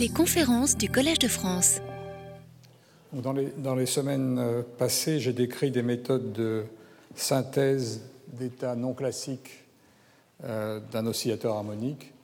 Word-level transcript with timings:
Les 0.00 0.08
conférences 0.08 0.78
du 0.78 0.88
Collège 0.88 1.18
de 1.18 1.28
France. 1.28 1.82
Dans 3.12 3.34
les, 3.34 3.84
semaines 3.84 4.38
euh, 4.38 4.62
passées, 4.78 5.20
j'ai 5.20 5.34
décrit 5.34 5.70
des 5.70 5.82
méthodes 5.82 6.32
de 6.32 6.64
synthèse 7.14 8.00
d'états 8.28 8.76
non 8.76 8.94
classiques 8.94 9.62
euh, 10.44 10.80
d'un 10.90 11.04
oscillateur 11.04 11.54
harmonique, 11.54 12.14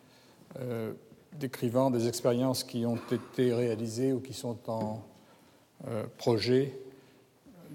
euh, 0.59 0.95
décrivant 1.39 1.91
des 1.91 2.09
expériences 2.09 2.65
qui 2.65 2.87
ont 2.87 2.99
été 3.13 3.53
réalisées 3.53 4.15
ou 4.15 4.21
qui 4.21 4.33
sont 4.33 4.57
en 4.69 5.03
projet 6.17 6.79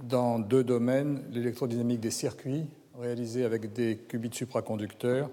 dans 0.09 0.39
deux 0.39 0.63
domaines, 0.63 1.21
l'électrodynamique 1.31 1.99
des 1.99 2.09
circuits, 2.09 2.65
réalisés 2.99 3.45
avec 3.45 3.71
des 3.71 3.97
qubits 3.97 4.33
supraconducteurs, 4.33 5.29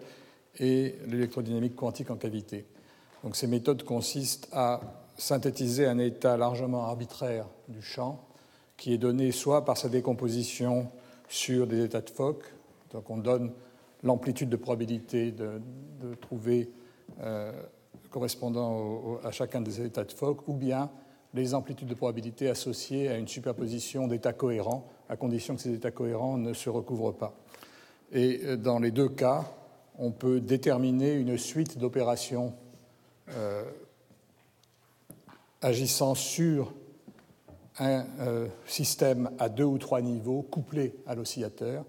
et 0.59 0.97
l'électrodynamique 1.07 1.75
quantique 1.75 2.11
en 2.11 2.17
cavité. 2.17 2.67
Donc 3.25 3.37
ces 3.37 3.47
méthodes 3.47 3.83
consistent 3.83 4.49
à 4.53 4.81
synthétiser 5.17 5.87
un 5.87 5.99
état 5.99 6.37
largement 6.37 6.85
arbitraire 6.85 7.47
du 7.69 7.83
champ 7.83 8.25
qui 8.77 8.95
est 8.95 8.99
donné 8.99 9.33
soit 9.33 9.65
par 9.65 9.77
sa 9.77 9.89
décomposition 9.89 10.89
sur 11.29 11.67
des 11.67 11.85
états 11.85 12.01
de 12.01 12.11
Fock, 12.11 12.45
donc 12.93 13.11
on 13.11 13.19
donne 13.19 13.53
l'amplitude 14.03 14.49
de 14.49 14.57
probabilité 14.57 15.33
de, 15.33 15.61
trouver 16.21 16.71
euh, 17.21 17.53
correspondant 18.11 19.19
à 19.25 19.33
chacun 19.33 19.61
des 19.61 19.81
états 19.81 20.05
de 20.05 20.13
Fock, 20.13 20.47
ou 20.47 20.55
bien 20.55 20.91
les 21.35 21.55
amplitudes 21.55 21.89
de 21.89 21.95
probabilité 21.95 22.49
associées 22.49 23.09
à 23.09 23.19
une 23.19 23.29
superposition 23.29 24.07
d'états 24.07 24.33
cohérents, 24.33 24.87
à 25.09 25.17
condition 25.17 25.57
que 25.57 25.61
ces 25.61 25.75
états 25.75 25.91
cohérents 25.91 26.39
ne 26.39 26.53
se 26.55 26.71
recouvrent 26.71 27.13
pas. 27.13 27.35
Et 28.13 28.41
euh, 28.45 28.57
dans 28.57 28.79
les 28.79 28.91
deux 28.91 29.09
cas, 29.09 29.45
on 29.99 30.13
peut 30.13 30.41
déterminer 30.41 31.15
une 31.15 31.37
suite 31.37 31.77
d'opérations 31.77 32.55
euh, 33.35 33.65
agissant 35.61 36.15
sur 36.15 36.73
un 37.79 38.07
euh, 38.21 38.49
système 38.67 39.31
à 39.39 39.49
deux 39.49 39.65
ou 39.65 39.79
trois 39.79 40.01
niveaux 40.01 40.43
couplé 40.43 40.95
à 41.07 41.15
l'oscillateur. 41.15 41.85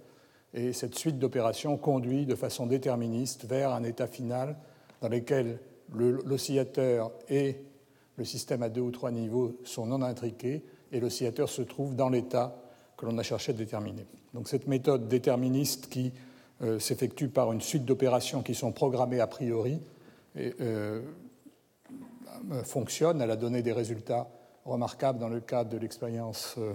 Et 0.53 0.73
cette 0.73 0.95
suite 0.95 1.19
d'opérations 1.19 1.77
conduit 1.77 2.25
de 2.25 2.35
façon 2.35 2.65
déterministe 2.65 3.45
vers 3.45 3.71
un 3.71 3.83
état 3.83 4.07
final 4.07 4.55
dans 5.01 5.09
lequel 5.09 5.59
l'oscillateur 5.93 7.11
et 7.29 7.57
le 8.17 8.25
système 8.25 8.63
à 8.63 8.69
deux 8.69 8.81
ou 8.81 8.91
trois 8.91 9.11
niveaux 9.11 9.57
sont 9.63 9.85
non 9.85 10.01
intriqués 10.01 10.63
et 10.91 10.99
l'oscillateur 10.99 11.49
se 11.49 11.61
trouve 11.61 11.95
dans 11.95 12.09
l'état 12.09 12.55
que 12.97 13.05
l'on 13.05 13.17
a 13.17 13.23
cherché 13.23 13.51
à 13.51 13.55
déterminer. 13.55 14.05
Donc 14.33 14.47
cette 14.47 14.67
méthode 14.67 15.07
déterministe 15.07 15.87
qui 15.87 16.11
euh, 16.61 16.79
s'effectue 16.79 17.29
par 17.29 17.51
une 17.53 17.61
suite 17.61 17.85
d'opérations 17.85 18.41
qui 18.41 18.55
sont 18.55 18.71
programmées 18.71 19.19
a 19.19 19.27
priori 19.27 19.79
fonctionne. 22.63 23.21
Elle 23.21 23.31
a 23.31 23.35
donné 23.35 23.61
des 23.61 23.73
résultats 23.73 24.27
remarquables 24.65 25.19
dans 25.19 25.29
le 25.29 25.39
cadre 25.39 25.69
de 25.69 25.77
l'expérience 25.77 26.55
euh, 26.57 26.73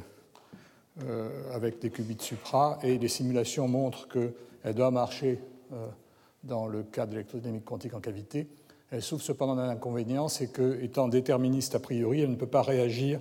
euh, 1.04 1.54
avec 1.54 1.80
des 1.80 1.90
qubits 1.90 2.16
supra 2.20 2.78
et 2.82 2.98
les 2.98 3.08
simulations 3.08 3.68
montrent 3.68 4.08
qu'elle 4.08 4.74
doit 4.74 4.90
marcher 4.90 5.40
dans 6.44 6.66
le 6.68 6.84
cas 6.84 7.06
de 7.06 7.12
l'électrodynamique 7.12 7.64
quantique 7.64 7.94
en 7.94 8.00
cavité. 8.00 8.46
Elle 8.90 9.02
souffre 9.02 9.24
cependant 9.24 9.56
d'un 9.56 9.68
inconvénient, 9.70 10.28
c'est 10.28 10.46
que, 10.46 10.80
étant 10.82 11.08
déterministe 11.08 11.74
a 11.74 11.80
priori, 11.80 12.20
elle 12.20 12.30
ne 12.30 12.36
peut 12.36 12.46
pas 12.46 12.62
réagir 12.62 13.18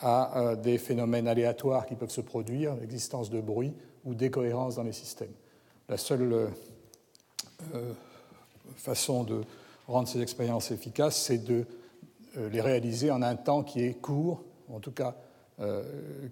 à 0.00 0.56
des 0.56 0.78
phénomènes 0.78 1.28
aléatoires 1.28 1.84
qui 1.84 1.94
peuvent 1.94 2.10
se 2.10 2.22
produire, 2.22 2.74
l'existence 2.76 3.28
de 3.28 3.40
bruit 3.40 3.74
ou 4.06 4.14
décohérence 4.14 4.76
dans 4.76 4.82
les 4.82 4.94
systèmes. 4.94 5.32
La 5.90 5.98
seule 5.98 6.48
façon 8.76 9.24
de 9.24 9.42
rendre 9.86 10.08
ces 10.08 10.20
expériences 10.20 10.70
efficaces, 10.70 11.20
c'est 11.20 11.38
de 11.38 11.64
euh, 11.64 11.64
les 12.36 12.60
réaliser 12.60 13.10
en 13.10 13.22
un 13.22 13.36
temps 13.36 13.62
qui 13.62 13.82
est 13.82 13.94
court, 13.94 14.44
en 14.68 14.80
tout 14.80 14.92
cas 14.92 15.16
euh, 15.60 15.82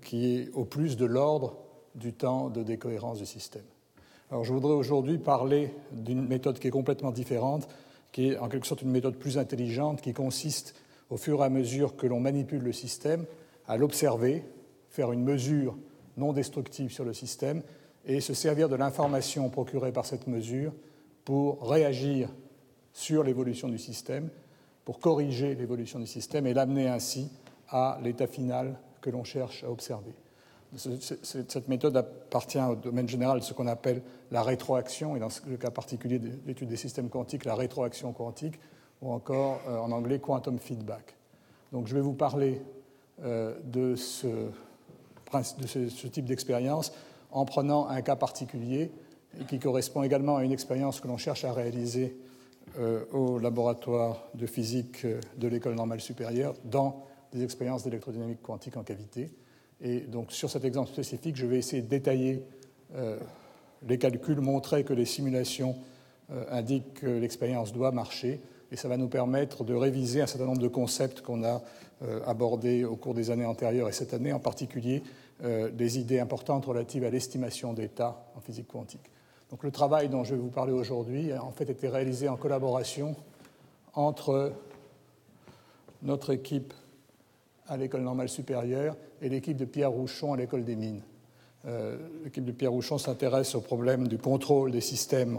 qui 0.02 0.34
est 0.34 0.50
au 0.54 0.64
plus 0.64 0.96
de 0.96 1.04
l'ordre 1.04 1.58
du 1.94 2.14
temps 2.14 2.48
de 2.48 2.62
décohérence 2.62 3.18
du 3.18 3.26
système. 3.26 3.64
Alors 4.30 4.42
je 4.42 4.54
voudrais 4.54 4.72
aujourd'hui 4.72 5.18
parler 5.18 5.74
d'une 5.92 6.26
méthode 6.26 6.58
qui 6.58 6.68
est 6.68 6.70
complètement 6.70 7.10
différente, 7.10 7.68
qui 8.10 8.28
est 8.28 8.38
en 8.38 8.48
quelque 8.48 8.66
sorte 8.66 8.80
une 8.80 8.90
méthode 8.90 9.16
plus 9.16 9.36
intelligente, 9.36 10.00
qui 10.00 10.14
consiste 10.14 10.74
au 11.10 11.18
fur 11.18 11.42
et 11.42 11.44
à 11.44 11.50
mesure 11.50 11.94
que 11.94 12.06
l'on 12.06 12.20
manipule 12.20 12.62
le 12.62 12.72
système 12.72 13.26
à 13.66 13.76
l'observer, 13.76 14.44
faire 14.88 15.12
une 15.12 15.24
mesure 15.24 15.76
non 16.16 16.32
destructive 16.32 16.90
sur 16.90 17.04
le 17.04 17.12
système 17.12 17.62
et 18.06 18.20
se 18.20 18.32
servir 18.32 18.70
de 18.70 18.76
l'information 18.76 19.50
procurée 19.50 19.92
par 19.92 20.06
cette 20.06 20.26
mesure 20.26 20.72
pour 21.26 21.68
réagir 21.68 22.30
sur 22.94 23.22
l'évolution 23.22 23.68
du 23.68 23.78
système 23.78 24.30
pour 24.88 25.00
corriger 25.00 25.54
l'évolution 25.54 25.98
du 25.98 26.06
système 26.06 26.46
et 26.46 26.54
l'amener 26.54 26.88
ainsi 26.88 27.28
à 27.68 27.98
l'état 28.02 28.26
final 28.26 28.74
que 29.02 29.10
l'on 29.10 29.22
cherche 29.22 29.62
à 29.62 29.70
observer. 29.70 30.14
Cette 30.74 31.68
méthode 31.68 31.94
appartient 31.94 32.58
au 32.58 32.74
domaine 32.74 33.06
général 33.06 33.40
de 33.40 33.44
ce 33.44 33.52
qu'on 33.52 33.66
appelle 33.66 34.00
la 34.30 34.42
rétroaction, 34.42 35.14
et 35.14 35.18
dans 35.18 35.28
le 35.46 35.58
cas 35.58 35.70
particulier 35.70 36.18
de 36.18 36.30
l'étude 36.46 36.70
des 36.70 36.78
systèmes 36.78 37.10
quantiques, 37.10 37.44
la 37.44 37.54
rétroaction 37.54 38.14
quantique, 38.14 38.58
ou 39.02 39.12
encore 39.12 39.60
euh, 39.68 39.76
en 39.76 39.92
anglais 39.92 40.20
quantum 40.20 40.58
feedback. 40.58 41.16
Donc 41.70 41.86
je 41.86 41.94
vais 41.94 42.00
vous 42.00 42.14
parler 42.14 42.62
euh, 43.22 43.58
de, 43.64 43.94
ce, 43.94 44.26
de 44.26 45.66
ce 45.66 46.06
type 46.06 46.24
d'expérience 46.24 46.94
en 47.30 47.44
prenant 47.44 47.88
un 47.88 48.00
cas 48.00 48.16
particulier 48.16 48.90
qui 49.48 49.58
correspond 49.58 50.02
également 50.02 50.38
à 50.38 50.44
une 50.44 50.52
expérience 50.52 50.98
que 50.98 51.08
l'on 51.08 51.18
cherche 51.18 51.44
à 51.44 51.52
réaliser 51.52 52.16
au 53.12 53.38
laboratoire 53.38 54.28
de 54.34 54.46
physique 54.46 55.06
de 55.36 55.48
l'École 55.48 55.74
normale 55.74 56.00
supérieure 56.00 56.54
dans 56.64 57.04
des 57.32 57.42
expériences 57.44 57.84
d'électrodynamique 57.84 58.42
quantique 58.42 58.76
en 58.76 58.82
cavité. 58.82 59.30
Et 59.80 60.00
donc 60.00 60.32
sur 60.32 60.50
cet 60.50 60.64
exemple 60.64 60.90
spécifique, 60.90 61.36
je 61.36 61.46
vais 61.46 61.58
essayer 61.58 61.82
de 61.82 61.88
détailler 61.88 62.42
euh, 62.94 63.18
les 63.86 63.98
calculs, 63.98 64.40
montrer 64.40 64.84
que 64.84 64.92
les 64.92 65.04
simulations 65.04 65.76
euh, 66.30 66.44
indiquent 66.50 66.94
que 66.94 67.06
l'expérience 67.06 67.72
doit 67.72 67.92
marcher, 67.92 68.40
et 68.70 68.76
ça 68.76 68.88
va 68.88 68.96
nous 68.96 69.08
permettre 69.08 69.64
de 69.64 69.74
réviser 69.74 70.20
un 70.20 70.26
certain 70.26 70.46
nombre 70.46 70.60
de 70.60 70.68
concepts 70.68 71.22
qu'on 71.22 71.42
a 71.42 71.62
abordés 72.26 72.84
au 72.84 72.94
cours 72.94 73.14
des 73.14 73.30
années 73.30 73.46
antérieures 73.46 73.88
et 73.88 73.92
cette 73.92 74.14
année 74.14 74.32
en 74.32 74.38
particulier 74.38 75.02
des 75.42 75.98
idées 75.98 76.20
importantes 76.20 76.66
relatives 76.66 77.02
à 77.02 77.10
l'estimation 77.10 77.72
d'état 77.72 78.30
en 78.36 78.40
physique 78.40 78.68
quantique. 78.68 79.10
Donc 79.50 79.62
le 79.62 79.70
travail 79.70 80.08
dont 80.08 80.24
je 80.24 80.34
vais 80.34 80.40
vous 80.40 80.50
parler 80.50 80.72
aujourd'hui 80.72 81.32
a 81.32 81.42
en 81.42 81.52
fait 81.52 81.70
été 81.70 81.88
réalisé 81.88 82.28
en 82.28 82.36
collaboration 82.36 83.16
entre 83.94 84.52
notre 86.02 86.32
équipe 86.32 86.74
à 87.66 87.76
l'école 87.76 88.02
normale 88.02 88.28
supérieure 88.28 88.96
et 89.22 89.28
l'équipe 89.28 89.56
de 89.56 89.64
Pierre 89.64 89.90
Rouchon 89.90 90.34
à 90.34 90.36
l'école 90.36 90.64
des 90.64 90.76
mines. 90.76 91.02
Euh, 91.66 91.96
l'équipe 92.24 92.44
de 92.44 92.52
Pierre 92.52 92.72
Rouchon 92.72 92.98
s'intéresse 92.98 93.54
au 93.54 93.60
problème 93.60 94.06
du 94.06 94.18
contrôle 94.18 94.70
des 94.70 94.80
systèmes, 94.80 95.38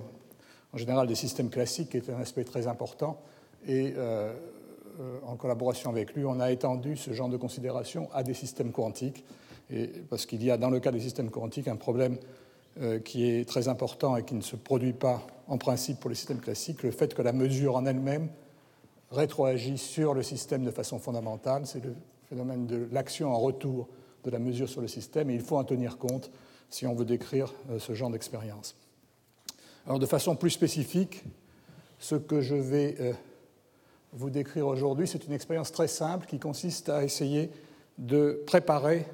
en 0.74 0.78
général 0.78 1.08
des 1.08 1.16
systèmes 1.16 1.50
classiques, 1.50 1.90
qui 1.90 1.98
est 1.98 2.10
un 2.10 2.20
aspect 2.20 2.44
très 2.44 2.68
important. 2.68 3.22
Et 3.68 3.94
euh, 3.96 4.34
euh, 5.00 5.20
en 5.26 5.36
collaboration 5.36 5.90
avec 5.90 6.14
lui, 6.14 6.26
on 6.26 6.40
a 6.40 6.52
étendu 6.52 6.98
ce 6.98 7.14
genre 7.14 7.30
de 7.30 7.38
considération 7.38 8.10
à 8.14 8.24
des 8.24 8.34
systèmes 8.34 8.72
quantiques, 8.72 9.24
parce 10.10 10.26
qu'il 10.26 10.44
y 10.44 10.50
a 10.50 10.58
dans 10.58 10.72
le 10.72 10.80
cas 10.80 10.92
des 10.92 11.00
systèmes 11.00 11.30
quantiques 11.30 11.68
un 11.68 11.76
problème 11.76 12.18
euh, 12.18 12.49
qui 13.04 13.30
est 13.30 13.48
très 13.48 13.68
important 13.68 14.16
et 14.16 14.24
qui 14.24 14.36
ne 14.36 14.42
se 14.42 14.56
produit 14.56 14.94
pas 14.94 15.26
en 15.48 15.58
principe 15.58 16.00
pour 16.00 16.10
les 16.10 16.16
systèmes 16.16 16.40
classiques, 16.40 16.84
le 16.84 16.92
fait 16.92 17.14
que 17.14 17.22
la 17.22 17.34
mesure 17.34 17.76
en 17.76 17.86
elle-même 17.86 18.30
rétroagit 19.12 19.78
sur 19.78 20.14
le 20.14 20.24
système 20.24 20.64
de 20.64 20.72
façon 20.72 21.00
fondamentale. 21.00 21.66
C'est 21.66 21.84
le 21.84 21.94
phénomène 22.30 22.68
de 22.68 22.88
l'action 22.92 23.34
en 23.34 23.40
retour 23.40 23.88
de 24.24 24.30
la 24.30 24.40
mesure 24.40 24.70
sur 24.70 24.82
le 24.82 24.88
système 24.88 25.30
et 25.30 25.36
il 25.36 25.42
faut 25.42 25.58
en 25.58 25.64
tenir 25.64 25.98
compte 25.98 26.32
si 26.70 26.86
on 26.86 26.94
veut 26.94 27.06
décrire 27.06 27.54
euh, 27.72 27.80
ce 27.80 27.94
genre 27.94 28.12
d'expérience. 28.12 28.76
Alors 29.86 29.98
de 30.00 30.06
façon 30.06 30.36
plus 30.36 30.52
spécifique, 30.52 31.24
ce 31.98 32.16
que 32.16 32.42
je 32.42 32.56
vais 32.56 32.96
euh, 33.00 33.14
vous 34.14 34.30
décrire 34.30 34.68
aujourd'hui, 34.68 35.08
c'est 35.08 35.26
une 35.26 35.34
expérience 35.34 35.72
très 35.72 35.88
simple 35.88 36.28
qui 36.28 36.40
consiste 36.40 36.90
à 36.90 37.04
essayer 37.04 37.50
de 37.98 38.44
préparer 38.46 39.08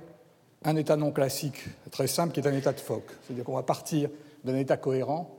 un 0.66 0.76
état 0.76 0.98
non 0.98 1.12
classique 1.12 1.64
très 1.92 2.08
simple 2.08 2.34
qui 2.34 2.40
est 2.40 2.48
un 2.48 2.54
état 2.54 2.74
de 2.74 2.80
Fock. 2.80 3.04
C'est-à-dire 3.22 3.46
qu'on 3.46 3.56
va 3.56 3.64
partir 3.64 4.10
d'un 4.44 4.56
état 4.56 4.78
cohérent, 4.78 5.30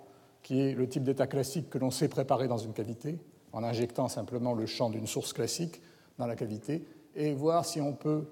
qui 0.43 0.61
est 0.61 0.73
le 0.73 0.89
type 0.89 1.03
d'état 1.03 1.27
classique 1.27 1.69
que 1.69 1.79
l'on 1.79 1.91
sait 1.91 2.09
préparer 2.09 2.47
dans 2.47 2.59
une 2.59 2.73
cavité, 2.73 3.19
en 3.53 3.65
injectant 3.65 4.09
simplement 4.09 4.55
le 4.55 4.67
champ 4.67 4.89
d'une 4.89 5.07
source 5.07 5.33
classique 5.33 5.83
dans 6.19 6.27
la 6.27 6.37
cavité, 6.37 6.85
et 7.17 7.35
voir 7.35 7.65
si 7.65 7.81
on 7.81 7.93
peut 7.93 8.25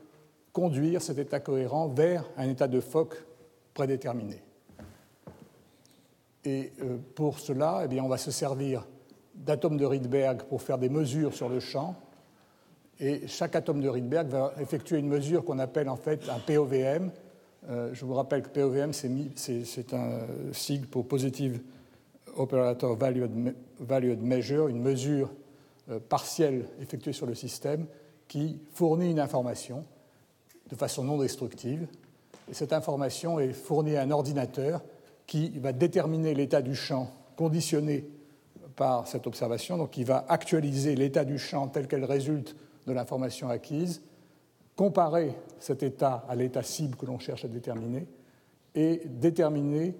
conduire 0.52 1.02
cet 1.02 1.18
état 1.18 1.40
cohérent 1.40 1.88
vers 1.88 2.24
un 2.36 2.48
état 2.48 2.68
de 2.68 2.80
Fock 2.80 3.16
prédéterminé. 3.74 4.40
Et 6.44 6.72
euh, 6.80 6.98
pour 7.16 7.40
cela, 7.40 7.86
eh 7.90 8.00
on 8.00 8.08
va 8.08 8.18
se 8.18 8.30
servir 8.30 8.86
d'atomes 9.34 9.76
de 9.76 9.84
Rydberg 9.84 10.44
pour 10.44 10.62
faire 10.62 10.78
des 10.78 10.88
mesures 10.88 11.34
sur 11.34 11.48
le 11.48 11.58
champ, 11.58 11.96
et 13.00 13.26
chaque 13.26 13.56
atome 13.56 13.80
de 13.80 13.88
Rydberg 13.88 14.28
va 14.28 14.52
effectuer 14.60 14.98
une 14.98 15.08
mesure 15.08 15.44
qu'on 15.44 15.58
appelle 15.58 15.88
en 15.88 15.96
fait 15.96 16.28
un 16.28 16.38
POVM. 16.38 17.10
Euh, 17.68 17.90
je 17.92 18.04
vous 18.04 18.14
rappelle 18.14 18.42
que 18.42 18.48
POVM, 18.48 18.92
c'est 18.92 19.94
un 19.94 20.20
sigle 20.52 20.86
pour 20.86 21.08
Positive 21.08 21.60
Operator 22.36 22.96
Valued, 22.96 24.22
Measure, 24.22 24.68
une 24.68 24.80
mesure 24.80 25.32
partielle 26.08 26.66
effectuée 26.80 27.12
sur 27.12 27.26
le 27.26 27.34
système 27.34 27.86
qui 28.26 28.58
fournit 28.72 29.10
une 29.10 29.20
information 29.20 29.84
de 30.68 30.76
façon 30.76 31.04
non 31.04 31.18
destructive. 31.18 31.86
Et 32.50 32.54
cette 32.54 32.72
information 32.72 33.38
est 33.40 33.52
fournie 33.52 33.96
à 33.96 34.02
un 34.02 34.10
ordinateur 34.10 34.82
qui 35.26 35.58
va 35.58 35.72
déterminer 35.72 36.34
l'état 36.34 36.62
du 36.62 36.74
champ 36.74 37.10
conditionné 37.36 38.04
par 38.76 39.06
cette 39.06 39.26
observation, 39.26 39.78
donc 39.78 39.96
il 39.96 40.04
va 40.04 40.24
actualiser 40.28 40.96
l'état 40.96 41.24
du 41.24 41.38
champ 41.38 41.68
tel 41.68 41.86
qu'elle 41.86 42.04
résulte 42.04 42.56
de 42.86 42.92
l'information 42.92 43.48
acquise, 43.48 44.02
comparer 44.76 45.34
cet 45.58 45.82
état 45.82 46.24
à 46.28 46.34
l'état 46.34 46.62
cible 46.62 46.96
que 46.96 47.06
l'on 47.06 47.18
cherche 47.18 47.44
à 47.44 47.48
déterminer 47.48 48.06
et 48.74 49.02
déterminer 49.06 49.94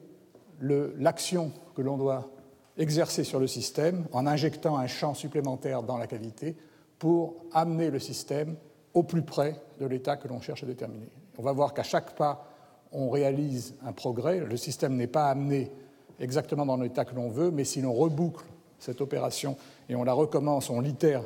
l'action 0.61 1.53
que 1.75 1.83
l'on 1.83 1.97
doit 1.97 2.31
exercer 2.77 3.25
sur 3.25 3.39
le 3.39 3.47
système 3.47 4.07
en 4.13 4.27
injectant 4.27 4.77
un 4.77 4.87
champ 4.87 5.15
supplémentaire 5.15 5.83
dans 5.83 5.97
la 5.97 6.07
cavité 6.07 6.57
pour 6.99 7.37
amener 7.53 7.91
le 7.91 7.99
système 7.99 8.57
au 8.95 9.03
plus 9.03 9.23
près 9.23 9.61
de 9.79 9.87
l'état 9.87 10.17
que 10.17 10.29
l'on 10.29 10.41
cherche 10.41 10.63
à 10.63 10.67
déterminer. 10.67 11.09
On 11.39 11.43
va 11.43 11.53
voir 11.53 11.75
qu'à 11.75 11.83
chaque 11.83 12.15
pas, 12.15 12.49
on 12.93 13.11
réalise 13.11 13.75
un 13.85 13.93
progrès. 13.93 14.41
Le 14.41 14.57
système 14.57 14.97
n'est 14.97 15.09
pas 15.09 15.29
amené 15.29 15.73
exactement 16.21 16.65
dans 16.65 16.77
l'état 16.77 17.05
que 17.05 17.15
l'on 17.15 17.29
veut, 17.29 17.51
mais 17.51 17.65
si 17.65 17.81
l'on 17.81 17.93
reboucle 17.93 18.45
cette 18.79 19.01
opération 19.01 19.57
et 19.89 19.97
on 19.97 20.05
la 20.05 20.13
recommence, 20.13 20.71
on 20.71 20.81
l'itère 20.81 21.23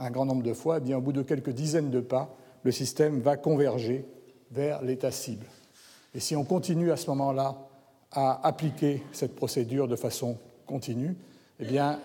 un 0.00 0.10
grand 0.10 0.24
nombre 0.24 0.42
de 0.42 0.54
fois, 0.54 0.78
eh 0.78 0.80
bien, 0.80 0.96
au 0.98 1.00
bout 1.00 1.12
de 1.12 1.22
quelques 1.22 1.50
dizaines 1.50 1.90
de 1.90 2.00
pas, 2.00 2.34
le 2.62 2.72
système 2.72 3.20
va 3.20 3.36
converger 3.36 4.04
vers 4.50 4.82
l'état 4.82 5.10
cible. 5.10 5.46
Et 6.14 6.20
si 6.20 6.34
on 6.34 6.44
continue 6.44 6.90
à 6.90 6.96
ce 6.96 7.08
moment-là 7.10 7.56
à 8.10 8.46
appliquer 8.46 9.02
cette 9.12 9.36
procédure 9.36 9.86
de 9.86 9.96
façon 9.96 10.38
continue, 10.66 11.16
eh 11.60 11.64
bien, 11.64 12.00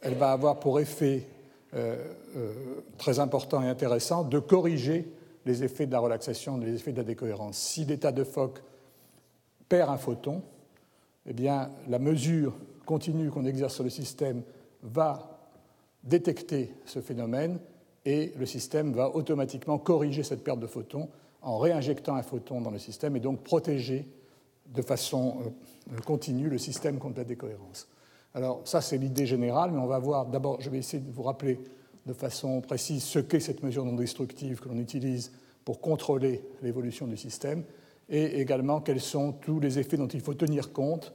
elle 0.00 0.14
va 0.14 0.32
avoir 0.32 0.60
pour 0.60 0.80
effet 0.80 1.26
euh, 1.74 1.96
euh, 2.36 2.52
très 2.96 3.18
important 3.18 3.62
et 3.62 3.68
intéressant 3.68 4.22
de 4.22 4.38
corriger 4.38 5.12
les 5.44 5.64
effets 5.64 5.86
de 5.86 5.92
la 5.92 5.98
relaxation, 5.98 6.56
les 6.56 6.74
effets 6.74 6.92
de 6.92 6.98
la 6.98 7.04
décohérence. 7.04 7.58
Si 7.58 7.84
l'état 7.84 8.12
de 8.12 8.24
Fock 8.24 8.62
perd 9.68 9.90
un 9.90 9.96
photon, 9.96 10.42
eh 11.26 11.32
bien, 11.32 11.70
la 11.88 11.98
mesure 11.98 12.54
continue 12.86 13.30
qu'on 13.30 13.44
exerce 13.44 13.74
sur 13.74 13.84
le 13.84 13.90
système 13.90 14.42
va 14.82 15.37
détecter 16.08 16.72
ce 16.84 17.00
phénomène 17.00 17.58
et 18.04 18.32
le 18.38 18.46
système 18.46 18.92
va 18.92 19.14
automatiquement 19.14 19.78
corriger 19.78 20.22
cette 20.22 20.42
perte 20.42 20.60
de 20.60 20.66
photons 20.66 21.08
en 21.42 21.58
réinjectant 21.58 22.14
un 22.14 22.22
photon 22.22 22.60
dans 22.60 22.70
le 22.70 22.78
système 22.78 23.16
et 23.16 23.20
donc 23.20 23.42
protéger 23.42 24.08
de 24.74 24.82
façon 24.82 25.38
euh, 25.92 26.00
continue 26.04 26.48
le 26.48 26.58
système 26.58 26.98
contre 26.98 27.18
la 27.18 27.24
décohérence. 27.24 27.88
Alors 28.34 28.60
ça, 28.64 28.80
c'est 28.80 28.98
l'idée 28.98 29.26
générale, 29.26 29.70
mais 29.72 29.78
on 29.78 29.86
va 29.86 29.98
voir, 29.98 30.26
d'abord, 30.26 30.60
je 30.60 30.70
vais 30.70 30.78
essayer 30.78 31.02
de 31.02 31.10
vous 31.10 31.22
rappeler 31.22 31.58
de 32.06 32.12
façon 32.12 32.60
précise 32.60 33.04
ce 33.04 33.18
qu'est 33.18 33.40
cette 33.40 33.62
mesure 33.62 33.84
non 33.84 33.94
destructive 33.94 34.60
que 34.60 34.68
l'on 34.68 34.78
utilise 34.78 35.32
pour 35.64 35.80
contrôler 35.80 36.42
l'évolution 36.62 37.06
du 37.06 37.16
système, 37.16 37.64
et 38.08 38.40
également 38.40 38.80
quels 38.80 39.00
sont 39.00 39.32
tous 39.32 39.60
les 39.60 39.78
effets 39.78 39.98
dont 39.98 40.08
il 40.08 40.20
faut 40.20 40.34
tenir 40.34 40.72
compte 40.72 41.12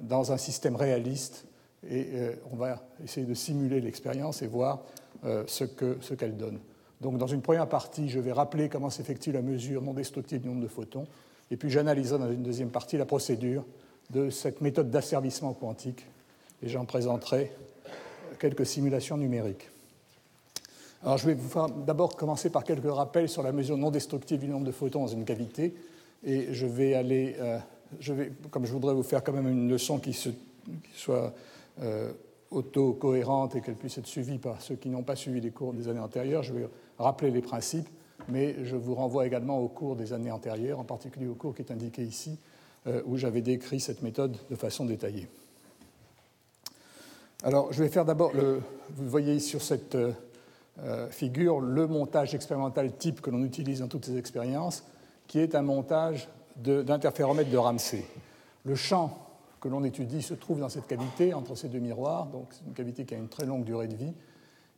dans 0.00 0.32
un 0.32 0.36
système 0.36 0.76
réaliste. 0.76 1.46
Et 1.90 2.06
euh, 2.14 2.34
on 2.52 2.56
va 2.56 2.82
essayer 3.02 3.26
de 3.26 3.34
simuler 3.34 3.80
l'expérience 3.80 4.42
et 4.42 4.46
voir 4.46 4.82
euh, 5.24 5.44
ce 5.46 5.64
qu'elle 6.14 6.36
donne. 6.36 6.58
Donc, 7.00 7.18
dans 7.18 7.26
une 7.26 7.42
première 7.42 7.68
partie, 7.68 8.08
je 8.08 8.20
vais 8.20 8.32
rappeler 8.32 8.68
comment 8.68 8.90
s'effectue 8.90 9.32
la 9.32 9.42
mesure 9.42 9.82
non 9.82 9.92
destructive 9.92 10.40
du 10.40 10.48
nombre 10.48 10.62
de 10.62 10.68
photons, 10.68 11.06
et 11.50 11.56
puis 11.56 11.68
j'analyserai 11.70 12.18
dans 12.18 12.30
une 12.30 12.42
deuxième 12.42 12.70
partie 12.70 12.96
la 12.96 13.04
procédure 13.04 13.64
de 14.10 14.30
cette 14.30 14.60
méthode 14.60 14.90
d'asservissement 14.90 15.52
quantique 15.52 16.06
et 16.62 16.68
j'en 16.68 16.84
présenterai 16.84 17.52
quelques 18.38 18.66
simulations 18.66 19.16
numériques. 19.16 19.68
Alors, 21.02 21.18
je 21.18 21.26
vais 21.26 21.36
d'abord 21.86 22.16
commencer 22.16 22.48
par 22.48 22.64
quelques 22.64 22.90
rappels 22.90 23.28
sur 23.28 23.42
la 23.42 23.52
mesure 23.52 23.76
non 23.76 23.90
destructive 23.90 24.40
du 24.40 24.48
nombre 24.48 24.64
de 24.64 24.72
photons 24.72 25.00
dans 25.00 25.08
une 25.08 25.26
cavité, 25.26 25.74
et 26.24 26.54
je 26.54 26.66
vais 26.66 26.94
aller, 26.94 27.36
euh, 27.38 27.58
comme 28.50 28.64
je 28.64 28.72
voudrais 28.72 28.94
vous 28.94 29.02
faire 29.02 29.22
quand 29.22 29.32
même 29.32 29.48
une 29.48 29.68
leçon 29.68 29.98
qui, 29.98 30.14
soit 30.94 31.34
auto-cohérente 32.50 33.56
et 33.56 33.60
qu'elle 33.60 33.74
puisse 33.74 33.98
être 33.98 34.06
suivie 34.06 34.38
par 34.38 34.62
ceux 34.62 34.76
qui 34.76 34.88
n'ont 34.88 35.02
pas 35.02 35.16
suivi 35.16 35.40
les 35.40 35.50
cours 35.50 35.72
des 35.72 35.88
années 35.88 36.00
antérieures, 36.00 36.42
je 36.42 36.52
vais 36.52 36.68
rappeler 36.98 37.30
les 37.30 37.42
principes, 37.42 37.88
mais 38.28 38.64
je 38.64 38.76
vous 38.76 38.94
renvoie 38.94 39.26
également 39.26 39.58
au 39.58 39.68
cours 39.68 39.96
des 39.96 40.12
années 40.12 40.30
antérieures, 40.30 40.78
en 40.78 40.84
particulier 40.84 41.26
au 41.26 41.34
cours 41.34 41.54
qui 41.54 41.62
est 41.62 41.72
indiqué 41.72 42.02
ici, 42.02 42.38
euh, 42.86 43.02
où 43.06 43.16
j'avais 43.16 43.40
décrit 43.40 43.80
cette 43.80 44.02
méthode 44.02 44.36
de 44.50 44.56
façon 44.56 44.84
détaillée. 44.84 45.28
Alors, 47.42 47.72
je 47.72 47.82
vais 47.82 47.90
faire 47.90 48.04
d'abord, 48.04 48.32
vous 48.32 49.08
voyez 49.08 49.38
sur 49.38 49.60
cette 49.60 49.94
euh, 49.94 50.12
euh, 50.82 51.08
figure 51.10 51.60
le 51.60 51.86
montage 51.86 52.34
expérimental 52.34 52.96
type 52.96 53.20
que 53.20 53.30
l'on 53.30 53.44
utilise 53.44 53.80
dans 53.80 53.88
toutes 53.88 54.06
ces 54.06 54.16
expériences, 54.16 54.84
qui 55.26 55.38
est 55.38 55.54
un 55.54 55.62
montage 55.62 56.28
d'interféromètre 56.56 57.50
de, 57.50 57.56
Ramsey. 57.56 58.04
Le 58.64 58.74
champ 58.74 59.23
que 59.64 59.68
l'on 59.68 59.82
étudie 59.82 60.20
se 60.20 60.34
trouve 60.34 60.60
dans 60.60 60.68
cette 60.68 60.86
cavité, 60.86 61.32
entre 61.32 61.54
ces 61.54 61.68
deux 61.68 61.78
miroirs, 61.78 62.26
donc 62.26 62.48
c'est 62.50 62.66
une 62.66 62.74
cavité 62.74 63.04
qui 63.04 63.14
a 63.14 63.16
une 63.16 63.28
très 63.28 63.46
longue 63.46 63.64
durée 63.64 63.88
de 63.88 63.96
vie, 63.96 64.12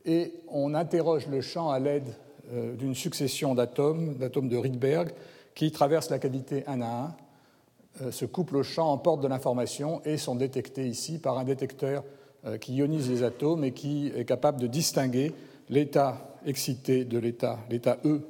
et 0.04 0.32
on 0.48 0.72
interroge 0.74 1.26
le 1.26 1.40
champ 1.40 1.70
à 1.70 1.80
l'aide 1.80 2.08
euh, 2.52 2.76
d'une 2.76 2.94
succession 2.94 3.56
d'atomes, 3.56 4.14
d'atomes 4.14 4.48
de 4.48 4.56
Rydberg, 4.56 5.10
qui 5.56 5.72
traversent 5.72 6.10
la 6.10 6.20
cavité 6.20 6.64
un 6.68 6.80
à 6.82 6.86
un, 6.86 8.10
se 8.12 8.24
couplent 8.26 8.56
au 8.56 8.62
champ, 8.62 8.92
emportent 8.92 9.22
de 9.22 9.28
l'information 9.28 10.02
et 10.04 10.18
sont 10.18 10.36
détectés 10.36 10.86
ici 10.86 11.18
par 11.18 11.38
un 11.38 11.44
détecteur 11.44 12.04
euh, 12.44 12.58
qui 12.58 12.74
ionise 12.74 13.10
les 13.10 13.22
atomes 13.24 13.64
et 13.64 13.72
qui 13.72 14.12
est 14.14 14.24
capable 14.24 14.60
de 14.60 14.66
distinguer 14.66 15.32
l'état 15.68 16.38
excité 16.44 17.04
de 17.04 17.18
l'état, 17.18 17.58
l'état 17.70 17.98
E 18.04 18.20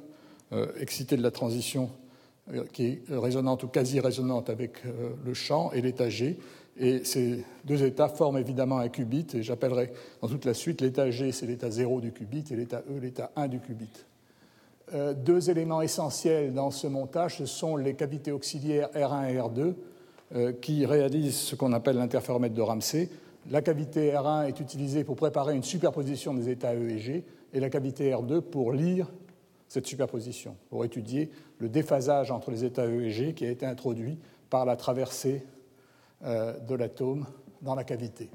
euh, 0.53 0.67
excité 0.79 1.17
de 1.17 1.21
la 1.21 1.29
transition 1.29 1.83
euh, 1.83 2.06
qui 2.71 2.85
est 2.85 3.01
résonante 3.09 3.63
ou 3.63 3.67
quasi 3.67 3.99
résonante 3.99 4.49
avec 4.49 4.83
le 5.25 5.33
champ 5.33 5.71
et 5.71 5.81
l'état 5.81 6.09
G. 6.09 6.37
Et 6.79 7.03
ces 7.03 7.43
deux 7.65 7.83
états 7.83 8.07
forment 8.07 8.37
évidemment 8.37 8.77
un 8.77 8.89
qubit, 8.89 9.25
et 9.33 9.41
j'appellerai 9.41 9.91
dans 10.21 10.27
toute 10.27 10.45
la 10.45 10.53
suite 10.53 10.81
l'état 10.81 11.09
G, 11.09 11.31
c'est 11.31 11.47
l'état 11.47 11.71
0 11.71 12.01
du 12.01 12.11
qubit, 12.11 12.45
et 12.51 12.55
l'état 12.55 12.83
E, 12.89 12.99
l'état 12.99 13.31
1 13.35 13.47
du 13.47 13.59
qubit. 13.59 13.89
deux 15.25 15.49
éléments 15.49 15.81
essentiels 15.81 16.53
dans 16.53 16.69
ce 16.69 16.85
montage, 16.85 17.37
ce 17.37 17.45
sont 17.47 17.77
les 17.77 17.95
cavités 17.95 18.31
auxiliaires 18.31 18.89
R1 18.93 19.29
et 19.31 19.37
R2, 19.37 20.53
qui 20.61 20.85
réalisent 20.85 21.37
ce 21.37 21.55
qu'on 21.55 21.73
appelle 21.73 21.95
l'interféromètre 21.97 22.53
de 22.53 22.61
Ramsey, 22.61 23.09
la 23.49 23.61
cavité 23.61 24.11
R1 24.11 24.47
est 24.47 24.59
utilisée 24.59 25.03
pour 25.03 25.15
préparer 25.15 25.55
une 25.55 25.63
superposition 25.63 26.33
des 26.33 26.49
états 26.49 26.75
E 26.75 26.89
et 26.89 26.99
G, 26.99 27.23
et 27.53 27.59
la 27.59 27.69
cavité 27.69 28.11
R2 28.11 28.41
pour 28.41 28.73
lire 28.73 29.07
cette 29.67 29.87
superposition, 29.87 30.55
pour 30.69 30.85
étudier 30.85 31.29
le 31.59 31.69
déphasage 31.69 32.31
entre 32.31 32.51
les 32.51 32.63
états 32.63 32.85
E 32.85 33.01
et 33.01 33.11
G 33.11 33.33
qui 33.33 33.45
a 33.45 33.49
été 33.49 33.65
introduit 33.65 34.17
par 34.49 34.65
la 34.65 34.75
traversée 34.75 35.43
euh, 36.23 36.57
de 36.59 36.75
l'atome 36.75 37.25
dans 37.61 37.75
la 37.75 37.83
cavité. 37.83 38.29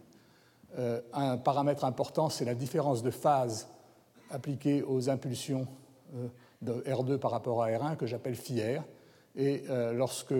Euh, 0.78 1.00
un 1.12 1.36
paramètre 1.36 1.84
important, 1.84 2.28
c'est 2.28 2.44
la 2.44 2.54
différence 2.54 3.02
de 3.02 3.10
phase 3.10 3.68
appliquée 4.30 4.82
aux 4.82 5.10
impulsions 5.10 5.66
euh, 6.14 6.28
de 6.60 6.72
R2 6.86 7.18
par 7.18 7.30
rapport 7.30 7.62
à 7.62 7.68
R1, 7.68 7.96
que 7.96 8.06
j'appelle 8.06 8.36
phi. 8.36 8.60
Et 9.34 9.64
lorsque 9.94 10.34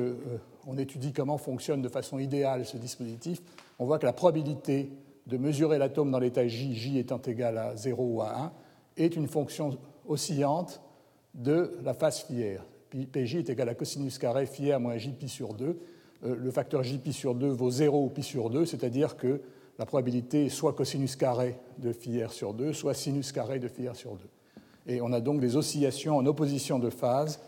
on 0.66 0.76
étudie 0.76 1.14
comment 1.14 1.38
fonctionne 1.38 1.80
de 1.80 1.88
façon 1.88 2.18
idéale 2.18 2.66
ce 2.66 2.76
dispositif, 2.76 3.40
on 3.78 3.87
voit 3.87 3.99
que 3.99 4.04
la 4.04 4.12
probabilité 4.12 4.90
de 5.26 5.38
mesurer 5.38 5.78
l'atome 5.78 6.11
dans 6.11 6.18
l'état 6.18 6.46
J, 6.46 6.75
J 6.75 6.99
étant 6.99 7.18
égal 7.18 7.56
à 7.56 7.75
0 7.75 8.04
ou 8.04 8.20
à 8.20 8.37
1, 8.37 8.52
est 8.99 9.16
une 9.16 9.28
fonction 9.28 9.78
oscillante 10.06 10.80
de 11.35 11.78
la 11.85 11.94
phase 11.94 12.26
r. 12.30 12.62
Pj 12.90 13.37
est 13.37 13.49
égal 13.49 13.68
à 13.68 13.75
cosinus 13.75 14.18
carré 14.18 14.44
r 14.44 14.80
moins 14.80 14.97
Jpi 14.97 15.28
sur 15.28 15.54
2. 15.54 15.78
Euh, 16.25 16.37
le 16.37 16.50
facteur 16.50 16.82
Jpi 16.82 17.12
sur 17.12 17.35
2 17.35 17.49
vaut 17.49 17.71
0 17.71 18.04
ou 18.04 18.09
pi 18.09 18.23
sur 18.23 18.50
2, 18.50 18.66
c'est-à-dire 18.66 19.16
que 19.16 19.40
la 19.78 19.87
probabilité 19.87 20.47
est 20.47 20.50
soit 20.50 20.75
cosinus 20.75 21.16
carré 21.16 21.56
de 21.78 21.92
phi 21.92 22.23
r 22.23 22.32
sur 22.32 22.52
2, 22.52 22.73
soit 22.73 22.94
sinus 22.94 23.32
carré 23.32 23.59
de 23.59 23.68
phi 23.68 23.88
r 23.88 23.97
sur 23.97 24.12
2. 24.12 24.18
Et 24.87 25.00
on 25.00 25.12
a 25.12 25.21
donc 25.21 25.40
des 25.40 25.56
oscillations 25.56 26.16
en 26.16 26.26
opposition 26.26 26.78
de 26.78 26.90
phase 26.90 27.40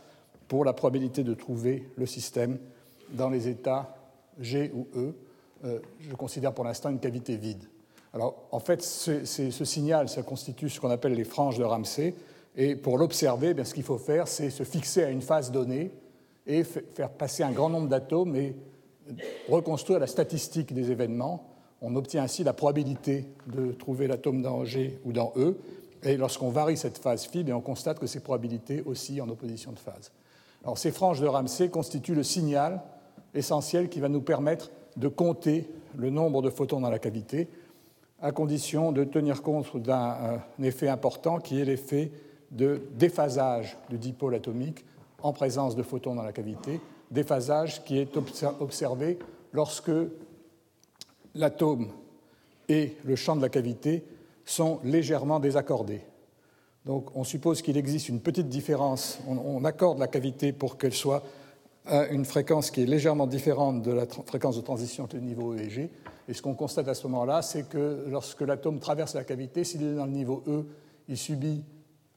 pour 0.48 0.64
la 0.64 0.72
probabilité 0.72 1.22
de 1.24 1.34
trouver 1.34 1.88
le 1.96 2.06
système 2.06 2.58
dans 3.12 3.28
les 3.28 3.48
états 3.48 3.96
G 4.40 4.70
ou 4.74 4.88
E 4.96 5.14
euh, 5.64 5.78
je 6.00 6.14
considère 6.14 6.52
pour 6.52 6.64
l'instant 6.64 6.90
une 6.90 6.98
cavité 6.98 7.36
vide. 7.36 7.64
Alors, 8.12 8.46
en 8.52 8.60
fait, 8.60 8.82
ce, 8.82 9.24
signal, 9.64 10.08
ça 10.08 10.22
constitue 10.22 10.68
ce 10.68 10.78
qu'on 10.78 10.90
appelle 10.90 11.14
les 11.14 11.24
franges 11.24 11.58
de 11.58 11.64
Ramsey. 11.64 12.14
Et 12.56 12.76
pour 12.76 12.98
l'observer, 12.98 13.54
eh 13.56 13.64
ce 13.64 13.74
qu'il 13.74 13.82
faut 13.82 13.98
faire, 13.98 14.28
c'est 14.28 14.50
se 14.50 14.62
fixer 14.62 15.04
à 15.04 15.10
une 15.10 15.22
phase 15.22 15.50
donnée 15.50 15.90
et 16.46 16.62
faire 16.62 17.10
passer 17.10 17.42
un 17.42 17.50
grand 17.50 17.68
nombre 17.68 17.88
d'atomes 17.88 18.36
et 18.36 18.54
reconstruire 19.48 19.98
la 19.98 20.06
statistique 20.06 20.72
des 20.72 20.90
événements. 20.90 21.48
On 21.80 21.96
obtient 21.96 22.22
ainsi 22.22 22.44
la 22.44 22.52
probabilité 22.52 23.26
de 23.46 23.72
trouver 23.72 24.06
l'atome 24.06 24.42
dans 24.42 24.64
G 24.64 24.98
ou 25.04 25.12
dans 25.12 25.32
E. 25.36 25.56
Et 26.02 26.16
lorsqu'on 26.16 26.50
varie 26.50 26.76
cette 26.76 26.98
phase 26.98 27.26
phi, 27.26 27.44
on 27.52 27.60
constate 27.60 27.98
que 27.98 28.06
ces 28.06 28.20
probabilités 28.20 28.82
aussi 28.86 29.20
en 29.20 29.28
opposition 29.28 29.72
de 29.72 29.78
phase. 29.78 30.12
Alors, 30.62 30.78
ces 30.78 30.92
franges 30.92 31.20
de 31.20 31.26
Ramsey 31.26 31.68
constituent 31.68 32.14
le 32.14 32.22
signal 32.22 32.82
essentiel 33.34 33.88
qui 33.88 34.00
va 34.00 34.08
nous 34.08 34.20
permettre 34.20 34.70
de 34.96 35.08
compter 35.08 35.68
le 35.96 36.10
nombre 36.10 36.40
de 36.40 36.50
photons 36.50 36.80
dans 36.80 36.90
la 36.90 36.98
cavité 36.98 37.48
à 38.22 38.32
condition 38.32 38.92
de 38.92 39.04
tenir 39.04 39.42
compte 39.42 39.76
d'un 39.76 40.40
effet 40.62 40.88
important 40.88 41.38
qui 41.38 41.60
est 41.60 41.64
l'effet 41.64 42.10
de 42.54 42.80
déphasage 42.96 43.76
du 43.90 43.98
dipôle 43.98 44.34
atomique 44.34 44.84
en 45.22 45.32
présence 45.32 45.76
de 45.76 45.82
photons 45.82 46.14
dans 46.14 46.22
la 46.22 46.32
cavité, 46.32 46.80
déphasage 47.10 47.84
qui 47.84 47.98
est 47.98 48.16
observé 48.60 49.18
lorsque 49.52 49.90
l'atome 51.34 51.88
et 52.68 52.96
le 53.04 53.16
champ 53.16 53.36
de 53.36 53.42
la 53.42 53.48
cavité 53.48 54.04
sont 54.44 54.80
légèrement 54.84 55.40
désaccordés. 55.40 56.02
Donc 56.84 57.16
on 57.16 57.24
suppose 57.24 57.62
qu'il 57.62 57.76
existe 57.76 58.08
une 58.08 58.20
petite 58.20 58.48
différence, 58.48 59.18
on, 59.26 59.64
accorde 59.64 59.98
la 59.98 60.06
cavité 60.06 60.52
pour 60.52 60.76
qu'elle 60.76 60.92
soit 60.92 61.22
à 61.86 62.06
une 62.08 62.24
fréquence 62.24 62.70
qui 62.70 62.82
est 62.82 62.86
légèrement 62.86 63.26
différente 63.26 63.82
de 63.82 63.92
la 63.92 64.06
fréquence 64.06 64.56
de 64.56 64.62
transition 64.62 65.04
entre 65.04 65.16
le 65.16 65.22
niveau 65.22 65.54
E 65.54 65.58
et 65.58 65.70
G. 65.70 65.90
Et 66.28 66.34
ce 66.34 66.40
qu'on 66.40 66.54
constate 66.54 66.88
à 66.88 66.94
ce 66.94 67.06
moment-là, 67.06 67.42
c'est 67.42 67.68
que 67.68 68.04
lorsque 68.08 68.40
l'atome 68.40 68.80
traverse 68.80 69.14
la 69.14 69.24
cavité, 69.24 69.64
s'il 69.64 69.82
est 69.82 69.94
dans 69.94 70.06
le 70.06 70.12
niveau 70.12 70.42
E, 70.46 70.66
il 71.08 71.18
subit 71.18 71.62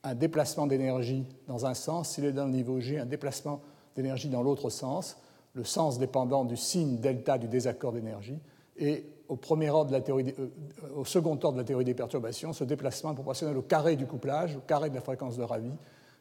un 0.04 0.16
déplacement 0.16 0.68
d'énergie 0.68 1.26
dans 1.48 1.66
un 1.66 1.74
sens, 1.74 2.10
s'il 2.10 2.26
est 2.26 2.32
dans 2.32 2.46
le 2.46 2.52
niveau 2.52 2.80
G, 2.80 3.00
un 3.00 3.06
déplacement 3.06 3.62
d'énergie 3.96 4.30
dans 4.30 4.44
l'autre 4.44 4.70
sens, 4.70 5.18
le 5.54 5.64
sens 5.64 5.98
dépendant 5.98 6.46
du 6.46 6.56
signe 6.56 6.98
delta 6.98 7.38
du 7.38 7.48
désaccord 7.48 7.92
d'énergie. 7.92 8.40
Et 8.78 9.06
au, 9.28 9.36
premier 9.36 9.70
ordre 9.70 9.90
de 9.90 9.96
la 9.96 10.02
théorie 10.02 10.34
euh, 10.40 11.04
second 11.04 11.32
ordre 11.32 11.54
de 11.54 11.58
la 11.58 11.64
théorie 11.64 11.84
des 11.84 11.96
perturbations, 11.96 12.54
ce 12.54 12.64
déplacement 12.64 13.12
est 13.12 13.16
proportionnel 13.16 13.58
au 13.58 13.64
carré 13.64 13.96
du 13.96 14.06
couplage, 14.06 14.56
au 14.56 14.60
carré 14.60 14.90
de 14.90 14.96
la 14.96 15.02
fréquence 15.02 15.36
de 15.36 15.44
Ravi, 15.44 15.72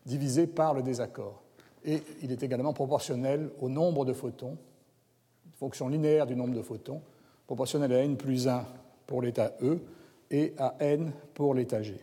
divisé 0.06 0.46
par 0.46 0.74
le 0.74 0.82
désaccord. 0.82 1.42
Et 1.84 2.02
il 2.22 2.32
est 2.32 2.42
également 2.42 2.72
proportionnel 2.72 3.50
au 3.60 3.68
nombre 3.68 4.04
de 4.04 4.12
photons, 4.12 4.56
fonction 5.58 5.88
linéaire 5.88 6.26
du 6.26 6.34
nombre 6.34 6.54
de 6.54 6.62
photons, 6.62 7.02
proportionnel 7.46 7.92
à 7.92 8.02
n 8.02 8.16
plus 8.16 8.48
1 8.48 8.64
pour 9.06 9.22
l'état 9.22 9.52
E 9.62 9.78
et 10.30 10.54
à 10.58 10.74
n 10.80 11.12
pour 11.34 11.54
l'état 11.54 11.82
G. 11.82 12.00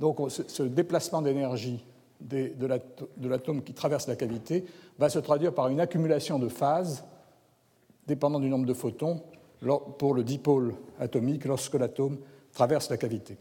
Donc 0.00 0.18
ce 0.30 0.62
déplacement 0.62 1.20
d'énergie 1.20 1.84
de 2.20 3.28
l'atome 3.28 3.62
qui 3.62 3.74
traverse 3.74 4.08
la 4.08 4.16
cavité 4.16 4.64
va 4.98 5.10
se 5.10 5.18
traduire 5.18 5.54
par 5.54 5.68
une 5.68 5.78
accumulation 5.78 6.38
de 6.38 6.48
phases 6.48 7.04
dépendant 8.06 8.40
du 8.40 8.48
nombre 8.48 8.64
de 8.64 8.72
photons 8.72 9.22
pour 9.98 10.14
le 10.14 10.24
dipôle 10.24 10.74
atomique 10.98 11.44
lorsque 11.44 11.74
l'atome 11.74 12.16
traverse 12.54 12.88
la 12.88 12.96
cavité. 12.96 13.36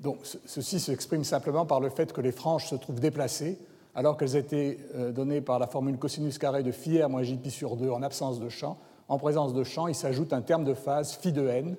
Donc, 0.00 0.18
ceci 0.44 0.78
s'exprime 0.80 1.24
simplement 1.24 1.64
par 1.64 1.80
le 1.80 1.88
fait 1.88 2.12
que 2.12 2.20
les 2.20 2.32
franges 2.32 2.66
se 2.66 2.74
trouvent 2.74 3.00
déplacées 3.00 3.58
alors 3.94 4.18
qu'elles 4.18 4.36
étaient 4.36 4.78
euh, 4.94 5.10
données 5.10 5.40
par 5.40 5.58
la 5.58 5.66
formule 5.66 5.96
cosinus 5.96 6.36
carré 6.36 6.62
de 6.62 6.70
phi 6.70 7.00
r 7.00 7.08
moins 7.08 7.22
jpi 7.22 7.50
sur 7.50 7.76
2 7.76 7.88
en 7.88 8.02
absence 8.02 8.38
de 8.38 8.50
champ. 8.50 8.76
En 9.08 9.18
présence 9.18 9.54
de 9.54 9.64
champ, 9.64 9.86
il 9.86 9.94
s'ajoute 9.94 10.34
un 10.34 10.42
terme 10.42 10.64
de 10.64 10.74
phase 10.74 11.14
phi 11.14 11.32
de 11.32 11.48
n, 11.48 11.76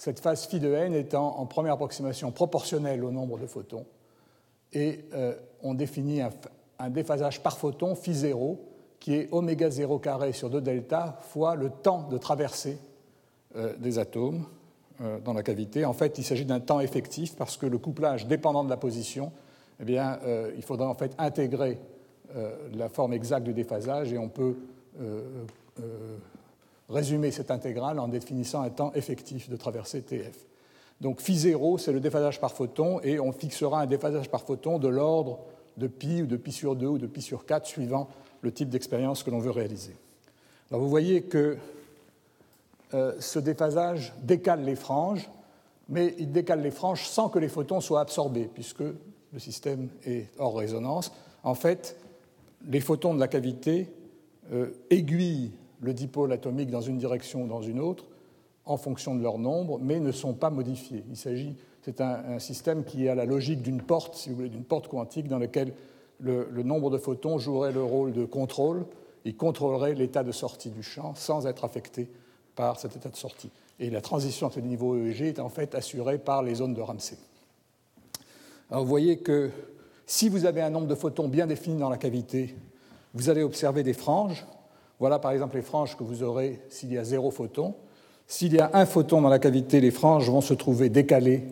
cette 0.00 0.18
phase 0.18 0.46
phi 0.46 0.60
de 0.60 0.72
n 0.72 0.94
étant 0.94 1.38
en 1.38 1.44
première 1.44 1.74
approximation 1.74 2.30
proportionnelle 2.32 3.04
au 3.04 3.10
nombre 3.10 3.38
de 3.38 3.46
photons. 3.46 3.84
Et 4.72 5.04
euh, 5.12 5.34
on 5.62 5.74
définit 5.74 6.22
un, 6.22 6.88
déphasage 6.88 7.42
par 7.42 7.58
photon 7.58 7.94
phi 7.94 8.14
0 8.14 8.58
qui 8.98 9.14
est 9.14 9.28
oméga 9.30 9.68
0 9.68 9.98
carré 9.98 10.32
sur 10.32 10.48
2 10.48 10.62
delta 10.62 11.18
fois 11.20 11.54
le 11.54 11.68
temps 11.68 12.08
de 12.08 12.16
traversée 12.16 12.78
euh, 13.56 13.76
des 13.76 13.98
atomes 13.98 14.46
euh, 15.02 15.20
dans 15.20 15.34
la 15.34 15.42
cavité. 15.42 15.84
En 15.84 15.92
fait, 15.92 16.16
il 16.16 16.24
s'agit 16.24 16.46
d'un 16.46 16.60
temps 16.60 16.80
effectif 16.80 17.36
parce 17.36 17.58
que 17.58 17.66
le 17.66 17.76
couplage 17.76 18.26
dépendant 18.26 18.64
de 18.64 18.70
la 18.70 18.78
position, 18.78 19.32
eh 19.80 19.84
bien, 19.84 20.18
il 20.56 20.62
faudra 20.62 20.88
en 20.88 20.94
fait 20.94 21.14
intégrer 21.16 21.78
la 22.74 22.90
forme 22.90 23.14
exacte 23.14 23.44
du 23.44 23.54
déphasage 23.54 24.12
et 24.12 24.18
on 24.18 24.28
peut 24.28 24.56
résumer 26.90 27.30
cette 27.30 27.50
intégrale 27.50 27.98
en 27.98 28.08
définissant 28.08 28.62
un 28.62 28.70
temps 28.70 28.92
effectif 28.94 29.48
de 29.48 29.56
traversée 29.56 30.02
TF. 30.02 30.46
Donc 31.00 31.20
phi 31.20 31.38
0, 31.38 31.78
c'est 31.78 31.92
le 31.92 32.00
déphasage 32.00 32.40
par 32.40 32.52
photon 32.52 33.00
et 33.02 33.18
on 33.20 33.32
fixera 33.32 33.80
un 33.82 33.86
déphasage 33.86 34.28
par 34.28 34.42
photon 34.42 34.78
de 34.78 34.88
l'ordre 34.88 35.38
de 35.76 35.86
pi 35.86 36.22
ou 36.22 36.26
de 36.26 36.36
pi 36.36 36.52
sur 36.52 36.76
2 36.76 36.86
ou 36.86 36.98
de 36.98 37.06
pi 37.06 37.22
sur 37.22 37.46
4 37.46 37.66
suivant 37.66 38.08
le 38.42 38.52
type 38.52 38.68
d'expérience 38.68 39.22
que 39.22 39.30
l'on 39.30 39.38
veut 39.38 39.50
réaliser. 39.50 39.94
Vous 40.70 40.88
voyez 40.88 41.22
que 41.22 41.56
euh, 42.92 43.14
ce 43.18 43.38
déphasage 43.38 44.12
décale 44.22 44.64
les 44.64 44.76
franges, 44.76 45.30
mais 45.88 46.14
il 46.18 46.32
décale 46.32 46.62
les 46.62 46.70
franges 46.70 47.06
sans 47.06 47.28
que 47.28 47.38
les 47.38 47.48
photons 47.48 47.80
soient 47.80 48.00
absorbés, 48.00 48.48
puisque 48.52 48.80
le 48.80 49.38
système 49.38 49.88
est 50.04 50.28
hors 50.38 50.56
résonance. 50.56 51.12
En 51.42 51.54
fait, 51.54 51.96
les 52.68 52.80
photons 52.80 53.14
de 53.14 53.20
la 53.20 53.28
cavité 53.28 53.88
euh, 54.52 54.70
aiguillent 54.90 55.52
le 55.80 55.94
dipôle 55.94 56.32
atomique 56.32 56.70
dans 56.70 56.80
une 56.80 56.98
direction 56.98 57.44
ou 57.44 57.46
dans 57.46 57.62
une 57.62 57.80
autre 57.80 58.04
en 58.66 58.76
fonction 58.76 59.14
de 59.14 59.22
leur 59.22 59.38
nombre, 59.38 59.78
mais 59.80 60.00
ne 60.00 60.12
sont 60.12 60.34
pas 60.34 60.50
modifiés. 60.50 61.04
Il 61.08 61.16
s'agit, 61.16 61.56
c'est 61.82 62.00
un, 62.00 62.38
système 62.38 62.84
qui 62.84 63.08
a 63.08 63.14
la 63.14 63.24
logique 63.24 63.62
d'une 63.62 63.80
porte, 63.80 64.14
si 64.14 64.28
vous 64.28 64.36
voulez, 64.36 64.48
d'une 64.48 64.64
porte 64.64 64.88
quantique 64.88 65.28
dans 65.28 65.38
laquelle 65.38 65.72
le, 66.20 66.62
nombre 66.62 66.90
de 66.90 66.98
photons 66.98 67.38
jouerait 67.38 67.72
le 67.72 67.82
rôle 67.82 68.12
de 68.12 68.24
contrôle, 68.24 68.84
il 69.24 69.36
contrôlerait 69.36 69.94
l'état 69.94 70.22
de 70.22 70.32
sortie 70.32 70.70
du 70.70 70.82
champ 70.82 71.14
sans 71.14 71.46
être 71.46 71.64
affecté 71.64 72.08
par 72.54 72.78
cet 72.78 72.96
état 72.96 73.08
de 73.08 73.16
sortie. 73.16 73.50
Et 73.78 73.90
la 73.90 74.02
transition 74.02 74.46
entre 74.46 74.60
les 74.60 74.66
niveaux 74.66 74.94
E 74.94 75.06
et 75.06 75.12
G 75.12 75.28
est 75.28 75.40
en 75.40 75.48
fait 75.48 75.74
assurée 75.74 76.18
par 76.18 76.42
les 76.42 76.56
zones 76.56 76.74
de 76.74 76.80
Ramsey. 76.80 77.16
Alors 78.70 78.84
vous 78.84 78.90
voyez 78.90 79.18
que 79.18 79.50
si 80.06 80.28
vous 80.28 80.44
avez 80.44 80.60
un 80.60 80.70
nombre 80.70 80.86
de 80.86 80.94
photons 80.94 81.28
bien 81.28 81.46
défini 81.46 81.78
dans 81.78 81.88
la 81.88 81.96
cavité, 81.96 82.54
vous 83.14 83.30
allez 83.30 83.42
observer 83.42 83.82
des 83.82 83.94
franges. 83.94 84.46
Voilà 85.00 85.18
par 85.18 85.32
exemple 85.32 85.56
les 85.56 85.62
franges 85.62 85.96
que 85.96 86.04
vous 86.04 86.22
aurez 86.22 86.60
s'il 86.68 86.92
y 86.92 86.98
a 86.98 87.04
zéro 87.04 87.30
photon. 87.30 87.74
S'il 88.28 88.52
y 88.52 88.60
a 88.60 88.70
un 88.74 88.86
photon 88.86 89.22
dans 89.22 89.30
la 89.30 89.38
cavité, 89.38 89.80
les 89.80 89.90
franges 89.90 90.30
vont 90.30 90.42
se 90.42 90.54
trouver 90.54 90.90
décalées 90.90 91.42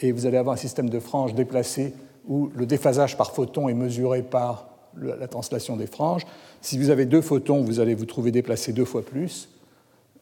et 0.00 0.12
vous 0.12 0.26
allez 0.26 0.38
avoir 0.38 0.54
un 0.54 0.58
système 0.58 0.88
de 0.88 1.00
franges 1.00 1.34
déplacées 1.34 1.92
où 2.26 2.50
le 2.54 2.66
déphasage 2.66 3.18
par 3.18 3.32
photon 3.32 3.68
est 3.68 3.74
mesuré 3.74 4.22
par 4.22 4.68
la 4.96 5.26
translation 5.26 5.76
des 5.76 5.88
franges. 5.88 6.24
Si 6.60 6.78
vous 6.78 6.90
avez 6.90 7.04
deux 7.04 7.20
photons, 7.20 7.62
vous 7.62 7.80
allez 7.80 7.94
vous 7.94 8.06
trouver 8.06 8.30
déplacé 8.30 8.72
deux 8.72 8.84
fois 8.84 9.02
plus, 9.02 9.48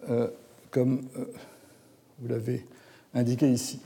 euh, 0.09 0.29
comme 0.71 1.03
euh, 1.19 1.27
vous 2.19 2.29
l'avez 2.29 2.67
indiqué 3.15 3.49
ici. 3.49 3.81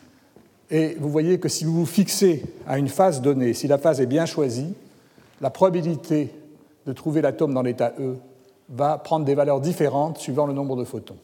Et 0.70 0.94
vous 1.00 1.10
voyez 1.10 1.38
que 1.40 1.48
si 1.48 1.64
vous 1.64 1.74
vous 1.74 1.86
fixez 1.86 2.44
à 2.66 2.78
une 2.78 2.88
phase 2.88 3.20
donnée, 3.20 3.52
si 3.52 3.66
la 3.66 3.78
phase 3.78 4.00
est 4.00 4.06
bien 4.06 4.26
choisie, 4.26 4.74
la 5.40 5.50
probabilité 5.50 6.30
de 6.86 6.92
trouver 6.92 7.20
l'atome 7.20 7.52
dans 7.52 7.62
l'état 7.62 7.92
E 7.98 8.16
va 8.68 8.98
prendre 8.98 9.24
des 9.24 9.34
valeurs 9.34 9.60
différentes 9.60 10.18
suivant 10.18 10.46
le 10.46 10.52
nombre 10.52 10.76
de 10.76 10.84
photons. 10.84 11.16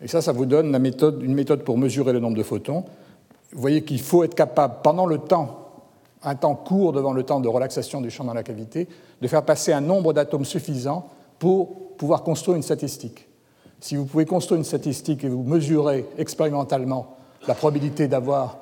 Et 0.00 0.08
ça, 0.08 0.22
ça 0.22 0.32
vous 0.32 0.46
donne 0.46 0.74
une 0.74 1.34
méthode 1.34 1.64
pour 1.64 1.76
mesurer 1.76 2.12
le 2.12 2.20
nombre 2.20 2.36
de 2.36 2.42
photons. 2.42 2.84
Vous 3.52 3.60
voyez 3.60 3.82
qu'il 3.82 4.00
faut 4.00 4.22
être 4.24 4.34
capable, 4.34 4.76
pendant 4.82 5.06
le 5.06 5.18
temps 5.18 5.64
un 6.22 6.34
temps 6.34 6.54
court 6.54 6.92
devant 6.92 7.12
le 7.12 7.22
temps 7.22 7.40
de 7.40 7.48
relaxation 7.48 8.00
du 8.00 8.10
champ 8.10 8.24
dans 8.24 8.34
la 8.34 8.42
cavité, 8.42 8.88
de 9.20 9.28
faire 9.28 9.44
passer 9.44 9.72
un 9.72 9.80
nombre 9.80 10.12
d'atomes 10.12 10.44
suffisant 10.44 11.08
pour 11.38 11.96
pouvoir 11.96 12.22
construire 12.22 12.56
une 12.56 12.62
statistique. 12.62 13.28
Si 13.80 13.96
vous 13.96 14.04
pouvez 14.04 14.26
construire 14.26 14.58
une 14.58 14.64
statistique 14.64 15.22
et 15.24 15.28
vous 15.28 15.44
mesurez 15.44 16.04
expérimentalement 16.18 17.16
la 17.46 17.54
probabilité 17.54 18.08
d'avoir 18.08 18.58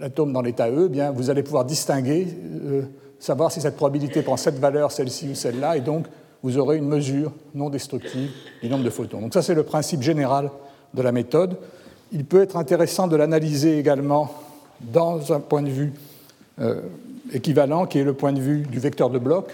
l'atome 0.00 0.32
dans 0.32 0.42
l'état 0.42 0.68
E, 0.68 0.86
eh 0.86 0.88
bien 0.88 1.12
vous 1.12 1.30
allez 1.30 1.42
pouvoir 1.42 1.64
distinguer, 1.64 2.26
euh, 2.64 2.82
savoir 3.18 3.52
si 3.52 3.60
cette 3.60 3.76
probabilité 3.76 4.22
prend 4.22 4.36
cette 4.36 4.58
valeur, 4.58 4.90
celle-ci 4.90 5.28
ou 5.30 5.34
celle-là, 5.34 5.76
et 5.76 5.80
donc 5.80 6.06
vous 6.42 6.58
aurez 6.58 6.76
une 6.76 6.88
mesure 6.88 7.32
non 7.54 7.70
destructive 7.70 8.30
du 8.62 8.68
nombre 8.68 8.84
de 8.84 8.90
photons. 8.90 9.20
Donc 9.20 9.34
ça 9.34 9.42
c'est 9.42 9.54
le 9.54 9.62
principe 9.62 10.02
général 10.02 10.50
de 10.94 11.02
la 11.02 11.12
méthode. 11.12 11.56
Il 12.12 12.24
peut 12.24 12.42
être 12.42 12.56
intéressant 12.56 13.08
de 13.08 13.16
l'analyser 13.16 13.78
également 13.78 14.32
dans 14.80 15.32
un 15.32 15.40
point 15.40 15.62
de 15.62 15.70
vue 15.70 15.92
euh, 16.60 16.82
équivalent, 17.32 17.86
qui 17.86 17.98
est 17.98 18.04
le 18.04 18.14
point 18.14 18.32
de 18.32 18.40
vue 18.40 18.60
du 18.62 18.78
vecteur 18.78 19.10
de 19.10 19.18
bloc. 19.18 19.50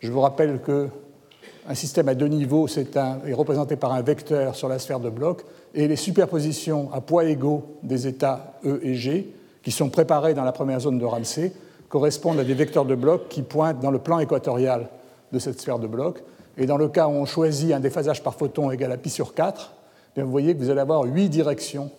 Je 0.00 0.10
vous 0.10 0.20
rappelle 0.20 0.60
qu'un 0.60 1.74
système 1.74 2.08
à 2.08 2.14
deux 2.14 2.28
niveaux 2.28 2.68
est, 2.68 3.34
représenté 3.34 3.76
par 3.76 3.92
un 3.92 4.02
vecteur 4.02 4.54
sur 4.54 4.68
la 4.68 4.78
sphère 4.78 5.00
de 5.00 5.10
bloc, 5.10 5.42
et 5.74 5.88
les 5.88 5.96
superpositions 5.96 6.90
à 6.92 7.00
poids 7.00 7.24
égaux 7.24 7.78
des 7.82 8.06
états 8.06 8.54
E 8.64 8.80
et 8.82 8.94
G, 8.94 9.32
qui 9.62 9.70
sont 9.70 9.90
préparés 9.90 10.34
dans 10.34 10.44
la 10.44 10.52
première 10.52 10.80
zone 10.80 10.98
de 10.98 11.04
Ramsey, 11.04 11.52
correspondent 11.88 12.38
à 12.38 12.44
des 12.44 12.54
vecteurs 12.54 12.84
de 12.84 12.94
bloc 12.94 13.28
qui 13.28 13.42
pointent 13.42 13.80
dans 13.80 13.90
le 13.90 13.98
plan 13.98 14.18
équatorial 14.18 14.88
de 15.32 15.38
cette 15.38 15.60
sphère 15.60 15.78
de 15.78 15.86
bloc. 15.86 16.22
Et 16.56 16.66
dans 16.66 16.76
le 16.76 16.88
cas 16.88 17.06
où 17.06 17.12
on 17.12 17.24
choisit 17.24 17.72
un 17.72 17.80
déphasage 17.80 18.22
par 18.22 18.34
photon 18.34 18.70
égal 18.70 18.92
à 18.92 18.96
pi 18.96 19.10
sur 19.10 19.34
4, 19.34 19.72
bien 20.14 20.24
vous 20.24 20.30
voyez 20.30 20.54
que 20.54 20.58
vous 20.58 20.70
allez 20.70 20.80
avoir 20.80 21.04
huit 21.04 21.28
directions 21.28 21.90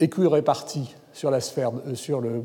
équiréparties 0.00 0.94
sur, 1.12 1.30
la 1.30 1.40
sphère, 1.40 1.70
euh, 1.86 1.94
sur 1.94 2.20
le, 2.20 2.42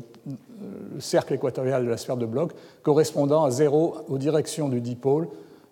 cercle 0.98 1.34
équatorial 1.34 1.84
de 1.84 1.90
la 1.90 1.96
sphère 1.96 2.16
de 2.16 2.26
bloc, 2.26 2.52
correspondant 2.82 3.44
à 3.44 3.50
0 3.50 3.96
aux 4.08 4.18
directions 4.18 4.68
du 4.68 4.80
dipôle, 4.80 5.28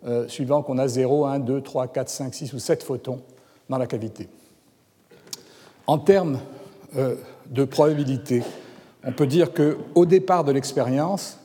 euh, 0.07 0.27
suivant 0.29 0.63
qu'on 0.63 0.79
a 0.79 0.89
0, 0.89 1.27
1, 1.27 1.41
2, 1.41 1.61
3, 1.61 1.89
4, 1.89 2.09
5, 2.09 2.35
6 2.35 2.53
ou 2.55 2.59
7 2.59 2.83
photons 2.83 3.21
dans 3.69 3.79
la 3.79 3.87
cavité. 3.87 4.29
En 5.87 5.99
termes 5.99 6.39
euh, 6.97 7.17
de 7.51 7.65
probabilité, 7.65 8.43
on 9.05 9.13
peut 9.13 9.27
dire 9.27 9.53
qu'au 9.53 10.07
départ 10.07 10.45
de 10.45 10.53
l'expérience, 10.53 11.39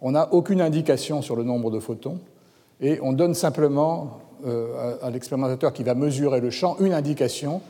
on 0.00 0.12
n'a 0.12 0.32
aucune 0.32 0.60
indication 0.60 1.22
sur 1.22 1.36
le 1.36 1.42
nombre 1.42 1.70
de 1.70 1.78
photons 1.78 2.18
et 2.80 2.98
on 3.02 3.12
donne 3.12 3.34
simplement 3.34 4.20
à 5.02 5.10
l'expérimentateur 5.10 5.74
qui 5.74 5.82
va 5.82 5.94
mesurer 5.94 6.40
le 6.40 6.48
champ 6.48 6.76
une 6.80 6.94
indication 6.94 7.60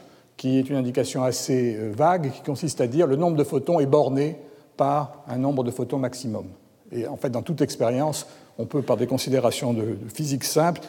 qui 0.41 0.59
est 0.59 0.71
une 0.71 0.77
indication 0.77 1.23
assez 1.23 1.77
euh, 1.77 1.93
vague, 1.95 2.31
qui 2.33 2.41
consiste 2.41 2.81
à 2.81 2.87
dire 2.87 3.07
le 3.07 3.17
nombre 3.17 3.37
de 3.37 3.45
photons 3.45 3.79
est 3.79 3.85
borné 3.85 4.39
par 4.79 5.23
un 5.29 5.37
nombre 5.37 5.63
de 5.63 5.71
photons 5.71 5.99
maximum. 5.99 6.47
Et 6.93 7.07
en 7.07 7.19
fait, 7.19 7.29
dans 7.29 7.43
toute 7.43 7.61
expérience, 7.61 8.27
on 8.57 8.65
peut, 8.65 8.81
par 8.81 8.97
des 8.97 9.07
considérations 9.07 9.75
de, 9.75 9.99
physique 10.09 10.45
simple, 10.45 10.81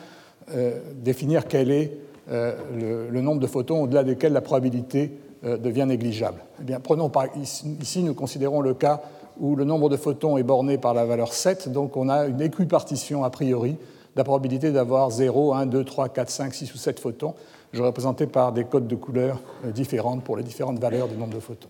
euh, 0.56 0.80
définir 0.96 1.50
quel 1.50 1.70
est 1.70 1.92
euh, 2.32 3.10
le, 3.12 3.20
nombre 3.20 3.42
de 3.42 3.48
photons 3.48 3.84
au-delà 3.84 4.06
desquels 4.06 4.32
la 4.32 4.40
probabilité 4.40 5.12
devient 5.44 5.86
négligeable. 5.86 6.40
Eh 6.62 6.64
bien, 6.64 6.80
prenons 6.80 7.10
par, 7.10 7.26
ici, 7.36 8.04
nous 8.04 8.14
considérons 8.14 8.62
le 8.62 8.76
cas 8.76 9.02
où 9.40 9.56
le 9.56 9.64
nombre 9.64 9.90
de 9.90 9.98
photons 9.98 10.38
est 10.38 10.44
borné 10.44 10.78
par 10.78 10.94
la 10.94 11.06
valeur 11.06 11.34
7, 11.34 11.72
donc 11.72 11.98
on 11.98 12.10
a 12.10 12.26
une 12.26 12.42
équipartition 12.42 13.24
a 13.24 13.30
priori 13.30 13.72
de 13.72 13.78
la 14.18 14.24
probabilité 14.24 14.72
d'avoir 14.72 15.10
0, 15.10 15.54
1, 15.54 15.66
2, 15.68 15.84
3, 15.84 16.10
4, 16.10 16.30
5, 16.30 16.54
6 16.54 16.74
ou 16.74 16.78
7 16.78 17.00
photons 17.00 17.34
je 17.74 17.82
représenté 17.82 18.28
par 18.28 18.52
des 18.52 18.66
codes 18.66 18.88
de 18.88 18.96
couleurs 18.96 19.40
euh, 19.66 19.72
différentes 19.72 20.24
pour 20.24 20.38
les 20.38 20.44
différentes 20.44 20.80
valeurs 20.80 21.08
du 21.08 21.16
nombre 21.16 21.36
de 21.36 21.40
photons. 21.40 21.70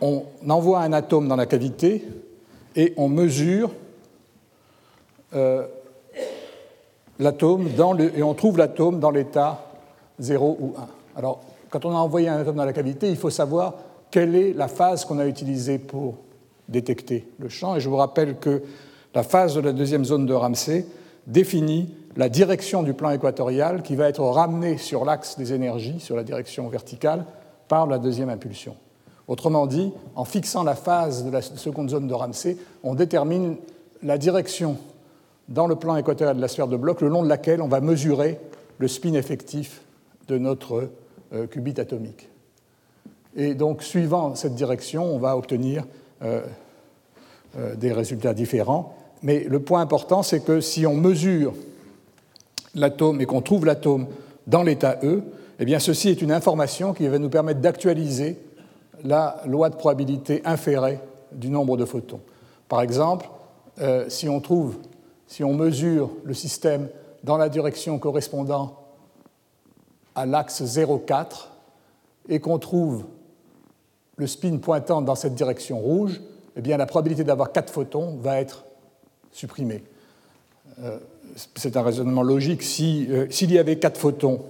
On 0.00 0.24
envoie 0.48 0.80
un 0.80 0.92
atome 0.92 1.26
dans 1.26 1.36
la 1.36 1.46
cavité 1.46 2.04
et 2.74 2.92
on 2.96 3.08
mesure 3.08 3.70
euh, 5.34 5.66
l'atome 7.18 7.68
et 8.14 8.22
on 8.22 8.34
trouve 8.34 8.58
l'atome 8.58 9.00
dans 9.00 9.10
l'état 9.10 9.64
0 10.18 10.56
ou 10.60 10.74
1. 10.76 11.18
Alors, 11.18 11.40
quand 11.70 11.84
on 11.84 11.90
a 11.90 11.98
envoyé 11.98 12.28
un 12.28 12.38
atome 12.38 12.56
dans 12.56 12.64
la 12.64 12.74
cavité, 12.74 13.08
il 13.08 13.16
faut 13.16 13.30
savoir 13.30 13.74
quelle 14.10 14.36
est 14.36 14.52
la 14.52 14.68
phase 14.68 15.04
qu'on 15.04 15.18
a 15.18 15.26
utilisée 15.26 15.78
pour 15.78 16.16
détecter 16.68 17.28
le 17.38 17.48
champ. 17.48 17.76
Et 17.76 17.80
je 17.80 17.88
vous 17.88 17.96
rappelle 17.96 18.36
que 18.38 18.62
la 19.14 19.22
phase 19.22 19.54
de 19.54 19.60
la 19.60 19.72
deuxième 19.72 20.04
zone 20.04 20.26
de 20.26 20.34
Ramsey 20.34 20.86
définit 21.26 21.94
la 22.16 22.28
direction 22.28 22.82
du 22.82 22.94
plan 22.94 23.10
équatorial 23.10 23.82
qui 23.82 23.94
va 23.94 24.08
être 24.08 24.22
ramenée 24.22 24.78
sur 24.78 25.04
l'axe 25.04 25.36
des 25.36 25.52
énergies, 25.52 26.00
sur 26.00 26.16
la 26.16 26.22
direction 26.22 26.68
verticale, 26.68 27.24
par 27.68 27.86
la 27.86 27.98
deuxième 27.98 28.30
impulsion. 28.30 28.76
Autrement 29.28 29.66
dit, 29.66 29.92
en 30.14 30.24
fixant 30.24 30.62
la 30.62 30.76
phase 30.76 31.24
de 31.24 31.30
la 31.30 31.42
seconde 31.42 31.90
zone 31.90 32.06
de 32.06 32.14
Ramsey, 32.14 32.56
on 32.84 32.94
détermine 32.94 33.56
la 34.02 34.18
direction 34.18 34.76
dans 35.48 35.66
le 35.66 35.76
plan 35.76 35.96
équatorial 35.96 36.36
de 36.36 36.40
la 36.40 36.48
sphère 36.48 36.68
de 36.68 36.76
bloc, 36.76 37.00
le 37.00 37.08
long 37.08 37.22
de 37.22 37.28
laquelle 37.28 37.60
on 37.60 37.68
va 37.68 37.80
mesurer 37.80 38.38
le 38.78 38.88
spin 38.88 39.14
effectif 39.14 39.82
de 40.28 40.38
notre 40.38 40.90
euh, 41.32 41.46
qubit 41.46 41.80
atomique. 41.80 42.28
Et 43.34 43.54
donc, 43.54 43.82
suivant 43.82 44.34
cette 44.34 44.54
direction, 44.54 45.04
on 45.04 45.18
va 45.18 45.36
obtenir 45.36 45.84
des 46.22 47.92
résultats 47.92 48.34
différents. 48.34 48.96
Mais 49.22 49.44
le 49.44 49.60
point 49.60 49.80
important, 49.80 50.22
c'est 50.22 50.40
que 50.40 50.60
si 50.60 50.86
on 50.86 50.94
mesure 50.94 51.54
l'atome 52.74 53.20
et 53.20 53.26
qu'on 53.26 53.42
trouve 53.42 53.66
l'atome 53.66 54.06
dans 54.46 54.62
l'état 54.62 54.98
E, 55.02 55.22
eh 55.58 55.64
bien 55.64 55.78
ceci 55.78 56.10
est 56.10 56.22
une 56.22 56.32
information 56.32 56.92
qui 56.92 57.08
va 57.08 57.18
nous 57.18 57.30
permettre 57.30 57.60
d'actualiser 57.60 58.38
la 59.04 59.40
loi 59.46 59.70
de 59.70 59.76
probabilité 59.76 60.42
inférée 60.44 61.00
du 61.32 61.48
nombre 61.50 61.76
de 61.76 61.84
photons. 61.84 62.20
Par 62.68 62.82
exemple, 62.82 63.28
euh, 63.80 64.08
si 64.08 64.28
on 64.28 64.40
trouve, 64.40 64.76
si 65.26 65.44
on 65.44 65.54
mesure 65.54 66.10
le 66.24 66.34
système 66.34 66.88
dans 67.24 67.36
la 67.36 67.48
direction 67.48 67.98
correspondant 67.98 68.78
à 70.14 70.26
l'axe 70.26 70.62
0,4 70.62 71.48
et 72.28 72.40
qu'on 72.40 72.58
trouve 72.58 73.04
le 74.16 74.26
spin 74.26 74.56
pointant 74.58 75.02
dans 75.02 75.14
cette 75.14 75.34
direction 75.34 75.78
rouge, 75.78 76.20
eh 76.56 76.60
bien 76.60 76.76
la 76.76 76.86
probabilité 76.86 77.24
d'avoir 77.24 77.52
4 77.52 77.72
photons 77.72 78.16
va 78.16 78.40
être 78.40 78.64
supprimée. 79.32 79.82
Euh, 80.82 80.98
c'est 81.54 81.76
un 81.76 81.82
raisonnement 81.82 82.22
logique, 82.22 82.62
euh, 82.80 83.26
s'il 83.30 83.52
y 83.52 83.58
avait 83.58 83.78
quatre 83.78 83.98
photons, 83.98 84.40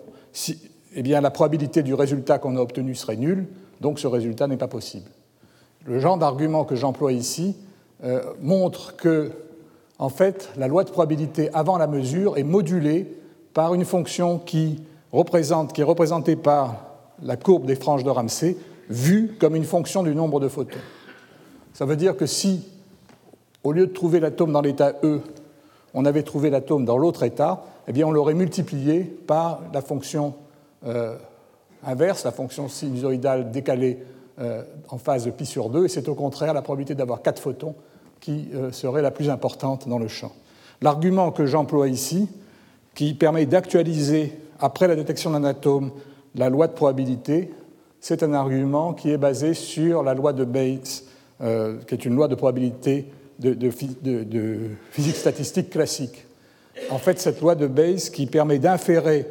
eh 0.94 1.02
bien, 1.02 1.20
la 1.20 1.30
probabilité 1.30 1.82
du 1.82 1.94
résultat 1.94 2.38
qu'on 2.38 2.56
a 2.56 2.60
obtenu 2.60 2.94
serait 2.94 3.16
nulle, 3.16 3.46
donc 3.80 3.98
ce 3.98 4.06
résultat 4.06 4.46
n'est 4.46 4.56
pas 4.56 4.68
possible. 4.68 5.10
Le 5.84 5.98
genre 6.00 6.18
d'argument 6.18 6.64
que 6.64 6.74
j'emploie 6.74 7.12
ici 7.12 7.56
euh, 8.04 8.22
montre 8.40 8.96
que, 8.96 9.30
en 9.98 10.08
fait, 10.08 10.50
la 10.56 10.68
loi 10.68 10.84
de 10.84 10.90
probabilité 10.90 11.50
avant 11.52 11.78
la 11.78 11.86
mesure 11.86 12.38
est 12.38 12.44
modulée 12.44 13.06
par 13.54 13.74
une 13.74 13.84
fonction 13.84 14.38
qui 14.38 14.82
est 15.12 15.82
représentée 15.82 16.36
par 16.36 16.86
la 17.22 17.36
courbe 17.36 17.66
des 17.66 17.76
franges 17.76 18.04
de 18.04 18.10
Ramsey, 18.10 18.56
vue 18.88 19.36
comme 19.38 19.56
une 19.56 19.64
fonction 19.64 20.02
du 20.02 20.14
nombre 20.14 20.40
de 20.40 20.48
photons. 20.48 20.78
Ça 21.72 21.84
veut 21.84 21.96
dire 21.96 22.16
que 22.16 22.26
si, 22.26 22.68
au 23.64 23.72
lieu 23.72 23.86
de 23.86 23.92
trouver 23.92 24.20
l'atome 24.20 24.52
dans 24.52 24.62
l'état 24.62 24.94
E, 25.02 25.20
on 25.94 26.04
avait 26.04 26.22
trouvé 26.22 26.50
l'atome 26.50 26.84
dans 26.84 26.98
l'autre 26.98 27.22
état, 27.22 27.64
eh 27.88 27.92
bien 27.92 28.06
on 28.06 28.12
l'aurait 28.12 28.34
multiplié 28.34 29.00
par 29.00 29.62
la 29.72 29.80
fonction 29.80 30.34
euh, 30.86 31.16
inverse, 31.84 32.24
la 32.24 32.32
fonction 32.32 32.68
sinusoïdale 32.68 33.50
décalée 33.50 33.98
euh, 34.38 34.62
en 34.88 34.98
phase 34.98 35.30
pi 35.36 35.46
sur 35.46 35.70
2, 35.70 35.86
et 35.86 35.88
c'est 35.88 36.08
au 36.08 36.14
contraire 36.14 36.52
la 36.52 36.62
probabilité 36.62 36.94
d'avoir 36.94 37.22
4 37.22 37.40
photons 37.40 37.74
qui 38.20 38.48
euh, 38.54 38.72
serait 38.72 39.02
la 39.02 39.10
plus 39.10 39.30
importante 39.30 39.88
dans 39.88 39.98
le 39.98 40.08
champ. 40.08 40.32
L'argument 40.82 41.30
que 41.30 41.46
j'emploie 41.46 41.88
ici, 41.88 42.28
qui 42.94 43.14
permet 43.14 43.46
d'actualiser, 43.46 44.38
après 44.58 44.88
la 44.88 44.96
détection 44.96 45.30
d'un 45.30 45.44
atome, 45.44 45.90
la 46.34 46.48
loi 46.48 46.66
de 46.66 46.72
probabilité, 46.72 47.50
c'est 48.08 48.22
un 48.22 48.34
argument 48.34 48.92
qui 48.92 49.10
est 49.10 49.16
basé 49.18 49.52
sur 49.52 50.04
la 50.04 50.14
loi 50.14 50.32
de 50.32 50.44
Bates, 50.44 51.02
qui 51.40 51.94
est 51.94 52.04
une 52.04 52.14
loi 52.14 52.28
de 52.28 52.36
probabilité 52.36 53.06
de, 53.40 53.68
physique 54.92 55.16
statistique 55.16 55.70
classique. 55.70 56.24
En 56.90 56.98
fait, 56.98 57.18
cette 57.18 57.40
loi 57.40 57.56
de 57.56 57.66
Bayes 57.66 58.12
qui 58.12 58.26
permet 58.26 58.60
d'inférer 58.60 59.26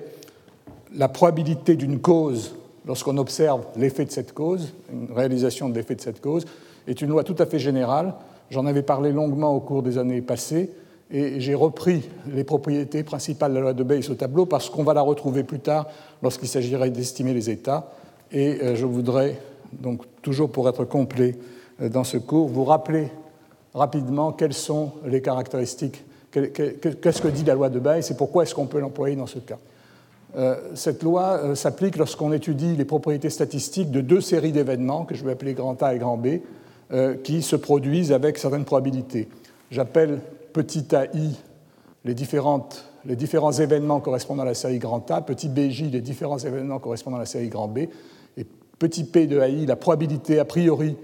la 0.93 1.07
probabilité 1.07 1.77
d'une 1.77 2.01
cause 2.01 2.53
lorsqu'on 2.85 3.15
observe 3.17 3.61
l'effet 3.77 4.03
de 4.03 4.11
cette 4.11 4.33
cause, 4.33 4.73
une 4.91 5.15
réalisation 5.15 5.69
de 5.69 5.75
l'effet 5.75 5.95
de 5.95 6.01
cette 6.01 6.19
cause, 6.19 6.43
est 6.85 7.01
une 7.01 7.11
loi 7.11 7.23
tout 7.23 7.37
à 7.39 7.45
fait 7.45 7.59
générale. 7.59 8.13
J'en 8.49 8.65
avais 8.65 8.83
parlé 8.83 9.13
longuement 9.13 9.55
au 9.55 9.61
cours 9.61 9.83
des 9.83 9.97
années 9.97 10.21
passées 10.21 10.69
et 11.09 11.39
j'ai 11.39 11.55
repris 11.55 12.09
les 12.27 12.43
propriétés 12.43 13.03
principales 13.03 13.51
de 13.51 13.55
la 13.55 13.61
loi 13.61 13.73
de 13.73 13.83
Bayes 13.83 14.09
au 14.09 14.15
tableau 14.15 14.45
parce 14.45 14.69
qu'on 14.69 14.83
va 14.83 14.93
la 14.93 15.01
retrouver 15.01 15.45
plus 15.45 15.59
tard 15.59 15.87
lorsqu'il 16.21 16.49
s'agirait 16.49 16.89
d'estimer 16.89 17.33
les 17.33 17.49
états. 17.49 17.89
Et 18.35 18.61
euh, 18.61 18.75
je 18.75 18.85
voudrais, 18.85 19.39
donc 19.71 20.01
toujours 20.21 20.51
pour 20.51 20.67
être 20.67 20.83
complet 20.83 21.37
euh, 21.81 21.87
dans 21.87 22.03
ce 22.03 22.17
cours, 22.17 22.49
vous 22.49 22.65
rappeler 22.65 23.07
rapidement 23.73 24.33
quelles 24.33 24.53
sont 24.53 24.91
les 25.05 25.21
caractéristiques, 25.21 26.03
qu'est-ce 26.31 27.21
que 27.21 27.29
dit 27.29 27.45
la 27.45 27.55
loi 27.55 27.69
de 27.69 27.79
Bayes 27.79 28.05
et 28.11 28.13
pourquoi 28.13 28.43
est-ce 28.43 28.53
qu'on 28.53 28.67
peut 28.67 28.79
l'employer 28.79 29.15
dans 29.15 29.25
ce 29.25 29.39
cas. 29.39 29.57
Euh, 30.35 30.57
cette 30.75 31.01
loi 31.01 31.55
s'applique 31.55 31.95
lorsqu'on 31.95 32.33
étudie 32.33 32.75
les 32.75 32.83
propriétés 32.83 33.29
statistiques 33.29 33.89
de 33.89 34.01
deux 34.01 34.19
séries 34.19 34.51
d'événements, 34.51 35.05
que 35.05 35.15
je 35.15 35.23
vais 35.23 35.31
appeler 35.31 35.53
grand 35.53 35.81
A 35.81 35.95
et 35.95 35.97
grand 35.97 36.17
B, 36.17 36.39
qui 37.23 37.41
se 37.41 37.55
produisent 37.55 38.11
avec 38.11 38.37
certaines 38.37 38.63
probabilités. 38.63 39.27
J'appelle 39.71 40.19
petit 40.53 40.85
ai 40.93 41.09
les, 42.03 42.13
différentes, 42.13 42.85
les 43.05 43.15
différents 43.15 43.53
événements 43.53 43.99
correspondant 43.99 44.43
à 44.43 44.45
la 44.45 44.53
série 44.53 44.77
grand 44.77 45.09
A, 45.09 45.21
petit 45.21 45.49
bj 45.49 45.89
les 45.89 46.01
différents 46.01 46.37
événements 46.37 46.77
correspondant 46.77 47.17
à 47.17 47.21
la 47.21 47.25
série 47.25 47.49
grand 47.49 47.67
B, 47.67 47.87
petit 48.79 49.03
p 49.03 49.27
de 49.27 49.39
ai 49.39 49.65
la 49.65 49.75
probabilité 49.75 50.39
a 50.39 50.45
priori 50.45 50.95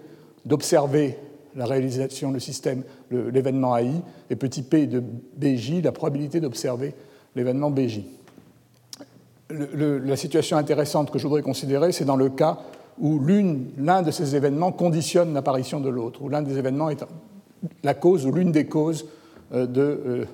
d'observer 0.45 1.17
la 1.55 1.65
réalisation, 1.65 2.31
le 2.31 2.39
système, 2.39 2.83
l'événement 3.11 3.77
AI, 3.77 3.91
et 4.29 4.35
petit 4.35 4.63
p 4.63 4.87
de 4.87 5.03
BJ, 5.37 5.81
la 5.83 5.91
probabilité 5.91 6.39
d'observer 6.39 6.93
l'événement 7.35 7.69
BJ. 7.69 8.01
la 9.49 10.15
situation 10.15 10.57
intéressante 10.57 11.11
que 11.11 11.19
je 11.19 11.27
voudrais 11.27 11.41
considérer, 11.41 11.91
c'est 11.91 12.05
dans 12.05 12.15
le 12.15 12.29
cas 12.29 12.59
où 12.99 13.19
l'un 13.77 14.01
de 14.01 14.11
ces 14.11 14.35
événements 14.35 14.71
conditionne 14.71 15.33
l'apparition 15.33 15.79
de 15.79 15.89
l'autre, 15.89 16.21
où 16.21 16.29
l'un 16.29 16.41
des 16.41 16.57
événements 16.57 16.89
est 16.89 17.03
la 17.83 17.93
cause 17.93 18.25
ou 18.25 18.31
l'une 18.31 18.51
des 18.51 18.65
causes 18.65 19.05
euh, 19.53 19.67
euh, 19.77 20.25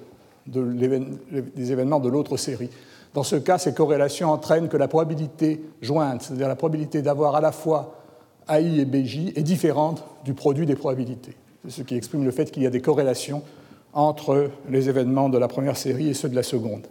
des 0.47 1.71
événements 1.71 1.99
de 1.99 2.09
l'autre 2.09 2.37
série. 2.37 2.69
Dans 3.17 3.23
ce 3.23 3.35
cas, 3.35 3.57
ces 3.57 3.73
corrélations 3.73 4.29
entraînent 4.29 4.67
que 4.67 4.77
la 4.77 4.87
probabilité 4.87 5.59
jointe, 5.81 6.21
c'est-à-dire 6.21 6.47
la 6.47 6.55
probabilité 6.55 7.01
d'avoir 7.01 7.35
à 7.35 7.41
la 7.41 7.51
fois 7.51 7.95
AI 8.47 8.81
et 8.81 8.85
BJ 8.85 9.35
est 9.35 9.41
différente 9.41 10.03
du 10.23 10.35
produit 10.35 10.67
des 10.67 10.75
probabilités. 10.75 11.35
C'est 11.63 11.71
ce 11.71 11.81
qui 11.81 11.95
exprime 11.95 12.23
le 12.23 12.29
fait 12.29 12.51
qu'il 12.51 12.61
y 12.61 12.67
a 12.67 12.69
des 12.69 12.79
corrélations 12.79 13.41
entre 13.91 14.51
les 14.69 14.87
événements 14.87 15.29
de 15.29 15.39
la 15.39 15.47
première 15.47 15.77
série 15.77 16.09
et 16.09 16.13
ceux 16.13 16.29
de 16.29 16.35
la 16.35 16.43
seconde. 16.43 16.85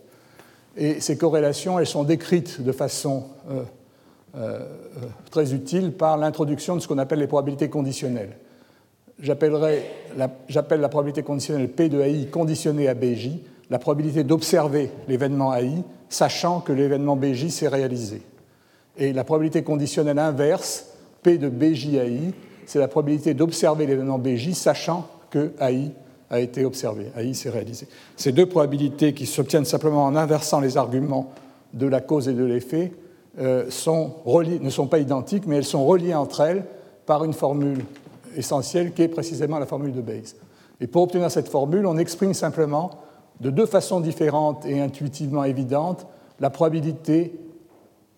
Et 0.77 1.01
ces 1.01 1.17
corrélations, 1.17 1.79
elles 1.79 1.87
sont 1.87 2.03
décrites 2.03 2.61
de 2.61 2.73
façon 2.73 3.27
euh, 3.49 3.63
euh, 4.37 4.67
très 5.31 5.55
utile 5.55 5.93
par 5.93 6.17
l'introduction 6.17 6.75
de 6.75 6.81
ce 6.81 6.89
qu'on 6.89 6.99
appelle 6.99 7.21
les 7.21 7.29
probabilités 7.29 7.71
conditionnelles. 7.71 8.37
J'appelle 9.21 9.53
la 10.17 10.89
probabilité 10.89 11.23
conditionnelle 11.23 11.69
P 11.69 11.89
de 11.89 12.01
AI 12.01 12.27
conditionnée 12.27 12.89
à 12.89 12.95
BJ, 12.95 13.31
la 13.71 13.79
probabilité 13.79 14.25
d'observer 14.25 14.91
l'événement 15.07 15.55
AI, 15.55 15.85
sachant 16.09 16.61
que 16.61 16.73
l'événement 16.73 17.17
BJ 17.17 17.49
s'est 17.49 17.69
réalisé. 17.69 18.23
Et 18.97 19.13
la 19.13 19.25
probabilité 19.25 19.63
conditionnelle 19.63 20.19
inverse, 20.19 20.87
P 21.23 21.39
de 21.39 21.49
BJAI, 21.49 22.33
c'est 22.67 22.79
la 22.79 22.89
probabilité 22.89 23.35
d'observer 23.35 23.87
l'événement 23.87 24.19
BJ, 24.19 24.53
sachant 24.53 25.09
que 25.31 25.53
AI 25.61 25.91
a 26.31 26.41
été 26.41 26.65
observé, 26.65 27.07
AI 27.17 27.35
s'est 27.35 27.51
réalisé. 27.51 27.87
Ces 28.17 28.33
deux 28.33 28.47
probabilités 28.47 29.13
qui 29.13 29.27
s'obtiennent 29.27 29.65
simplement 29.65 30.05
en 30.05 30.17
inversant 30.17 30.61
les 30.61 30.77
arguments 30.77 31.33
de 31.73 31.87
la 31.87 32.01
cause 32.01 32.29
et 32.29 32.33
de 32.33 32.45
l'effet 32.45 32.93
euh, 33.39 33.67
ne 33.67 34.71
sont 34.71 34.87
pas 34.87 34.99
identiques, 34.99 35.47
mais 35.47 35.57
elles 35.57 35.65
sont 35.65 35.85
reliées 35.85 36.15
entre 36.15 36.41
elles 36.41 36.65
par 37.05 37.25
une 37.25 37.35
formule 37.35 37.85
essentielle 38.37 38.93
qui 38.93 39.03
est 39.03 39.09
précisément 39.09 39.59
la 39.59 39.67
formule 39.67 39.93
de 39.93 40.01
Bayes. 40.01 40.35
Et 40.81 40.87
pour 40.87 41.03
obtenir 41.03 41.31
cette 41.31 41.49
formule, 41.49 41.87
on 41.87 41.97
exprime 41.97 42.35
simplement 42.35 42.91
de 43.41 43.51
deux 43.51 43.67
façons 43.67 44.01
différentes 44.01 44.65
et 44.67 44.81
intuitivement 44.81 45.45
évidentes 45.45 46.07
la 46.41 46.51
probabilité 46.51 47.33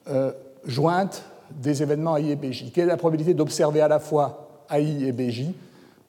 euh, 0.09 0.33
jointe 0.65 1.25
des 1.51 1.83
événements 1.83 2.17
AI 2.17 2.31
et 2.31 2.37
BJ. 2.37 2.73
Quelle 2.73 2.85
est 2.85 2.89
la 2.89 2.97
probabilité 2.97 3.35
d'observer 3.35 3.81
à 3.81 3.89
la 3.89 4.01
fois 4.01 4.65
AI 4.71 5.05
et 5.07 5.13
BJ 5.13 5.47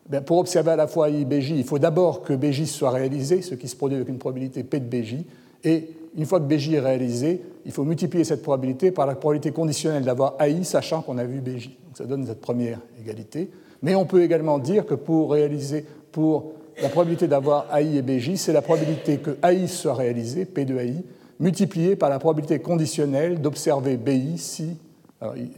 ben, 0.09 0.21
Pour 0.21 0.37
observer 0.37 0.71
à 0.71 0.75
la 0.75 0.87
fois 0.87 1.09
AI 1.09 1.21
et 1.21 1.25
BJ, 1.25 1.51
il 1.51 1.63
faut 1.63 1.79
d'abord 1.79 2.23
que 2.23 2.33
BJ 2.33 2.65
soit 2.65 2.91
réalisé, 2.91 3.41
ce 3.41 3.55
qui 3.55 3.67
se 3.67 3.75
produit 3.75 3.95
avec 3.95 4.09
une 4.09 4.17
probabilité 4.17 4.63
P 4.63 4.79
de 4.79 4.85
BJ, 4.85 5.17
et 5.63 5.89
une 6.17 6.25
fois 6.25 6.39
que 6.39 6.45
BJ 6.45 6.73
est 6.73 6.79
réalisé, 6.79 7.41
il 7.65 7.71
faut 7.71 7.83
multiplier 7.83 8.23
cette 8.23 8.41
probabilité 8.41 8.91
par 8.91 9.05
la 9.05 9.15
probabilité 9.15 9.51
conditionnelle 9.51 10.03
d'avoir 10.03 10.35
AI, 10.41 10.63
sachant 10.63 11.01
qu'on 11.01 11.17
a 11.17 11.23
vu 11.23 11.39
BJ. 11.39 11.67
Donc 11.67 11.97
ça 11.97 12.05
donne 12.05 12.25
cette 12.25 12.41
première 12.41 12.79
égalité. 12.99 13.49
Mais 13.81 13.95
on 13.95 14.05
peut 14.05 14.23
également 14.23 14.59
dire 14.59 14.85
que 14.85 14.95
pour 14.95 15.31
réaliser, 15.31 15.85
pour 16.11 16.53
la 16.81 16.89
probabilité 16.89 17.27
d'avoir 17.27 17.75
AI 17.75 17.97
et 17.97 18.01
BJ, 18.01 18.35
c'est 18.35 18.53
la 18.53 18.61
probabilité 18.61 19.17
que 19.17 19.37
AI 19.43 19.67
soit 19.67 19.95
réalisé, 19.95 20.45
P 20.45 20.65
de 20.65 20.77
AI, 20.77 21.03
multipliée 21.39 21.95
par 21.95 22.09
la 22.09 22.19
probabilité 22.19 22.59
conditionnelle 22.59 23.41
d'observer 23.41 23.97
BI 23.97 24.37
si, 24.37 24.77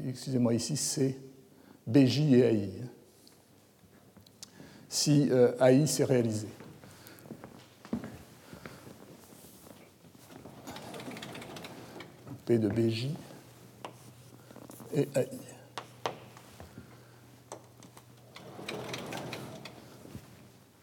excusez-moi 0.07 0.53
ici, 0.53 0.75
c'est 0.77 1.17
BJ 1.86 2.19
et 2.34 2.39
AI, 2.39 2.69
si 4.89 5.29
euh, 5.31 5.51
AI 5.60 5.88
s'est 5.88 6.03
réalisé. 6.03 6.47
P 12.45 12.57
de 12.57 12.67
BJ 12.67 13.10
et 14.93 15.07
AI. 15.15 15.40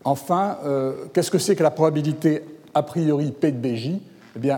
Enfin, 0.05 0.59
euh, 0.65 1.07
qu'est-ce 1.13 1.31
que 1.31 1.39
c'est 1.39 1.57
que 1.57 1.63
la 1.63 1.71
probabilité 1.71 2.45
a 2.75 2.83
priori 2.83 3.33
P 3.33 3.53
de 3.53 3.59
BJ? 3.59 4.01
Eh 4.37 4.49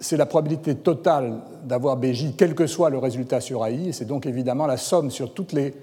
c'est 0.00 0.16
la 0.16 0.26
probabilité 0.26 0.76
totale 0.76 1.40
d'avoir 1.64 1.96
BJ, 1.96 2.36
quel 2.36 2.54
que 2.54 2.66
soit 2.66 2.90
le 2.90 2.98
résultat 2.98 3.40
sur 3.40 3.66
AI, 3.66 3.88
et 3.88 3.92
c'est 3.92 4.04
donc 4.04 4.26
évidemment 4.26 4.66
la 4.66 4.76
somme 4.76 5.10
sur 5.10 5.34
tous 5.34 5.48
les 5.52 5.74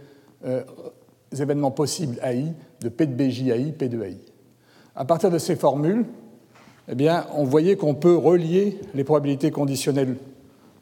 euh, 0.45 0.63
événements 1.38 1.71
possibles 1.71 2.17
AI 2.23 2.54
de 2.82 2.89
P 2.89 3.08
de 3.08 3.13
BJ 3.13 3.49
AI, 3.49 3.71
P 3.71 3.89
de 3.89 4.01
AI. 4.01 4.17
À 4.95 5.04
partir 5.04 5.30
de 5.30 5.38
ces 5.38 5.56
formules, 5.56 6.06
eh 6.88 7.10
on 7.36 7.43
voyait 7.43 7.75
qu'on 7.75 7.95
peut 7.95 8.15
relier 8.15 8.80
les 8.93 9.04
probabilités 9.04 9.51
conditionnelles 9.51 10.17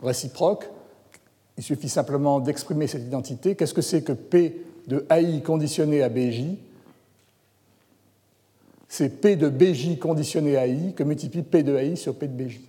réciproques. 0.01 0.69
Il 1.57 1.63
suffit 1.63 1.89
simplement 1.89 2.39
d'exprimer 2.39 2.87
cette 2.87 3.03
identité. 3.03 3.55
Qu'est-ce 3.55 3.73
que 3.73 3.81
c'est 3.81 4.03
que 4.03 4.11
P 4.11 4.63
de 4.87 5.05
AI 5.09 5.41
conditionné 5.41 6.03
à 6.03 6.09
BJ? 6.09 6.57
C'est 8.95 9.09
P 9.09 9.37
de 9.37 9.49
BJ 9.49 9.97
conditionné 9.97 10.55
à 10.55 10.67
AI 10.67 10.93
que 10.95 11.01
multiplie 11.01 11.41
P 11.41 11.63
de 11.63 11.75
AI 11.75 11.95
sur 11.95 12.13
P 12.13 12.27
de 12.27 12.43
BJ. 12.43 12.61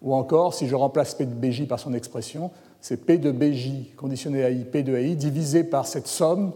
Ou 0.00 0.14
encore, 0.14 0.54
si 0.54 0.68
je 0.68 0.76
remplace 0.76 1.12
P 1.14 1.26
de 1.26 1.34
BJ 1.34 1.66
par 1.66 1.80
son 1.80 1.92
expression, 1.92 2.52
c'est 2.80 3.04
P 3.04 3.18
de 3.18 3.32
BJ 3.32 3.96
conditionné 3.96 4.44
à 4.44 4.50
I, 4.50 4.62
P 4.62 4.84
de 4.84 4.94
AI, 4.94 5.16
divisé 5.16 5.64
par 5.64 5.88
cette 5.88 6.06
somme 6.06 6.52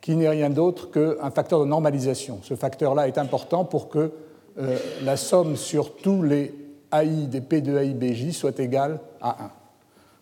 qui 0.00 0.14
n'est 0.14 0.28
rien 0.28 0.50
d'autre 0.50 0.88
qu'un 0.88 1.32
facteur 1.32 1.58
de 1.58 1.64
normalisation. 1.64 2.38
Ce 2.44 2.54
facteur-là 2.54 3.08
est 3.08 3.18
important 3.18 3.64
pour 3.64 3.88
que 3.88 4.12
euh, 4.60 4.78
la 5.02 5.16
somme 5.16 5.56
sur 5.56 5.96
tous 5.96 6.22
les 6.22 6.54
AI 6.92 7.26
des 7.26 7.40
P 7.40 7.60
de 7.60 7.76
AI 7.76 7.92
BJ 7.92 8.30
soit 8.30 8.56
égale 8.60 9.00
à 9.20 9.46
1, 9.46 9.50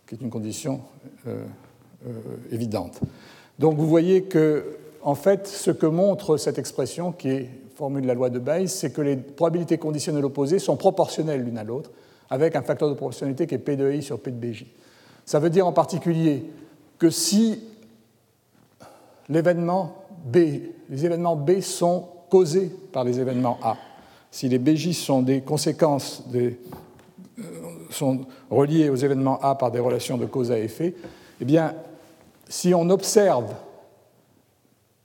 qui 0.07 0.15
est 0.15 0.23
une 0.23 0.31
condition 0.31 0.81
euh, 1.27 1.45
euh, 2.07 2.11
évidente. 2.51 2.99
Donc 3.59 3.77
vous 3.77 3.87
voyez 3.87 4.23
que, 4.23 4.65
en 5.03 5.15
fait, 5.15 5.47
ce 5.47 5.71
que 5.71 5.87
montre 5.87 6.37
cette 6.37 6.59
expression, 6.59 7.13
qui 7.13 7.29
est 7.29 7.51
formule 7.79 8.03
de 8.03 8.09
la 8.09 8.15
loi 8.15 8.29
de 8.29 8.41
Bayes, 8.41 8.67
c'est 8.67 8.91
que 8.91 9.01
les 9.01 9.17
probabilités 9.17 9.79
conditionnelles 9.79 10.25
opposées 10.25 10.59
sont 10.59 10.77
proportionnelles 10.77 11.45
l'une 11.45 11.59
à 11.59 11.65
l'autre 11.65 11.93
avec 12.29 12.57
un 12.57 12.63
facteur 12.63 12.89
de 12.89 12.95
proportionnalité 12.95 13.47
qui 13.47 13.55
est 13.55 13.59
P 13.59 13.77
de 13.77 13.93
I 13.93 14.03
sur 14.03 14.19
P 14.19 14.33
de 14.33 14.37
BJ. 14.37 14.67
Ça 15.25 15.39
veut 15.39 15.49
dire 15.49 15.65
en 15.65 15.73
particulier 15.73 16.45
que 16.99 17.09
si 17.09 17.63
l'événement 19.29 19.95
B, 20.25 20.37
les 20.91 21.07
événements 21.07 21.37
B 21.37 21.61
sont 21.61 22.09
causés 22.29 22.75
par 22.93 23.05
les 23.05 23.21
événements 23.21 23.59
A, 23.63 23.77
si 24.33 24.49
les 24.49 24.59
BJ 24.59 24.93
sont 24.93 25.23
des 25.23 25.43
conséquences, 25.43 26.25
des, 26.27 26.59
euh, 27.39 27.43
sont 27.91 28.23
reliés 28.51 28.89
aux 28.89 28.97
événements 28.97 29.39
A 29.41 29.55
par 29.55 29.71
des 29.71 29.79
relations 29.79 30.19
de 30.19 30.27
cause 30.27 30.51
à 30.51 30.59
effet, 30.59 30.97
eh 31.41 31.45
bien, 31.45 31.75
si 32.49 32.75
on 32.75 32.91
observe 32.91 33.55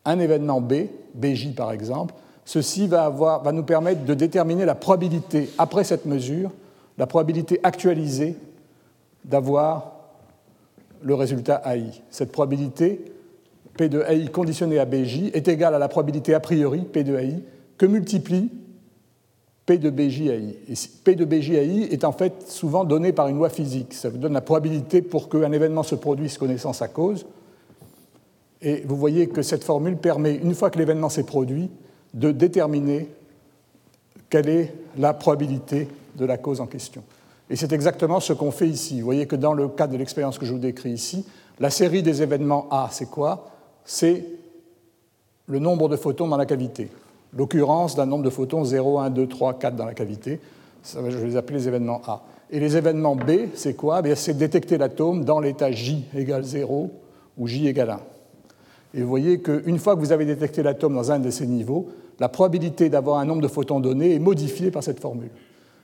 un 0.05 0.19
événement 0.19 0.61
B, 0.61 0.73
BJ 1.15 1.53
par 1.55 1.71
exemple, 1.71 2.13
ceci 2.45 2.87
va, 2.87 3.41
nous 3.53 3.63
permettre 3.63 4.05
de 4.05 4.13
déterminer 4.13 4.65
la 4.65 4.75
probabilité, 4.75 5.49
après 5.57 5.83
cette 5.83 6.05
mesure, 6.05 6.51
la 6.97 7.07
probabilité 7.07 7.59
actualisée 7.63 8.35
d'avoir 9.23 9.93
le 11.01 11.15
résultat 11.15 11.61
AI. 11.65 12.01
Cette 12.09 12.31
probabilité, 12.31 13.05
P 13.77 13.89
de 13.89 14.01
AI 14.01 14.27
conditionnée 14.27 14.79
à 14.79 14.85
BJ, 14.85 15.31
est 15.33 15.47
égale 15.47 15.75
à 15.75 15.79
la 15.79 15.87
probabilité 15.87 16.33
a 16.33 16.39
priori, 16.39 16.81
P 16.81 17.03
de 17.03 17.15
AI, 17.17 17.39
que 17.77 17.85
multiplie 17.85 18.51
P 19.65 19.77
de 19.77 19.89
BJ 19.89 20.21
AI. 20.27 20.57
Et 20.69 20.73
P 21.03 21.15
de 21.15 21.25
BJ 21.25 21.51
AI 21.51 21.93
est 21.93 22.03
en 22.03 22.11
fait 22.11 22.49
souvent 22.49 22.83
donné 22.83 23.13
par 23.13 23.27
une 23.29 23.37
loi 23.37 23.49
physique. 23.49 23.93
Ça 23.93 24.09
vous 24.09 24.17
donne 24.17 24.33
la 24.33 24.41
probabilité 24.41 25.01
pour 25.01 25.29
qu'un 25.29 25.51
événement 25.51 25.83
se 25.83 25.95
produise 25.95 26.37
connaissance 26.37 26.81
à 26.81 26.87
cause. 26.87 27.25
Et 28.63 28.81
vous 28.85 28.95
voyez 28.95 29.27
que 29.27 29.41
cette 29.41 29.63
formule 29.63 29.97
permet, 29.97 30.35
une 30.35 30.55
fois 30.55 30.69
que 30.69 30.79
l'événement 30.79 31.09
s'est 31.09 31.25
produit, 31.25 31.69
de 32.13 32.31
déterminer 32.31 33.09
quelle 34.29 34.47
est 34.47 34.73
la 34.97 35.13
probabilité 35.13 35.89
de 36.15 36.25
la 36.25 36.37
cause 36.37 36.61
en 36.61 36.65
question. 36.65 37.03
Et 37.49 37.55
c'est 37.55 37.73
exactement 37.73 38.19
ce 38.19 38.31
qu'on 38.31 38.51
fait 38.51 38.67
ici. 38.67 38.99
Vous 38.99 39.05
voyez 39.05 39.27
que 39.27 39.35
dans 39.35 39.53
le 39.53 39.67
cadre 39.67 39.93
de 39.93 39.97
l'expérience 39.97 40.39
que 40.39 40.45
je 40.45 40.53
vous 40.53 40.59
décris 40.59 40.91
ici, 40.91 41.25
la 41.59 41.69
série 41.69 42.01
des 42.01 42.21
événements 42.21 42.67
A, 42.71 42.87
c'est 42.91 43.09
quoi? 43.09 43.51
C'est 43.83 44.25
le 45.47 45.59
nombre 45.59 45.89
de 45.89 45.97
photons 45.97 46.27
dans 46.27 46.37
la 46.37 46.45
cavité. 46.45 46.89
L'occurrence 47.35 47.95
d'un 47.95 48.05
nombre 48.05 48.23
de 48.23 48.29
photons 48.29 48.63
0, 48.63 48.99
1, 48.99 49.09
2, 49.09 49.27
3, 49.27 49.59
4 49.59 49.75
dans 49.75 49.85
la 49.85 49.93
cavité. 49.93 50.39
je 50.85 50.99
vais 50.99 51.27
les 51.27 51.35
appeler 51.35 51.59
les 51.59 51.67
événements 51.67 52.01
A. 52.07 52.21
Et 52.49 52.59
les 52.59 52.77
événements 52.77 53.15
B, 53.15 53.49
c'est 53.55 53.73
quoi? 53.73 54.01
Eh 54.05 54.15
C'est 54.15 54.35
détecter 54.35 54.77
l'atome 54.77 55.25
dans 55.25 55.39
l'état 55.39 55.71
J 55.71 56.05
égale 56.15 56.43
0 56.43 56.91
ou 57.37 57.47
J 57.47 57.67
égale 57.67 57.89
1. 57.89 57.99
Et 58.93 59.01
vous 59.01 59.07
voyez 59.07 59.39
qu'une 59.39 59.79
fois 59.79 59.95
que 59.95 59.99
vous 59.99 60.11
avez 60.11 60.25
détecté 60.25 60.61
l'atome 60.61 60.93
dans 60.93 61.11
un 61.11 61.19
de 61.19 61.31
ces 61.31 61.47
niveaux, 61.47 61.89
la 62.19 62.29
probabilité 62.29 62.89
d'avoir 62.89 63.17
un 63.17 63.25
nombre 63.25 63.41
de 63.41 63.47
photons 63.47 63.79
donné 63.79 64.13
est 64.13 64.19
modifiée 64.19 64.69
par 64.69 64.83
cette 64.83 64.99
formule. 64.99 65.29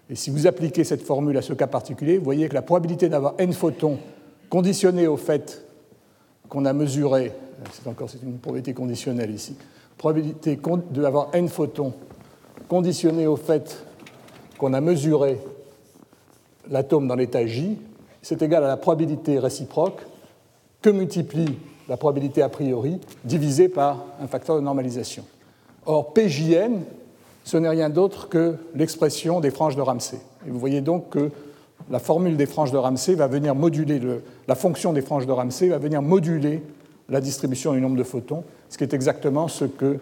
Et 0.09 0.15
si 0.15 0.29
vous 0.29 0.47
appliquez 0.47 0.83
cette 0.83 1.01
formule 1.01 1.37
à 1.37 1.41
ce 1.41 1.53
cas 1.53 1.67
particulier, 1.67 2.17
vous 2.17 2.23
voyez 2.23 2.49
que 2.49 2.53
la 2.53 2.61
probabilité 2.61 3.09
d'avoir 3.09 3.33
n 3.37 3.53
photons 3.53 3.97
conditionnée 4.49 5.07
au 5.07 5.17
fait 5.17 5.65
qu'on 6.49 6.65
a 6.65 6.73
mesuré, 6.73 7.31
c'est 7.71 7.87
encore 7.87 8.09
une 8.23 8.37
probabilité 8.37 8.73
conditionnelle 8.73 9.31
ici, 9.31 9.55
probabilité 9.97 10.59
d'avoir 10.91 11.29
n 11.33 11.47
photons 11.47 11.93
conditionnée 12.67 13.27
au 13.27 13.35
fait 13.35 13.85
qu'on 14.57 14.73
a 14.73 14.81
mesuré 14.81 15.39
l'atome 16.69 17.07
dans 17.07 17.15
l'état 17.15 17.45
J, 17.45 17.77
c'est 18.21 18.41
égal 18.41 18.63
à 18.63 18.67
la 18.67 18.77
probabilité 18.77 19.39
réciproque 19.39 20.01
que 20.81 20.89
multiplie 20.89 21.57
la 21.89 21.97
probabilité 21.97 22.41
a 22.41 22.49
priori 22.49 22.99
divisée 23.25 23.67
par 23.67 24.05
un 24.21 24.27
facteur 24.27 24.55
de 24.55 24.61
normalisation. 24.61 25.25
Or, 25.85 26.13
PJN, 26.13 26.81
ce 27.43 27.57
n'est 27.57 27.69
rien 27.69 27.89
d'autre 27.89 28.29
que 28.29 28.55
l'expression 28.75 29.39
des 29.39 29.49
franges 29.49 29.75
de 29.75 29.81
Ramsey. 29.81 30.19
Et 30.47 30.51
vous 30.51 30.59
voyez 30.59 30.81
donc 30.81 31.09
que 31.09 31.31
la 31.89 31.99
formule 31.99 32.37
des 32.37 32.45
franges 32.45 32.71
de 32.71 32.77
Ramsey 32.77 33.15
va 33.15 33.27
venir 33.27 33.55
moduler, 33.55 33.99
la 34.47 34.55
fonction 34.55 34.93
des 34.93 35.01
franges 35.01 35.25
de 35.25 35.31
Ramsey 35.31 35.69
va 35.69 35.79
venir 35.79 36.03
moduler 36.03 36.61
la 37.09 37.21
distribution 37.21 37.73
du 37.73 37.81
nombre 37.81 37.97
de 37.97 38.03
photons, 38.03 38.43
ce 38.69 38.77
qui 38.77 38.83
est 38.83 38.93
exactement 38.93 39.47
ce 39.47 39.65
que 39.65 39.97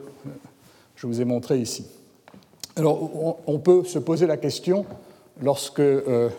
je 0.95 1.08
vous 1.08 1.21
ai 1.21 1.26
montré 1.26 1.58
ici. 1.58 1.86
Alors, 2.76 3.38
on 3.47 3.60
peut 3.60 3.86
se 3.86 3.97
poser 3.97 4.28
la 4.28 4.36
question, 4.36 4.86
lorsque 5.41 5.80
euh, 5.80 6.30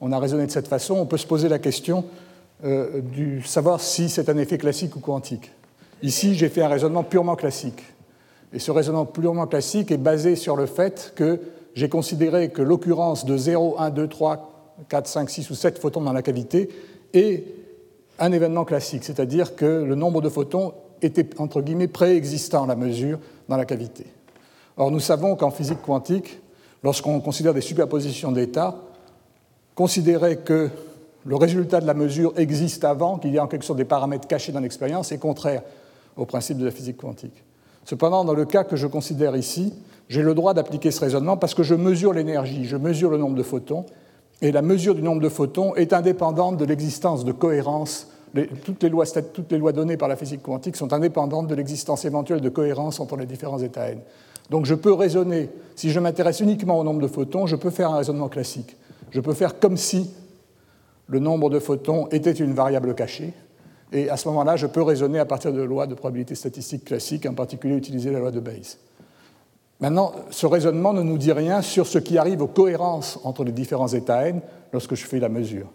on 0.00 0.12
a 0.12 0.18
raisonné 0.18 0.46
de 0.46 0.52
cette 0.52 0.68
façon, 0.68 0.94
on 0.94 1.06
peut 1.06 1.16
se 1.16 1.26
poser 1.26 1.48
la 1.48 1.58
question 1.58 2.04
euh, 2.64 3.00
du 3.00 3.42
savoir 3.42 3.80
si 3.80 4.08
c'est 4.08 4.28
un 4.28 4.36
effet 4.38 4.58
classique 4.58 4.96
ou 4.96 5.00
quantique. 5.00 5.50
Ici, 6.02 6.34
j'ai 6.34 6.48
fait 6.48 6.62
un 6.62 6.68
raisonnement 6.68 7.04
purement 7.04 7.36
classique. 7.36 7.82
Et 8.52 8.58
ce 8.58 8.70
raisonnement 8.70 9.06
purement 9.06 9.46
classique 9.46 9.90
est 9.90 9.96
basé 9.96 10.36
sur 10.36 10.56
le 10.56 10.66
fait 10.66 11.12
que 11.14 11.40
j'ai 11.74 11.88
considéré 11.88 12.50
que 12.50 12.62
l'occurrence 12.62 13.24
de 13.24 13.36
0, 13.36 13.76
1, 13.78 13.90
2, 13.90 14.08
3, 14.08 14.74
4, 14.88 15.06
5, 15.06 15.30
6 15.30 15.50
ou 15.50 15.54
7 15.54 15.78
photons 15.78 16.00
dans 16.00 16.12
la 16.12 16.22
cavité 16.22 16.68
est 17.12 17.44
un 18.18 18.32
événement 18.32 18.64
classique, 18.64 19.04
c'est-à-dire 19.04 19.56
que 19.56 19.64
le 19.64 19.94
nombre 19.94 20.20
de 20.20 20.28
photons 20.28 20.74
était, 21.00 21.26
entre 21.38 21.62
guillemets, 21.62 21.88
préexistant 21.88 22.64
à 22.64 22.66
la 22.66 22.76
mesure 22.76 23.18
dans 23.48 23.56
la 23.56 23.64
cavité. 23.64 24.04
Or, 24.76 24.90
nous 24.90 25.00
savons 25.00 25.36
qu'en 25.36 25.50
physique 25.50 25.80
quantique, 25.82 26.40
lorsqu'on 26.82 27.20
considère 27.20 27.54
des 27.54 27.60
superpositions 27.60 28.32
d'états, 28.32 28.76
considérer 29.74 30.38
que 30.38 30.68
le 31.24 31.36
résultat 31.36 31.80
de 31.80 31.86
la 31.86 31.94
mesure 31.94 32.32
existe 32.36 32.84
avant, 32.84 33.18
qu'il 33.18 33.32
y 33.32 33.38
a 33.38 33.44
en 33.44 33.46
quelque 33.46 33.64
sorte 33.64 33.78
des 33.78 33.84
paramètres 33.84 34.26
cachés 34.26 34.52
dans 34.52 34.60
l'expérience, 34.60 35.12
est 35.12 35.18
contraire 35.18 35.62
au 36.16 36.24
principe 36.24 36.58
de 36.58 36.64
la 36.64 36.70
physique 36.70 36.96
quantique. 36.96 37.44
Cependant, 37.84 38.24
dans 38.24 38.34
le 38.34 38.44
cas 38.44 38.64
que 38.64 38.76
je 38.76 38.86
considère 38.86 39.36
ici, 39.36 39.74
j'ai 40.08 40.22
le 40.22 40.34
droit 40.34 40.54
d'appliquer 40.54 40.90
ce 40.90 41.00
raisonnement 41.00 41.36
parce 41.36 41.54
que 41.54 41.62
je 41.62 41.74
mesure 41.74 42.12
l'énergie, 42.12 42.64
je 42.64 42.76
mesure 42.76 43.10
le 43.10 43.18
nombre 43.18 43.36
de 43.36 43.42
photons, 43.42 43.86
et 44.42 44.52
la 44.52 44.62
mesure 44.62 44.94
du 44.94 45.02
nombre 45.02 45.20
de 45.20 45.28
photons 45.28 45.74
est 45.74 45.92
indépendante 45.92 46.56
de 46.56 46.64
l'existence 46.64 47.24
de 47.24 47.32
cohérence. 47.32 48.08
toutes, 48.64 48.82
les 48.82 48.88
lois, 48.88 49.04
toutes 49.06 49.52
les 49.52 49.58
lois 49.58 49.72
données 49.72 49.96
par 49.96 50.08
la 50.08 50.16
physique 50.16 50.42
quantique 50.42 50.76
sont 50.76 50.92
indépendantes 50.92 51.46
de 51.46 51.54
l'existence 51.54 52.04
éventuelle 52.04 52.40
de 52.40 52.48
cohérence 52.48 53.00
entre 53.00 53.16
les 53.16 53.26
différents 53.26 53.58
états 53.58 53.90
n. 53.90 53.98
Donc 54.48 54.64
je 54.66 54.74
peux 54.74 54.92
raisonner, 54.92 55.50
si 55.76 55.90
je 55.90 56.00
m'intéresse 56.00 56.40
uniquement 56.40 56.78
au 56.78 56.84
nombre 56.84 57.00
de 57.00 57.06
photons, 57.06 57.46
je 57.46 57.56
peux 57.56 57.70
faire 57.70 57.90
un 57.90 57.98
raisonnement 57.98 58.28
classique. 58.28 58.76
Je 59.10 59.20
peux 59.20 59.34
faire 59.34 59.60
comme 59.60 59.76
si 59.76 60.10
le 61.10 61.18
nombre 61.18 61.50
de 61.50 61.58
photons 61.58 62.06
était 62.08 62.32
une 62.32 62.54
variable 62.54 62.94
cachée, 62.94 63.34
et 63.92 64.08
à 64.08 64.16
ce 64.16 64.28
moment-là, 64.28 64.56
je 64.56 64.66
peux 64.66 64.82
raisonner 64.82 65.18
à 65.18 65.24
partir 65.24 65.52
de 65.52 65.60
lois 65.60 65.86
de 65.86 65.94
probabilité 65.94 66.34
statistique 66.34 66.84
classique, 66.84 67.26
en 67.26 67.34
particulier 67.34 67.74
utiliser 67.74 68.12
la 68.12 68.20
loi 68.20 68.30
de 68.30 68.38
Bayes. 68.38 68.76
Maintenant, 69.80 70.12
ce 70.30 70.46
raisonnement 70.46 70.92
ne 70.92 71.02
nous 71.02 71.18
dit 71.18 71.32
rien 71.32 71.62
sur 71.62 71.86
ce 71.86 71.98
qui 71.98 72.18
arrive 72.18 72.42
aux 72.42 72.46
cohérences 72.46 73.18
entre 73.24 73.44
les 73.44 73.52
différents 73.52 73.88
états 73.88 74.28
n 74.28 74.40
lorsque 74.72 74.94
je 74.94 75.04
fais 75.06 75.18
la 75.18 75.28
mesure. 75.28 75.66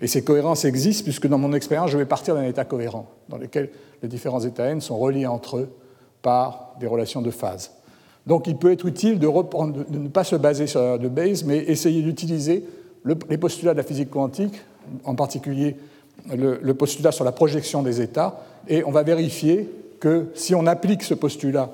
Et 0.00 0.08
ces 0.08 0.22
cohérences 0.24 0.64
existent 0.64 1.04
puisque 1.04 1.28
dans 1.28 1.38
mon 1.38 1.52
expérience, 1.52 1.90
je 1.90 1.96
vais 1.96 2.04
partir 2.04 2.34
d'un 2.34 2.42
état 2.42 2.64
cohérent, 2.64 3.06
dans 3.28 3.38
lequel 3.38 3.70
les 4.02 4.08
différents 4.08 4.40
états 4.40 4.66
n 4.66 4.80
sont 4.80 4.98
reliés 4.98 5.26
entre 5.26 5.58
eux 5.58 5.70
par 6.20 6.74
des 6.80 6.88
relations 6.88 7.22
de 7.22 7.30
phase. 7.30 7.70
Donc 8.26 8.48
il 8.48 8.56
peut 8.56 8.72
être 8.72 8.84
utile 8.84 9.18
de, 9.18 9.28
de 9.28 9.98
ne 9.98 10.08
pas 10.08 10.24
se 10.24 10.36
baser 10.36 10.66
sur 10.66 10.80
la 10.80 10.88
loi 10.88 10.98
de 10.98 11.08
Bayes, 11.08 11.44
mais 11.46 11.58
essayer 11.58 12.02
d'utiliser 12.02 12.64
les 13.28 13.38
postulats 13.38 13.72
de 13.72 13.78
la 13.78 13.84
physique 13.84 14.10
quantique, 14.10 14.60
en 15.04 15.14
particulier 15.14 15.76
le, 16.34 16.74
postulat 16.74 17.12
sur 17.12 17.24
la 17.24 17.32
projection 17.32 17.82
des 17.82 18.00
états, 18.00 18.40
et 18.68 18.84
on 18.84 18.90
va 18.90 19.02
vérifier 19.02 19.68
que 20.00 20.26
si 20.34 20.54
on 20.54 20.66
applique 20.66 21.02
ce 21.02 21.14
postulat 21.14 21.70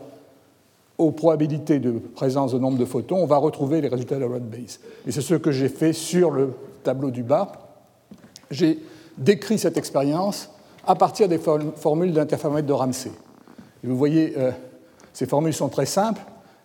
aux 0.97 1.13
probabilités 1.13 1.79
de 1.79 1.93
présence 1.93 2.53
de 2.53 2.59
nombre 2.59 2.79
de 2.79 2.85
photons, 2.85 3.19
on 3.19 3.27
va 3.27 3.37
retrouver 3.37 3.81
les 3.81 3.89
résultats 3.89 4.17
de 4.17 4.21
la 4.21 4.27
loi. 4.27 4.39
Et 5.07 5.13
c'est 5.13 5.21
ce 5.21 5.35
que 5.35 5.53
j'ai 5.53 5.69
fait 5.69 5.93
sur 5.93 6.31
le 6.31 6.55
tableau 6.83 7.11
du 7.11 7.23
bas. 7.23 7.53
J'ai 8.51 8.79
décrit 9.17 9.59
cette 9.59 9.77
expérience 9.77 10.51
à 10.87 10.95
partir 10.95 11.29
des 11.29 11.39
formules 11.39 12.13
d'interféromètre 12.13 12.67
de 12.67 12.73
Ramsey. 12.73 13.13
Et 13.85 13.87
vous 13.87 13.97
voyez, 13.97 14.35
euh, 14.37 14.51
ces 15.13 15.27
formules 15.27 15.55
sont 15.55 15.69
très 15.69 15.87
simples. 15.87 16.23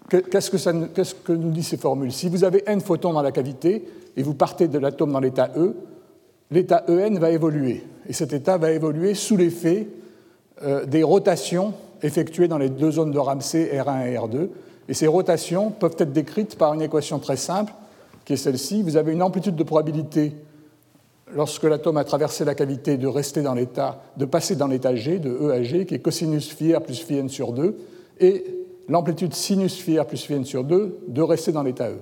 Qu'est-ce 0.10 0.50
que, 0.50 0.86
qu'est-ce 0.88 1.16
que 1.16 1.34
nous 1.34 1.52
disent 1.52 1.68
ces 1.68 1.78
formules? 1.78 2.12
Si 2.12 2.30
vous 2.30 2.44
avez 2.44 2.64
n 2.68 2.82
photons 2.82 3.14
dans 3.14 3.22
la 3.22 3.32
cavité 3.32 3.88
et 4.16 4.24
vous 4.24 4.34
partez 4.34 4.68
de 4.68 4.78
l'atome 4.78 5.12
dans 5.12 5.20
l'état 5.20 5.52
E, 5.56 5.76
l'état 6.54 6.86
En 6.88 7.14
va 7.20 7.32
évoluer. 7.32 7.84
Et 8.08 8.14
cet 8.14 8.34
état 8.34 8.58
va 8.58 8.72
évoluer 8.72 9.16
sous 9.16 9.38
l'effet 9.38 9.88
euh, 10.64 10.86
des 10.86 11.04
rotations 11.04 11.74
effectuées 12.02 12.48
dans 12.48 12.58
les 12.58 12.70
deux 12.70 12.92
zones 12.92 13.12
de 13.12 13.20
Ramsey, 13.20 13.72
R1 13.74 14.08
et 14.08 14.16
R2. 14.16 14.50
Et 14.90 14.94
ces 14.94 15.08
rotations 15.08 15.72
peuvent 15.72 15.96
être 15.98 16.12
décrites 16.12 16.58
par 16.58 16.74
une 16.74 16.82
équation 16.82 17.20
très 17.20 17.38
simple, 17.38 17.74
qui 18.26 18.34
est 18.34 18.38
celle-ci. 18.38 18.84
Vous 18.84 18.98
avez 18.98 19.14
une 19.14 19.24
amplitude 19.24 19.56
de 19.56 19.64
probabilité 19.64 20.34
lorsque 21.34 21.64
l'atome 21.64 21.98
a 21.98 22.04
traversé 22.04 22.46
la 22.46 22.56
cavité 22.56 22.98
de 22.98 23.08
rester 23.08 23.42
dans 23.42 23.54
l'état, 23.54 24.02
de 24.18 24.26
passer 24.26 24.56
dans 24.56 24.68
l'état 24.68 24.96
G, 24.96 25.20
de 25.20 25.30
E 25.30 25.52
à 25.52 25.64
G, 25.64 25.86
qui 25.86 25.96
est 25.96 26.00
cosinus 26.00 26.50
phi 26.50 26.76
R 26.76 26.82
plus 26.82 27.00
phi 27.00 27.18
n 27.18 27.30
sur 27.30 27.54
2, 27.54 27.76
et 28.20 28.46
l'amplitude 28.90 29.34
sinus 29.34 29.76
phi 29.76 30.00
R 30.00 30.06
plus 30.06 30.22
phi 30.22 30.34
n 30.34 30.46
sur 30.46 30.64
2 30.64 31.00
de 31.08 31.22
rester 31.22 31.52
dans 31.52 31.64
l'état 31.64 31.90
E. 31.90 31.98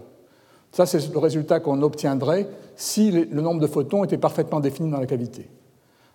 Ça, 0.72 0.86
c'est 0.86 1.12
le 1.12 1.20
résultat 1.20 1.60
qu'on 1.60 1.82
obtiendrait 1.82 2.48
si 2.76 3.12
le 3.12 3.42
nombre 3.42 3.60
de 3.60 3.68
photons 3.68 4.04
était 4.04 4.18
parfaitement 4.18 4.60
défini 4.60 4.90
dans 4.90 5.00
la 5.00 5.06
cavité. 5.06 5.50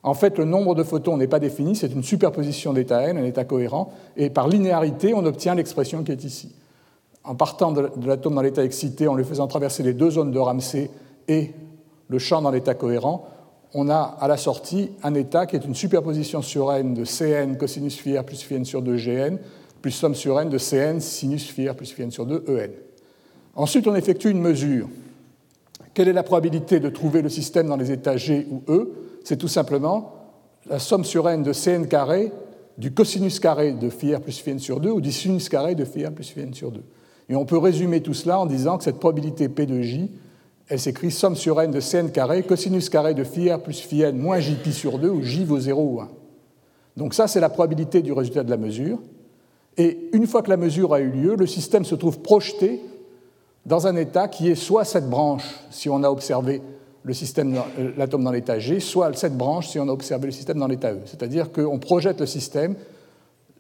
En 0.02 0.14
fait, 0.14 0.38
le 0.38 0.44
nombre 0.44 0.76
de 0.76 0.84
photons 0.84 1.16
n'est 1.16 1.26
pas 1.26 1.40
défini, 1.40 1.74
c'est 1.74 1.92
une 1.92 2.04
superposition 2.04 2.72
d'état 2.72 3.02
n, 3.02 3.18
un 3.18 3.24
état 3.24 3.44
cohérent, 3.44 3.92
et 4.16 4.30
par 4.30 4.46
linéarité, 4.46 5.14
on 5.14 5.24
obtient 5.26 5.56
l'expression 5.56 6.04
qui 6.04 6.12
est 6.12 6.22
ici. 6.22 6.54
En 7.24 7.34
partant 7.34 7.72
de 7.72 7.90
l'atome 8.06 8.36
dans 8.36 8.42
l'état 8.42 8.62
excité, 8.62 9.08
en 9.08 9.16
lui 9.16 9.24
faisant 9.24 9.48
traverser 9.48 9.82
les 9.82 9.94
deux 9.94 10.10
zones 10.10 10.30
de 10.30 10.38
Ramsey 10.38 10.90
et 11.26 11.50
le 12.06 12.18
champ 12.20 12.40
dans 12.40 12.52
l'état 12.52 12.74
cohérent, 12.74 13.26
on 13.74 13.90
a 13.90 14.16
à 14.20 14.28
la 14.28 14.36
sortie 14.36 14.92
un 15.02 15.14
état 15.14 15.44
qui 15.46 15.56
est 15.56 15.64
une 15.64 15.74
superposition 15.74 16.40
sur 16.40 16.72
n 16.72 16.94
de 16.94 17.04
Cn 17.04 17.56
cosinus 17.56 17.96
phi 17.96 18.14
plus 18.24 18.42
phi 18.42 18.64
sur 18.64 18.82
2 18.82 18.96
Gn, 18.96 19.38
plus 19.82 19.90
somme 19.90 20.14
sur 20.14 20.40
n 20.40 20.48
de 20.48 20.58
Cn 20.58 21.00
sinus 21.00 21.50
phi 21.50 21.68
plus 21.76 21.90
phi 21.90 22.02
n 22.02 22.12
sur 22.12 22.26
2 22.26 22.44
En. 22.48 23.62
Ensuite, 23.62 23.88
on 23.88 23.94
effectue 23.96 24.30
une 24.30 24.40
mesure. 24.40 24.88
Quelle 25.96 26.08
est 26.08 26.12
la 26.12 26.22
probabilité 26.22 26.78
de 26.78 26.90
trouver 26.90 27.22
le 27.22 27.30
système 27.30 27.68
dans 27.68 27.76
les 27.78 27.90
états 27.90 28.18
G 28.18 28.46
ou 28.50 28.60
E? 28.70 28.92
C'est 29.24 29.38
tout 29.38 29.48
simplement 29.48 30.12
la 30.68 30.78
somme 30.78 31.06
sur 31.06 31.26
n 31.26 31.42
de 31.42 31.54
Cn 31.54 31.86
carré 31.86 32.32
du 32.76 32.92
cosinus 32.92 33.40
carré 33.40 33.72
de 33.72 33.88
phi 33.88 34.14
r 34.14 34.20
plus 34.20 34.38
phi 34.38 34.50
n 34.50 34.58
sur 34.58 34.78
2 34.78 34.90
ou 34.90 35.00
du 35.00 35.10
sinus 35.10 35.48
carré 35.48 35.74
de 35.74 35.86
phi 35.86 36.04
r 36.04 36.12
plus 36.12 36.28
phi 36.28 36.40
n 36.40 36.52
sur 36.52 36.70
2. 36.70 36.82
Et 37.30 37.34
on 37.34 37.46
peut 37.46 37.56
résumer 37.56 38.02
tout 38.02 38.12
cela 38.12 38.38
en 38.38 38.44
disant 38.44 38.76
que 38.76 38.84
cette 38.84 38.98
probabilité 38.98 39.48
P 39.48 39.64
de 39.64 39.80
J, 39.80 40.10
elle 40.68 40.80
s'écrit 40.80 41.10
somme 41.10 41.34
sur 41.34 41.58
n 41.62 41.70
de 41.70 41.80
Cn 41.80 42.10
carré 42.10 42.42
cosinus 42.42 42.90
carré 42.90 43.14
de 43.14 43.24
phi 43.24 43.50
r 43.50 43.62
plus 43.62 43.80
phi 43.80 44.02
n 44.02 44.18
moins 44.18 44.38
j 44.38 44.54
pi 44.62 44.74
sur 44.74 44.98
2 44.98 45.08
où 45.08 45.22
j 45.22 45.46
vaut 45.46 45.60
0 45.60 45.82
ou 45.82 46.00
1. 46.02 46.10
Donc 46.98 47.14
ça, 47.14 47.26
c'est 47.26 47.40
la 47.40 47.48
probabilité 47.48 48.02
du 48.02 48.12
résultat 48.12 48.44
de 48.44 48.50
la 48.50 48.58
mesure. 48.58 48.98
Et 49.78 50.10
une 50.12 50.26
fois 50.26 50.42
que 50.42 50.50
la 50.50 50.58
mesure 50.58 50.92
a 50.92 51.00
eu 51.00 51.08
lieu, 51.08 51.36
le 51.36 51.46
système 51.46 51.86
se 51.86 51.94
trouve 51.94 52.20
projeté 52.20 52.82
dans 53.66 53.88
un 53.88 53.96
état 53.96 54.28
qui 54.28 54.48
est 54.48 54.54
soit 54.54 54.84
cette 54.84 55.10
branche, 55.10 55.44
si 55.70 55.90
on 55.90 56.02
a 56.04 56.08
observé 56.08 56.62
euh, 57.06 57.92
l'atome 57.96 58.24
dans 58.24 58.30
l'état 58.30 58.58
G, 58.58 58.80
soit 58.80 59.12
cette 59.14 59.36
branche 59.36 59.68
si 59.68 59.78
on 59.78 59.88
a 59.88 59.92
observé 59.92 60.26
le 60.26 60.32
système 60.32 60.58
dans 60.58 60.68
l'état 60.68 60.92
E. 60.92 61.00
C'est-à-dire 61.04 61.52
qu'on 61.52 61.78
projette 61.78 62.20
le 62.20 62.26
système 62.26 62.76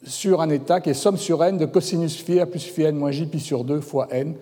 sur 0.04 0.40
un 0.40 0.48
état 0.50 0.80
qui 0.80 0.90
est 0.90 0.94
somme 0.94 1.16
sur 1.16 1.42
n 1.42 1.58
de 1.58 1.66
cosinus 1.66 2.16
phi 2.16 2.44
plus 2.46 2.62
phi 2.62 2.82
n 2.82 2.96
moins 2.96 3.10
j 3.10 3.26
pi 3.26 3.40
sur 3.40 3.64
2 3.64 3.80
fois 3.80 4.06
n, 4.12 4.34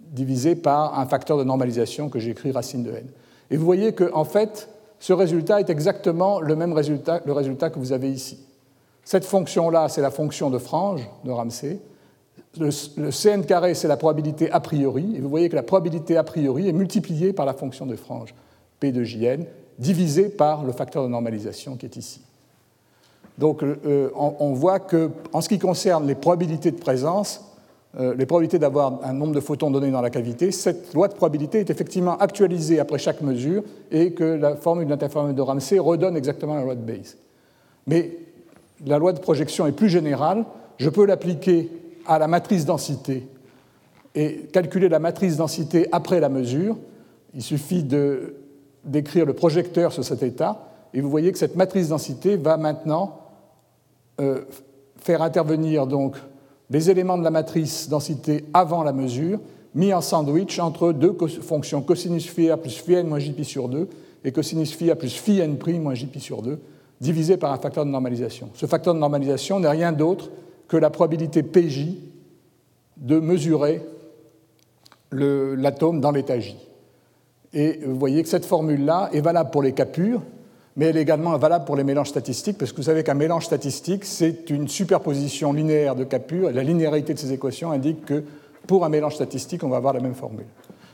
divisé 0.00 0.54
par 0.54 0.98
un 0.98 1.06
facteur 1.06 1.36
de 1.36 1.44
normalisation 1.44 2.08
que 2.08 2.18
j'écris 2.18 2.50
racine 2.50 2.82
de 2.82 2.90
n. 2.90 3.06
Et 3.50 3.56
vous 3.56 3.64
voyez 3.64 3.92
qu'en 3.92 4.08
en 4.14 4.24
fait, 4.24 4.68
ce 4.98 5.12
résultat 5.12 5.60
est 5.60 5.68
exactement 5.68 6.40
le 6.40 6.56
même 6.56 6.72
résultat, 6.72 7.20
le 7.26 7.32
résultat 7.32 7.68
que 7.68 7.78
vous 7.78 7.92
avez 7.92 8.10
ici. 8.10 8.38
Cette 9.04 9.24
fonction-là, 9.24 9.88
c'est 9.88 10.02
la 10.02 10.10
fonction 10.10 10.50
de 10.50 10.58
frange 10.58 11.08
de 11.24 11.30
Ramsey 11.30 11.80
le, 12.58 12.70
Cn 13.10 13.44
carré, 13.44 13.74
c'est 13.74 13.88
la 13.88 13.96
probabilité 13.96 14.50
a 14.50 14.60
priori, 14.60 15.14
et 15.16 15.20
vous 15.20 15.28
voyez 15.28 15.48
que 15.48 15.56
la 15.56 15.62
probabilité 15.62 16.16
a 16.16 16.24
priori 16.24 16.68
est 16.68 16.72
multipliée 16.72 17.32
par 17.32 17.46
la 17.46 17.54
fonction 17.54 17.86
de 17.86 17.96
frange 17.96 18.34
P 18.80 18.92
de 18.92 19.04
Jn, 19.04 19.44
divisée 19.78 20.28
par 20.28 20.64
le 20.64 20.72
facteur 20.72 21.04
de 21.04 21.08
normalisation 21.08 21.76
qui 21.76 21.86
est 21.86 21.96
ici. 21.96 22.20
Donc 23.38 23.62
euh, 23.62 24.10
on, 24.14 24.52
voit 24.52 24.80
que, 24.80 25.10
en 25.32 25.40
ce 25.40 25.48
qui 25.48 25.58
concerne 25.58 26.06
les 26.06 26.16
probabilités 26.16 26.72
de 26.72 26.78
présence, 26.78 27.44
euh, 27.98 28.14
les 28.16 28.26
probabilités 28.26 28.58
d'avoir 28.58 28.98
un 29.04 29.12
nombre 29.12 29.32
de 29.32 29.40
photons 29.40 29.70
donné 29.70 29.90
dans 29.92 30.00
la 30.00 30.10
cavité, 30.10 30.50
cette 30.50 30.92
loi 30.92 31.06
de 31.06 31.14
probabilité 31.14 31.60
est 31.60 31.70
effectivement 31.70 32.18
actualisée 32.18 32.80
après 32.80 32.98
chaque 32.98 33.22
mesure 33.22 33.62
et 33.92 34.12
que 34.12 34.24
la 34.24 34.56
formule 34.56 34.88
d'interféromètre 34.88 35.36
de 35.36 35.42
Ramsey 35.42 35.78
redonne 35.78 36.16
exactement 36.16 36.56
la 36.56 36.64
loi 36.64 36.74
de 36.74 36.80
Bayes. 36.80 37.14
Mais 37.86 38.16
la 38.84 38.98
loi 38.98 39.12
de 39.12 39.20
projection 39.20 39.66
est 39.66 39.72
plus 39.72 39.88
générale, 39.88 40.44
je 40.78 40.90
peux 40.90 41.06
l'appliquer 41.06 41.70
à 42.08 42.18
la 42.18 42.26
matrice 42.26 42.64
densité 42.64 43.28
et 44.14 44.48
calculer 44.52 44.88
la 44.88 44.98
matrice 44.98 45.36
densité 45.36 45.86
après 45.92 46.18
la 46.18 46.28
mesure. 46.28 46.76
Il 47.34 47.42
suffit 47.42 47.84
de 47.84 48.34
d'écrire 48.84 49.26
le 49.26 49.34
projecteur 49.34 49.92
sur 49.92 50.04
cet 50.04 50.22
état 50.22 50.68
et 50.94 51.00
vous 51.00 51.10
voyez 51.10 51.30
que 51.32 51.38
cette 51.38 51.56
matrice 51.56 51.88
densité 51.88 52.36
va 52.36 52.56
maintenant 52.56 53.20
euh, 54.20 54.40
faire 54.98 55.22
intervenir 55.22 55.86
donc 55.86 56.16
les 56.70 56.90
éléments 56.90 57.18
de 57.18 57.24
la 57.24 57.30
matrice 57.30 57.88
densité 57.88 58.44
avant 58.54 58.82
la 58.82 58.92
mesure 58.92 59.40
mis 59.74 59.92
en 59.92 60.00
sandwich 60.00 60.58
entre 60.58 60.92
deux 60.92 61.16
fonctions 61.42 61.82
cosinus 61.82 62.26
phi 62.26 62.50
a 62.50 62.56
plus 62.56 62.76
phi 62.78 62.94
n 62.94 63.06
moins 63.06 63.18
jpi 63.18 63.44
sur 63.44 63.68
2 63.68 63.88
et 64.24 64.32
cosinus 64.32 64.74
phi 64.74 64.90
a 64.90 64.96
plus 64.96 65.14
phi 65.14 65.40
n 65.40 65.58
prime 65.58 65.82
moins 65.82 65.94
jpi 65.94 66.20
sur 66.20 66.42
2 66.42 66.58
divisé 67.00 67.36
par 67.36 67.52
un 67.52 67.58
facteur 67.58 67.84
de 67.84 67.90
normalisation. 67.90 68.50
Ce 68.54 68.66
facteur 68.66 68.92
de 68.94 68.98
normalisation 68.98 69.60
n'est 69.60 69.68
rien 69.68 69.92
d'autre 69.92 70.30
que 70.68 70.76
la 70.76 70.90
probabilité 70.90 71.42
PJ 71.42 71.96
de 72.98 73.18
mesurer 73.18 73.82
l'atome 75.10 76.00
dans 76.00 76.10
l'état 76.10 76.38
J. 76.38 76.56
Et 77.54 77.80
vous 77.84 77.98
voyez 77.98 78.22
que 78.22 78.28
cette 78.28 78.44
formule-là 78.44 79.08
est 79.12 79.22
valable 79.22 79.50
pour 79.50 79.62
les 79.62 79.72
cas 79.72 79.86
purs, 79.86 80.20
mais 80.76 80.86
elle 80.86 80.98
est 80.98 81.02
également 81.02 81.36
valable 81.38 81.64
pour 81.64 81.76
les 81.76 81.84
mélanges 81.84 82.10
statistiques, 82.10 82.58
parce 82.58 82.72
que 82.72 82.76
vous 82.76 82.82
savez 82.84 83.02
qu'un 83.02 83.14
mélange 83.14 83.46
statistique, 83.46 84.04
c'est 84.04 84.50
une 84.50 84.68
superposition 84.68 85.52
linéaire 85.52 85.96
de 85.96 86.04
cas 86.04 86.18
purs, 86.18 86.50
et 86.50 86.52
la 86.52 86.62
linéarité 86.62 87.14
de 87.14 87.18
ces 87.18 87.32
équations 87.32 87.72
indique 87.72 88.04
que 88.04 88.22
pour 88.66 88.84
un 88.84 88.90
mélange 88.90 89.14
statistique, 89.14 89.64
on 89.64 89.68
va 89.68 89.78
avoir 89.78 89.94
la 89.94 90.00
même 90.00 90.14
formule. 90.14 90.46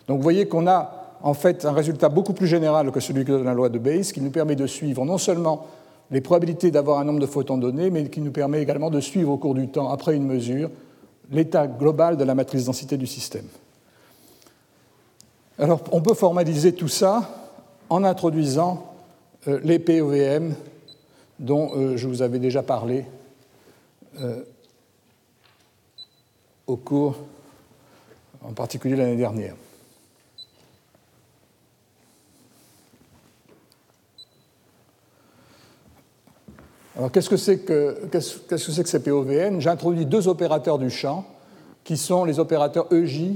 Donc 0.07 0.19
vous 0.19 0.23
voyez 0.23 0.47
qu'on 0.47 0.67
a 0.69 1.17
en 1.23 1.35
fait 1.35 1.65
un 1.65 1.73
résultat 1.73 2.09
beaucoup 2.09 2.35
plus 2.35 2.47
général 2.47 2.93
que 2.93 3.01
celui 3.01 3.25
que 3.25 3.33
donne 3.33 3.45
la 3.45 3.55
loi 3.55 3.69
de 3.69 3.79
Bayes, 3.79 4.13
qui 4.13 4.21
nous 4.21 4.31
permet 4.31 4.55
de 4.55 4.67
suivre 4.67 5.05
non 5.05 5.19
seulement 5.19 5.67
les 6.15 6.21
probabilités 6.21 6.71
d'avoir 6.71 7.01
un 7.01 7.05
nombre 7.05 7.19
de 7.19 7.27
photons 7.27 7.59
donné, 7.59 7.91
mais 7.91 8.09
qui 8.09 8.21
nous 8.21 8.31
permet 8.31 8.63
également 8.63 8.89
de 8.89 9.01
suivre 9.01 9.33
au 9.33 9.37
cours 9.37 9.53
du 9.53 9.67
temps, 9.67 9.91
après 9.91 10.15
une 10.15 10.25
mesure, 10.25 10.71
l'état 11.33 11.67
global 11.67 12.17
de 12.17 12.23
la 12.23 12.37
matrice 12.37 12.67
densité 12.67 12.97
du 12.97 13.09
système. 13.09 13.47
Alors, 15.59 15.83
on 15.91 16.01
peut 16.01 16.15
formaliser 16.15 16.73
tout 16.73 16.87
ça 16.87 17.51
en 17.91 18.05
introduisant 18.05 18.95
euh, 19.49 19.59
les 19.65 19.81
POVM 19.81 20.55
dont 21.41 21.73
euh, 21.75 21.97
je 21.97 22.07
vous 22.07 22.23
avais 22.23 22.39
déjà 22.39 22.63
parlé 22.63 23.07
euh, 24.21 24.45
au 26.69 26.77
cours, 26.77 27.17
en 28.41 28.53
particulier 28.53 28.95
l'année 28.95 29.17
dernière. 29.17 29.57
Alors, 36.97 37.11
qu'est-ce 37.11 37.29
que 37.29 37.37
c'est 37.37 37.59
que, 37.59 37.97
ces 38.85 39.01
POVN 39.01 39.61
J'introduis 39.61 40.07
deux 40.07 40.29
opérateurs 40.29 40.79
du 40.79 40.91
champ, 40.91 41.25
qui 41.83 41.97
sont 41.97 42.25
les 42.25 42.39
opérateurs 42.39 42.87
EJ, 42.93 43.33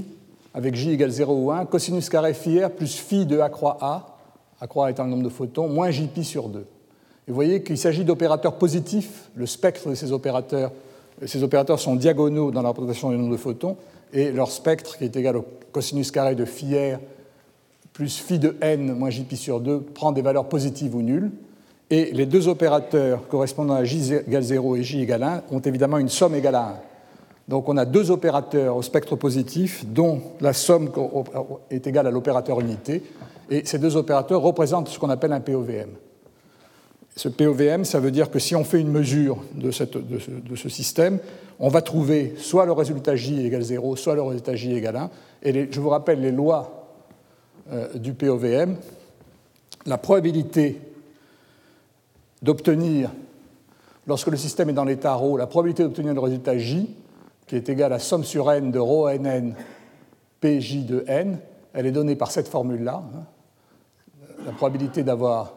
avec 0.53 0.75
J 0.75 0.91
égale 0.91 1.09
0 1.09 1.33
ou 1.33 1.51
1, 1.51 1.65
cosinus 1.65 2.09
carré 2.09 2.33
phi 2.33 2.63
R 2.63 2.71
plus 2.71 2.95
phi 2.95 3.25
de 3.25 3.39
A 3.39 3.49
croix 3.49 3.77
A, 3.81 4.17
A 4.61 4.67
croix 4.67 4.89
étant 4.89 5.03
le 5.03 5.09
nombre 5.09 5.23
de 5.23 5.29
photons, 5.29 5.67
moins 5.67 5.91
JP 5.91 6.21
sur 6.23 6.47
2. 6.47 6.59
Et 6.59 6.63
vous 7.27 7.35
voyez 7.35 7.61
qu'il 7.61 7.77
s'agit 7.77 8.05
d'opérateurs 8.05 8.55
positifs, 8.55 9.29
le 9.35 9.45
spectre 9.45 9.89
de 9.89 9.95
ces 9.95 10.13
opérateurs, 10.13 10.71
ces 11.25 11.43
opérateurs 11.43 11.79
sont 11.79 11.95
diagonaux 11.95 12.51
dans 12.51 12.61
la 12.61 12.69
représentation 12.69 13.11
du 13.11 13.17
nombre 13.17 13.33
de 13.33 13.37
photons, 13.37 13.75
et 14.13 14.31
leur 14.31 14.51
spectre, 14.51 14.97
qui 14.97 15.03
est 15.03 15.15
égal 15.17 15.35
au 15.35 15.45
cosinus 15.73 16.11
carré 16.11 16.33
de 16.33 16.45
phi 16.45 16.75
R 16.75 16.99
plus 17.91 18.17
phi 18.17 18.39
de 18.39 18.55
n 18.61 18.93
moins 18.93 19.09
JP 19.09 19.33
sur 19.35 19.59
2, 19.59 19.81
prend 19.81 20.13
des 20.13 20.21
valeurs 20.21 20.47
positives 20.47 20.95
ou 20.95 21.01
nulles. 21.01 21.31
Et 21.91 22.11
les 22.11 22.25
deux 22.25 22.47
opérateurs 22.47 23.27
correspondant 23.27 23.73
à 23.73 23.83
j 23.83 24.13
égale 24.13 24.43
0 24.43 24.75
et 24.75 24.83
j 24.83 25.01
égale 25.01 25.23
1 25.23 25.43
ont 25.51 25.59
évidemment 25.59 25.97
une 25.97 26.09
somme 26.09 26.35
égale 26.35 26.55
à 26.55 26.67
1. 26.67 26.73
Donc 27.47 27.67
on 27.67 27.77
a 27.77 27.85
deux 27.85 28.11
opérateurs 28.11 28.75
au 28.75 28.83
spectre 28.83 29.15
positif 29.15 29.83
dont 29.87 30.21
la 30.39 30.53
somme 30.53 30.91
est 31.71 31.87
égale 31.87 32.05
à 32.05 32.11
l'opérateur 32.11 32.59
unité. 32.59 33.01
Et 33.49 33.63
ces 33.65 33.79
deux 33.79 33.97
opérateurs 33.97 34.41
représentent 34.41 34.87
ce 34.87 34.99
qu'on 34.99 35.09
appelle 35.09 35.33
un 35.33 35.39
POVM. 35.39 35.89
Ce 37.15 37.27
POVM, 37.27 37.85
ça 37.85 37.99
veut 37.99 38.11
dire 38.11 38.29
que 38.29 38.37
si 38.37 38.55
on 38.55 38.63
fait 38.63 38.79
une 38.79 38.91
mesure 38.91 39.43
de, 39.55 39.71
ce, 39.71 40.69
système, 40.69 41.17
on 41.59 41.69
va 41.69 41.81
trouver 41.81 42.35
soit 42.37 42.67
le 42.67 42.71
résultat 42.71 43.15
J 43.15 43.45
égale 43.45 43.63
0, 43.63 43.95
soit 43.95 44.13
le 44.13 44.21
résultat 44.21 44.55
J 44.55 44.73
égale 44.73 44.95
1. 44.95 45.09
Et 45.43 45.67
je 45.71 45.79
vous 45.81 45.89
rappelle 45.89 46.21
les 46.21 46.31
lois 46.31 46.87
euh, 47.73 47.91
du 47.95 48.13
POVM. 48.13 48.75
La 49.87 49.97
probabilité 49.97 50.79
d'obtenir, 52.42 53.10
lorsque 54.06 54.28
le 54.28 54.36
système 54.36 54.68
est 54.70 54.74
dans 54.74 54.84
l'état 54.84 55.14
ρ, 55.14 55.36
la 55.36 55.46
probabilité 55.46 55.82
d'obtenir 55.82 56.14
le 56.14 56.20
résultat 56.20 56.58
J, 56.58 56.94
qui 57.46 57.56
est 57.56 57.68
égal 57.68 57.92
à 57.92 57.98
somme 57.98 58.24
sur 58.24 58.50
n 58.52 58.70
de 58.70 58.78
ρ 58.78 59.10
nn 59.18 59.54
pj 60.40 60.84
de 60.84 61.04
n, 61.06 61.38
elle 61.72 61.86
est 61.86 61.92
donnée 61.92 62.16
par 62.16 62.30
cette 62.30 62.48
formule-là. 62.48 63.02
Hein. 63.14 63.24
La 64.44 64.52
probabilité 64.52 65.02
d'avoir 65.02 65.54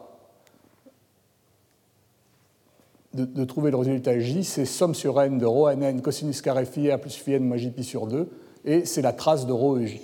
de, 3.12 3.24
de, 3.24 3.44
trouver 3.44 3.70
le 3.70 3.76
résultat 3.76 4.18
J, 4.18 4.44
c'est 4.44 4.64
somme 4.64 4.94
sur 4.94 5.20
n 5.20 5.38
de 5.38 5.46
ρ 5.46 5.74
nn 5.76 6.00
cosinus 6.00 6.40
carré 6.40 6.64
phi 6.64 6.90
r 6.90 6.98
plus 6.98 7.14
phi 7.16 7.34
n 7.34 7.44
moins 7.44 7.58
jp 7.58 7.82
sur 7.82 8.06
2, 8.06 8.28
et 8.64 8.86
c'est 8.86 9.02
la 9.02 9.12
trace 9.12 9.46
de 9.46 9.52
ρ 9.52 9.78
ej. 9.78 10.00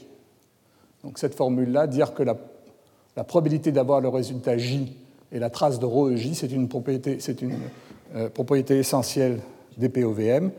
Donc 1.02 1.18
cette 1.18 1.34
formule-là, 1.34 1.86
dire 1.86 2.14
que 2.14 2.22
la, 2.22 2.36
la 3.16 3.24
probabilité 3.24 3.72
d'avoir 3.72 4.00
le 4.00 4.08
résultat 4.08 4.58
J 4.58 4.96
et 5.32 5.38
la 5.38 5.50
trace 5.50 5.78
de 5.78 5.86
ρej, 5.86 6.34
c'est 6.34 6.52
une, 6.52 6.68
propriété, 6.68 7.18
une 7.42 7.58
euh, 8.14 8.28
propriété 8.28 8.78
essentielle 8.78 9.40
des 9.76 9.88
POVM. 9.88 10.50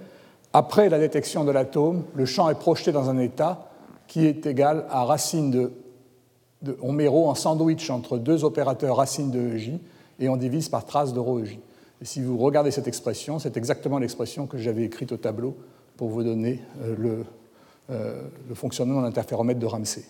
Après 0.54 0.90
la 0.90 1.00
détection 1.00 1.44
de 1.44 1.52
l'atome, 1.52 2.04
le 2.14 2.26
champ 2.26 2.50
est 2.50 2.60
projeté 2.60 2.92
dans 2.92 3.10
un 3.10 3.18
état 3.18 3.70
qui 4.08 4.26
est 4.26 4.46
égal 4.46 4.86
à 4.90 5.04
racine 5.04 5.52
de, 5.52 5.72
de 6.62 6.78
on 6.82 6.92
met 6.92 7.08
ρ 7.08 7.28
en 7.28 7.36
sandwich 7.36 7.90
entre 7.90 8.18
deux 8.18 8.44
opérateurs 8.44 8.98
racine 8.98 9.32
de 9.32 9.56
EJ 9.56 9.80
et 10.20 10.30
on 10.30 10.38
divise 10.38 10.70
par 10.70 10.86
trace 10.86 11.14
de 11.14 11.20
ρej. 11.20 11.60
Et 12.02 12.06
si 12.06 12.22
vous 12.22 12.38
regardez 12.38 12.72
cette 12.72 12.88
expression, 12.88 13.40
c'est 13.40 13.58
exactement 13.58 14.00
l'expression 14.00 14.48
que 14.48 14.58
j'avais 14.58 14.84
écrite 14.84 15.12
au 15.12 15.18
tableau 15.18 15.56
pour 15.96 16.10
vous 16.10 16.24
donner 16.24 16.62
euh, 16.82 16.96
le, 16.98 17.26
euh, 17.90 18.22
le 18.50 18.56
fonctionnement 18.56 19.00
de 19.00 19.06
l'interféromètre 19.06 19.60
de 19.60 19.66
Ramsey. 19.66 20.04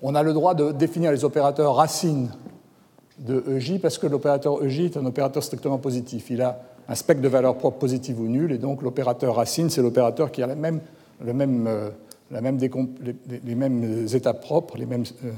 On 0.00 0.14
a 0.14 0.22
le 0.22 0.32
droit 0.32 0.54
de 0.54 0.72
définir 0.72 1.12
les 1.12 1.24
opérateurs 1.24 1.74
racines 1.74 2.30
de 3.19 3.43
EJ 3.55 3.79
parce 3.79 3.97
que 3.97 4.07
l'opérateur 4.07 4.63
EJ 4.63 4.79
est 4.81 4.97
un 4.97 5.05
opérateur 5.05 5.43
strictement 5.43 5.77
positif. 5.77 6.29
Il 6.29 6.41
a 6.41 6.61
un 6.87 6.95
spectre 6.95 7.21
de 7.21 7.27
valeur 7.27 7.57
propre 7.57 7.77
positive 7.79 8.19
ou 8.19 8.27
nulle, 8.27 8.51
et 8.51 8.57
donc 8.57 8.81
l'opérateur 8.81 9.35
racine, 9.35 9.69
c'est 9.69 9.81
l'opérateur 9.81 10.31
qui 10.31 10.43
a 10.43 10.47
la 10.47 10.55
même, 10.55 10.81
le 11.23 11.33
euh, 11.33 11.89
les, 12.31 13.55
mêmes 13.55 14.07
étapes 14.13 14.41
propres, 14.41 14.77
les 14.77 14.85
mêmes, 14.85 15.03
euh, 15.23 15.31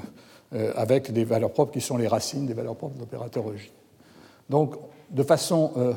euh, 0.56 0.72
avec 0.76 1.12
des 1.12 1.24
valeurs 1.24 1.52
propres 1.52 1.74
qui 1.74 1.82
sont 1.82 1.98
les 1.98 2.08
racines 2.08 2.46
des 2.46 2.54
valeurs 2.54 2.76
propres 2.76 2.96
de 2.96 3.00
l'opérateur 3.00 3.44
EJ. 3.54 3.72
Donc, 4.50 4.76
de 5.10 5.24
façon 5.24 5.72
euh, 5.78 5.94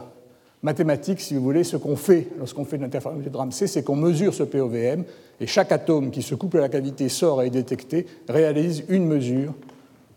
mathématique, 0.62 1.20
si 1.20 1.34
vous 1.34 1.42
voulez, 1.42 1.64
ce 1.64 1.76
qu'on 1.76 1.96
fait 1.96 2.28
lorsqu'on 2.38 2.64
fait 2.64 2.78
l'interféromètre 2.78 3.30
de 3.30 3.36
Ramsey, 3.36 3.66
c'est 3.66 3.82
qu'on 3.82 3.96
mesure 3.96 4.34
ce 4.34 4.42
POVM, 4.42 5.04
et 5.40 5.46
chaque 5.46 5.72
atome 5.72 6.10
qui 6.10 6.22
se 6.22 6.34
couple 6.34 6.58
à 6.58 6.62
la 6.62 6.68
cavité 6.68 7.08
sort 7.08 7.42
et 7.42 7.46
est 7.46 7.50
détecté 7.50 8.06
réalise 8.28 8.84
une 8.88 9.06
mesure 9.06 9.54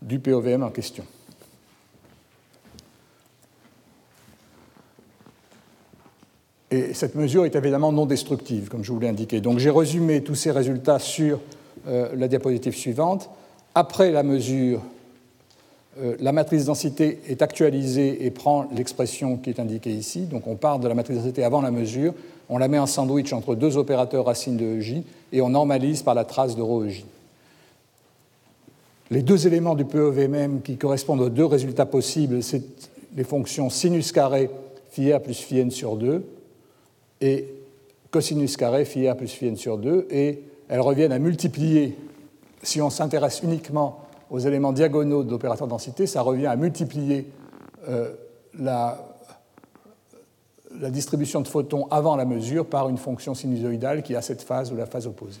du 0.02 0.18
POVM 0.18 0.62
en 0.62 0.70
question. 0.70 1.04
Et 6.74 6.92
cette 6.92 7.14
mesure 7.14 7.44
est 7.44 7.54
évidemment 7.54 7.92
non 7.92 8.04
destructive, 8.04 8.68
comme 8.68 8.82
je 8.82 8.90
vous 8.90 8.98
l'ai 8.98 9.08
indiqué. 9.08 9.40
Donc 9.40 9.60
j'ai 9.60 9.70
résumé 9.70 10.22
tous 10.22 10.34
ces 10.34 10.50
résultats 10.50 10.98
sur 10.98 11.38
euh, 11.86 12.08
la 12.16 12.26
diapositive 12.26 12.74
suivante. 12.74 13.30
Après 13.76 14.10
la 14.10 14.24
mesure, 14.24 14.80
euh, 16.02 16.16
la 16.18 16.32
matrice 16.32 16.64
densité 16.64 17.20
est 17.28 17.42
actualisée 17.42 18.26
et 18.26 18.30
prend 18.32 18.66
l'expression 18.74 19.36
qui 19.36 19.50
est 19.50 19.60
indiquée 19.60 19.92
ici. 19.92 20.22
Donc 20.22 20.48
on 20.48 20.56
part 20.56 20.80
de 20.80 20.88
la 20.88 20.94
matrice 20.94 21.18
densité 21.18 21.44
avant 21.44 21.60
la 21.60 21.70
mesure, 21.70 22.12
on 22.48 22.58
la 22.58 22.66
met 22.66 22.80
en 22.80 22.86
sandwich 22.86 23.32
entre 23.32 23.54
deux 23.54 23.76
opérateurs 23.76 24.24
racines 24.24 24.56
de 24.56 24.64
EJ 24.64 25.04
et 25.32 25.42
on 25.42 25.50
normalise 25.50 26.02
par 26.02 26.16
la 26.16 26.24
trace 26.24 26.56
de 26.56 26.62
ρEJ. 26.62 27.04
Les 29.12 29.22
deux 29.22 29.46
éléments 29.46 29.76
du 29.76 29.84
PEVMM 29.84 30.60
qui 30.62 30.76
correspondent 30.76 31.20
aux 31.20 31.30
deux 31.30 31.44
résultats 31.44 31.86
possibles, 31.86 32.42
c'est 32.42 32.64
les 33.14 33.22
fonctions 33.22 33.70
sinus 33.70 34.10
carré 34.10 34.50
phi 34.90 35.12
plus 35.22 35.38
phi 35.38 35.60
n 35.60 35.70
sur 35.70 35.94
2 35.94 36.33
et 37.20 37.54
cosinus 38.10 38.56
carré 38.56 38.84
phi 38.84 39.08
r 39.08 39.16
plus 39.16 39.28
phi 39.28 39.46
n 39.46 39.56
sur 39.56 39.78
2, 39.78 40.06
et 40.10 40.42
elles 40.68 40.80
reviennent 40.80 41.12
à 41.12 41.18
multiplier, 41.18 41.96
si 42.62 42.80
on 42.80 42.90
s'intéresse 42.90 43.40
uniquement 43.42 44.04
aux 44.30 44.38
éléments 44.38 44.72
diagonaux 44.72 45.22
de 45.22 45.30
l'opérateur 45.30 45.66
densité, 45.66 46.06
ça 46.06 46.22
revient 46.22 46.46
à 46.46 46.56
multiplier 46.56 47.26
euh, 47.88 48.14
la, 48.58 48.98
distribution 50.90 51.40
de 51.40 51.48
photons 51.48 51.86
avant 51.90 52.16
la 52.16 52.24
mesure 52.24 52.66
par 52.66 52.88
une 52.88 52.98
fonction 52.98 53.34
sinusoïdale 53.34 54.02
qui 54.02 54.16
a 54.16 54.22
cette 54.22 54.42
phase 54.42 54.72
ou 54.72 54.76
la 54.76 54.86
phase 54.86 55.06
opposée. 55.06 55.40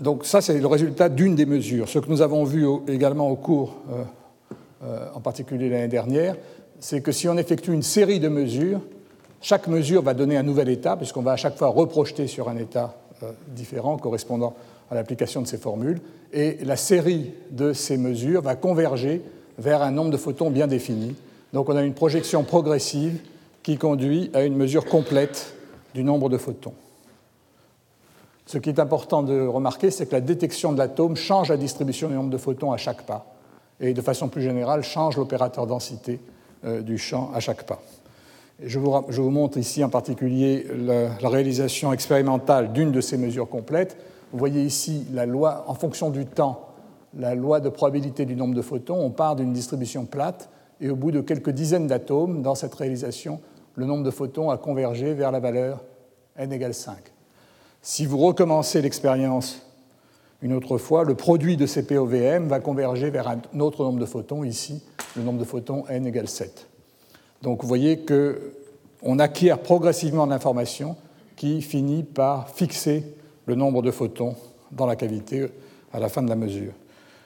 Donc 0.00 0.24
ça, 0.24 0.40
c'est 0.40 0.58
le 0.58 0.66
résultat 0.66 1.08
d'une 1.08 1.34
des 1.34 1.46
mesures. 1.46 1.88
Ce 1.88 1.98
que 1.98 2.08
nous 2.08 2.22
avons 2.22 2.44
vu 2.44 2.66
également 2.88 3.30
au 3.30 3.36
cours, 3.36 3.74
euh, 3.90 4.04
en 4.82 5.20
particulier 5.20 5.68
l'année 5.68 5.88
dernière, 5.88 6.36
c'est 6.80 7.00
que 7.00 7.12
si 7.12 7.28
on 7.28 7.36
effectue 7.36 7.72
une 7.72 7.82
série 7.82 8.20
de 8.20 8.28
mesures, 8.28 8.80
chaque 9.40 9.68
mesure 9.68 10.02
va 10.02 10.14
donner 10.14 10.36
un 10.36 10.42
nouvel 10.42 10.68
état, 10.68 10.96
puisqu'on 10.96 11.22
va 11.22 11.32
à 11.32 11.36
chaque 11.36 11.56
fois 11.56 11.68
reprojeter 11.68 12.26
sur 12.26 12.48
un 12.48 12.56
état 12.56 12.96
euh, 13.22 13.32
différent 13.48 13.96
correspondant 13.96 14.54
à 14.90 14.94
l'application 14.94 15.42
de 15.42 15.46
ces 15.46 15.58
formules, 15.58 16.00
et 16.32 16.58
la 16.64 16.76
série 16.76 17.32
de 17.50 17.72
ces 17.72 17.96
mesures 17.96 18.42
va 18.42 18.56
converger 18.56 19.22
vers 19.58 19.82
un 19.82 19.90
nombre 19.90 20.10
de 20.10 20.16
photons 20.16 20.50
bien 20.50 20.66
défini. 20.66 21.14
Donc 21.52 21.68
on 21.68 21.76
a 21.76 21.82
une 21.82 21.94
projection 21.94 22.44
progressive 22.44 23.20
qui 23.62 23.76
conduit 23.76 24.30
à 24.34 24.42
une 24.42 24.56
mesure 24.56 24.86
complète 24.86 25.54
du 25.94 26.04
nombre 26.04 26.28
de 26.28 26.38
photons. 26.38 26.74
Ce 28.46 28.58
qui 28.58 28.70
est 28.70 28.78
important 28.78 29.22
de 29.22 29.46
remarquer, 29.46 29.90
c'est 29.90 30.06
que 30.06 30.12
la 30.12 30.20
détection 30.20 30.72
de 30.72 30.78
l'atome 30.78 31.16
change 31.16 31.50
la 31.50 31.56
distribution 31.56 32.08
du 32.08 32.14
nombre 32.14 32.30
de 32.30 32.38
photons 32.38 32.72
à 32.72 32.76
chaque 32.76 33.02
pas, 33.02 33.37
et 33.80 33.94
de 33.94 34.00
façon 34.00 34.28
plus 34.28 34.42
générale 34.42 34.82
change 34.82 35.16
l'opérateur 35.16 35.66
densité 35.66 36.20
euh, 36.64 36.82
du 36.82 36.98
champ 36.98 37.30
à 37.34 37.40
chaque 37.40 37.64
pas. 37.64 37.80
je, 38.62 38.78
vous, 38.78 39.30
montre 39.30 39.58
ici 39.58 39.84
en 39.84 39.88
particulier 39.88 40.66
la, 40.76 41.08
la 41.20 41.28
réalisation 41.28 41.92
expérimentale 41.92 42.72
d'une 42.72 42.92
de 42.92 43.00
ces 43.00 43.16
mesures 43.16 43.48
complètes. 43.48 43.96
Vous 44.32 44.38
voyez 44.38 44.62
ici 44.62 45.06
la 45.12 45.26
loi, 45.26 45.64
en 45.68 45.74
fonction 45.74 46.10
du 46.10 46.26
temps, 46.26 46.68
la 47.16 47.34
loi 47.34 47.60
de 47.60 47.68
probabilité 47.68 48.24
du 48.24 48.36
nombre 48.36 48.54
de 48.54 48.62
photons. 48.62 48.98
On 49.00 49.10
part 49.10 49.36
d'une 49.36 49.52
distribution 49.52 50.04
plate 50.04 50.50
et 50.80 50.90
au 50.90 50.96
bout 50.96 51.10
de 51.10 51.20
quelques 51.20 51.50
dizaines 51.50 51.86
d'atomes, 51.86 52.42
dans 52.42 52.54
cette 52.54 52.74
réalisation, 52.74 53.40
le 53.74 53.86
nombre 53.86 54.04
de 54.04 54.10
photons 54.10 54.50
a 54.50 54.58
convergé 54.58 55.14
vers 55.14 55.30
la 55.30 55.40
valeur 55.40 55.82
n 56.36 56.52
égale 56.52 56.74
5. 56.74 56.96
Si 57.82 58.06
vous 58.06 58.18
recommencez 58.18 58.82
l'expérience 58.82 59.62
une 60.40 60.52
autre 60.52 60.78
fois, 60.78 61.04
le 61.04 61.14
produit 61.14 61.56
de 61.56 61.66
ces 61.66 61.84
POVM 61.84 62.46
va 62.46 62.60
converger 62.60 63.10
vers 63.10 63.28
un 63.28 63.60
autre 63.60 63.82
nombre 63.82 63.98
de 63.98 64.06
photons, 64.06 64.44
ici 64.44 64.82
le 65.16 65.22
nombre 65.22 65.40
de 65.40 65.44
photons 65.44 65.84
n 65.88 66.06
égale 66.06 66.28
7. 66.28 66.68
Donc 67.42 67.62
vous 67.62 67.68
voyez 67.68 68.04
qu'on 68.04 69.18
acquiert 69.18 69.58
progressivement 69.58 70.26
l'information 70.26 70.96
qui 71.36 71.60
finit 71.62 72.02
par 72.02 72.50
fixer 72.50 73.04
le 73.46 73.54
nombre 73.54 73.82
de 73.82 73.90
photons 73.90 74.36
dans 74.70 74.86
la 74.86 74.96
cavité 74.96 75.48
à 75.92 75.98
la 75.98 76.08
fin 76.08 76.22
de 76.22 76.28
la 76.28 76.36
mesure. 76.36 76.72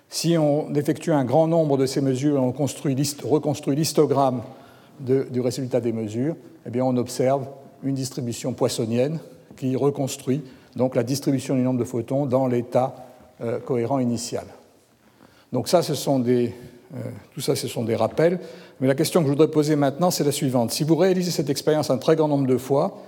Si 0.09 0.37
on 0.39 0.75
effectue 0.75 1.13
un 1.13 1.25
grand 1.25 1.47
nombre 1.47 1.77
de 1.77 1.87
ces 1.87 2.01
mesures 2.01 2.37
et 2.37 2.39
on 2.39 2.53
reconstruit 2.53 3.75
l'histogramme 3.75 4.43
du 5.01 5.41
résultat 5.41 5.81
des 5.81 5.93
mesures, 5.93 6.37
eh 6.67 6.71
bien 6.71 6.85
on 6.85 6.97
observe 6.97 7.47
une 7.83 7.95
distribution 7.95 8.53
poissonienne 8.53 9.19
qui 9.57 9.75
reconstruit 9.75 10.43
donc 10.77 10.95
la 10.95 11.03
distribution 11.03 11.55
du 11.55 11.63
nombre 11.63 11.79
de 11.79 11.85
photons 11.85 12.27
dans 12.27 12.47
l'état 12.47 12.95
euh, 13.41 13.59
cohérent 13.59 13.99
initial. 13.99 14.45
Donc 15.53 15.69
ça, 15.69 15.83
ce 15.83 15.95
sont 15.95 16.19
des, 16.19 16.55
euh, 16.95 16.99
tout 17.35 17.41
ça, 17.41 17.57
ce 17.57 17.69
sont 17.69 17.85
des 17.85 17.97
rappels. 17.97 18.41
Mais 18.81 18.87
la 18.87 18.95
question 18.95 19.21
que 19.21 19.27
je 19.27 19.33
voudrais 19.33 19.49
poser 19.49 19.77
maintenant, 19.77 20.11
c'est 20.11 20.25
la 20.25 20.33
suivante. 20.33 20.71
Si 20.71 20.85
vous 20.85 20.97
réalisez 20.97 21.31
cette 21.31 21.51
expérience 21.51 21.91
un 21.91 21.99
très 21.99 22.17
grand 22.17 22.29
nombre 22.29 22.47
de 22.47 22.57
fois, 22.57 22.99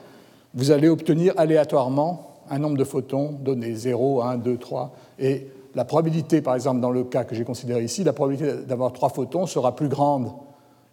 vous 0.55 0.71
allez 0.71 0.89
obtenir 0.89 1.35
aléatoirement 1.37 2.43
un 2.51 2.59
nombre 2.59 2.77
de 2.77 2.85
photons 2.85 3.33
donné 3.33 3.75
0, 3.75 4.23
1, 4.23 4.37
2, 4.37 4.57
3. 4.57 4.95
Et 5.19 5.49
la 5.75 5.85
probabilité, 5.85 6.41
par 6.43 6.55
exemple, 6.55 6.81
dans 6.81 6.91
le 6.91 7.05
cas 7.05 7.25
que 7.25 7.35
j'ai 7.35 7.45
considéré 7.45 7.83
ici, 7.83 8.05
la 8.05 8.13
probabilité 8.13 8.53
d'avoir 8.67 8.93
3 8.93 9.09
photons 9.09 9.47
sera 9.47 9.75
plus 9.75 9.89
grande 9.89 10.31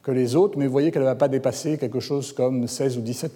que 0.02 0.12
les 0.12 0.36
autres, 0.36 0.58
mais 0.58 0.66
vous 0.66 0.72
voyez 0.72 0.92
qu'elle 0.92 1.04
ne 1.04 1.08
va 1.08 1.16
pas 1.16 1.28
dépasser 1.28 1.78
quelque 1.78 2.00
chose 2.00 2.34
comme 2.34 2.68
16 2.68 2.98
ou 2.98 3.02
17 3.02 3.34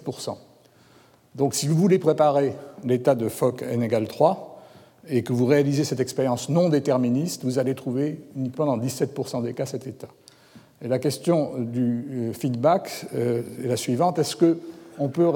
Donc 1.36 1.54
si 1.54 1.68
vous 1.68 1.76
voulez 1.76 1.98
préparer 1.98 2.54
l'état 2.82 3.14
de 3.14 3.28
Fock 3.28 3.62
n 3.62 3.82
égale 3.82 4.08
3, 4.08 4.56
et 5.08 5.22
que 5.22 5.32
vous 5.32 5.46
réalisez 5.46 5.84
cette 5.84 6.00
expérience 6.00 6.48
non 6.48 6.68
déterministe, 6.68 7.44
vous 7.44 7.58
allez 7.58 7.74
trouver 7.74 8.20
uniquement 8.36 8.66
dans 8.66 8.78
17% 8.78 9.42
des 9.42 9.54
cas 9.54 9.66
cet 9.66 9.86
état. 9.86 10.08
Et 10.82 10.88
la 10.88 10.98
question 10.98 11.52
du 11.58 12.04
euh, 12.10 12.32
feedback 12.32 13.06
euh, 13.14 13.42
est 13.62 13.68
la 13.68 13.76
suivante 13.76 14.18
est-ce 14.18 14.36
qu'on 14.36 15.08
peut 15.08 15.30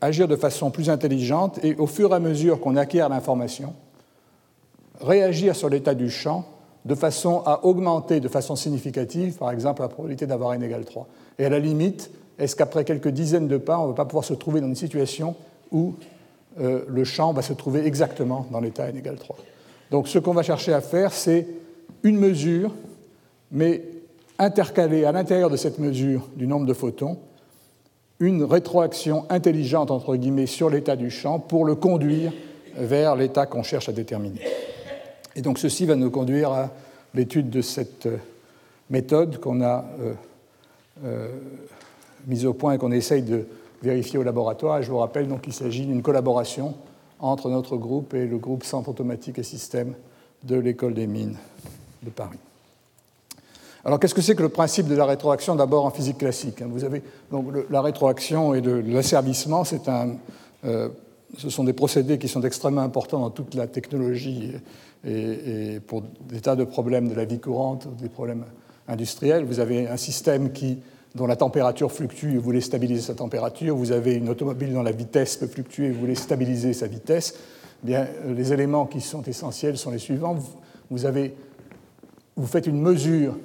agir 0.00 0.28
de 0.28 0.36
façon 0.36 0.70
plus 0.70 0.90
intelligente 0.90 1.60
et 1.62 1.76
au 1.76 1.86
fur 1.86 2.10
et 2.10 2.16
à 2.16 2.18
mesure 2.18 2.60
qu'on 2.60 2.76
acquiert 2.76 3.08
l'information, 3.08 3.74
réagir 5.00 5.54
sur 5.54 5.68
l'état 5.68 5.94
du 5.94 6.10
champ 6.10 6.44
de 6.84 6.94
façon 6.94 7.42
à 7.46 7.64
augmenter 7.64 8.20
de 8.20 8.28
façon 8.28 8.56
significative, 8.56 9.36
par 9.36 9.50
exemple, 9.50 9.82
la 9.82 9.88
probabilité 9.88 10.26
d'avoir 10.26 10.54
n 10.54 10.62
égale 10.62 10.84
3. 10.84 11.06
Et 11.38 11.44
à 11.44 11.48
la 11.48 11.58
limite, 11.58 12.10
est-ce 12.38 12.56
qu'après 12.56 12.84
quelques 12.84 13.08
dizaines 13.08 13.48
de 13.48 13.56
pas, 13.56 13.78
on 13.78 13.84
ne 13.84 13.88
va 13.88 13.94
pas 13.94 14.04
pouvoir 14.04 14.24
se 14.24 14.34
trouver 14.34 14.60
dans 14.60 14.66
une 14.66 14.74
situation 14.74 15.34
où 15.72 15.94
euh, 16.60 16.84
le 16.88 17.04
champ 17.04 17.32
va 17.32 17.42
se 17.42 17.52
trouver 17.52 17.86
exactement 17.86 18.46
dans 18.50 18.60
l'état 18.60 18.88
n 18.88 18.96
égale 18.96 19.16
3 19.16 19.36
Donc 19.90 20.08
ce 20.08 20.18
qu'on 20.18 20.32
va 20.32 20.42
chercher 20.42 20.72
à 20.72 20.80
faire, 20.80 21.12
c'est 21.12 21.46
une 22.02 22.18
mesure, 22.18 22.72
mais 23.50 23.82
intercaler 24.38 25.04
à 25.04 25.12
l'intérieur 25.12 25.50
de 25.50 25.56
cette 25.56 25.78
mesure 25.78 26.28
du 26.36 26.46
nombre 26.46 26.66
de 26.66 26.74
photons 26.74 27.18
une 28.18 28.44
rétroaction 28.44 29.26
intelligente, 29.28 29.90
entre 29.90 30.16
guillemets, 30.16 30.46
sur 30.46 30.70
l'état 30.70 30.96
du 30.96 31.10
champ 31.10 31.38
pour 31.38 31.64
le 31.66 31.74
conduire 31.74 32.32
vers 32.74 33.14
l'état 33.14 33.46
qu'on 33.46 33.62
cherche 33.62 33.88
à 33.88 33.92
déterminer. 33.92 34.40
Et 35.34 35.42
donc 35.42 35.58
ceci 35.58 35.84
va 35.84 35.96
nous 35.96 36.10
conduire 36.10 36.50
à 36.50 36.70
l'étude 37.14 37.50
de 37.50 37.60
cette 37.60 38.06
euh, 38.06 38.16
méthode 38.90 39.38
qu'on 39.38 39.62
a 39.62 39.84
euh, 41.04 41.28
mise 42.26 42.46
au 42.46 42.52
point 42.52 42.74
et 42.74 42.78
qu'on 42.78 42.92
essaye 42.92 43.22
de 43.22 43.46
vérifier 43.82 44.18
au 44.18 44.22
laboratoire. 44.22 44.78
Et 44.78 44.82
je 44.82 44.90
vous 44.90 44.98
rappelle 44.98 45.28
donc 45.28 45.42
qu'il 45.42 45.52
s'agit 45.52 45.86
d'une 45.86 46.02
collaboration 46.02 46.74
entre 47.20 47.48
notre 47.48 47.76
groupe 47.76 48.14
et 48.14 48.26
le 48.26 48.38
groupe 48.38 48.64
Centre 48.64 48.88
automatique 48.88 49.38
et 49.38 49.42
système 49.42 49.94
de 50.44 50.56
l'École 50.56 50.94
des 50.94 51.06
mines 51.06 51.36
de 52.02 52.10
Paris. 52.10 52.38
Alors 53.84 54.00
qu'est-ce 54.00 54.14
que 54.14 54.20
c'est 54.20 54.34
que 54.34 54.42
le 54.42 54.48
principe 54.48 54.88
de 54.88 54.96
la 54.96 55.06
rétroaction 55.06 55.54
d'abord 55.54 55.84
en 55.84 55.90
physique 55.90 56.18
classique 56.18 56.60
hein? 56.60 56.66
Vous 56.68 56.82
avez 56.82 57.02
donc 57.30 57.46
la 57.70 57.80
rétroaction 57.80 58.52
et 58.52 58.60
l'asservissement, 58.60 59.62
un, 59.86 60.16
ce 61.36 61.50
sont 61.50 61.64
des 61.64 61.72
procédés 61.72 62.18
qui 62.18 62.26
sont 62.26 62.42
extrêmement 62.42 62.80
importants 62.80 63.20
dans 63.20 63.30
toute 63.30 63.54
la 63.54 63.68
technologie 63.68 64.52
et, 65.06 65.80
pour 65.86 66.02
des 66.28 66.40
tas 66.40 66.56
de 66.56 66.64
problèmes 66.64 67.08
de 67.08 67.14
la 67.14 67.24
vie 67.24 67.38
courante, 67.38 67.86
des 67.96 68.08
problèmes 68.08 68.44
industriels. 68.88 69.44
Vous 69.44 69.60
avez 69.60 69.86
un 69.86 69.96
système 69.96 70.52
qui, 70.52 70.78
dont 71.16 71.26
la 71.26 71.36
température 71.36 71.90
fluctue 71.90 72.32
et 72.32 72.36
vous 72.36 72.42
voulez 72.42 72.60
stabiliser 72.60 73.00
sa 73.00 73.14
température. 73.14 73.74
Vous 73.74 73.90
avez 73.90 74.14
une 74.14 74.28
automobile 74.28 74.72
dont 74.72 74.82
la 74.82 74.92
vitesse 74.92 75.36
peut 75.36 75.46
fluctuer 75.46 75.86
et 75.86 75.90
vous 75.90 76.00
voulez 76.00 76.14
stabiliser 76.14 76.74
sa 76.74 76.86
vitesse. 76.86 77.34
Eh 77.82 77.86
bien, 77.86 78.06
les 78.26 78.52
éléments 78.52 78.86
qui 78.86 79.00
sont 79.00 79.22
essentiels 79.22 79.78
sont 79.78 79.90
les 79.90 79.98
suivants. 79.98 80.36
Vous, 80.90 82.46
faites 82.46 82.66
une 82.66 82.80
mesure 82.80 83.36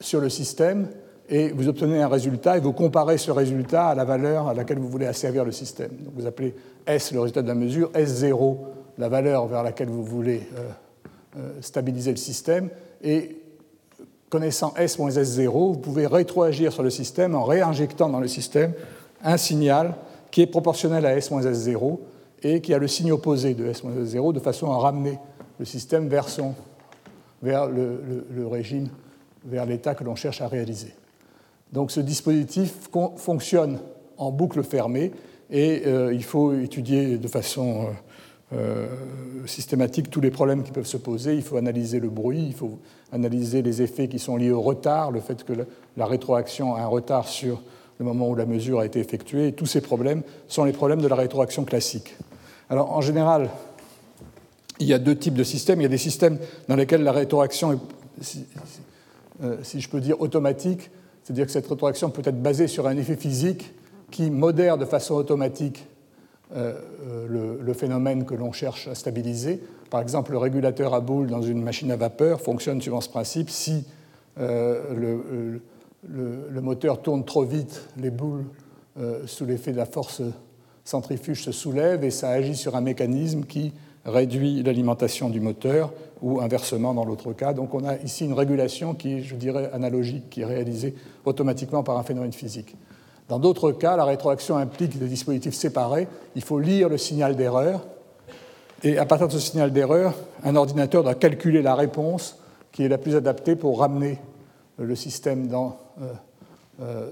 sur 0.00 0.20
le 0.20 0.30
système 0.30 0.88
et 1.28 1.50
vous 1.50 1.68
obtenez 1.68 2.00
un 2.00 2.08
résultat 2.08 2.56
et 2.56 2.60
vous 2.60 2.72
comparez 2.72 3.18
ce 3.18 3.30
résultat 3.30 3.88
à 3.88 3.94
la 3.94 4.04
valeur 4.04 4.48
à 4.48 4.54
laquelle 4.54 4.78
vous 4.78 4.88
voulez 4.88 5.06
asservir 5.06 5.44
le 5.44 5.52
système. 5.52 5.90
Vous 6.14 6.26
appelez 6.26 6.54
S 6.86 7.12
le 7.12 7.20
résultat 7.20 7.42
de 7.42 7.48
la 7.48 7.54
mesure, 7.54 7.90
S0 7.92 8.56
la 8.98 9.10
valeur 9.10 9.46
vers 9.46 9.62
laquelle 9.62 9.88
vous 9.88 10.04
voulez 10.04 10.48
euh, 10.56 10.68
euh, 11.38 11.52
stabiliser 11.60 12.12
le 12.12 12.16
système, 12.16 12.70
et 13.02 13.42
connaissant 14.28 14.74
S 14.76 14.98
moins 14.98 15.10
S0, 15.10 15.50
vous 15.50 15.78
pouvez 15.78 16.06
rétroagir 16.06 16.72
sur 16.72 16.82
le 16.82 16.90
système 16.90 17.34
en 17.34 17.44
réinjectant 17.44 18.08
dans 18.08 18.20
le 18.20 18.28
système 18.28 18.72
un 19.22 19.36
signal 19.36 19.94
qui 20.30 20.42
est 20.42 20.46
proportionnel 20.46 21.06
à 21.06 21.16
S 21.16 21.30
moins 21.30 21.42
S0 21.42 21.98
et 22.42 22.60
qui 22.60 22.74
a 22.74 22.78
le 22.78 22.88
signe 22.88 23.12
opposé 23.12 23.54
de 23.54 23.66
S 23.66 23.84
moins 23.84 23.94
S0 23.94 24.32
de 24.32 24.40
façon 24.40 24.70
à 24.70 24.78
ramener 24.78 25.18
le 25.58 25.64
système 25.64 26.08
vers, 26.08 26.28
son, 26.28 26.54
vers 27.42 27.66
le, 27.68 28.46
régime, 28.46 28.88
vers 29.44 29.64
l'état 29.64 29.94
que 29.94 30.04
l'on 30.04 30.16
cherche 30.16 30.42
à 30.42 30.48
réaliser. 30.48 30.94
Donc 31.72 31.90
ce 31.90 32.00
dispositif 32.00 32.74
fonctionne 33.16 33.78
en 34.18 34.30
boucle 34.30 34.62
fermée 34.62 35.12
et 35.50 35.82
euh, 35.86 36.12
il 36.12 36.24
faut 36.24 36.52
étudier 36.54 37.18
de 37.18 37.28
façon 37.28 37.88
euh, 38.52 38.86
systématique 39.46 40.08
tous 40.08 40.20
les 40.20 40.30
problèmes 40.30 40.62
qui 40.62 40.70
peuvent 40.70 40.86
se 40.86 40.96
poser. 40.96 41.34
Il 41.34 41.42
faut 41.42 41.56
analyser 41.56 41.98
le 41.98 42.08
bruit, 42.08 42.44
il 42.46 42.54
faut 42.54 42.78
analyser 43.12 43.60
les 43.62 43.82
effets 43.82 44.06
qui 44.06 44.18
sont 44.18 44.36
liés 44.36 44.52
au 44.52 44.60
retard, 44.60 45.10
le 45.10 45.20
fait 45.20 45.42
que 45.44 45.52
la 45.96 46.06
rétroaction 46.06 46.74
a 46.74 46.82
un 46.82 46.86
retard 46.86 47.26
sur 47.26 47.60
le 47.98 48.04
moment 48.04 48.28
où 48.28 48.34
la 48.34 48.46
mesure 48.46 48.80
a 48.80 48.86
été 48.86 49.00
effectuée. 49.00 49.52
Tous 49.52 49.66
ces 49.66 49.80
problèmes 49.80 50.22
sont 50.46 50.64
les 50.64 50.72
problèmes 50.72 51.00
de 51.00 51.08
la 51.08 51.16
rétroaction 51.16 51.64
classique. 51.64 52.16
Alors 52.70 52.92
en 52.92 53.00
général, 53.00 53.50
il 54.78 54.86
y 54.86 54.92
a 54.92 54.98
deux 54.98 55.16
types 55.16 55.34
de 55.34 55.44
systèmes. 55.44 55.80
Il 55.80 55.84
y 55.84 55.86
a 55.86 55.90
des 55.90 55.98
systèmes 55.98 56.38
dans 56.68 56.76
lesquels 56.76 57.02
la 57.02 57.12
rétroaction 57.12 57.72
est, 57.72 57.78
si, 58.20 58.46
euh, 59.42 59.56
si 59.62 59.80
je 59.80 59.88
peux 59.88 60.00
dire, 60.00 60.20
automatique, 60.20 60.90
c'est-à-dire 61.24 61.46
que 61.46 61.52
cette 61.52 61.66
rétroaction 61.66 62.10
peut 62.10 62.22
être 62.24 62.40
basée 62.40 62.68
sur 62.68 62.86
un 62.86 62.96
effet 62.96 63.16
physique 63.16 63.72
qui 64.10 64.30
modère 64.30 64.78
de 64.78 64.84
façon 64.84 65.14
automatique 65.14 65.84
euh, 66.54 66.74
euh, 67.08 67.58
le, 67.60 67.72
phénomène 67.72 68.24
que 68.24 68.34
l'on 68.34 68.52
cherche 68.52 68.86
à 68.86 68.94
stabiliser. 68.94 69.60
Par 69.90 70.00
exemple, 70.00 70.30
le 70.30 70.38
régulateur 70.38 70.94
à 70.94 71.00
boules 71.00 71.26
dans 71.26 71.42
une 71.42 71.60
machine 71.60 71.90
à 71.90 71.96
vapeur 71.96 72.40
fonctionne 72.40 72.80
suivant 72.80 73.00
ce 73.00 73.08
principe. 73.08 73.50
Si 73.50 73.84
euh, 74.38 75.60
le, 76.08 76.60
moteur 76.60 77.02
tourne 77.02 77.24
trop 77.24 77.42
vite, 77.42 77.82
les 77.96 78.10
boules, 78.10 78.44
sous 79.26 79.44
l'effet 79.44 79.72
de 79.72 79.76
la 79.76 79.86
force 79.86 80.22
centrifuge, 80.84 81.42
se 81.42 81.52
soulèvent 81.52 82.04
et 82.04 82.10
ça 82.10 82.30
agit 82.30 82.54
sur 82.54 82.76
un 82.76 82.80
mécanisme 82.80 83.42
qui 83.42 83.72
réduit 84.04 84.62
l'alimentation 84.62 85.28
du 85.28 85.40
moteur 85.40 85.92
ou 86.22 86.40
inversement 86.40 86.94
dans 86.94 87.04
l'autre 87.04 87.32
cas. 87.32 87.52
Donc 87.52 87.74
on 87.74 87.84
a 87.84 87.96
ici 87.98 88.24
une 88.24 88.32
régulation 88.32 88.94
qui 88.94 89.14
est, 89.14 89.20
je 89.20 89.34
dirais, 89.34 89.68
analogique, 89.72 90.30
qui 90.30 90.42
est 90.42 90.46
réalisée 90.46 90.94
automatiquement 91.24 91.82
par 91.82 91.98
un 91.98 92.04
phénomène 92.04 92.32
physique. 92.32 92.76
Dans 93.28 93.38
d'autres 93.38 93.72
cas, 93.72 93.96
la 93.96 94.04
rétroaction 94.04 94.56
implique 94.56 94.98
des 94.98 95.08
dispositifs 95.08 95.54
séparés. 95.54 96.06
Il 96.36 96.42
faut 96.42 96.60
lire 96.60 96.88
le 96.88 96.98
signal 96.98 97.34
d'erreur. 97.34 97.84
Et 98.82 98.98
à 98.98 99.06
partir 99.06 99.26
de 99.26 99.32
ce 99.32 99.40
signal 99.40 99.72
d'erreur, 99.72 100.14
un 100.44 100.54
ordinateur 100.54 101.02
doit 101.02 101.14
calculer 101.14 101.62
la 101.62 101.74
réponse 101.74 102.38
qui 102.72 102.84
est 102.84 102.88
la 102.88 102.98
plus 102.98 103.16
adaptée 103.16 103.56
pour 103.56 103.80
ramener 103.80 104.18
le 104.78 104.94
système 104.94 105.50
euh, 106.00 106.12
euh, 106.82 107.10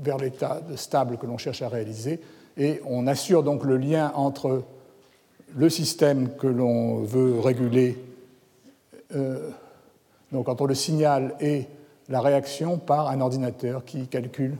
vers 0.00 0.18
l'état 0.18 0.60
stable 0.76 1.16
que 1.16 1.26
l'on 1.26 1.38
cherche 1.38 1.62
à 1.62 1.68
réaliser. 1.68 2.20
Et 2.56 2.80
on 2.86 3.06
assure 3.06 3.42
donc 3.42 3.64
le 3.64 3.76
lien 3.76 4.12
entre 4.14 4.64
le 5.56 5.70
système 5.70 6.34
que 6.36 6.48
l'on 6.48 7.02
veut 7.02 7.38
réguler, 7.38 7.96
euh, 9.14 9.50
donc 10.32 10.48
entre 10.48 10.66
le 10.66 10.74
signal 10.74 11.36
et 11.40 11.66
la 12.08 12.20
réaction 12.20 12.78
par 12.78 13.08
un 13.08 13.20
ordinateur 13.20 13.84
qui 13.84 14.06
calcule 14.06 14.56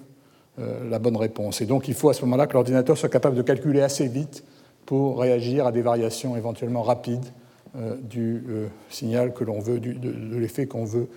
euh, 0.60 0.88
la 0.88 0.98
bonne 0.98 1.16
réponse. 1.16 1.60
Et 1.60 1.66
donc 1.66 1.88
il 1.88 1.94
faut 1.94 2.08
à 2.08 2.14
ce 2.14 2.24
moment-là 2.24 2.46
que 2.46 2.52
l'ordinateur 2.52 2.96
soit 2.96 3.08
capable 3.08 3.36
de 3.36 3.42
calculer 3.42 3.82
assez 3.82 4.06
vite 4.06 4.44
pour 4.86 5.18
réagir 5.18 5.66
à 5.66 5.72
des 5.72 5.82
variations 5.82 6.36
éventuellement 6.36 6.82
rapides 6.82 7.26
euh, 7.76 7.96
du 8.00 8.44
euh, 8.48 8.66
signal 8.88 9.32
que 9.32 9.44
l'on 9.44 9.58
veut, 9.58 9.80
de, 9.80 10.38
l'effet 10.38 10.66
qu'on 10.66 10.84
veut 10.84 11.08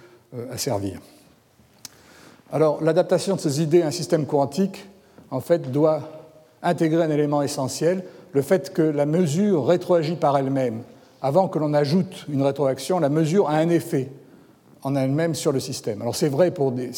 asservir. 0.51 0.99
Alors 2.51 2.84
l'adaptation 2.84 3.36
de 3.36 3.39
ces 3.39 3.61
idées 3.61 3.82
à 3.82 3.88
un 3.88 3.91
système 3.91 4.25
quantique, 4.25 4.86
en 5.32 5.39
fait, 5.39 5.71
doit 5.71 6.01
intégrer 6.61 7.03
un 7.03 7.09
élément 7.09 7.41
essentiel, 7.41 8.03
le 8.34 8.41
fait 8.41 8.73
que 8.73 8.82
la 8.82 9.05
mesure 9.05 9.65
rétroagit 9.65 10.15
par 10.15 10.38
elle-même. 10.38 10.82
Avant 11.21 11.47
que 11.47 11.59
l'on 11.59 11.73
ajoute 11.73 12.25
une 12.28 12.41
rétroaction, 12.41 12.99
la 12.99 13.09
mesure 13.09 13.49
a 13.49 13.53
un 13.53 13.69
effet 13.69 14.09
en 14.88 14.96
elle-même 14.96 15.36
sur 15.36 15.52
le 15.52 15.60
système. 15.60 16.02
Alors 16.02 16.16
c'est 16.16 16.30
vrai, 16.30 16.54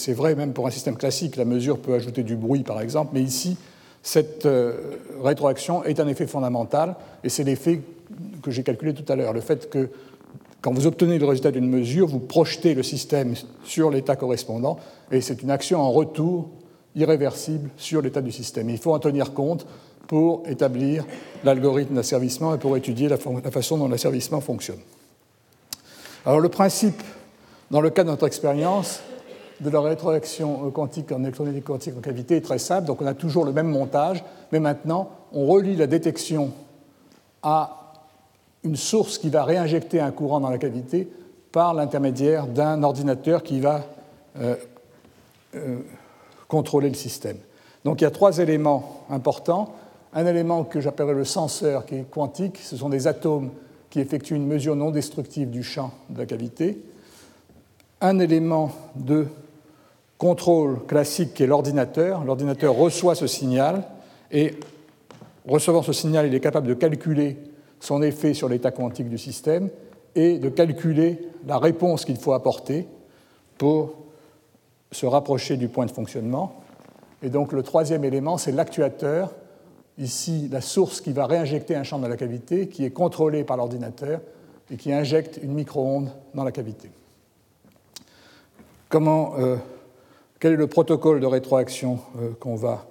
vrai, 0.09 0.35
même 0.35 0.53
pour 0.53 0.67
un 0.67 0.69
système 0.69 0.95
classique, 0.95 1.37
la 1.37 1.45
mesure 1.45 1.79
peut 1.79 1.95
ajouter 1.95 2.21
du 2.21 2.35
bruit 2.35 2.61
par 2.61 2.81
exemple, 2.81 3.11
mais 3.13 3.23
ici, 3.23 3.57
cette 4.03 4.45
euh, 4.45 4.95
rétroaction 5.23 5.83
est 5.83 5.99
un 5.99 6.07
effet 6.07 6.27
fondamental 6.27 6.95
et 7.23 7.29
c'est 7.29 7.43
l'effet 7.43 7.81
que 8.43 8.51
j'ai 8.51 8.61
calculé 8.61 8.93
tout 8.93 9.11
à 9.11 9.15
l'heure, 9.15 9.33
le 9.33 9.41
fait 9.41 9.71
que 9.71 9.89
quand 10.61 10.71
vous 10.71 10.85
obtenez 10.85 11.17
le 11.17 11.25
résultat 11.25 11.49
d'une 11.49 11.67
mesure, 11.67 12.05
vous 12.05 12.19
projetez 12.19 12.75
le 12.75 12.83
système 12.83 13.33
sur 13.63 13.89
l'état 13.89 14.15
correspondant 14.15 14.77
et 15.11 15.19
c'est 15.19 15.41
une 15.41 15.49
action 15.49 15.81
en 15.81 15.91
retour 15.91 16.47
irréversible 16.95 17.71
sur 17.75 18.03
l'état 18.03 18.21
du 18.21 18.31
système. 18.31 18.69
il 18.69 18.77
faut 18.77 18.93
en 18.93 18.99
tenir 18.99 19.33
compte 19.33 19.65
pour 20.05 20.43
établir 20.47 21.07
l'algorithme 21.43 21.95
d'asservissement 21.95 22.53
et 22.53 22.59
pour 22.59 22.77
étudier 22.77 23.09
la, 23.09 23.17
la 23.43 23.51
façon 23.51 23.79
dont 23.79 23.87
l'asservissement 23.87 24.41
fonctionne. 24.41 24.79
Alors 26.25 26.39
le 26.39 26.49
principe, 26.49 27.01
dans 27.71 27.81
le 27.81 27.89
cas 27.89 28.03
de 28.03 28.09
notre 28.09 28.27
expérience, 28.27 29.01
de 29.59 29.69
la 29.69 29.81
rétroaction 29.81 30.71
quantique 30.71 31.11
en 31.11 31.21
électromécanique 31.21 31.65
quantique 31.65 31.97
en 31.97 32.01
cavité 32.01 32.37
est 32.37 32.41
très 32.41 32.59
simple. 32.59 32.87
Donc 32.87 33.01
on 33.01 33.05
a 33.05 33.13
toujours 33.13 33.45
le 33.45 33.51
même 33.51 33.67
montage, 33.67 34.23
mais 34.51 34.59
maintenant 34.59 35.09
on 35.33 35.45
relie 35.45 35.75
la 35.75 35.87
détection 35.87 36.51
à 37.43 37.93
une 38.63 38.75
source 38.75 39.17
qui 39.17 39.29
va 39.29 39.43
réinjecter 39.43 39.99
un 39.99 40.11
courant 40.11 40.39
dans 40.39 40.49
la 40.49 40.57
cavité 40.57 41.07
par 41.51 41.73
l'intermédiaire 41.73 42.47
d'un 42.47 42.83
ordinateur 42.83 43.43
qui 43.43 43.59
va 43.59 43.83
euh, 44.39 44.55
euh, 45.55 45.79
contrôler 46.47 46.89
le 46.89 46.95
système. 46.95 47.37
Donc 47.85 48.01
il 48.01 48.03
y 48.03 48.07
a 48.07 48.11
trois 48.11 48.39
éléments 48.39 49.03
importants. 49.09 49.73
Un 50.13 50.25
élément 50.25 50.63
que 50.63 50.81
j'appellerais 50.81 51.13
le 51.13 51.25
senseur, 51.25 51.85
qui 51.85 51.95
est 51.95 52.09
quantique, 52.09 52.57
ce 52.57 52.75
sont 52.75 52.89
des 52.89 53.07
atomes 53.07 53.51
qui 53.89 53.99
effectuent 53.99 54.35
une 54.35 54.47
mesure 54.47 54.75
non 54.75 54.91
destructive 54.91 55.49
du 55.49 55.63
champ 55.63 55.91
de 56.09 56.19
la 56.19 56.25
cavité. 56.25 56.79
Un 58.01 58.19
élément 58.19 58.71
de 58.95 59.27
contrôle 60.17 60.85
classique 60.85 61.33
qui 61.33 61.43
est 61.43 61.47
l'ordinateur. 61.47 62.23
L'ordinateur 62.23 62.75
reçoit 62.75 63.15
ce 63.15 63.27
signal 63.27 63.83
et, 64.31 64.53
recevant 65.47 65.81
ce 65.81 65.91
signal, 65.91 66.27
il 66.27 66.33
est 66.33 66.39
capable 66.39 66.67
de 66.67 66.73
calculer 66.73 67.37
son 67.79 68.01
effet 68.01 68.33
sur 68.33 68.47
l'état 68.47 68.71
quantique 68.71 69.09
du 69.09 69.17
système 69.17 69.69
et 70.15 70.39
de 70.39 70.49
calculer 70.49 71.19
la 71.45 71.57
réponse 71.57 72.05
qu'il 72.05 72.17
faut 72.17 72.33
apporter 72.33 72.87
pour 73.57 73.95
se 74.91 75.05
rapprocher 75.05 75.57
du 75.57 75.67
point 75.67 75.85
de 75.85 75.91
fonctionnement. 75.91 76.61
Et 77.21 77.29
donc 77.29 77.51
le 77.51 77.63
troisième 77.63 78.05
élément, 78.05 78.37
c'est 78.37 78.51
l'actuateur, 78.51 79.33
ici 79.97 80.47
la 80.51 80.61
source 80.61 81.01
qui 81.01 81.11
va 81.11 81.25
réinjecter 81.25 81.75
un 81.75 81.83
champ 81.83 81.99
dans 81.99 82.07
la 82.07 82.17
cavité, 82.17 82.69
qui 82.69 82.85
est 82.85 82.91
contrôlé 82.91 83.43
par 83.43 83.57
l'ordinateur 83.57 84.21
et 84.71 84.77
qui 84.77 84.93
injecte 84.93 85.39
une 85.43 85.53
micro-onde 85.53 86.09
dans 86.33 86.43
la 86.43 86.51
cavité. 86.51 86.89
Euh, 88.95 89.57
quel 90.39 90.53
est 90.53 90.57
le 90.57 90.67
protocole 90.67 91.19
de 91.19 91.25
rétroaction 91.27 91.99
euh, 92.19 92.31
qu'on 92.39 92.55
va 92.55 92.85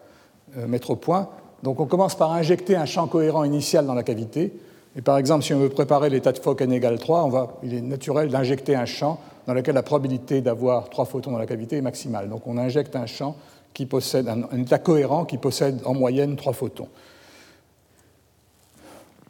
euh, 0.56 0.66
mettre 0.66 0.90
au 0.90 0.96
point? 0.96 1.28
Donc 1.62 1.80
on 1.80 1.86
commence 1.86 2.14
par 2.14 2.32
injecter 2.32 2.76
un 2.76 2.86
champ 2.86 3.08
cohérent 3.08 3.42
initial 3.42 3.84
dans 3.86 3.94
la 3.94 4.04
cavité. 4.04 4.52
Et 4.96 5.02
par 5.02 5.18
exemple, 5.18 5.44
si 5.44 5.54
on 5.54 5.58
veut 5.58 5.68
préparer 5.68 6.08
l'état 6.08 6.32
de 6.32 6.38
Fock 6.38 6.60
n 6.60 6.72
égale 6.72 6.98
3, 6.98 7.24
on 7.24 7.28
va, 7.28 7.58
il 7.62 7.74
est 7.74 7.80
naturel 7.80 8.28
d'injecter 8.28 8.76
un 8.76 8.84
champ 8.84 9.18
dans 9.46 9.54
lequel 9.54 9.74
la 9.74 9.82
probabilité 9.82 10.40
d'avoir 10.40 10.88
trois 10.88 11.04
photons 11.04 11.32
dans 11.32 11.38
la 11.38 11.46
cavité 11.46 11.76
est 11.76 11.82
maximale. 11.82 12.28
Donc 12.28 12.46
on 12.46 12.58
injecte 12.58 12.94
un 12.94 13.06
champ 13.06 13.34
qui 13.74 13.86
possède 13.86 14.28
un, 14.28 14.44
état 14.58 14.78
cohérent 14.78 15.24
qui 15.24 15.38
possède 15.38 15.80
en 15.84 15.94
moyenne 15.94 16.36
trois 16.36 16.52
photons. 16.52 16.88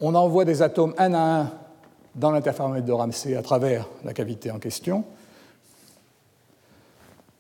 On 0.01 0.15
envoie 0.15 0.45
des 0.45 0.61
atomes 0.63 0.95
un 0.99 1.15
à 1.15 1.41
un 1.41 1.51
dans 2.15 2.31
l'interféromètre 2.31 2.87
de 2.87 2.93
Ramsey 2.93 3.37
à 3.37 3.43
travers 3.43 3.87
la 4.05 4.13
cavité 4.13 4.51
en 4.51 4.59
question. 4.59 5.05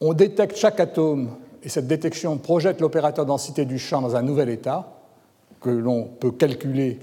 On 0.00 0.12
détecte 0.12 0.56
chaque 0.56 0.78
atome 0.78 1.30
et 1.62 1.68
cette 1.68 1.88
détection 1.88 2.38
projette 2.38 2.80
l'opérateur 2.80 3.26
densité 3.26 3.64
du 3.64 3.78
champ 3.78 4.00
dans 4.00 4.14
un 4.14 4.22
nouvel 4.22 4.48
état 4.48 4.92
que 5.60 5.70
l'on 5.70 6.04
peut 6.04 6.30
calculer 6.30 7.00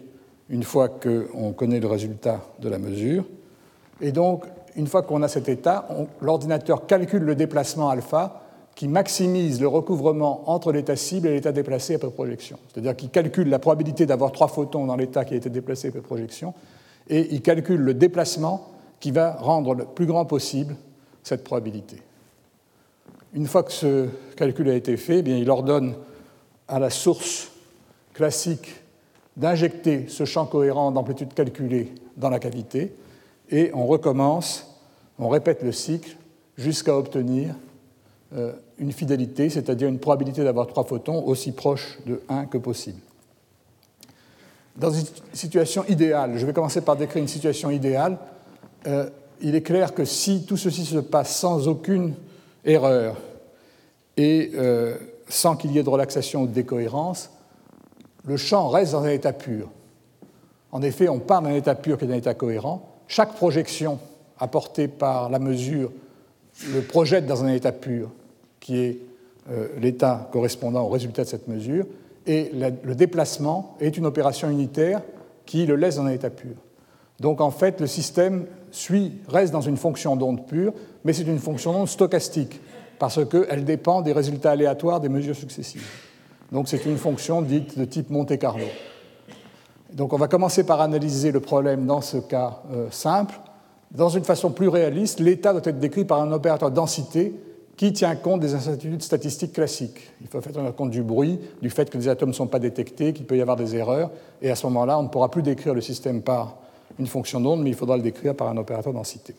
une 0.50 0.64
fois 0.64 0.88
qu'on 0.88 1.52
connaît 1.52 1.82
le 1.82 1.88
résultat 1.88 2.40
de 2.60 2.70
la 2.70 2.80
mesure. 2.80 3.26
Et 4.00 4.14
donc, 4.14 4.46
une 4.78 4.88
fois 4.88 5.02
qu'on 5.02 5.24
a 5.24 5.28
cet 5.28 5.50
état, 5.50 5.88
l'ordinateur 6.22 6.86
calcule 6.86 7.24
le 7.24 7.36
déplacement 7.36 7.90
alpha 7.90 8.42
qui 8.76 8.88
maximise 8.88 9.60
le 9.60 9.68
recouvrement 9.68 10.50
entre 10.50 10.72
l'état 10.72 10.96
cible 10.96 11.28
et 11.28 11.34
l'état 11.34 11.52
déplacé 11.52 11.96
après 11.96 12.12
projection. 12.12 12.58
C'est-à-dire 12.72 12.96
qu'il 12.96 13.10
calcule 13.10 13.50
la 13.50 13.60
probabilité 13.60 14.06
d'avoir 14.06 14.32
trois 14.32 14.48
photons 14.48 14.86
dans 14.86 14.96
l'état 14.96 15.26
qui 15.26 15.34
a 15.34 15.38
été 15.38 15.50
déplacé 15.50 15.90
après 15.90 16.02
projection, 16.02 16.54
et 17.10 17.34
il 17.34 17.42
calcule 17.42 17.80
le 17.80 17.94
déplacement 17.94 18.68
qui 19.00 19.12
va 19.12 19.34
rendre 19.34 19.76
le 19.76 19.86
plus 19.86 20.06
grand 20.06 20.26
possible 20.26 20.76
cette 21.24 21.44
probabilité. 21.44 21.98
Une 23.36 23.48
fois 23.48 23.64
que 23.64 23.74
ce 23.74 24.08
calcul 24.38 24.70
a 24.70 24.76
été 24.76 24.96
fait, 24.96 25.20
eh 25.20 25.22
bien, 25.22 25.36
il 25.36 25.50
ordonne 25.50 25.94
à 26.70 26.80
la 26.80 26.90
source 26.90 27.52
classique 28.14 28.76
d'injecter 29.36 30.06
ce 30.08 30.24
champ 30.24 30.46
cohérent 30.46 30.90
d'amplitude 30.90 31.34
calculée 31.34 31.92
dans 32.16 32.30
la 32.30 32.40
cavité, 32.40 32.96
et 33.52 33.72
on 33.74 33.88
recommence, 33.88 34.80
on 35.20 35.28
répète 35.28 35.64
le 35.64 35.74
cycle 35.74 36.16
jusqu'à 36.58 36.96
obtenir 36.96 37.56
euh, 38.34 38.54
une 38.78 38.94
fidélité, 38.94 39.50
c'est-à-dire 39.50 39.90
une 39.90 40.00
probabilité 40.00 40.46
d'avoir 40.46 40.68
trois 40.68 40.86
photons 40.86 41.22
aussi 41.26 41.52
proche 41.52 42.00
de 42.06 42.22
1 42.30 42.46
que 42.46 42.58
possible. 42.58 43.02
Dans 44.78 44.92
une 44.92 45.06
situation 45.34 45.84
idéale, 45.90 46.38
je 46.38 46.46
vais 46.46 46.54
commencer 46.54 46.80
par 46.80 46.96
décrire 46.96 47.22
une 47.22 47.28
situation 47.28 47.70
idéale, 47.70 48.18
euh, 48.88 49.10
il 49.42 49.56
est 49.56 49.62
clair 49.62 49.94
que 49.94 50.06
si 50.06 50.46
tout 50.46 50.56
ceci 50.56 50.86
se 50.86 51.00
passe 51.00 51.36
sans 51.36 51.68
aucune 51.68 52.16
erreur 52.66 53.16
et 54.18 54.52
euh, 54.56 54.96
sans 55.28 55.56
qu'il 55.56 55.72
y 55.72 55.80
ait 55.80 55.84
de 55.84 55.90
relaxation 55.90 56.44
ou 56.44 56.48
de 56.48 56.54
décohérence, 56.54 57.32
le 58.26 58.38
champ 58.38 58.70
reste 58.70 58.94
dans 58.94 59.04
un 59.04 59.10
état 59.10 59.34
pur. 59.34 59.70
En 60.72 60.82
effet, 60.82 61.08
on 61.10 61.20
part 61.20 61.42
d'un 61.42 61.54
état 61.54 61.76
pur 61.76 61.98
qui 61.98 62.06
est 62.06 62.12
un 62.12 62.18
état 62.18 62.34
cohérent. 62.34 62.96
Chaque 63.08 63.34
projection 63.36 64.00
apportée 64.40 64.88
par 64.88 65.30
la 65.30 65.40
mesure 65.40 65.92
le 66.74 66.82
projette 66.82 67.26
dans 67.26 67.44
un 67.44 67.54
état 67.54 67.72
pur, 67.72 68.10
qui 68.60 68.80
est 68.80 68.98
euh, 69.52 69.68
l'état 69.80 70.30
correspondant 70.32 70.84
au 70.84 70.90
résultat 70.90 71.24
de 71.24 71.30
cette 71.30 71.48
mesure, 71.48 71.86
et 72.28 72.52
le 72.54 72.96
déplacement 72.96 73.76
est 73.80 73.98
une 73.98 74.06
opération 74.08 74.50
unitaire 74.50 75.02
qui 75.46 75.68
le 75.68 75.76
laisse 75.76 75.98
dans 75.98 76.06
un 76.06 76.12
état 76.12 76.32
pur. 76.32 76.56
Donc 77.20 77.40
en 77.40 77.52
fait, 77.52 77.80
le 77.80 77.86
système 77.88 78.46
suit, 78.72 79.14
reste 79.28 79.54
dans 79.54 79.62
une 79.62 79.78
fonction 79.78 80.16
d'onde 80.16 80.48
pure, 80.48 80.74
mais 81.06 81.14
c'est 81.14 81.24
une 81.24 81.40
fonction 81.40 81.72
d'onde 81.72 81.88
stochastique, 81.88 82.60
parce 83.00 83.20
qu'elle 83.26 83.64
dépend 83.64 84.02
des 84.02 84.12
résultats 84.12 84.52
aléatoires 84.52 85.00
des 85.00 85.08
mesures 85.08 85.36
successives. 85.36 85.88
Donc 86.52 86.68
c'est 86.68 86.84
une 86.86 86.98
fonction 86.98 87.42
dite 87.42 87.78
de 87.78 87.86
type 87.86 88.10
Monte 88.10 88.38
Carlo. 88.38 88.66
Donc 89.94 90.12
on 90.14 90.18
va 90.18 90.28
commencer 90.28 90.66
par 90.66 90.82
analyser 90.82 91.32
le 91.32 91.40
problème 91.40 91.86
dans 91.86 92.02
ce 92.02 92.18
cas 92.18 92.64
euh, 92.74 92.88
simple. 92.90 93.40
Dans 93.92 94.10
une 94.10 94.24
façon 94.24 94.52
plus 94.52 94.68
réaliste, 94.68 95.20
l'état 95.20 95.54
doit 95.54 95.62
être 95.64 95.80
décrit 95.80 96.06
par 96.06 96.22
un 96.22 96.32
opérateur 96.32 96.72
densité 96.72 97.34
qui 97.78 97.94
tient 97.94 98.16
compte 98.16 98.40
des 98.40 98.56
incertitudes 98.56 99.04
statistiques 99.04 99.54
classiques. 99.54 100.12
Il 100.22 100.28
faut 100.28 100.42
faire 100.42 100.76
compte 100.76 100.90
du 100.90 101.04
bruit, 101.04 101.40
du 101.62 101.70
fait 101.70 101.90
que 101.90 101.98
les 101.98 102.08
atomes 102.08 102.30
ne 102.30 102.34
sont 102.34 102.48
pas 102.48 102.60
détectés, 102.60 103.14
qu'il 103.14 103.26
peut 103.26 103.38
y 103.38 103.42
avoir 103.42 103.58
des 103.58 103.76
erreurs, 103.76 104.12
et 104.42 104.50
à 104.50 104.56
ce 104.56 104.66
moment-là, 104.68 104.98
on 104.98 105.04
ne 105.04 105.08
pourra 105.10 105.30
plus 105.30 105.44
décrire 105.44 105.74
le 105.74 105.82
système 105.82 106.22
par 106.22 106.56
une 106.98 107.08
fonction 107.08 107.42
d'onde, 107.42 107.62
mais 107.62 107.70
il 107.70 107.76
faudra 107.76 107.98
le 107.98 108.04
décrire 108.04 108.34
par 108.34 108.48
un 108.48 108.58
opérateur 108.58 108.94
densité. 108.94 109.36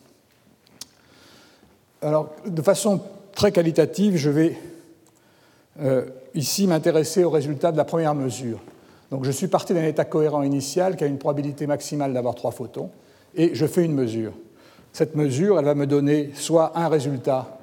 Alors, 2.01 2.29
de 2.45 2.61
façon 2.61 3.01
très 3.33 3.51
qualitative, 3.51 4.17
je 4.17 4.29
vais 4.29 4.57
euh, 5.79 6.05
ici 6.35 6.67
m'intéresser 6.67 7.23
aux 7.23 7.29
résultats 7.31 7.71
de 7.71 7.77
la 7.77 7.85
première 7.85 8.13
mesure. 8.13 8.59
Donc 9.09 9.23
je 9.23 9.31
suis 9.31 9.47
parti 9.47 9.73
d'un 9.73 9.83
état 9.83 10.05
cohérent 10.05 10.43
initial 10.43 10.95
qui 10.95 11.03
a 11.03 11.07
une 11.07 11.17
probabilité 11.17 11.65
maximale 11.65 12.13
d'avoir 12.13 12.35
trois 12.35 12.51
photons, 12.51 12.91
et 13.35 13.55
je 13.55 13.65
fais 13.65 13.83
une 13.83 13.93
mesure. 13.93 14.33
Cette 14.93 15.15
mesure, 15.15 15.57
elle 15.57 15.65
va 15.65 15.75
me 15.75 15.87
donner 15.87 16.31
soit 16.33 16.77
un 16.77 16.87
résultat 16.87 17.57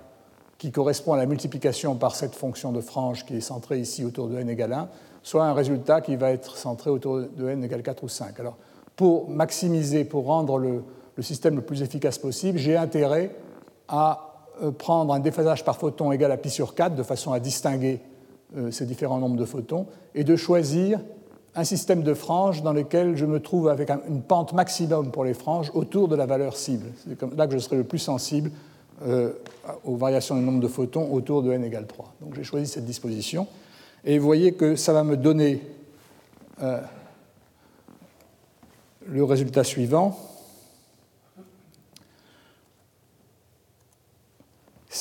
qui 0.58 0.72
correspond 0.72 1.12
à 1.12 1.16
la 1.16 1.26
multiplication 1.26 1.94
par 1.94 2.16
cette 2.16 2.34
fonction 2.34 2.72
de 2.72 2.80
frange 2.80 3.26
qui 3.26 3.36
est 3.36 3.40
centrée 3.40 3.78
ici 3.78 4.04
autour 4.04 4.28
de 4.28 4.38
n 4.38 4.48
égale 4.48 4.72
1, 4.72 4.88
soit 5.22 5.44
un 5.44 5.52
résultat 5.52 6.00
qui 6.00 6.16
va 6.16 6.30
être 6.30 6.56
centré 6.56 6.90
autour 6.90 7.20
de 7.20 7.48
n 7.48 7.62
égale 7.62 7.82
4 7.82 8.02
ou 8.02 8.08
5. 8.08 8.40
Alors, 8.40 8.56
pour 8.96 9.28
maximiser, 9.28 10.04
pour 10.04 10.26
rendre 10.26 10.58
le, 10.58 10.82
le 11.16 11.22
système 11.22 11.56
le 11.56 11.62
plus 11.62 11.82
efficace 11.82 12.18
possible, 12.18 12.58
j'ai 12.58 12.76
intérêt 12.76 13.30
à 13.88 14.34
euh, 14.62 14.70
prendre 14.70 15.12
un 15.12 15.20
déphasage 15.20 15.64
par 15.64 15.76
photon 15.76 16.12
égal 16.12 16.30
à 16.32 16.36
pi 16.36 16.50
sur 16.50 16.74
4 16.74 16.94
de 16.94 17.02
façon 17.02 17.32
à 17.32 17.40
distinguer 17.40 18.00
euh, 18.56 18.70
ces 18.70 18.86
différents 18.86 19.18
nombres 19.18 19.36
de 19.36 19.44
photons 19.44 19.86
et 20.14 20.24
de 20.24 20.36
choisir 20.36 21.00
un 21.56 21.64
système 21.64 22.02
de 22.02 22.14
franges 22.14 22.62
dans 22.62 22.72
lequel 22.72 23.16
je 23.16 23.26
me 23.26 23.40
trouve 23.40 23.68
avec 23.68 23.90
une 23.90 24.22
pente 24.22 24.52
maximum 24.52 25.10
pour 25.10 25.24
les 25.24 25.34
franges 25.34 25.70
autour 25.74 26.08
de 26.08 26.16
la 26.16 26.26
valeur 26.26 26.56
cible. 26.56 26.86
C'est 27.06 27.20
là 27.36 27.46
que 27.46 27.52
je 27.52 27.58
serai 27.58 27.76
le 27.76 27.84
plus 27.84 27.98
sensible 27.98 28.50
euh, 29.06 29.32
aux 29.84 29.96
variations 29.96 30.36
du 30.36 30.42
nombre 30.42 30.60
de 30.60 30.68
photons 30.68 31.12
autour 31.12 31.42
de 31.42 31.52
n 31.52 31.64
égale 31.64 31.86
3. 31.86 32.14
Donc 32.20 32.34
j'ai 32.34 32.44
choisi 32.44 32.66
cette 32.66 32.84
disposition. 32.84 33.46
Et 34.04 34.18
vous 34.18 34.26
voyez 34.26 34.52
que 34.52 34.76
ça 34.76 34.92
va 34.92 35.02
me 35.02 35.16
donner 35.16 35.62
le 39.06 39.24
résultat 39.24 39.64
suivant. 39.64 40.16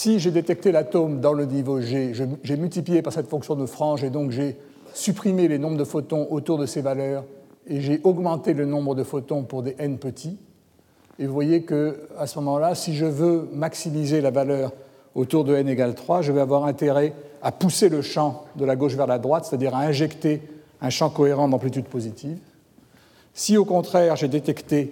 Si 0.04 0.20
j'ai 0.20 0.32
détecté 0.32 0.74
l'atome 0.74 1.22
dans 1.22 1.32
le 1.32 1.46
niveau 1.46 1.80
G, 1.80 2.12
j'ai 2.44 2.58
multiplié 2.58 3.02
par 3.02 3.14
cette 3.14 3.30
fonction 3.30 3.56
de 3.56 3.66
frange 3.66 4.04
et 4.04 4.10
donc 4.10 4.32
j'ai 4.32 4.58
supprimé 4.94 5.48
les 5.48 5.58
nombres 5.58 5.78
de 5.78 5.86
photons 5.86 6.28
autour 6.30 6.58
de 6.58 6.66
ces 6.66 6.82
valeurs 6.82 7.24
et 7.68 7.80
j'ai 7.80 8.02
augmenté 8.04 8.54
le 8.54 8.66
nombre 8.66 8.96
de 8.96 9.04
photons 9.04 9.44
pour 9.44 9.64
des 9.64 9.78
n 9.80 9.98
petits. 9.98 10.38
Et 11.20 11.26
vous 11.26 11.34
voyez 11.34 11.64
qu'à 11.64 12.28
ce 12.28 12.38
moment-là, 12.40 12.76
si 12.76 12.96
je 12.96 13.06
veux 13.06 13.48
maximiser 13.54 14.20
la 14.20 14.30
valeur 14.30 14.74
autour 15.16 15.46
de 15.46 15.56
n 15.56 15.70
égale 15.70 15.96
3, 15.96 16.22
je 16.22 16.34
vais 16.34 16.42
avoir 16.42 16.66
intérêt 16.66 17.14
à 17.42 17.54
pousser 17.54 17.88
le 17.88 18.02
champ 18.02 18.44
de 18.58 18.66
la 18.66 18.76
gauche 18.76 18.96
vers 18.96 19.08
la 19.08 19.20
droite, 19.20 19.46
c'est-à-dire 19.46 19.74
à 19.74 19.84
injecter 19.84 20.42
un 20.82 20.90
champ 20.90 21.10
cohérent 21.12 21.48
d'amplitude 21.48 21.86
positive. 21.86 22.40
Si 23.34 23.56
au 23.56 23.64
contraire 23.64 24.18
j'ai 24.18 24.28
détecté 24.28 24.92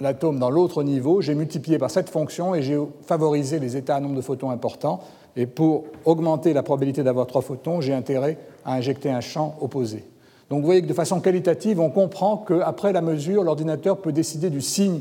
l'atome 0.00 0.38
dans 0.38 0.50
l'autre 0.50 0.82
niveau, 0.82 1.20
j'ai 1.20 1.34
multiplié 1.34 1.78
par 1.78 1.90
cette 1.90 2.08
fonction 2.08 2.54
et 2.54 2.62
j'ai 2.62 2.78
favorisé 3.06 3.58
les 3.58 3.76
états 3.76 3.96
à 3.96 4.00
nombre 4.00 4.16
de 4.16 4.20
photons 4.20 4.50
importants. 4.50 5.00
Et 5.36 5.46
pour 5.46 5.84
augmenter 6.04 6.52
la 6.52 6.62
probabilité 6.62 7.02
d'avoir 7.02 7.26
trois 7.26 7.42
photons, 7.42 7.80
j'ai 7.80 7.92
intérêt 7.92 8.38
à 8.64 8.74
injecter 8.74 9.10
un 9.10 9.20
champ 9.20 9.56
opposé. 9.60 10.04
Donc 10.48 10.60
vous 10.60 10.66
voyez 10.66 10.82
que 10.82 10.88
de 10.88 10.94
façon 10.94 11.20
qualitative, 11.20 11.78
on 11.78 11.90
comprend 11.90 12.36
qu'après 12.36 12.92
la 12.92 13.02
mesure, 13.02 13.44
l'ordinateur 13.44 13.98
peut 13.98 14.12
décider 14.12 14.50
du 14.50 14.60
signe 14.60 15.00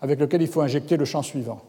avec 0.00 0.18
lequel 0.18 0.40
il 0.40 0.48
faut 0.48 0.62
injecter 0.62 0.96
le 0.96 1.04
champ 1.04 1.22
suivant. 1.22 1.60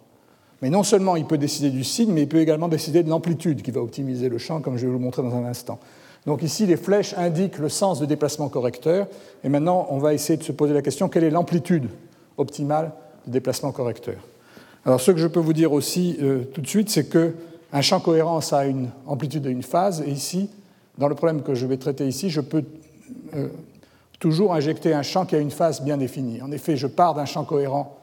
Mais 0.61 0.69
non 0.69 0.83
seulement 0.83 1.15
il 1.15 1.25
peut 1.25 1.37
décider 1.37 1.69
du 1.69 1.83
signe, 1.83 2.11
mais 2.11 2.23
il 2.23 2.27
peut 2.29 2.39
également 2.39 2.67
décider 2.67 3.03
de 3.03 3.09
l'amplitude 3.09 3.61
qui 3.61 3.71
va 3.71 3.81
optimiser 3.81 4.29
le 4.29 4.37
champ, 4.37 4.61
comme 4.61 4.77
je 4.77 4.85
vais 4.85 4.91
vous 4.91 4.97
le 4.97 5.03
montrer 5.03 5.23
dans 5.23 5.35
un 5.35 5.45
instant. 5.45 5.79
Donc 6.25 6.43
ici, 6.43 6.65
les 6.65 6.77
flèches 6.77 7.13
indiquent 7.17 7.57
le 7.57 7.69
sens 7.69 7.99
de 7.99 8.05
déplacement 8.05 8.49
correcteur. 8.49 9.07
Et 9.43 9.49
maintenant, 9.49 9.87
on 9.89 9.99
va 9.99 10.13
essayer 10.13 10.37
de 10.37 10.43
se 10.43 10.51
poser 10.51 10.73
la 10.73 10.81
question 10.81 11.09
quelle 11.09 11.23
est 11.23 11.29
l'amplitude 11.29 11.89
optimale 12.39 12.91
de 13.27 13.31
déplacement 13.31 13.71
correcteur 13.71 14.17
Alors, 14.85 14.99
ce 14.99 15.11
que 15.11 15.17
je 15.17 15.27
peux 15.27 15.39
vous 15.39 15.53
dire 15.53 15.71
aussi 15.71 16.17
euh, 16.21 16.43
tout 16.53 16.61
de 16.61 16.67
suite, 16.67 16.89
c'est 16.89 17.07
qu'un 17.09 17.81
champ 17.81 17.99
cohérent, 17.99 18.41
ça 18.41 18.59
a 18.59 18.65
une 18.65 18.89
amplitude 19.05 19.45
et 19.45 19.51
une 19.51 19.63
phase. 19.63 20.03
Et 20.05 20.11
ici, 20.11 20.49
dans 20.97 21.07
le 21.07 21.15
problème 21.15 21.43
que 21.43 21.53
je 21.53 21.65
vais 21.65 21.77
traiter 21.77 22.07
ici, 22.07 22.29
je 22.29 22.41
peux 22.41 22.63
euh, 23.35 23.49
toujours 24.19 24.53
injecter 24.53 24.93
un 24.93 25.03
champ 25.03 25.25
qui 25.25 25.35
a 25.35 25.39
une 25.39 25.51
phase 25.51 25.81
bien 25.81 25.97
définie. 25.97 26.41
En 26.41 26.51
effet, 26.51 26.75
je 26.75 26.87
pars 26.87 27.13
d'un 27.13 27.25
champ 27.25 27.43
cohérent 27.45 27.99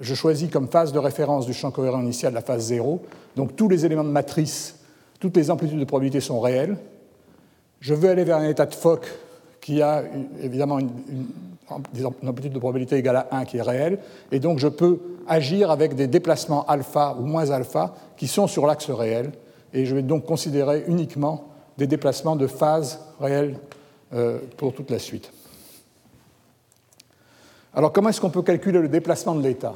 je 0.00 0.14
choisis 0.14 0.50
comme 0.50 0.68
phase 0.68 0.92
de 0.92 0.98
référence 0.98 1.46
du 1.46 1.52
champ 1.52 1.70
cohérent 1.70 2.00
initial 2.00 2.32
la 2.32 2.42
phase 2.42 2.66
0. 2.66 3.02
Donc 3.36 3.56
tous 3.56 3.68
les 3.68 3.84
éléments 3.84 4.04
de 4.04 4.10
matrice, 4.10 4.76
toutes 5.18 5.36
les 5.36 5.50
amplitudes 5.50 5.78
de 5.78 5.84
probabilité 5.84 6.20
sont 6.20 6.40
réelles. 6.40 6.76
Je 7.80 7.94
veux 7.94 8.10
aller 8.10 8.24
vers 8.24 8.36
un 8.36 8.48
état 8.48 8.66
de 8.66 8.74
Fock 8.74 9.06
qui 9.60 9.82
a 9.82 10.04
évidemment 10.42 10.78
une, 10.78 10.90
amplitude 11.70 12.52
de 12.52 12.58
probabilité 12.58 12.96
égale 12.96 13.16
à 13.16 13.28
1 13.32 13.44
qui 13.44 13.58
est 13.58 13.62
réelle. 13.62 13.98
Et 14.32 14.40
donc 14.40 14.58
je 14.58 14.68
peux 14.68 15.00
agir 15.26 15.70
avec 15.70 15.94
des 15.94 16.06
déplacements 16.06 16.64
alpha 16.66 17.16
ou 17.18 17.24
moins 17.24 17.50
alpha 17.50 17.94
qui 18.16 18.26
sont 18.26 18.46
sur 18.46 18.66
l'axe 18.66 18.90
réel. 18.90 19.32
Et 19.72 19.86
je 19.86 19.94
vais 19.94 20.02
donc 20.02 20.26
considérer 20.26 20.84
uniquement 20.88 21.48
des 21.78 21.86
déplacements 21.86 22.36
de 22.36 22.46
phase 22.46 23.00
réelle 23.20 23.56
euh, 24.12 24.38
pour 24.56 24.74
toute 24.74 24.90
la 24.90 24.98
suite. 24.98 25.32
Alors 27.74 27.92
comment 27.92 28.08
est-ce 28.08 28.20
qu'on 28.20 28.30
peut 28.30 28.42
calculer 28.42 28.80
le 28.80 28.88
déplacement 28.88 29.34
de 29.34 29.42
l'état? 29.42 29.74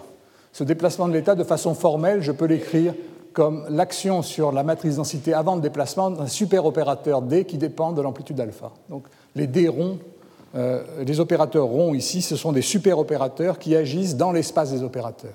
Ce 0.53 0.65
déplacement 0.65 1.09
de 1.09 1.13
l'état, 1.13 1.35
de 1.35 1.45
façon 1.45 1.75
formelle, 1.75 2.23
je 2.23 2.33
peux 2.33 2.47
l'écrire 2.47 2.95
comme 3.33 3.67
l'action 3.69 4.23
sur 4.23 4.53
la 4.53 4.63
matrice 4.63 4.97
densité 4.97 5.35
avant 5.35 5.57
le 5.57 5.61
déplacement 5.61 6.11
d'un 6.11 6.29
superopérateur 6.29 7.21
D 7.21 7.45
qui 7.45 7.59
dépend 7.59 7.93
de 7.93 8.01
l'amplitude 8.01 8.41
alpha. 8.41 8.71
Donc 8.89 9.07
les 9.35 9.49
D 9.49 9.69
ronds, 9.69 9.99
les 10.55 11.21
opérateurs 11.21 11.67
ronds 11.67 11.95
ici, 11.95 12.23
ce 12.23 12.37
sont 12.37 12.53
des 12.53 12.63
superopérateurs 12.63 13.59
qui 13.59 13.75
agissent 13.75 14.17
dans 14.17 14.33
l'espace 14.33 14.71
des 14.71 14.83
opérateurs. 14.83 15.35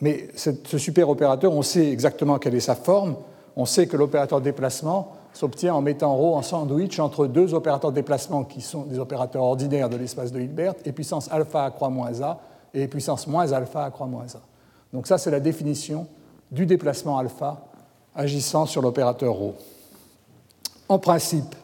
Mais 0.00 0.28
ce 0.34 0.78
superopérateur, 0.78 1.52
on 1.52 1.62
sait 1.62 1.90
exactement 1.90 2.38
quelle 2.38 2.54
est 2.54 2.60
sa 2.60 2.74
forme. 2.74 3.16
On 3.56 3.64
sait 3.64 3.86
que 3.86 3.96
l'opérateur 3.96 4.40
déplacement 4.40 5.12
s'obtient 5.32 5.74
en 5.74 5.80
mettant 5.80 6.16
ρ 6.16 6.36
en 6.36 6.42
sandwich 6.42 6.98
entre 6.98 7.26
deux 7.26 7.54
opérateurs 7.54 7.90
de 7.90 7.96
déplacement 7.96 8.44
qui 8.44 8.60
sont 8.60 8.82
des 8.82 8.98
opérateurs 8.98 9.42
ordinaires 9.42 9.88
de 9.88 9.96
l'espace 9.96 10.32
de 10.32 10.40
Hilbert, 10.40 10.74
et 10.84 10.92
puissance 10.92 11.30
alpha 11.30 11.70
croix 11.70 11.90
moins 11.90 12.20
a, 12.22 12.40
et 12.72 12.86
puissance 12.88 13.26
moins 13.26 13.50
alpha 13.52 13.90
croix 13.90 14.06
moins 14.06 14.26
a. 14.34 14.40
Donc 14.92 15.06
ça, 15.06 15.18
c'est 15.18 15.30
la 15.30 15.40
définition 15.40 16.06
du 16.50 16.66
déplacement 16.66 17.18
alpha 17.18 17.62
agissant 18.14 18.66
sur 18.66 18.82
l'opérateur 18.82 19.34
ρ. 19.34 19.52
En 20.88 20.98
principe, 20.98 21.54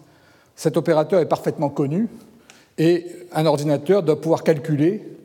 cet 0.60 0.76
opérateur 0.76 1.20
est 1.20 1.26
parfaitement 1.26 1.70
connu, 1.70 2.06
et 2.76 3.06
un 3.32 3.46
ordinateur 3.46 4.02
doit 4.02 4.20
pouvoir 4.20 4.44
calculer 4.44 5.16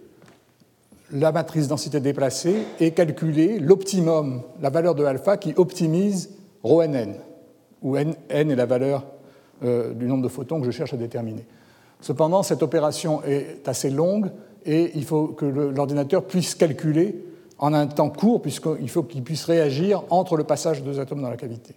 la 1.12 1.34
matrice 1.34 1.68
densité 1.68 2.00
déplacée 2.00 2.56
et 2.80 2.92
calculer 2.92 3.60
l'optimum, 3.60 4.44
la 4.62 4.70
valeur 4.70 4.96
de 4.96 5.04
alpha 5.04 5.36
qui 5.36 5.54
optimise 5.58 6.30
ρnn 6.64 7.16
où 7.82 7.98
n, 7.98 8.16
est 8.30 8.46
la 8.46 8.66
valeur 8.66 9.04
euh, 9.66 9.94
du 9.94 10.06
nombre 10.06 10.24
de 10.24 10.30
photons 10.30 10.62
que 10.62 10.68
je 10.68 10.72
cherche 10.72 10.94
à 10.94 10.98
déterminer. 10.98 11.46
Cependant, 12.00 12.42
cette 12.42 12.64
opération 12.64 13.22
est 13.26 13.68
assez 13.68 13.90
longue 13.90 14.32
et 14.66 14.94
il 14.96 15.04
faut 15.04 15.28
que 15.28 15.44
l'ordinateur 15.44 16.24
puisse 16.24 16.56
calculer 16.56 17.26
en 17.58 17.74
un 17.74 17.88
temps 17.88 18.10
court, 18.10 18.42
puisqu'il 18.42 18.90
faut 18.90 19.04
qu'il 19.04 19.24
puisse 19.24 19.44
réagir 19.44 20.02
entre 20.10 20.38
le 20.38 20.46
passage 20.46 20.82
de 20.82 20.86
deux 20.86 21.02
atomes 21.02 21.22
dans 21.22 21.30
la 21.30 21.36
cavité. 21.36 21.76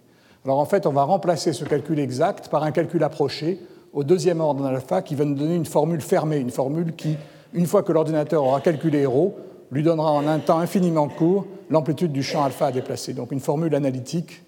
Alors 0.49 0.57
en 0.57 0.65
fait, 0.65 0.87
on 0.87 0.91
va 0.91 1.03
remplacer 1.03 1.53
ce 1.53 1.63
calcul 1.63 1.99
exact 1.99 2.47
par 2.47 2.63
un 2.63 2.71
calcul 2.71 3.03
approché 3.03 3.59
au 3.93 4.03
deuxième 4.03 4.41
ordre 4.41 4.65
alpha 4.65 5.03
qui 5.03 5.13
va 5.13 5.23
nous 5.23 5.35
donner 5.35 5.53
une 5.53 5.67
formule 5.67 6.01
fermée, 6.01 6.37
une 6.37 6.49
formule 6.49 6.95
qui, 6.95 7.17
une 7.53 7.67
fois 7.67 7.83
que 7.83 7.91
l'ordinateur 7.91 8.43
aura 8.43 8.59
calculé 8.59 9.05
ρ, 9.05 9.31
lui 9.69 9.83
donnera 9.83 10.11
en 10.11 10.25
un 10.25 10.39
temps 10.39 10.57
infiniment 10.57 11.07
court 11.07 11.45
l'amplitude 11.69 12.11
du 12.11 12.23
champ 12.23 12.43
alpha 12.43 12.65
à 12.65 12.71
déplacer. 12.71 13.13
Donc 13.13 13.31
une 13.31 13.41
formule 13.41 13.75
analytique 13.75 14.43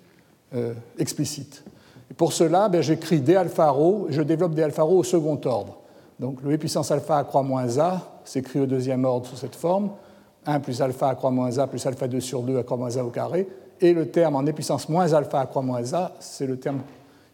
euh, 0.56 0.74
explicite. 0.98 1.64
Et 2.10 2.16
pour 2.16 2.34
cela, 2.34 2.68
ben, 2.68 2.82
j'écris 2.82 3.20
d 3.20 3.36
alpha 3.36 3.70
rho, 3.70 4.08
je 4.10 4.24
développe 4.24 4.56
des 4.56 4.64
alpha 4.64 4.82
rho 4.82 4.98
au 4.98 5.04
second 5.04 5.40
ordre. 5.46 5.82
Donc 6.20 6.42
le 6.42 6.52
e 6.52 6.58
puissance 6.58 6.90
alpha 6.90 7.24
croix 7.26 7.44
moins 7.44 7.78
a 7.78 8.22
s'écrit 8.26 8.60
au 8.60 8.66
deuxième 8.66 9.06
ordre 9.06 9.28
sous 9.28 9.36
cette 9.36 9.56
forme, 9.56 9.92
1 10.48 10.62
plus 10.62 10.82
alpha 10.82 11.14
croix 11.14 11.30
moins 11.30 11.60
a 11.60 11.68
plus 11.68 11.86
alpha 11.86 12.08
2 12.08 12.20
sur 12.20 12.42
2 12.42 12.58
à 12.58 12.64
croix 12.64 12.78
moins 12.78 12.98
a 12.98 13.04
au 13.04 13.12
carré, 13.12 13.48
et 13.82 13.94
le 13.94 14.10
terme 14.10 14.36
en 14.36 14.44
e 14.44 14.92
moins 14.92 15.14
alpha 15.14 15.40
à 15.40 15.46
croix 15.46 15.62
moins 15.62 15.94
a, 15.94 16.14
c'est 16.20 16.46
le 16.46 16.58
terme 16.58 16.82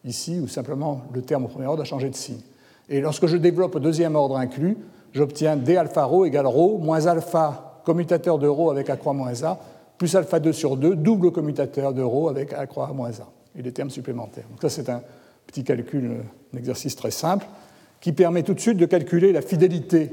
ici, 0.06 0.40
ou 0.40 0.48
simplement 0.48 1.02
le 1.14 1.22
terme 1.22 1.46
au 1.46 1.48
premier 1.48 1.68
ordre 1.68 1.82
a 1.82 1.86
changé 1.86 2.10
de 2.10 2.16
signe. 2.16 2.42
Et 2.90 3.02
lorsque 3.02 3.28
je 3.28 3.38
développe 3.38 3.76
au 3.76 3.80
deuxième 3.80 4.16
ordre 4.16 4.38
inclus, 4.38 4.78
j'obtiens 5.14 5.58
d 5.58 5.76
alpha 5.76 6.04
rho 6.06 6.26
égale 6.26 6.48
rho 6.48 6.78
moins 6.78 7.06
alpha 7.06 7.82
commutateur 7.84 8.40
de 8.40 8.48
rho 8.48 8.72
avec 8.72 8.90
a 8.90 8.96
croix 8.98 9.14
moins 9.14 9.44
a 9.44 9.60
plus 9.98 10.16
alpha 10.16 10.40
2 10.40 10.54
sur 10.54 10.78
2, 10.78 10.96
double 10.96 11.32
commutateur 11.32 11.94
de 11.94 12.04
ρ 12.04 12.30
avec 12.30 12.54
a 12.54 12.66
croix 12.68 12.92
moins 12.94 13.12
a, 13.12 13.28
et 13.58 13.62
des 13.62 13.72
termes 13.72 13.90
supplémentaires. 13.90 14.46
Donc 14.50 14.62
ça, 14.62 14.70
c'est 14.70 14.90
un 14.90 15.02
petit 15.46 15.64
calcul, 15.64 16.24
un 16.54 16.58
exercice 16.58 16.96
très 16.96 17.12
simple, 17.12 17.48
qui 18.00 18.12
permet 18.12 18.44
tout 18.44 18.54
de 18.54 18.60
suite 18.60 18.78
de 18.78 18.86
calculer 18.86 19.32
la 19.32 19.42
fidélité 19.42 20.12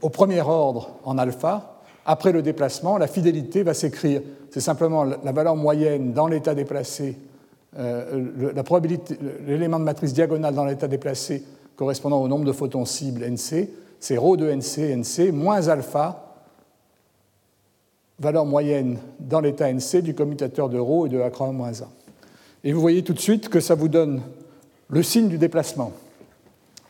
au 0.00 0.10
premier 0.10 0.40
ordre 0.40 0.96
en 1.04 1.18
alpha. 1.18 1.82
Après 2.04 2.30
le 2.30 2.42
déplacement, 2.42 2.98
la 2.98 3.08
fidélité 3.08 3.64
va 3.64 3.74
s'écrire, 3.74 4.22
c'est 4.56 4.62
simplement 4.62 5.04
la 5.04 5.32
valeur 5.32 5.54
moyenne 5.54 6.14
dans 6.14 6.28
l'état 6.28 6.54
déplacé, 6.54 7.14
euh, 7.78 8.24
l'élément 9.46 9.78
de 9.78 9.84
matrice 9.84 10.14
diagonale 10.14 10.54
dans 10.54 10.64
l'état 10.64 10.88
déplacé 10.88 11.44
correspondant 11.76 12.22
au 12.22 12.26
nombre 12.26 12.46
de 12.46 12.52
photons 12.52 12.86
cibles 12.86 13.22
NC, 13.22 13.68
c'est 14.00 14.16
ρ 14.16 14.38
de 14.38 14.48
NC, 14.48 14.96
NC, 14.96 15.30
moins 15.30 15.68
alpha 15.68 16.38
valeur 18.18 18.46
moyenne 18.46 18.96
dans 19.20 19.40
l'état 19.40 19.70
NC 19.70 20.00
du 20.00 20.14
commutateur 20.14 20.70
de 20.70 20.78
ρ 20.78 21.04
et 21.04 21.10
de 21.10 21.20
A 21.20 21.52
moins 21.52 21.82
1. 21.82 21.84
Et 22.64 22.72
vous 22.72 22.80
voyez 22.80 23.04
tout 23.04 23.12
de 23.12 23.20
suite 23.20 23.50
que 23.50 23.60
ça 23.60 23.74
vous 23.74 23.88
donne 23.88 24.22
le 24.88 25.02
signe 25.02 25.28
du 25.28 25.36
déplacement. 25.36 25.92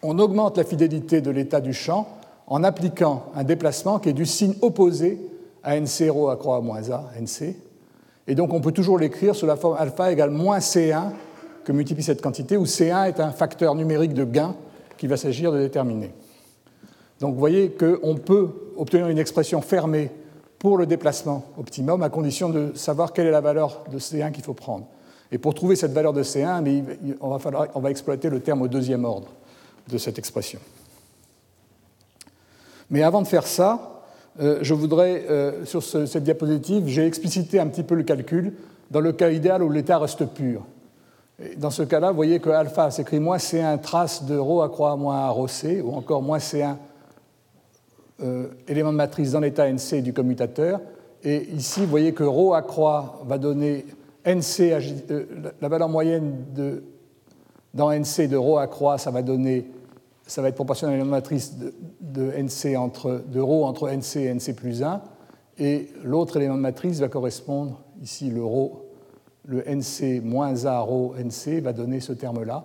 On 0.04 0.20
augmente 0.20 0.56
la 0.56 0.62
fidélité 0.62 1.20
de 1.20 1.32
l'état 1.32 1.60
du 1.60 1.72
champ 1.72 2.06
en 2.46 2.62
appliquant 2.62 3.24
un 3.34 3.42
déplacement 3.42 3.98
qui 3.98 4.10
est 4.10 4.12
du 4.12 4.24
signe 4.24 4.54
opposé 4.62 5.18
à 5.66 5.78
NC 5.78 6.08
ρ 6.10 6.52
à 6.54 6.60
moins 6.60 6.90
A, 6.90 7.10
NC. 7.20 7.56
Et 8.28 8.34
donc 8.34 8.52
on 8.52 8.60
peut 8.60 8.72
toujours 8.72 8.98
l'écrire 8.98 9.34
sous 9.34 9.46
la 9.46 9.56
forme 9.56 9.76
alpha 9.78 10.10
égale 10.10 10.30
moins 10.30 10.58
C1 10.58 11.10
que 11.64 11.72
multiplie 11.72 12.04
cette 12.04 12.22
quantité, 12.22 12.56
où 12.56 12.64
C1 12.64 13.08
est 13.08 13.20
un 13.20 13.32
facteur 13.32 13.74
numérique 13.74 14.14
de 14.14 14.24
gain 14.24 14.54
qu'il 14.96 15.08
va 15.08 15.16
s'agir 15.16 15.50
de 15.50 15.58
déterminer. 15.58 16.14
Donc 17.20 17.34
vous 17.34 17.40
voyez 17.40 17.72
qu'on 17.72 18.14
peut 18.14 18.48
obtenir 18.76 19.08
une 19.08 19.18
expression 19.18 19.60
fermée 19.60 20.10
pour 20.60 20.78
le 20.78 20.86
déplacement 20.86 21.44
optimum, 21.58 22.02
à 22.02 22.08
condition 22.08 22.48
de 22.48 22.72
savoir 22.74 23.12
quelle 23.12 23.26
est 23.26 23.32
la 23.32 23.40
valeur 23.40 23.84
de 23.90 23.98
C1 23.98 24.30
qu'il 24.30 24.44
faut 24.44 24.54
prendre. 24.54 24.86
Et 25.32 25.38
pour 25.38 25.54
trouver 25.54 25.74
cette 25.74 25.92
valeur 25.92 26.12
de 26.12 26.22
C1, 26.22 26.84
on, 27.20 27.30
va 27.30 27.38
falloir, 27.40 27.66
on 27.74 27.80
va 27.80 27.90
exploiter 27.90 28.30
le 28.30 28.40
terme 28.40 28.62
au 28.62 28.68
deuxième 28.68 29.04
ordre 29.04 29.28
de 29.88 29.98
cette 29.98 30.18
expression. 30.18 30.60
Mais 32.90 33.02
avant 33.02 33.22
de 33.22 33.26
faire 33.26 33.46
ça, 33.46 33.95
euh, 34.39 34.59
je 34.61 34.73
voudrais, 34.73 35.25
euh, 35.29 35.65
sur 35.65 35.83
cette 35.83 36.23
diapositive, 36.23 36.87
j'ai 36.87 37.05
explicité 37.05 37.59
un 37.59 37.67
petit 37.67 37.83
peu 37.83 37.95
le 37.95 38.03
calcul 38.03 38.53
dans 38.89 39.01
le 39.01 39.11
cas 39.11 39.29
idéal 39.29 39.63
où 39.63 39.69
l'état 39.69 39.99
reste 39.99 40.25
pur. 40.25 40.65
dans 41.57 41.69
ce 41.69 41.83
cas-là, 41.83 42.09
vous 42.09 42.15
voyez 42.15 42.39
que 42.39 42.49
alpha 42.49 42.91
s'écrit 42.91 43.19
moins 43.19 43.37
C1 43.37 43.79
trace 43.81 44.25
de 44.25 44.37
ρ 44.37 44.63
à 44.63 44.69
croix 44.69 44.95
moins 44.95 45.29
rho 45.29 45.47
C, 45.47 45.81
ou 45.81 45.93
encore 45.93 46.21
moins 46.21 46.37
C1 46.37 46.75
euh, 48.23 48.49
élément 48.67 48.91
de 48.91 48.97
matrice 48.97 49.31
dans 49.31 49.39
l'état 49.39 49.67
NC 49.67 50.03
du 50.03 50.13
commutateur, 50.13 50.79
Et 51.23 51.49
ici, 51.53 51.79
vous 51.79 51.87
voyez 51.87 52.13
que 52.13 52.23
ρ 52.23 52.53
à 52.53 52.61
croix 52.61 53.19
va 53.25 53.39
donner 53.39 53.85
NC, 54.25 54.59
euh, 55.09 55.25
la 55.59 55.67
valeur 55.67 55.89
moyenne 55.89 56.45
de, 56.53 56.83
dans 57.73 57.91
NC 57.91 58.27
de 58.27 58.37
ρ 58.37 58.59
à 58.59 58.67
croix, 58.67 58.99
ça 58.99 59.09
va 59.09 59.23
donner, 59.23 59.65
ça 60.26 60.42
va 60.42 60.48
être 60.48 60.54
proportionnel 60.56 61.00
à 61.00 61.02
une 61.02 61.08
matrice 61.08 61.56
de, 61.56 61.72
de 62.00 62.32
nc 62.32 62.76
entre, 62.76 63.22
de 63.26 63.40
rho 63.40 63.64
entre 63.64 63.88
nc 63.88 64.16
et 64.16 64.34
nc 64.34 64.54
plus 64.54 64.82
1, 64.82 65.00
et 65.58 65.88
l'autre 66.04 66.36
élément 66.36 66.56
de 66.56 66.60
matrice 66.60 67.00
va 67.00 67.08
correspondre, 67.08 67.80
ici 68.02 68.30
le 68.30 68.44
rho, 68.44 68.86
le 69.46 69.62
nc 69.62 70.20
moins 70.22 70.66
a 70.66 70.80
rho 70.80 71.14
nc 71.16 71.60
va 71.60 71.72
donner 71.72 72.00
ce 72.00 72.12
terme-là. 72.12 72.64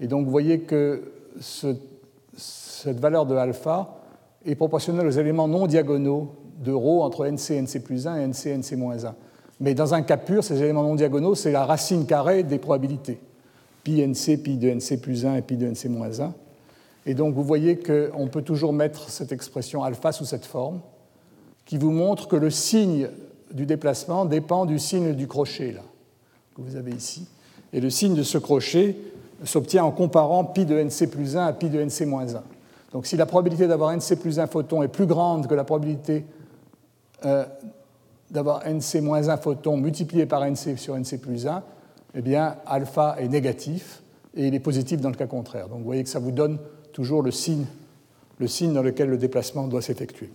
Et 0.00 0.06
donc 0.06 0.24
vous 0.24 0.30
voyez 0.30 0.60
que 0.60 1.12
cette 1.40 2.98
valeur 3.00 3.26
de 3.26 3.36
alpha 3.36 3.98
est 4.44 4.54
proportionnelle 4.54 5.06
aux 5.06 5.10
éléments 5.10 5.46
non 5.46 5.66
diagonaux 5.66 6.32
de 6.58 6.72
rho 6.72 7.02
entre 7.02 7.26
nc 7.26 7.60
nc 7.60 7.80
plus 7.80 8.06
1 8.06 8.16
et 8.16 8.26
nc 8.26 8.56
nc 8.56 8.76
moins 8.76 9.04
1. 9.04 9.14
Mais 9.60 9.74
dans 9.74 9.94
un 9.94 10.02
cas 10.02 10.16
pur, 10.16 10.42
ces 10.42 10.60
éléments 10.60 10.82
non 10.82 10.96
diagonaux, 10.96 11.34
c'est 11.34 11.52
la 11.52 11.64
racine 11.64 12.06
carrée 12.06 12.42
des 12.42 12.58
probabilités. 12.58 13.20
Pi 13.84 14.04
nc, 14.04 14.36
pi 14.38 14.56
de 14.56 14.70
nc 14.70 14.96
plus 15.00 15.26
1 15.26 15.36
et 15.36 15.42
pi 15.42 15.56
de 15.56 15.66
nc 15.66 15.88
moins 15.88 16.20
1. 16.20 16.34
Et 17.06 17.14
donc 17.14 17.34
vous 17.34 17.42
voyez 17.42 17.78
qu'on 17.78 18.28
peut 18.28 18.42
toujours 18.42 18.72
mettre 18.72 19.10
cette 19.10 19.32
expression 19.32 19.82
alpha 19.82 20.12
sous 20.12 20.24
cette 20.24 20.46
forme, 20.46 20.80
qui 21.64 21.78
vous 21.78 21.90
montre 21.90 22.28
que 22.28 22.36
le 22.36 22.50
signe 22.50 23.08
du 23.52 23.66
déplacement 23.66 24.24
dépend 24.24 24.66
du 24.66 24.78
signe 24.78 25.14
du 25.14 25.26
crochet, 25.26 25.72
là, 25.72 25.82
que 26.56 26.62
vous 26.62 26.76
avez 26.76 26.92
ici. 26.92 27.26
Et 27.72 27.80
le 27.80 27.90
signe 27.90 28.14
de 28.14 28.22
ce 28.22 28.38
crochet 28.38 28.96
s'obtient 29.44 29.84
en 29.84 29.90
comparant 29.90 30.44
pi 30.44 30.64
de 30.64 30.76
NC 30.76 31.10
plus 31.10 31.36
1 31.36 31.46
à 31.46 31.52
pi 31.52 31.68
de 31.68 31.80
NC 31.80 32.06
moins 32.06 32.34
1. 32.34 32.42
Donc 32.92 33.06
si 33.06 33.16
la 33.16 33.26
probabilité 33.26 33.66
d'avoir 33.66 33.96
NC 33.96 34.16
plus 34.20 34.38
1 34.38 34.46
photon 34.46 34.82
est 34.82 34.88
plus 34.88 35.06
grande 35.06 35.46
que 35.46 35.54
la 35.54 35.64
probabilité 35.64 36.24
euh, 37.24 37.44
d'avoir 38.30 38.64
NC-1 38.66 39.38
photon 39.38 39.76
multiplié 39.76 40.26
par 40.26 40.44
NC 40.44 40.78
sur 40.78 40.96
NC 40.96 41.20
plus 41.20 41.46
1, 41.46 41.62
eh 42.14 42.22
bien, 42.22 42.56
alpha 42.66 43.16
est 43.18 43.28
négatif 43.28 44.02
et 44.34 44.46
il 44.48 44.54
est 44.54 44.60
positif 44.60 45.00
dans 45.00 45.10
le 45.10 45.14
cas 45.14 45.26
contraire. 45.26 45.68
Donc 45.68 45.78
vous 45.80 45.84
voyez 45.84 46.02
que 46.02 46.08
ça 46.08 46.18
vous 46.18 46.32
donne 46.32 46.58
toujours 46.92 47.22
le 47.22 47.30
signe, 47.30 47.66
le 48.38 48.48
signe 48.48 48.72
dans 48.72 48.82
lequel 48.82 49.08
le 49.08 49.18
déplacement 49.18 49.66
doit 49.66 49.82
s'effectuer. 49.82 50.30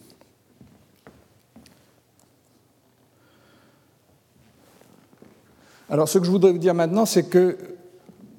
Alors 5.89 6.09
ce 6.09 6.17
que 6.17 6.25
je 6.25 6.31
voudrais 6.31 6.51
vous 6.51 6.57
dire 6.57 6.73
maintenant, 6.73 7.05
c'est 7.05 7.29
que 7.29 7.57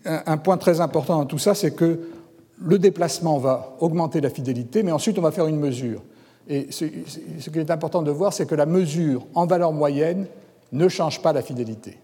un 0.04 0.36
point 0.36 0.56
très 0.56 0.80
important 0.80 1.18
dans 1.18 1.26
tout 1.26 1.38
ça, 1.38 1.54
c'est 1.54 1.72
que 1.72 2.00
le 2.60 2.78
déplacement 2.78 3.38
va 3.38 3.76
augmenter 3.80 4.20
la 4.20 4.30
fidélité, 4.30 4.82
mais 4.82 4.92
ensuite 4.92 5.18
on 5.18 5.22
va 5.22 5.30
faire 5.30 5.46
une 5.46 5.58
mesure. 5.58 6.02
Et 6.48 6.68
ce, 6.70 6.84
qui 6.84 7.58
est 7.58 7.70
important 7.70 8.02
de 8.02 8.10
voir, 8.10 8.32
c'est 8.32 8.46
que 8.46 8.54
la 8.54 8.66
mesure 8.66 9.26
en 9.34 9.46
valeur 9.46 9.72
moyenne 9.72 10.26
ne 10.72 10.88
change 10.88 11.20
pas 11.20 11.32
la 11.32 11.42
fidélité. 11.42 11.98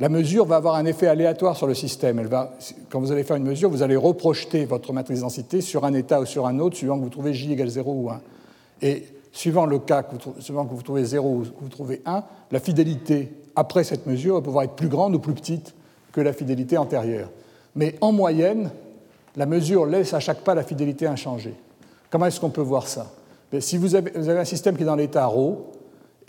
La 0.00 0.08
mesure 0.08 0.46
va 0.46 0.56
avoir 0.56 0.76
un 0.76 0.86
effet 0.86 1.06
aléatoire 1.08 1.56
sur 1.56 1.66
le 1.66 1.74
système. 1.74 2.18
Elle 2.18 2.26
va, 2.26 2.54
quand 2.88 3.00
vous 3.00 3.12
allez 3.12 3.22
faire 3.22 3.36
une 3.36 3.44
mesure, 3.44 3.68
vous 3.68 3.82
allez 3.82 3.96
reprojeter 3.96 4.64
votre 4.64 4.94
matrice 4.94 5.20
densité 5.20 5.60
sur 5.60 5.84
un 5.84 5.92
état 5.92 6.22
ou 6.22 6.24
sur 6.26 6.46
un 6.46 6.58
autre, 6.58 6.76
suivant 6.76 6.96
que 6.98 7.04
vous 7.04 7.10
trouvez 7.10 7.34
j 7.34 7.52
égale 7.52 7.68
0 7.68 7.92
ou 7.92 8.10
1. 8.10 8.20
Et 8.80 9.04
suivant 9.30 9.66
le 9.66 9.78
cas, 9.78 10.02
suivant 10.38 10.64
que 10.64 10.74
vous 10.74 10.82
trouvez 10.82 11.04
0 11.04 11.28
ou 11.28 11.40
que 11.42 11.60
vous 11.60 11.68
trouvez 11.68 12.00
1, 12.06 12.24
la 12.50 12.60
fidélité 12.60 13.30
après 13.54 13.84
cette 13.84 14.06
mesure 14.06 14.36
va 14.36 14.40
pouvoir 14.40 14.64
être 14.64 14.74
plus 14.74 14.88
grande 14.88 15.14
ou 15.14 15.18
plus 15.18 15.34
petite 15.34 15.74
que 16.12 16.22
la 16.22 16.32
fidélité 16.32 16.78
antérieure. 16.78 17.28
Mais 17.76 17.96
en 18.00 18.10
moyenne, 18.10 18.70
la 19.36 19.44
mesure 19.44 19.84
laisse 19.84 20.14
à 20.14 20.20
chaque 20.20 20.40
pas 20.40 20.54
la 20.54 20.62
fidélité 20.62 21.06
inchangée. 21.06 21.54
Comment 22.08 22.24
est-ce 22.24 22.40
qu'on 22.40 22.50
peut 22.50 22.62
voir 22.62 22.88
ça? 22.88 23.12
Si 23.58 23.76
vous 23.76 23.94
avez, 23.94 24.12
un 24.16 24.44
système 24.44 24.76
qui 24.76 24.82
est 24.82 24.86
dans 24.86 24.96
l'état 24.96 25.26
ρ 25.26 25.56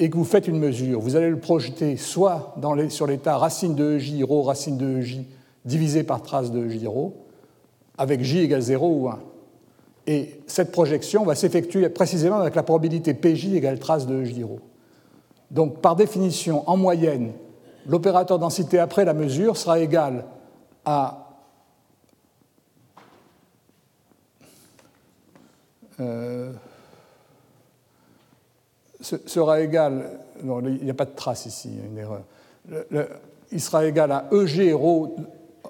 et 0.01 0.11
que 0.11 0.17
vous 0.17 0.25
faites 0.25 0.47
une 0.47 0.59
mesure, 0.59 1.01
vous 1.01 1.17
allez 1.17 1.31
le 1.31 1.39
projeter 1.39 1.97
soit 1.97 2.55
sur 2.91 3.07
l'état 3.07 3.39
racine 3.39 3.75
de 3.75 3.99
j 3.99 4.23
ρ 4.23 4.45
racine 4.45 4.77
de 4.77 5.01
j 5.01 5.27
divisé 5.65 6.03
par 6.03 6.23
trace 6.23 6.53
de 6.53 6.69
j 6.69 6.87
ρ, 6.87 7.11
avec 7.99 8.23
j 8.23 8.41
égale 8.41 8.61
0 8.61 8.89
ou 8.89 9.09
1. 9.09 9.19
Et 10.07 10.41
cette 10.47 10.71
projection 10.71 11.25
va 11.25 11.35
s'effectuer 11.35 11.89
précisément 11.89 12.37
avec 12.37 12.55
la 12.55 12.63
probabilité 12.63 13.15
pj 13.15 13.55
égale 13.55 13.79
trace 13.79 14.07
de 14.07 14.23
j 14.25 14.45
ρ. 14.45 14.59
Donc 15.51 15.81
par 15.81 15.97
définition, 15.97 16.69
en 16.69 16.77
moyenne, 16.77 17.33
l'opérateur 17.87 18.39
densité 18.39 18.79
après 18.79 19.05
la 19.05 19.15
mesure 19.15 19.57
sera 19.57 19.79
égal 19.79 20.25
à 20.85 21.27
euh, 26.01 26.53
sera 29.02 29.62
égal, 29.62 30.04
il 30.44 30.84
n'y 30.84 30.90
a 30.90 30.96
pas 30.96 31.06
de 31.06 31.16
trace 31.16 31.46
ici, 31.46 31.70
il 31.72 31.80
y 31.80 31.82
a 31.82 31.86
une 31.86 31.98
erreur. 31.98 32.22
il 33.52 33.62
sera 33.62 33.86
égal 33.86 34.12
à 34.12 34.26
EG 34.32 34.74
rho, 34.74 35.16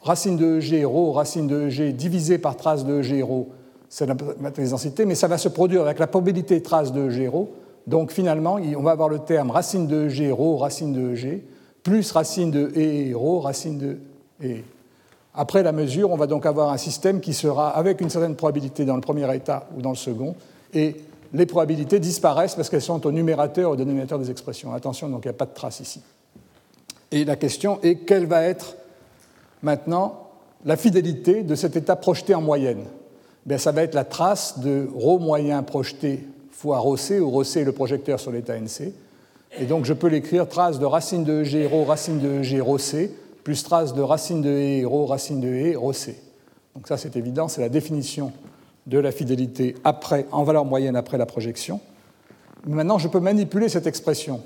racine 0.03 0.37
de 0.37 0.59
EG 0.59 0.85
rho, 0.85 1.11
racine 1.11 1.47
de 1.47 1.67
EG 1.67 1.93
divisé 1.93 2.37
par 2.37 2.55
trace 2.55 2.85
de 2.85 3.01
EG 3.01 3.23
rho, 3.23 3.49
c'est 3.89 4.05
la 4.05 4.15
matrice 4.39 4.71
densité, 4.71 5.05
mais 5.05 5.15
ça 5.15 5.27
va 5.27 5.37
se 5.37 5.49
produire 5.49 5.81
avec 5.81 5.99
la 5.99 6.07
probabilité 6.07 6.61
trace 6.61 6.91
de 6.91 7.09
EG 7.09 7.27
rho. 7.27 7.49
Donc 7.87 8.11
finalement, 8.11 8.59
on 8.77 8.83
va 8.83 8.91
avoir 8.91 9.09
le 9.09 9.19
terme 9.19 9.51
racine 9.51 9.87
de 9.87 10.07
EG 10.07 10.31
rho, 10.31 10.57
racine 10.57 10.93
de 10.93 11.11
EG, 11.11 11.43
plus 11.83 12.11
racine 12.11 12.51
de 12.51 12.71
E 12.75 13.15
rho, 13.15 13.39
racine 13.39 13.77
de 13.77 13.97
E. 14.43 14.57
Après 15.33 15.63
la 15.63 15.71
mesure, 15.71 16.11
on 16.11 16.17
va 16.17 16.27
donc 16.27 16.45
avoir 16.45 16.71
un 16.71 16.77
système 16.77 17.21
qui 17.21 17.33
sera 17.33 17.69
avec 17.69 18.01
une 18.01 18.09
certaine 18.09 18.35
probabilité 18.35 18.85
dans 18.85 18.95
le 18.95 19.01
premier 19.01 19.33
état 19.33 19.67
ou 19.75 19.81
dans 19.81 19.91
le 19.91 19.95
second, 19.95 20.35
et 20.73 20.97
les 21.32 21.46
probabilités 21.46 22.00
disparaissent 22.00 22.54
parce 22.54 22.70
qu'elles 22.70 22.82
sont 22.82 23.06
au 23.06 23.12
numérateur 23.12 23.70
ou 23.70 23.72
au 23.74 23.76
dénominateur 23.76 24.18
des 24.18 24.30
expressions. 24.30 24.72
Attention, 24.72 25.08
donc 25.08 25.24
il 25.24 25.28
n'y 25.28 25.34
a 25.34 25.38
pas 25.38 25.46
de 25.46 25.54
trace 25.54 25.80
ici. 25.80 26.00
Et 27.10 27.24
la 27.24 27.36
question 27.36 27.78
est 27.82 27.96
quelle 27.96 28.26
va 28.26 28.42
être 28.42 28.76
maintenant 29.62 30.30
la 30.64 30.76
fidélité 30.76 31.42
de 31.42 31.54
cet 31.54 31.76
état 31.76 31.96
projeté 31.96 32.34
en 32.34 32.42
moyenne 32.42 32.84
Bien, 33.44 33.58
Ça 33.58 33.70
va 33.70 33.82
être 33.82 33.94
la 33.94 34.04
trace 34.04 34.58
de 34.58 34.88
ρ 34.96 35.20
moyen 35.20 35.62
projeté 35.62 36.26
fois 36.50 36.80
ρc, 36.80 37.20
où 37.20 37.30
ρc 37.38 37.56
est 37.56 37.64
le 37.64 37.72
projecteur 37.72 38.18
sur 38.18 38.32
l'état 38.32 38.58
NC. 38.58 38.92
Et 39.58 39.66
donc 39.66 39.84
je 39.84 39.92
peux 39.92 40.08
l'écrire 40.08 40.48
trace 40.48 40.80
de 40.80 40.84
racine 40.84 41.22
de 41.22 41.42
EG 41.42 41.66
ρ 41.66 41.86
racine 41.86 42.18
de 42.18 42.40
EG 42.42 42.60
ρc 42.60 43.10
plus 43.44 43.62
trace 43.62 43.94
de 43.94 44.02
racine 44.02 44.42
de 44.42 44.50
E 44.50 44.84
ρ 44.84 45.08
racine 45.08 45.40
de 45.40 45.46
E 45.46 45.78
ρc. 45.78 46.16
Donc 46.74 46.88
ça 46.88 46.96
c'est 46.96 47.14
évident, 47.14 47.46
c'est 47.46 47.60
la 47.60 47.68
définition 47.68 48.32
de 48.87 48.97
la 48.97 49.11
fidélité 49.11 49.75
après, 49.83 50.25
en 50.31 50.43
valeur 50.43 50.65
moyenne 50.65 50.95
après 50.95 51.17
la 51.17 51.25
projection. 51.25 51.79
Maintenant, 52.65 52.97
je 52.97 53.07
peux 53.07 53.19
manipuler 53.19 53.69
cette 53.69 53.87
expression. 53.87 54.41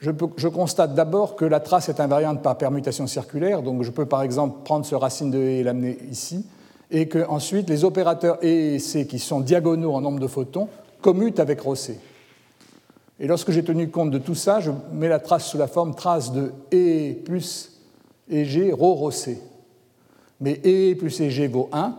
Je, 0.00 0.48
constate 0.48 0.94
d'abord 0.94 1.36
que 1.36 1.44
la 1.44 1.60
trace 1.60 1.90
est 1.90 2.00
invariante 2.00 2.42
par 2.42 2.56
permutation 2.56 3.06
circulaire, 3.06 3.62
donc 3.62 3.82
je 3.82 3.90
peux 3.90 4.06
par 4.06 4.22
exemple 4.22 4.60
prendre 4.64 4.86
ce 4.86 4.94
racine 4.94 5.30
de 5.30 5.36
E 5.36 5.42
et 5.42 5.62
l'amener 5.62 5.98
ici, 6.10 6.46
et 6.90 7.06
que 7.06 7.26
ensuite 7.28 7.68
les 7.68 7.84
opérateurs 7.84 8.38
E 8.42 8.46
et 8.46 8.78
C 8.78 9.06
qui 9.06 9.18
sont 9.18 9.40
diagonaux 9.40 9.92
en 9.92 10.00
nombre 10.00 10.18
de 10.18 10.26
photons 10.26 10.68
commutent 11.02 11.38
avec 11.38 11.60
ρc. 11.60 11.90
Et 13.18 13.26
lorsque 13.26 13.50
j'ai 13.50 13.62
tenu 13.62 13.90
compte 13.90 14.10
de 14.10 14.16
tout 14.16 14.34
ça, 14.34 14.60
je 14.60 14.70
mets 14.90 15.08
la 15.08 15.18
trace 15.18 15.46
sous 15.46 15.58
la 15.58 15.66
forme 15.66 15.94
trace 15.94 16.32
de 16.32 16.52
E 16.72 17.12
plus 17.22 17.78
EG 18.30 18.72
rho 18.72 18.94
ρc. 18.94 19.36
Mais 20.40 20.62
E 20.64 20.94
plus 20.94 21.20
EG 21.20 21.46
vaut 21.50 21.68
1, 21.74 21.94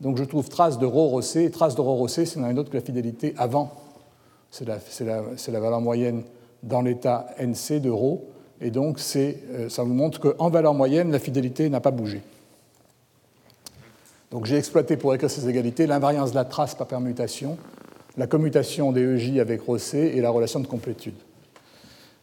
donc 0.00 0.16
je 0.16 0.24
trouve 0.24 0.48
trace 0.48 0.78
de 0.78 0.86
rho 0.86 1.08
rossé. 1.08 1.50
Trace 1.50 1.74
de 1.74 1.80
rho 1.80 1.94
rossé, 1.94 2.24
c'est 2.24 2.40
rien 2.40 2.54
d'autre 2.54 2.70
que 2.70 2.76
la 2.76 2.82
fidélité 2.82 3.34
avant. 3.36 3.72
C'est 4.50 4.64
la, 4.66 5.60
valeur 5.60 5.80
moyenne 5.80 6.22
dans 6.62 6.80
l'état 6.80 7.26
NC 7.38 7.80
de 7.80 7.90
rho. 7.90 8.24
Et 8.60 8.70
donc 8.70 9.00
euh, 9.16 9.68
ça 9.68 9.82
vous 9.82 9.94
montre 9.94 10.18
qu'en 10.20 10.50
valeur 10.50 10.74
moyenne, 10.74 11.12
la 11.12 11.18
fidélité 11.18 11.68
n'a 11.68 11.80
pas 11.80 11.90
bougé. 11.90 12.22
Donc 14.30 14.46
j'ai 14.46 14.56
exploité 14.56 14.96
pour 14.96 15.14
écrire 15.14 15.30
ces 15.30 15.48
égalités 15.48 15.86
l'invariance 15.86 16.30
de 16.30 16.36
la 16.36 16.44
trace 16.44 16.74
par 16.74 16.86
permutation, 16.86 17.58
la 18.16 18.26
commutation 18.26 18.92
des 18.92 19.02
EJ 19.02 19.38
avec 19.38 19.62
Rossé 19.62 20.12
et 20.14 20.20
la 20.20 20.30
relation 20.30 20.60
de 20.60 20.66
complétude. 20.66 21.14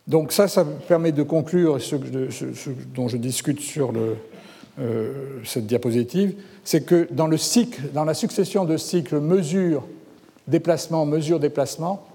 Donc 0.07 0.31
ça, 0.31 0.47
ça 0.47 0.63
permet 0.63 1.11
de 1.11 1.23
conclure 1.23 1.81
ce 1.81 1.95
dont 2.95 3.09
je 3.09 3.17
discute 3.17 3.59
sur 3.59 3.91
le, 3.91 4.15
euh, 4.79 5.41
cette 5.43 5.65
diapositive, 5.65 6.35
c'est 6.63 6.81
que 6.81 7.07
dans 7.11 7.27
le 7.27 7.37
cycle, 7.37 7.81
dans 7.93 8.05
la 8.05 8.13
succession 8.13 8.65
de 8.65 8.77
cycles 8.77 9.19
mesure, 9.19 9.83
déplacement, 10.47 11.05
mesure, 11.05 11.39
déplacement, 11.39 12.05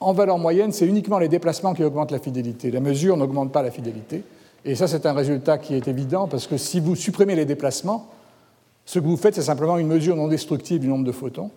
en 0.00 0.12
valeur 0.12 0.38
moyenne, 0.38 0.72
c'est 0.72 0.86
uniquement 0.86 1.18
les 1.18 1.28
déplacements 1.28 1.74
qui 1.74 1.84
augmentent 1.84 2.10
la 2.10 2.18
fidélité. 2.18 2.70
La 2.70 2.80
mesure 2.80 3.16
n'augmente 3.16 3.52
pas 3.52 3.62
la 3.62 3.70
fidélité. 3.70 4.24
Et 4.64 4.74
ça, 4.74 4.88
c'est 4.88 5.06
un 5.06 5.12
résultat 5.12 5.58
qui 5.58 5.74
est 5.74 5.88
évident 5.88 6.26
parce 6.26 6.46
que 6.46 6.56
si 6.56 6.80
vous 6.80 6.96
supprimez 6.96 7.34
les 7.34 7.44
déplacements, 7.44 8.08
ce 8.86 8.98
que 8.98 9.04
vous 9.04 9.16
faites, 9.16 9.34
c'est 9.34 9.42
simplement 9.42 9.78
une 9.78 9.86
mesure 9.86 10.16
non 10.16 10.26
destructive 10.26 10.80
du 10.80 10.88
nombre 10.88 11.04
de 11.04 11.12
photons. 11.12 11.50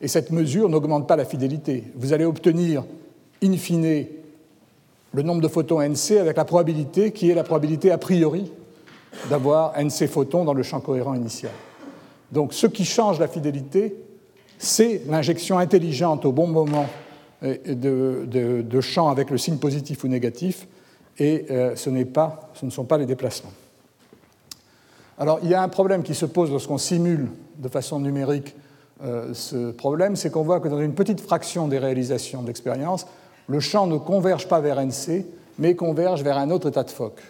Et 0.00 0.08
cette 0.08 0.32
mesure 0.32 0.68
n'augmente 0.68 1.06
pas 1.06 1.16
la 1.16 1.24
fidélité. 1.24 1.84
Vous 1.94 2.12
allez 2.12 2.24
obtenir, 2.24 2.84
in 3.42 3.52
fine, 3.56 4.06
le 5.12 5.22
nombre 5.22 5.42
de 5.42 5.48
photons 5.48 5.80
NC 5.80 6.18
avec 6.18 6.36
la 6.36 6.44
probabilité 6.44 7.12
qui 7.12 7.30
est 7.30 7.34
la 7.34 7.44
probabilité 7.44 7.90
a 7.90 7.98
priori 7.98 8.50
d'avoir 9.28 9.78
NC 9.78 10.06
photons 10.08 10.44
dans 10.44 10.54
le 10.54 10.62
champ 10.62 10.80
cohérent 10.80 11.14
initial. 11.14 11.52
Donc 12.32 12.52
ce 12.52 12.66
qui 12.66 12.84
change 12.84 13.18
la 13.18 13.28
fidélité, 13.28 13.96
c'est 14.58 15.02
l'injection 15.06 15.58
intelligente 15.58 16.24
au 16.24 16.32
bon 16.32 16.46
moment 16.46 16.86
de, 17.42 18.26
de, 18.26 18.80
champs 18.80 19.08
avec 19.08 19.30
le 19.30 19.38
signe 19.38 19.56
positif 19.56 20.04
ou 20.04 20.08
négatif, 20.08 20.68
et 21.18 21.46
euh, 21.50 21.74
ce, 21.76 21.90
pas, 22.04 22.50
ce 22.54 22.66
ne 22.66 22.70
sont 22.70 22.84
pas 22.84 22.98
les 22.98 23.06
déplacements. 23.06 23.52
Alors, 25.18 25.38
il 25.42 25.50
y 25.50 25.54
a 25.54 25.62
un 25.62 25.68
problème 25.68 26.02
qui 26.02 26.14
se 26.14 26.26
pose 26.26 26.50
lorsqu'on 26.50 26.78
simule 26.78 27.28
de 27.58 27.68
façon 27.68 28.00
numérique 28.00 28.54
euh, 29.02 29.32
ce 29.32 29.70
problème, 29.70 30.16
c'est 30.16 30.30
qu'on 30.30 30.42
voit 30.42 30.60
que 30.60 30.68
dans 30.68 30.80
une 30.80 30.94
petite 30.94 31.20
fraction 31.20 31.68
des 31.68 31.78
réalisations 31.78 32.42
de 32.42 32.46
l'expérience, 32.46 33.06
le 33.46 33.60
champ 33.60 33.86
ne 33.86 33.96
converge 33.96 34.46
pas 34.48 34.60
vers 34.60 34.78
NC, 34.78 35.24
mais 35.58 35.74
converge 35.74 36.22
vers 36.22 36.38
un 36.38 36.50
autre 36.50 36.68
état 36.68 36.84
de 36.84 36.90
Fock. 36.90 37.20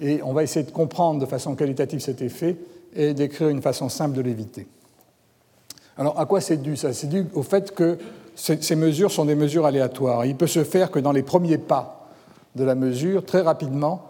Et 0.00 0.22
on 0.22 0.32
va 0.32 0.42
essayer 0.42 0.64
de 0.64 0.70
comprendre 0.70 1.20
de 1.20 1.26
façon 1.26 1.54
qualitative 1.54 2.00
cet 2.00 2.22
effet 2.22 2.56
et 2.94 3.14
d'écrire 3.14 3.48
une 3.48 3.62
façon 3.62 3.88
simple 3.88 4.16
de 4.16 4.22
l'éviter. 4.22 4.66
Alors, 5.96 6.18
à 6.18 6.26
quoi 6.26 6.40
c'est 6.40 6.56
dû 6.56 6.76
ça? 6.76 6.92
C'est 6.92 7.08
dû 7.08 7.26
au 7.34 7.42
fait 7.42 7.74
que 7.74 7.98
ces 8.34 8.76
mesures 8.76 9.12
sont 9.12 9.26
des 9.26 9.34
mesures 9.34 9.66
aléatoires. 9.66 10.24
Il 10.24 10.36
peut 10.36 10.46
se 10.46 10.64
faire 10.64 10.90
que 10.90 10.98
dans 10.98 11.12
les 11.12 11.22
premiers 11.22 11.58
pas 11.58 12.08
de 12.56 12.64
la 12.64 12.74
mesure, 12.74 13.24
très 13.24 13.42
rapidement, 13.42 14.06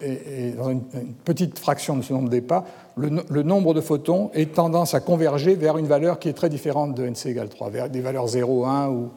et, 0.00 0.52
dans 0.52 0.70
une, 0.70 0.82
petite 1.24 1.58
fraction 1.58 1.96
de 1.96 2.02
ce 2.02 2.12
nombre 2.12 2.28
des 2.28 2.40
pas, 2.40 2.64
le, 2.96 3.42
nombre 3.42 3.74
de 3.74 3.80
photons 3.80 4.30
ait 4.34 4.46
tendance 4.46 4.94
à 4.94 5.00
converger 5.00 5.54
vers 5.54 5.78
une 5.78 5.86
valeur 5.86 6.18
qui 6.18 6.28
est 6.28 6.34
très 6.34 6.48
différente 6.48 6.94
de 6.94 7.04
NC 7.06 7.26
égale 7.26 7.48
3, 7.48 7.70
vers 7.70 7.90
des 7.90 8.00
valeurs 8.00 8.28
0, 8.28 8.66
1 8.66 8.88
ou, 8.88 9.10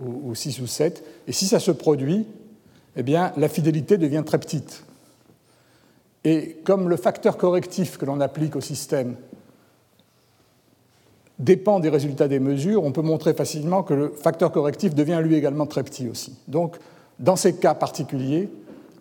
ou, 0.00 0.34
6 0.34 0.60
ou 0.60 0.66
7. 0.66 1.04
Et 1.26 1.32
si 1.32 1.46
ça 1.46 1.60
se 1.60 1.70
produit, 1.70 2.26
eh 2.96 3.02
bien, 3.02 3.32
la 3.36 3.48
fidélité 3.48 3.98
devient 3.98 4.22
très 4.24 4.38
petite. 4.38 4.84
Et 6.24 6.58
comme 6.64 6.88
le 6.88 6.96
facteur 6.96 7.36
correctif 7.36 7.96
que 7.96 8.04
l'on 8.04 8.20
applique 8.20 8.56
au 8.56 8.60
système 8.60 9.16
dépend 11.38 11.80
des 11.80 11.88
résultats 11.88 12.28
des 12.28 12.40
mesures, 12.40 12.84
on 12.84 12.92
peut 12.92 13.02
montrer 13.02 13.32
facilement 13.32 13.82
que 13.82 13.94
le 13.94 14.08
facteur 14.10 14.52
correctif 14.52 14.94
devient 14.94 15.20
lui 15.22 15.34
également 15.34 15.66
très 15.66 15.82
petit 15.82 16.08
aussi. 16.08 16.36
Donc, 16.48 16.76
dans 17.18 17.36
ces 17.36 17.56
cas 17.56 17.74
particuliers, 17.74 18.50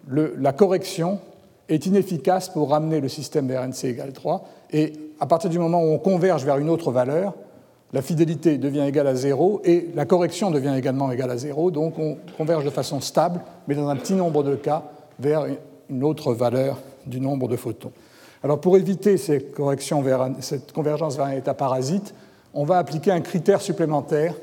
la 0.08 0.54
correction 0.54 1.20
est 1.68 1.86
inefficace 1.86 2.50
pour 2.50 2.70
ramener 2.70 3.02
le 3.02 3.10
système 3.10 3.48
vers 3.48 3.68
NC 3.68 3.86
égale 3.86 4.14
3, 4.14 4.48
et 4.72 4.94
à 5.20 5.26
partir 5.26 5.50
du 5.50 5.60
moment 5.60 5.84
où 5.84 5.88
on 5.88 6.00
converge 6.00 6.46
vers 6.46 6.58
une 6.58 6.70
autre 6.70 6.92
valeur, 6.92 7.36
la 7.92 8.02
fidélité 8.02 8.58
devient 8.58 8.86
égale 8.88 9.08
à 9.08 9.16
0 9.16 9.62
et 9.66 9.90
la 9.96 10.06
correction 10.06 10.52
devient 10.52 10.76
également 10.78 11.12
égale 11.12 11.32
à 11.32 11.38
0, 11.38 11.72
donc 11.72 11.98
on 12.00 12.18
converge 12.38 12.64
de 12.64 12.70
façon 12.70 13.02
stable, 13.02 13.42
mais 13.68 13.76
dans 13.76 13.90
un 13.90 13.96
petit 13.96 14.14
nombre 14.14 14.44
de 14.44 14.56
cas, 14.56 14.84
vers 15.20 15.46
une 15.90 16.04
autre 16.04 16.34
valeur 16.34 16.80
du 17.06 17.20
nombre 17.20 17.48
de 17.48 17.56
photons. 17.56 17.92
Alors 18.44 18.62
pour 18.62 18.78
éviter 18.78 19.18
cette 19.18 19.54
convergence 19.54 21.18
vers 21.18 21.26
un 21.26 21.32
état 21.32 21.54
parasite, 21.54 22.14
on 22.54 22.64
va 22.64 22.78
appliquer 22.78 23.12
un 23.12 23.22
critère 23.22 23.62
supplémentaire 23.62 24.34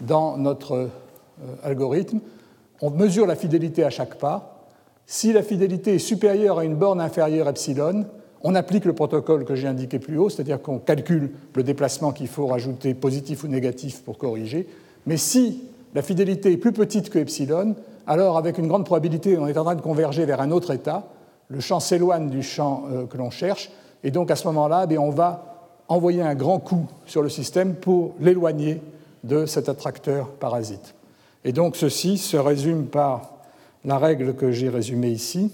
dans 0.00 0.36
notre 0.36 0.74
euh, 0.74 0.88
algorithme. 1.62 2.20
On 2.80 2.90
mesure 2.90 3.26
la 3.26 3.36
fidélité 3.36 3.84
à 3.84 3.90
chaque 3.90 4.16
pas. 4.16 4.68
Si 5.06 5.32
la 5.32 5.42
fidélité 5.42 5.94
est 5.94 6.00
supérieure 6.00 6.58
à 6.58 6.64
une 6.64 6.74
borne 6.74 7.00
inférieure 7.00 7.48
epsilon, 7.48 8.06
on 8.42 8.54
applique 8.54 8.84
le 8.84 8.92
protocole 8.92 9.44
que 9.44 9.54
j'ai 9.54 9.68
indiqué 9.68 9.98
plus 9.98 10.18
haut, 10.18 10.28
c'est-à-dire 10.28 10.60
qu'on 10.60 10.78
calcule 10.78 11.30
le 11.54 11.62
déplacement 11.62 12.12
qu'il 12.12 12.28
faut 12.28 12.46
rajouter 12.46 12.94
positif 12.94 13.44
ou 13.44 13.48
négatif 13.48 14.02
pour 14.02 14.18
corriger. 14.18 14.68
Mais 15.06 15.16
si 15.16 15.62
la 15.94 16.02
fidélité 16.02 16.52
est 16.52 16.56
plus 16.56 16.72
petite 16.72 17.10
que 17.10 17.18
epsilon, 17.18 17.76
alors 18.06 18.36
avec 18.36 18.58
une 18.58 18.68
grande 18.68 18.84
probabilité, 18.84 19.38
on 19.38 19.46
est 19.46 19.56
en 19.56 19.64
train 19.64 19.74
de 19.74 19.80
converger 19.80 20.24
vers 20.26 20.40
un 20.40 20.50
autre 20.50 20.72
état. 20.72 21.08
Le 21.48 21.60
champ 21.60 21.80
s'éloigne 21.80 22.30
du 22.30 22.42
champ 22.42 22.84
euh, 22.90 23.06
que 23.06 23.16
l'on 23.16 23.30
cherche, 23.30 23.70
et 24.02 24.10
donc 24.10 24.30
à 24.30 24.36
ce 24.36 24.46
moment-là, 24.48 24.86
eh 24.90 24.98
on 24.98 25.10
va 25.10 25.56
envoyer 25.88 26.22
un 26.22 26.34
grand 26.34 26.58
coup 26.58 26.86
sur 27.06 27.22
le 27.22 27.28
système 27.28 27.74
pour 27.74 28.14
l'éloigner 28.20 28.80
de 29.24 29.46
cet 29.46 29.68
attracteur 29.68 30.28
parasite. 30.28 30.94
Et 31.44 31.52
donc 31.52 31.76
ceci 31.76 32.18
se 32.18 32.36
résume 32.36 32.86
par 32.86 33.32
la 33.84 33.98
règle 33.98 34.34
que 34.34 34.50
j'ai 34.50 34.68
résumée 34.68 35.10
ici. 35.10 35.52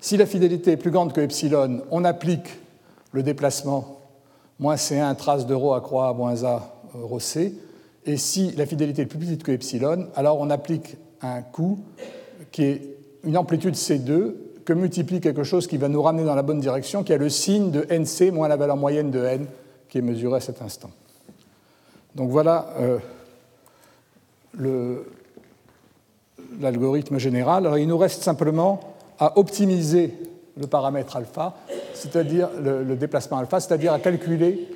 Si 0.00 0.16
la 0.16 0.26
fidélité 0.26 0.72
est 0.72 0.76
plus 0.76 0.90
grande 0.90 1.12
que 1.12 1.20
epsilon, 1.20 1.82
on 1.90 2.04
applique 2.04 2.58
le 3.12 3.22
déplacement 3.22 3.98
moins 4.58 4.76
C1 4.76 5.16
trace 5.16 5.46
de 5.46 5.54
ρ 5.54 5.74
à 5.74 5.80
croix 5.80 6.14
moins 6.14 6.44
A 6.44 6.72
rho 6.94 7.18
C. 7.18 7.54
Et 8.06 8.16
si 8.16 8.52
la 8.52 8.66
fidélité 8.66 9.02
est 9.02 9.06
plus 9.06 9.18
petite 9.18 9.42
que 9.42 9.52
epsilon, 9.52 10.08
alors 10.14 10.40
on 10.40 10.50
applique 10.50 10.96
un 11.20 11.42
coup 11.42 11.80
qui 12.50 12.62
est 12.62 12.99
une 13.24 13.36
amplitude 13.36 13.74
C2 13.74 14.32
que 14.64 14.72
multiplie 14.72 15.20
quelque 15.20 15.42
chose 15.42 15.66
qui 15.66 15.76
va 15.76 15.88
nous 15.88 16.02
ramener 16.02 16.24
dans 16.24 16.34
la 16.34 16.42
bonne 16.42 16.60
direction, 16.60 17.02
qui 17.02 17.12
a 17.12 17.16
le 17.16 17.28
signe 17.28 17.70
de 17.70 17.86
NC 17.90 18.32
moins 18.32 18.48
la 18.48 18.56
valeur 18.56 18.76
moyenne 18.76 19.10
de 19.10 19.24
N 19.24 19.46
qui 19.88 19.98
est 19.98 20.02
mesurée 20.02 20.36
à 20.36 20.40
cet 20.40 20.62
instant. 20.62 20.90
Donc 22.14 22.30
voilà 22.30 22.68
euh, 24.58 24.98
l'algorithme 26.60 27.18
général. 27.18 27.66
Alors 27.66 27.78
il 27.78 27.88
nous 27.88 27.98
reste 27.98 28.22
simplement 28.22 28.80
à 29.18 29.38
optimiser 29.38 30.14
le 30.56 30.66
paramètre 30.66 31.16
alpha, 31.16 31.56
c'est-à-dire 31.94 32.48
le, 32.62 32.96
déplacement 32.96 33.38
alpha, 33.38 33.60
c'est-à-dire 33.60 33.92
à 33.92 33.98
calculer 33.98 34.68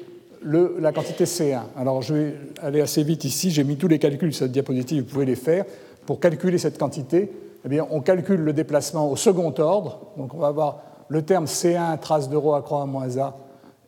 la 0.44 0.92
quantité 0.92 1.24
C1. 1.24 1.62
Alors 1.76 2.02
je 2.02 2.14
vais 2.14 2.34
aller 2.62 2.80
assez 2.80 3.02
vite 3.02 3.24
ici, 3.24 3.50
j'ai 3.50 3.64
mis 3.64 3.76
tous 3.76 3.88
les 3.88 3.98
calculs 3.98 4.32
sur 4.32 4.44
cette 4.44 4.52
diapositive, 4.52 5.04
vous 5.04 5.10
pouvez 5.10 5.26
les 5.26 5.36
faire. 5.36 5.64
Pour 6.06 6.20
calculer 6.20 6.58
cette 6.58 6.78
quantité, 6.78 7.30
eh 7.70 7.80
on 7.80 8.00
calcule 8.00 8.40
le 8.40 8.52
déplacement 8.52 9.10
au 9.10 9.16
second 9.16 9.54
ordre. 9.58 10.00
Donc 10.16 10.34
on 10.34 10.38
va 10.38 10.48
avoir 10.48 10.80
le 11.08 11.22
terme 11.22 11.46
C1 11.46 11.98
trace 11.98 12.28
de 12.28 12.36
rho 12.36 12.54
à 12.54 12.62
croix 12.62 12.86
moins 12.86 13.16
A, 13.18 13.34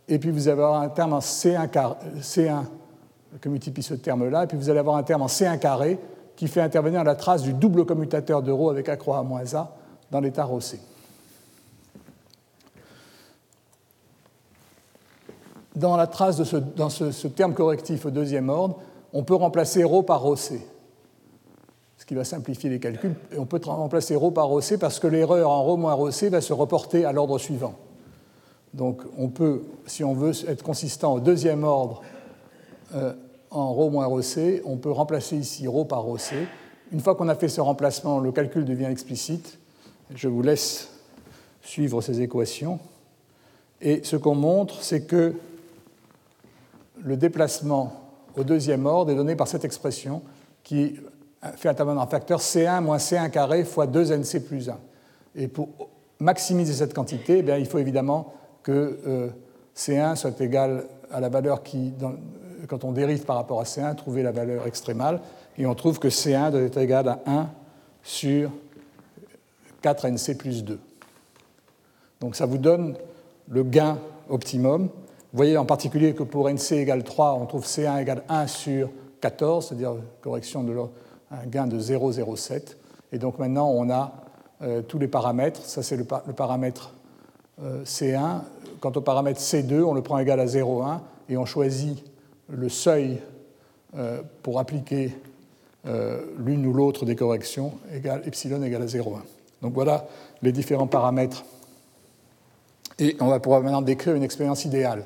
et 0.09 0.19
puis 0.19 0.31
vous 0.31 0.49
allez 0.49 0.61
avoir 0.61 0.81
un 0.81 0.89
terme 0.89 1.13
en 1.13 1.19
C1, 1.19 1.69
C1 2.21 2.65
que 3.41 3.49
multiplie 3.49 3.83
ce 3.83 3.95
terme-là, 3.95 4.45
et 4.45 4.47
puis 4.47 4.57
vous 4.57 4.71
allez 4.71 4.79
avoir 4.79 4.97
un 4.97 5.03
terme 5.03 5.23
en 5.23 5.27
C1 5.27 5.59
carré 5.59 5.99
qui 6.37 6.49
fait 6.49 6.61
intervenir 6.61 7.03
la 7.05 7.15
trace 7.15 7.43
du 7.43 7.53
double 7.53 7.85
commutateur 7.85 8.43
de 8.43 8.53
rho 8.53 8.71
avec 8.71 8.89
A 8.89 8.97
croix 8.97 9.19
à 9.19 9.23
moins 9.23 9.55
A 9.55 9.75
dans 10.11 10.21
l'état 10.21 10.45
rho 10.45 10.61
C. 10.61 10.79
Dans 15.75 15.97
la 15.97 16.07
trace 16.07 16.39
de 16.39 16.45
ce, 16.45 17.27
terme 17.29 17.53
correctif 17.53 18.07
au 18.07 18.11
deuxième 18.11 18.49
ordre, 18.49 18.79
on 19.13 19.23
peut 19.23 19.35
remplacer 19.35 19.85
rho 19.85 20.03
par 20.03 20.23
rho 20.23 20.37
C 20.37 20.67
ce 22.06 22.06
qui 22.06 22.16
va 22.16 22.24
simplifier 22.24 22.70
les 22.70 22.80
calculs. 22.80 23.16
Et 23.32 23.38
on 23.38 23.46
peut 23.46 23.62
remplacer 23.64 24.16
ρ 24.16 24.34
par 24.34 24.50
ρc 24.50 24.78
parce 24.80 25.00
que 25.00 25.08
l'erreur 25.08 25.50
en 25.50 25.64
ρ 25.64 25.78
moins 25.78 25.94
ρc 25.94 26.30
va 26.30 26.42
se 26.42 26.52
reporter 26.52 27.06
à 27.06 27.12
l'ordre 27.12 27.38
suivant. 27.38 27.76
Donc 28.74 29.04
on 29.18 29.28
peut, 29.28 29.62
si 29.86 30.04
on 30.04 30.14
veut 30.14 30.32
être 30.48 30.64
consistant 30.64 31.14
au 31.14 31.20
deuxième 31.20 31.64
ordre 31.64 32.02
euh, 32.96 33.14
en 33.52 33.74
ρ 33.74 33.92
moins 33.92 34.08
ρc, 34.08 34.62
on 34.66 34.78
peut 34.78 34.92
remplacer 34.92 35.38
ici 35.38 35.68
ρ 35.68 35.88
par 35.88 36.04
ρc. 36.06 36.34
Une 36.92 37.00
fois 37.00 37.16
qu'on 37.16 37.30
a 37.30 37.36
fait 37.36 37.50
ce 37.50 37.62
remplacement, 37.62 38.20
le 38.20 38.32
calcul 38.32 38.66
devient 38.66 38.86
explicite. 38.86 39.60
Je 40.16 40.28
vous 40.28 40.42
laisse 40.42 40.90
suivre 41.62 42.02
ces 42.02 42.22
équations. 42.22 42.80
Et 43.80 44.04
ce 44.04 44.16
qu'on 44.16 44.36
montre, 44.36 44.82
c'est 44.82 45.06
que 45.06 45.36
le 47.04 47.18
déplacement 47.18 47.94
au 48.36 48.44
deuxième 48.44 48.86
ordre 48.86 49.12
est 49.12 49.16
donné 49.16 49.36
par 49.36 49.48
cette 49.48 49.66
expression 49.66 50.22
qui 50.64 50.96
fait 51.57 51.69
intervenir 51.69 52.03
un 52.03 52.07
facteur 52.07 52.41
C1 52.41 52.81
moins 52.81 52.97
C1 52.97 53.31
carré 53.31 53.65
fois 53.65 53.87
2NC 53.87 54.41
plus 54.41 54.69
1. 54.69 54.79
Et 55.37 55.49
pour 55.49 55.69
maximiser 56.19 56.73
cette 56.73 56.95
quantité, 56.95 57.45
eh 57.47 57.61
il 57.61 57.67
faut 57.67 57.79
évidemment 57.79 58.33
que 58.63 58.99
euh, 59.07 59.29
C1 59.77 60.17
soit 60.17 60.41
égal 60.41 60.85
à 61.13 61.21
la 61.21 61.29
valeur 61.29 61.63
qui, 61.63 61.93
quand 62.69 62.85
on 62.85 62.93
dérive 62.93 63.25
par 63.25 63.37
rapport 63.37 63.61
à 63.61 63.65
C1, 63.65 63.95
trouver 63.95 64.23
la 64.23 64.33
valeur 64.33 64.67
extrémale. 64.67 65.21
Et 65.59 65.67
on 65.67 65.75
trouve 65.75 65.99
que 65.99 66.09
C1 66.09 66.51
doit 66.51 66.63
être 66.63 66.79
égal 66.79 67.09
à 67.09 67.21
1 67.27 67.49
sur 68.03 68.51
4NC 69.83 70.37
plus 70.37 70.65
2. 70.65 70.79
Donc 72.21 72.35
ça 72.35 72.47
vous 72.47 72.59
donne 72.59 72.97
le 73.49 73.63
gain 73.63 73.99
optimum. 74.29 74.85
Vous 74.85 75.37
voyez 75.37 75.59
en 75.59 75.67
particulier 75.67 76.15
que 76.15 76.23
pour 76.23 76.49
NC 76.49 76.73
égale 76.73 77.05
3, 77.05 77.35
on 77.35 77.47
trouve 77.47 77.65
C1 77.65 78.01
égale 78.01 78.23
1 78.29 78.47
sur 78.47 78.91
14, 79.21 79.69
c'est-à-dire 79.69 79.95
correction 80.23 80.63
de 80.63 80.73
l'ordre 80.73 80.93
un 81.31 81.47
gain 81.47 81.67
de 81.67 81.79
0,07. 81.79 82.77
Et 83.13 83.19
donc 83.19 83.39
maintenant, 83.39 83.71
on 83.71 83.91
a 83.91 84.13
euh, 84.63 84.83
tous 84.83 84.99
les 84.99 85.09
paramètres. 85.09 85.61
Ça, 85.63 85.83
c'est 85.83 85.97
le, 85.97 86.05
paramètre 86.05 86.93
euh, 87.63 87.85
C1. 87.85 88.41
Quant 88.81 88.93
au 88.93 89.01
paramètre 89.01 89.41
C2, 89.41 89.83
on 89.83 89.95
le 89.95 90.03
prend 90.03 90.19
égal 90.19 90.41
à 90.41 90.47
0,1 90.47 91.01
et 91.29 91.37
on 91.37 91.45
choisit 91.45 92.05
le 92.49 92.69
seuil 92.69 93.21
euh, 93.97 94.21
pour 94.43 94.59
appliquer 94.59 95.17
l'une 96.39 96.67
ou 96.67 96.73
l'autre 96.73 97.05
des 97.05 97.15
corrections, 97.15 97.75
égal, 97.95 98.21
epsilon 98.27 98.61
égale 98.61 98.83
à 98.83 98.87
0,1. 98.87 99.21
Donc 99.63 99.73
voilà 99.73 100.09
les 100.43 100.51
différents 100.51 100.89
paramètres. 100.89 101.45
Et 102.99 103.17
on 103.21 103.29
va 103.29 103.39
pouvoir 103.39 103.63
maintenant 103.63 103.83
décrire 103.83 104.17
une 104.17 104.25
expérience 104.25 104.65
idéale. 104.65 105.05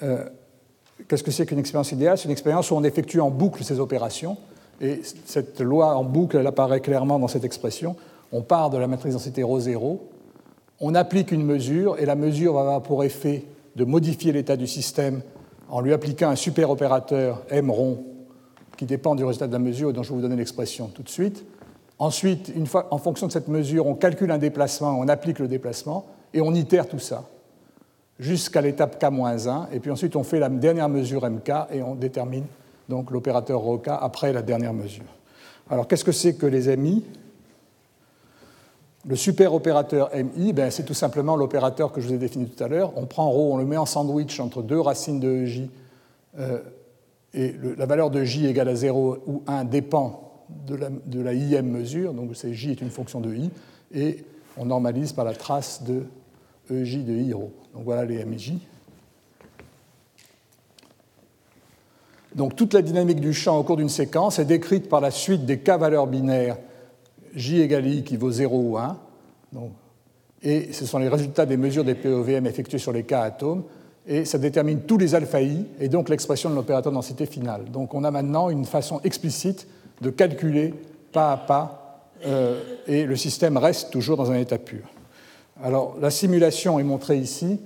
Qu'est-ce 0.00 1.22
que 1.22 1.30
c'est 1.30 1.46
qu'une 1.46 1.60
expérience 1.60 1.92
idéale? 1.92 2.18
C'est 2.18 2.24
une 2.24 2.32
expérience 2.32 2.72
où 2.72 2.74
on 2.74 2.82
effectue 2.82 3.20
en 3.20 3.30
boucle 3.30 3.62
ces 3.62 3.78
opérations 3.78 4.36
et 4.80 5.00
cette 5.24 5.60
loi 5.60 5.96
en 5.96 6.04
boucle, 6.04 6.36
elle 6.36 6.46
apparaît 6.46 6.80
clairement 6.80 7.18
dans 7.18 7.28
cette 7.28 7.44
expression. 7.44 7.96
On 8.32 8.42
part 8.42 8.70
de 8.70 8.78
la 8.78 8.86
matrice 8.86 9.14
densité 9.14 9.42
ρ 9.42 9.58
0, 9.58 10.00
on 10.80 10.94
applique 10.94 11.32
une 11.32 11.44
mesure, 11.44 11.98
et 11.98 12.06
la 12.06 12.16
mesure 12.16 12.54
va 12.54 12.60
avoir 12.60 12.82
pour 12.82 13.04
effet 13.04 13.44
de 13.76 13.84
modifier 13.84 14.32
l'état 14.32 14.56
du 14.56 14.66
système 14.66 15.22
en 15.68 15.80
lui 15.80 15.92
appliquant 15.92 16.28
un 16.28 16.36
super 16.36 16.70
opérateur 16.70 17.42
M 17.50 17.70
rond 17.70 18.04
qui 18.76 18.84
dépend 18.84 19.14
du 19.14 19.24
résultat 19.24 19.46
de 19.46 19.52
la 19.52 19.58
mesure, 19.58 19.92
dont 19.92 20.02
je 20.02 20.10
vais 20.10 20.16
vous 20.16 20.22
donner 20.22 20.36
l'expression 20.36 20.88
tout 20.88 21.02
de 21.02 21.08
suite. 21.08 21.44
Ensuite, 21.98 22.52
en 22.90 22.98
fonction 22.98 23.26
de 23.26 23.32
cette 23.32 23.48
mesure, 23.48 23.86
on 23.86 23.94
calcule 23.94 24.30
un 24.30 24.38
déplacement, 24.38 24.98
on 24.98 25.08
applique 25.08 25.38
le 25.38 25.48
déplacement, 25.48 26.04
et 26.34 26.42
on 26.42 26.52
itère 26.52 26.86
tout 26.86 26.98
ça 26.98 27.24
jusqu'à 28.18 28.60
l'étape 28.60 29.00
K-1, 29.02 29.66
et 29.72 29.80
puis 29.80 29.90
ensuite 29.90 30.16
on 30.16 30.22
fait 30.22 30.38
la 30.38 30.48
dernière 30.48 30.88
mesure 30.88 31.28
MK 31.28 31.50
et 31.72 31.82
on 31.82 31.94
détermine 31.94 32.44
donc 32.88 33.10
l'opérateur 33.10 33.60
ROK 33.60 33.88
après 33.88 34.32
la 34.32 34.42
dernière 34.42 34.72
mesure. 34.72 35.04
Alors 35.70 35.88
qu'est-ce 35.88 36.04
que 36.04 36.12
c'est 36.12 36.34
que 36.34 36.46
les 36.46 36.76
MI 36.76 37.04
Le 39.04 39.16
super 39.16 39.54
opérateur 39.54 40.10
MI, 40.14 40.52
ben, 40.52 40.70
c'est 40.70 40.84
tout 40.84 40.94
simplement 40.94 41.36
l'opérateur 41.36 41.92
que 41.92 42.00
je 42.00 42.08
vous 42.08 42.14
ai 42.14 42.18
défini 42.18 42.46
tout 42.46 42.62
à 42.62 42.68
l'heure. 42.68 42.92
On 42.96 43.06
prend 43.06 43.30
ρ, 43.30 43.38
on 43.38 43.56
le 43.56 43.64
met 43.64 43.76
en 43.76 43.86
sandwich 43.86 44.38
entre 44.40 44.62
deux 44.62 44.80
racines 44.80 45.20
de 45.20 45.44
J, 45.44 45.70
euh, 46.38 46.60
et 47.34 47.54
la 47.76 47.86
valeur 47.86 48.10
de 48.10 48.24
J 48.24 48.46
égale 48.46 48.68
à 48.68 48.74
0 48.74 49.18
ou 49.26 49.42
1 49.46 49.64
dépend 49.64 50.44
de 50.48 51.20
la, 51.20 51.34
IM 51.34 51.66
mesure, 51.66 52.14
donc 52.14 52.32
J 52.32 52.70
est 52.70 52.80
une 52.80 52.90
fonction 52.90 53.20
de 53.20 53.34
I, 53.34 53.50
et 53.92 54.24
on 54.56 54.64
normalise 54.64 55.12
par 55.12 55.24
la 55.24 55.34
trace 55.34 55.82
de 55.82 56.04
EJ 56.70 57.04
de 57.04 57.12
I 57.12 57.32
rho. 57.32 57.50
Donc 57.74 57.84
voilà 57.84 58.04
les 58.04 58.24
MJ. 58.24 58.54
Donc 62.36 62.54
toute 62.54 62.74
la 62.74 62.82
dynamique 62.82 63.20
du 63.20 63.32
champ 63.32 63.58
au 63.58 63.62
cours 63.62 63.78
d'une 63.78 63.88
séquence 63.88 64.38
est 64.38 64.44
décrite 64.44 64.90
par 64.90 65.00
la 65.00 65.10
suite 65.10 65.46
des 65.46 65.58
k-valeurs 65.58 66.06
binaires 66.06 66.58
J 67.34 67.62
égale 67.62 67.86
I 67.86 68.04
qui 68.04 68.18
vaut 68.18 68.30
0 68.30 68.56
ou 68.56 68.76
1. 68.76 68.96
et 70.42 70.70
ce 70.72 70.84
sont 70.84 70.98
les 70.98 71.08
résultats 71.08 71.46
des 71.46 71.56
mesures 71.56 71.82
des 71.82 71.94
POVM 71.94 72.46
effectuées 72.46 72.78
sur 72.78 72.92
les 72.92 73.04
k 73.04 73.12
atomes. 73.12 73.64
Et 74.06 74.26
ça 74.26 74.36
détermine 74.36 74.82
tous 74.82 74.98
les 74.98 75.14
alpha 75.14 75.40
I 75.40 75.64
et 75.80 75.88
donc 75.88 76.10
l'expression 76.10 76.50
de 76.50 76.54
l'opérateur 76.54 76.92
densité 76.92 77.24
finale. 77.24 77.64
Donc 77.72 77.94
on 77.94 78.04
a 78.04 78.10
maintenant 78.10 78.50
une 78.50 78.66
façon 78.66 79.00
explicite 79.02 79.66
de 80.02 80.10
calculer 80.10 80.74
pas 81.12 81.32
à 81.32 81.36
pas 81.38 82.10
euh, 82.26 82.62
et 82.86 83.06
le 83.06 83.16
système 83.16 83.56
reste 83.56 83.90
toujours 83.90 84.18
dans 84.18 84.30
un 84.30 84.36
état 84.36 84.58
pur. 84.58 84.84
Alors 85.62 85.96
la 86.00 86.10
simulation 86.10 86.78
est 86.78 86.84
montrée 86.84 87.16
ici. 87.16 87.60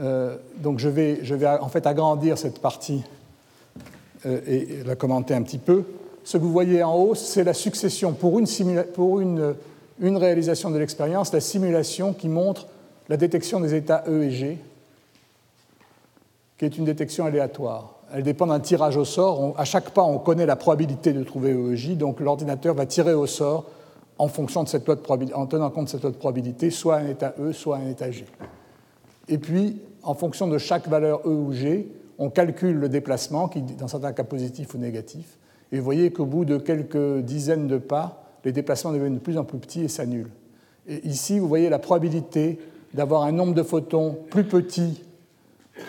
Euh, 0.00 0.36
donc 0.56 0.78
je 0.78 0.88
vais, 0.88 1.20
je 1.22 1.34
vais, 1.34 1.46
en 1.46 1.68
fait 1.68 1.86
agrandir 1.86 2.38
cette 2.38 2.60
partie 2.60 3.02
et 4.26 4.82
la 4.84 4.96
commenter 4.96 5.34
un 5.34 5.42
petit 5.42 5.58
peu. 5.58 5.84
Ce 6.26 6.36
que 6.36 6.42
vous 6.42 6.50
voyez 6.50 6.82
en 6.82 6.92
haut, 6.92 7.14
c'est 7.14 7.44
la 7.44 7.54
succession 7.54 8.12
pour, 8.12 8.40
une, 8.40 9.54
réalisation 10.00 10.70
de 10.72 10.76
l'expérience, 10.76 11.32
la 11.32 11.40
simulation 11.40 12.12
qui 12.12 12.28
montre 12.28 12.66
la 13.08 13.16
détection 13.16 13.60
des 13.60 13.76
états 13.76 14.02
E 14.08 14.24
et 14.24 14.30
G, 14.32 14.58
qui 16.58 16.64
est 16.64 16.76
une 16.76 16.84
détection 16.84 17.26
aléatoire. 17.26 17.94
Elle 18.12 18.24
dépend 18.24 18.48
d'un 18.48 18.58
tirage 18.58 18.96
au 18.96 19.04
sort. 19.04 19.54
à 19.56 19.64
chaque 19.64 19.90
pas, 19.90 20.02
on 20.02 20.18
connaît 20.18 20.46
la 20.46 20.56
probabilité 20.56 21.12
de 21.12 21.22
trouver 21.22 21.52
E 21.52 21.74
et 21.74 21.76
J, 21.76 21.94
donc 21.94 22.18
l'ordinateur 22.18 22.74
va 22.74 22.86
tirer 22.86 23.14
au 23.14 23.28
sort 23.28 23.66
en, 24.18 24.26
fonction 24.26 24.62
en 24.62 25.46
tenant 25.46 25.70
compte 25.70 25.84
de 25.84 25.90
cette 25.90 26.02
loi 26.02 26.10
de 26.10 26.16
probabilité, 26.16 26.70
soit 26.70 26.96
un 26.96 27.06
état 27.06 27.34
E, 27.38 27.52
soit 27.52 27.76
un 27.76 27.88
état 27.88 28.10
G. 28.10 28.24
Et 29.28 29.38
puis, 29.38 29.80
en 30.02 30.14
fonction 30.14 30.48
de 30.48 30.58
chaque 30.58 30.88
valeur 30.88 31.20
E 31.24 31.30
ou 31.30 31.52
G, 31.52 31.86
on 32.18 32.30
calcule 32.30 32.76
le 32.76 32.88
déplacement, 32.88 33.48
qui, 33.48 33.62
dans 33.62 33.88
certains 33.88 34.12
cas 34.12 34.24
positif 34.24 34.74
ou 34.74 34.78
négatif, 34.78 35.38
et 35.72 35.78
vous 35.78 35.84
voyez 35.84 36.12
qu'au 36.12 36.26
bout 36.26 36.44
de 36.44 36.58
quelques 36.58 37.20
dizaines 37.22 37.66
de 37.66 37.78
pas, 37.78 38.22
les 38.44 38.52
déplacements 38.52 38.92
deviennent 38.92 39.16
de 39.16 39.20
plus 39.20 39.38
en 39.38 39.44
plus 39.44 39.58
petits 39.58 39.82
et 39.82 39.88
s'annulent. 39.88 40.30
Et 40.86 41.06
ici, 41.06 41.38
vous 41.38 41.48
voyez 41.48 41.68
la 41.68 41.80
probabilité 41.80 42.60
d'avoir 42.94 43.22
un 43.22 43.32
nombre 43.32 43.54
de 43.54 43.62
photons 43.62 44.16
plus 44.30 44.44
petit 44.44 45.02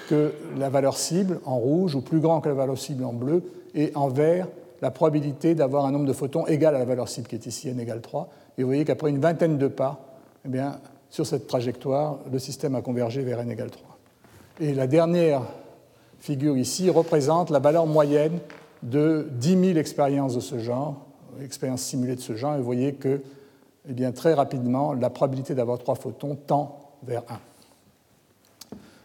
que 0.10 0.34
la 0.58 0.70
valeur 0.70 0.98
cible 0.98 1.40
en 1.46 1.58
rouge 1.58 1.96
ou 1.96 2.02
plus 2.02 2.20
grand 2.20 2.42
que 2.42 2.50
la 2.50 2.56
valeur 2.56 2.78
cible 2.78 3.04
en 3.06 3.14
bleu, 3.14 3.44
et 3.76 3.92
en 3.96 4.08
vert, 4.08 4.48
la 4.82 4.92
probabilité 4.92 5.56
d'avoir 5.56 5.86
un 5.86 5.92
nombre 5.92 6.06
de 6.06 6.14
photons 6.14 6.46
égal 6.48 6.76
à 6.76 6.80
la 6.80 6.86
valeur 6.86 7.08
cible 7.08 7.28
qui 7.28 7.36
est 7.36 7.46
ici 7.46 7.70
n 7.70 7.80
égale 7.80 8.02
3. 8.02 8.30
Et 8.58 8.64
vous 8.64 8.70
voyez 8.70 8.86
qu'après 8.86 9.10
une 9.10 9.20
vingtaine 9.20 9.58
de 9.58 9.68
pas, 9.68 10.20
eh 10.46 10.50
bien, 10.50 10.80
sur 11.10 11.26
cette 11.26 11.48
trajectoire, 11.48 12.20
le 12.32 12.40
système 12.40 12.76
a 12.76 12.82
convergé 12.82 13.22
vers 13.22 13.40
n 13.40 13.52
égale 13.52 13.72
3. 13.72 13.98
Et 14.62 14.74
la 14.74 14.88
dernière 14.88 15.44
figure 16.20 16.58
ici 16.58 16.90
représente 16.90 17.50
la 17.50 17.60
valeur 17.60 17.86
moyenne 17.86 18.40
de 18.84 19.28
10 19.32 19.50
000 19.50 19.78
expériences 19.78 20.36
de 20.36 20.40
ce 20.40 20.60
genre, 20.60 21.06
expériences 21.42 21.82
simulées 21.82 22.16
de 22.16 22.22
ce 22.22 22.36
genre, 22.36 22.56
et 22.56 22.58
vous 22.58 22.64
voyez 22.64 22.94
que 22.94 23.22
eh 23.90 23.94
bien, 23.94 24.12
très 24.12 24.34
rapidement, 24.34 24.94
la 24.94 25.10
probabilité 25.10 25.56
d'avoir 25.56 25.80
trois 25.80 25.96
photons 25.96 26.36
tend 26.36 26.80
vers 27.04 27.24
1. 27.30 27.40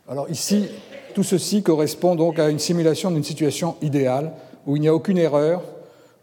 Alors 0.09 0.29
ici, 0.29 0.69
tout 1.15 1.23
ceci 1.23 1.63
correspond 1.63 2.17
donc 2.17 2.39
à 2.39 2.49
une 2.49 2.59
simulation 2.59 3.11
d'une 3.13 3.23
situation 3.23 3.77
idéale 3.81 4.33
où 4.67 4.77
il 4.77 4.81
n'y 4.81 4.89
a 4.89 4.95
aucune 4.95 5.19
erreur, 5.19 5.63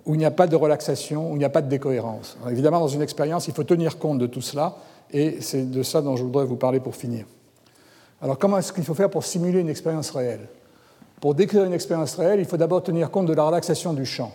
où 0.05 0.15
il 0.15 0.17
n'y 0.17 0.25
a 0.25 0.31
pas 0.31 0.47
de 0.47 0.55
relaxation, 0.55 1.31
où 1.31 1.35
il 1.35 1.39
n'y 1.39 1.45
a 1.45 1.49
pas 1.49 1.61
de 1.61 1.69
décohérence. 1.69 2.37
évidemment, 2.49 2.79
dans 2.79 2.87
une 2.87 3.01
expérience, 3.01 3.47
il 3.47 3.53
faut 3.53 3.63
tenir 3.63 3.97
compte 3.97 4.19
de 4.19 4.27
tout 4.27 4.41
cela, 4.41 4.75
et 5.11 5.41
c'est 5.41 5.69
de 5.69 5.83
ça 5.83 6.01
dont 6.01 6.15
je 6.15 6.23
voudrais 6.23 6.45
vous 6.45 6.55
parler 6.55 6.79
pour 6.79 6.95
finir. 6.95 7.25
Alors 8.21 8.37
comment 8.37 8.57
est-ce 8.57 8.73
qu'il 8.73 8.83
faut 8.83 8.93
faire 8.93 9.09
pour 9.09 9.23
simuler 9.23 9.59
une 9.59 9.69
expérience 9.69 10.11
réelle? 10.11 10.47
Pour 11.21 11.35
décrire 11.35 11.65
une 11.65 11.73
expérience 11.73 12.15
réelle, 12.15 12.39
il 12.39 12.45
faut 12.45 12.57
d'abord 12.57 12.83
tenir 12.83 13.11
compte 13.11 13.25
de 13.25 13.33
la 13.33 13.43
relaxation 13.43 13.93
du 13.93 14.05
champ. 14.05 14.31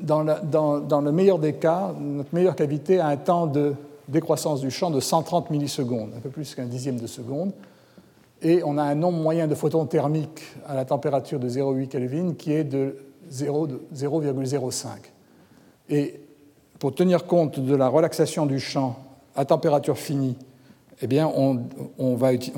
Dans, 0.00 0.22
le 0.22 1.10
meilleur 1.10 1.38
des 1.38 1.54
cas, 1.54 1.92
notre 1.98 2.32
meilleure 2.34 2.54
cavité 2.54 3.00
a 3.00 3.08
un 3.08 3.16
temps 3.16 3.46
de 3.46 3.74
décroissance 4.06 4.60
du 4.60 4.70
champ 4.70 4.90
de 4.90 5.00
130 5.00 5.50
millisecondes, 5.50 6.10
un 6.16 6.20
peu 6.20 6.30
plus 6.30 6.54
qu'un 6.54 6.66
dixième 6.66 6.98
de 6.98 7.06
seconde, 7.06 7.52
et 8.40 8.62
on 8.64 8.78
a 8.78 8.82
un 8.82 8.94
nombre 8.94 9.18
moyen 9.18 9.48
de 9.48 9.54
photons 9.54 9.86
thermiques 9.86 10.44
à 10.66 10.74
la 10.74 10.84
température 10.84 11.40
de 11.40 11.48
0,8 11.48 11.88
Kelvin 11.88 12.34
qui 12.34 12.52
est 12.52 12.64
de 12.64 12.96
0,05. 13.32 14.88
Et 15.88 16.20
pour 16.78 16.94
tenir 16.94 17.26
compte 17.26 17.58
de 17.58 17.74
la 17.74 17.88
relaxation 17.88 18.46
du 18.46 18.60
champ 18.60 18.96
à 19.34 19.44
température 19.44 19.98
finie 19.98 20.36
eh 21.00 21.06
bien, 21.06 21.30
on, 21.36 21.60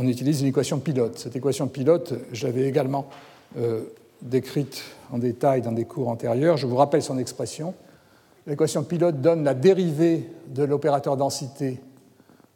utilise 0.03 0.41
une 0.41 0.49
équation 0.49 0.79
pilote. 0.79 1.19
Cette 1.19 1.37
équation 1.37 1.69
pilote, 1.69 2.15
je 2.33 2.47
l'avais 2.47 2.65
également 2.65 3.09
euh, 3.59 3.83
décrite 4.23 4.83
en 5.13 5.19
détail 5.19 5.61
dans 5.63 5.73
des 5.73 5.85
cours 5.85 6.09
antérieurs. 6.09 6.57
Je 6.57 6.67
vous 6.67 6.77
rappelle 6.77 7.03
son 7.03 7.19
expression. 7.19 7.75
L'équation 8.47 8.83
pilote 8.83 9.21
donne 9.21 9.45
la 9.45 9.55
dérivée 9.55 10.31
de 10.49 10.63
l'opérateur 10.63 11.17
densité 11.17 11.81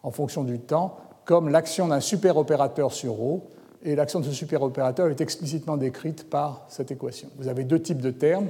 en 0.02 0.10
fonction 0.10 0.42
du 0.42 0.58
temps 0.58 0.96
comme 1.24 1.48
l'action 1.48 1.88
d'un 1.88 2.00
superopérateur 2.00 2.92
sur 2.92 3.14
ρ, 3.14 3.40
et 3.82 3.94
l'action 3.94 4.20
de 4.20 4.24
ce 4.24 4.32
superopérateur 4.32 5.08
est 5.08 5.20
explicitement 5.20 5.76
décrite 5.76 6.28
par 6.28 6.64
cette 6.68 6.90
équation. 6.90 7.28
Vous 7.36 7.48
avez 7.48 7.64
deux 7.64 7.80
types 7.80 8.00
de 8.00 8.10
termes. 8.10 8.48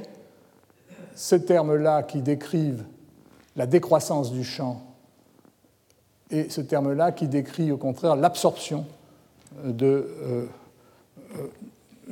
Ces 1.15 1.45
termes-là 1.45 2.03
qui 2.05 2.21
décrivent 2.23 2.85
la 3.57 3.67
décroissance 3.67 4.33
du 4.33 4.45
champ 4.45 4.83
et 6.32 6.50
ce 6.50 6.62
terme-là 6.62 7.12
qui 7.12 7.28
décrit 7.28 7.72
au 7.72 7.78
contraire 7.78 8.16
l'absorption 8.16 8.86
de 9.64 10.08
euh, 10.22 10.46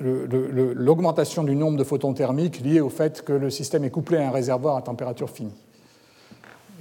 euh, 0.01 0.73
l'augmentation 0.75 1.43
du 1.43 1.55
nombre 1.55 1.77
de 1.77 1.83
photons 1.83 2.13
thermiques 2.13 2.61
liée 2.61 2.81
au 2.81 2.89
fait 2.89 3.23
que 3.23 3.33
le 3.33 3.49
système 3.49 3.83
est 3.83 3.89
couplé 3.89 4.17
à 4.17 4.27
un 4.27 4.31
réservoir 4.31 4.75
à 4.77 4.81
température 4.81 5.29
finie. 5.29 5.53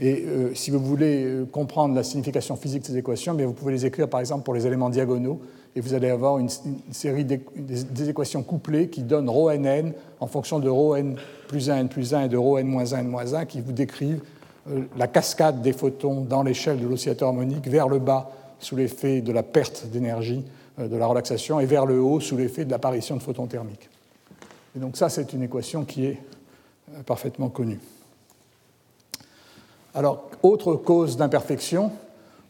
Et 0.00 0.24
euh, 0.26 0.54
si 0.54 0.70
vous 0.70 0.78
voulez 0.78 1.44
comprendre 1.52 1.94
la 1.94 2.02
signification 2.02 2.56
physique 2.56 2.82
de 2.82 2.86
ces 2.88 2.96
équations, 2.98 3.32
bien 3.32 3.46
vous 3.46 3.54
pouvez 3.54 3.72
les 3.72 3.86
écrire 3.86 4.08
par 4.08 4.20
exemple 4.20 4.44
pour 4.44 4.54
les 4.54 4.66
éléments 4.66 4.90
diagonaux, 4.90 5.40
et 5.74 5.80
vous 5.80 5.92
allez 5.92 6.08
avoir 6.08 6.38
une, 6.38 6.48
série 6.90 7.24
des, 7.24 8.08
équations 8.08 8.42
couplées 8.42 8.88
qui 8.88 9.02
donnent 9.02 9.28
ρ 9.28 9.52
n 9.52 9.92
en 10.20 10.26
fonction 10.26 10.58
de 10.58 10.68
ρ 10.68 10.96
n 10.96 11.16
plus 11.48 11.70
1 11.70 11.76
n 11.76 11.88
plus 11.88 12.14
1 12.14 12.24
et 12.24 12.28
de 12.28 12.36
ρ 12.36 12.58
n 12.58 12.66
moins 12.66 12.94
1 12.94 13.00
n 13.00 13.08
moins 13.08 13.34
1 13.34 13.44
qui 13.44 13.60
vous 13.60 13.72
décrivent 13.72 14.22
euh, 14.22 14.39
la 14.95 15.07
cascade 15.07 15.61
des 15.61 15.73
photons 15.73 16.21
dans 16.21 16.43
l'échelle 16.43 16.79
de 16.79 16.87
l'oscillateur 16.87 17.29
harmonique 17.29 17.67
vers 17.67 17.87
le 17.87 17.99
bas 17.99 18.31
sous 18.59 18.75
l'effet 18.75 19.21
de 19.21 19.31
la 19.31 19.43
perte 19.43 19.87
d'énergie 19.87 20.43
euh, 20.79 20.87
de 20.87 20.95
la 20.95 21.07
relaxation 21.07 21.59
et 21.59 21.65
vers 21.65 21.85
le 21.85 21.99
haut 21.99 22.19
sous 22.19 22.37
l'effet 22.37 22.65
de 22.65 22.71
l'apparition 22.71 23.17
de 23.17 23.21
photons 23.21 23.47
thermiques. 23.47 23.89
Et 24.75 24.79
donc 24.79 24.97
ça, 24.97 25.09
c'est 25.09 25.33
une 25.33 25.43
équation 25.43 25.83
qui 25.83 26.05
est 26.05 26.19
euh, 26.93 27.03
parfaitement 27.03 27.49
connue. 27.49 27.79
Alors, 29.93 30.29
autre 30.43 30.75
cause 30.75 31.17
d'imperfection, 31.17 31.91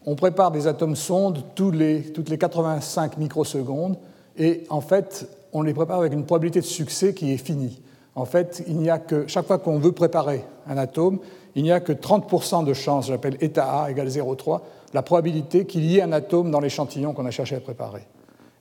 on 0.06 0.16
prépare 0.16 0.52
des 0.52 0.68
atomes 0.68 0.96
sondes 0.96 1.44
toutes 1.56 1.76
les 1.76 2.38
85 2.38 3.18
microsecondes 3.18 3.98
et 4.38 4.66
en 4.70 4.82
fait, 4.82 5.28
on 5.54 5.62
les 5.62 5.74
prépare 5.74 6.00
avec 6.00 6.14
une 6.14 6.26
probabilité 6.26 6.60
de 6.60 6.66
succès 6.66 7.14
qui 7.14 7.32
est 7.32 7.38
finie. 7.38 7.82
En 8.16 8.26
fait, 8.26 8.64
il 8.68 8.78
n'y 8.78 8.90
a 8.90 9.00
que 9.00 9.28
chaque 9.28 9.48
fois 9.48 9.58
qu'on 9.58 9.80
veut 9.80 9.94
préparer 9.94 10.44
un 10.68 10.78
atome, 10.78 11.20
il 11.56 11.64
n'y 11.64 11.72
a 11.72 11.80
que 11.80 11.94
30% 11.94 12.66
de 12.66 12.74
chance, 12.74 13.08
j'appelle 13.08 13.38
état 13.42 13.84
A 13.84 13.92
égale 13.92 14.08
0,3, 14.08 14.60
la 14.94 15.02
probabilité 15.02 15.66
qu'il 15.66 15.86
y 15.86 15.98
ait 15.98 16.02
un 16.02 16.12
atome 16.12 16.52
dans 16.52 16.60
l'échantillon 16.60 17.14
qu'on 17.14 17.26
a 17.26 17.32
cherché 17.32 17.56
à 17.56 17.60
préparer. 17.62 18.06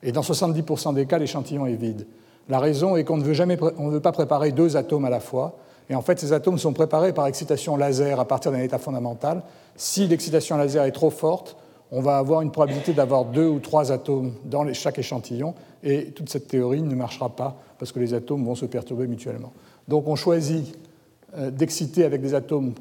Et 0.03 0.11
dans 0.11 0.21
70% 0.21 0.93
des 0.93 1.05
cas, 1.05 1.17
l'échantillon 1.17 1.65
est 1.65 1.75
vide. 1.75 2.07
La 2.49 2.59
raison 2.59 2.95
est 2.95 3.03
qu'on 3.03 3.17
ne 3.17 3.23
veut, 3.23 3.99
pas 3.99 4.11
préparer 4.11 4.51
deux 4.51 4.75
atomes 4.75 5.05
à 5.05 5.09
la 5.09 5.19
fois. 5.19 5.57
Et 5.89 5.95
en 5.95 6.01
fait, 6.01 6.19
ces 6.19 6.33
atomes 6.33 6.57
sont 6.57 6.73
préparés 6.73 7.13
par 7.13 7.27
excitation 7.27 7.75
laser 7.75 8.19
à 8.19 8.25
partir 8.25 8.51
d'un 8.51 8.59
état 8.59 8.77
fondamental. 8.77 9.43
Si 9.75 10.07
l'excitation 10.07 10.57
laser 10.57 10.85
est 10.85 10.91
trop 10.91 11.09
forte, 11.09 11.57
on 11.91 12.01
va 12.01 12.17
avoir 12.17 12.41
une 12.41 12.51
probabilité 12.51 12.93
d'avoir 12.93 13.25
deux 13.25 13.47
ou 13.47 13.59
trois 13.59 13.91
atomes 13.91 14.33
dans 14.45 14.71
chaque 14.73 14.97
échantillon, 14.97 15.53
et 15.83 16.11
toute 16.11 16.29
cette 16.29 16.47
théorie 16.47 16.81
ne 16.81 16.95
marchera 16.95 17.29
pas 17.29 17.57
parce 17.81 17.91
que 17.91 17.99
les 17.99 18.13
atomes 18.13 18.45
vont 18.45 18.53
se 18.53 18.67
perturber 18.67 19.07
mutuellement. 19.07 19.53
Donc 19.87 20.07
on 20.07 20.15
choisit 20.15 20.77
euh, 21.35 21.49
d'exciter 21.49 22.05
avec 22.05 22.21
des 22.21 22.35
atomes 22.35 22.73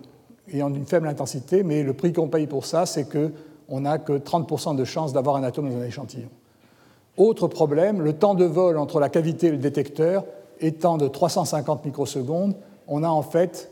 ayant 0.53 0.68
une 0.68 0.84
faible 0.84 1.09
intensité, 1.09 1.62
mais 1.62 1.82
le 1.82 1.94
prix 1.94 2.12
qu'on 2.12 2.28
paye 2.28 2.46
pour 2.46 2.66
ça, 2.66 2.84
c'est 2.84 3.07
qu'on 3.09 3.80
n'a 3.80 3.96
que 3.96 4.12
30% 4.12 4.76
de 4.76 4.84
chance 4.84 5.14
d'avoir 5.14 5.36
un 5.36 5.42
atome 5.42 5.70
dans 5.70 5.78
un 5.78 5.84
échantillon. 5.84 6.28
Autre 7.16 7.48
problème, 7.48 8.03
le 8.03 8.12
temps 8.12 8.34
de 8.34 8.44
vol 8.44 8.76
entre 8.76 9.01
la 9.01 9.09
cavité 9.09 9.46
et 9.46 9.53
le 9.53 9.57
détecteur 9.57 10.26
étant 10.61 10.98
de 10.98 11.09
350 11.09 11.86
microsecondes, 11.86 12.55
on 12.86 13.03
a 13.03 13.09
en 13.09 13.22
fait 13.22 13.70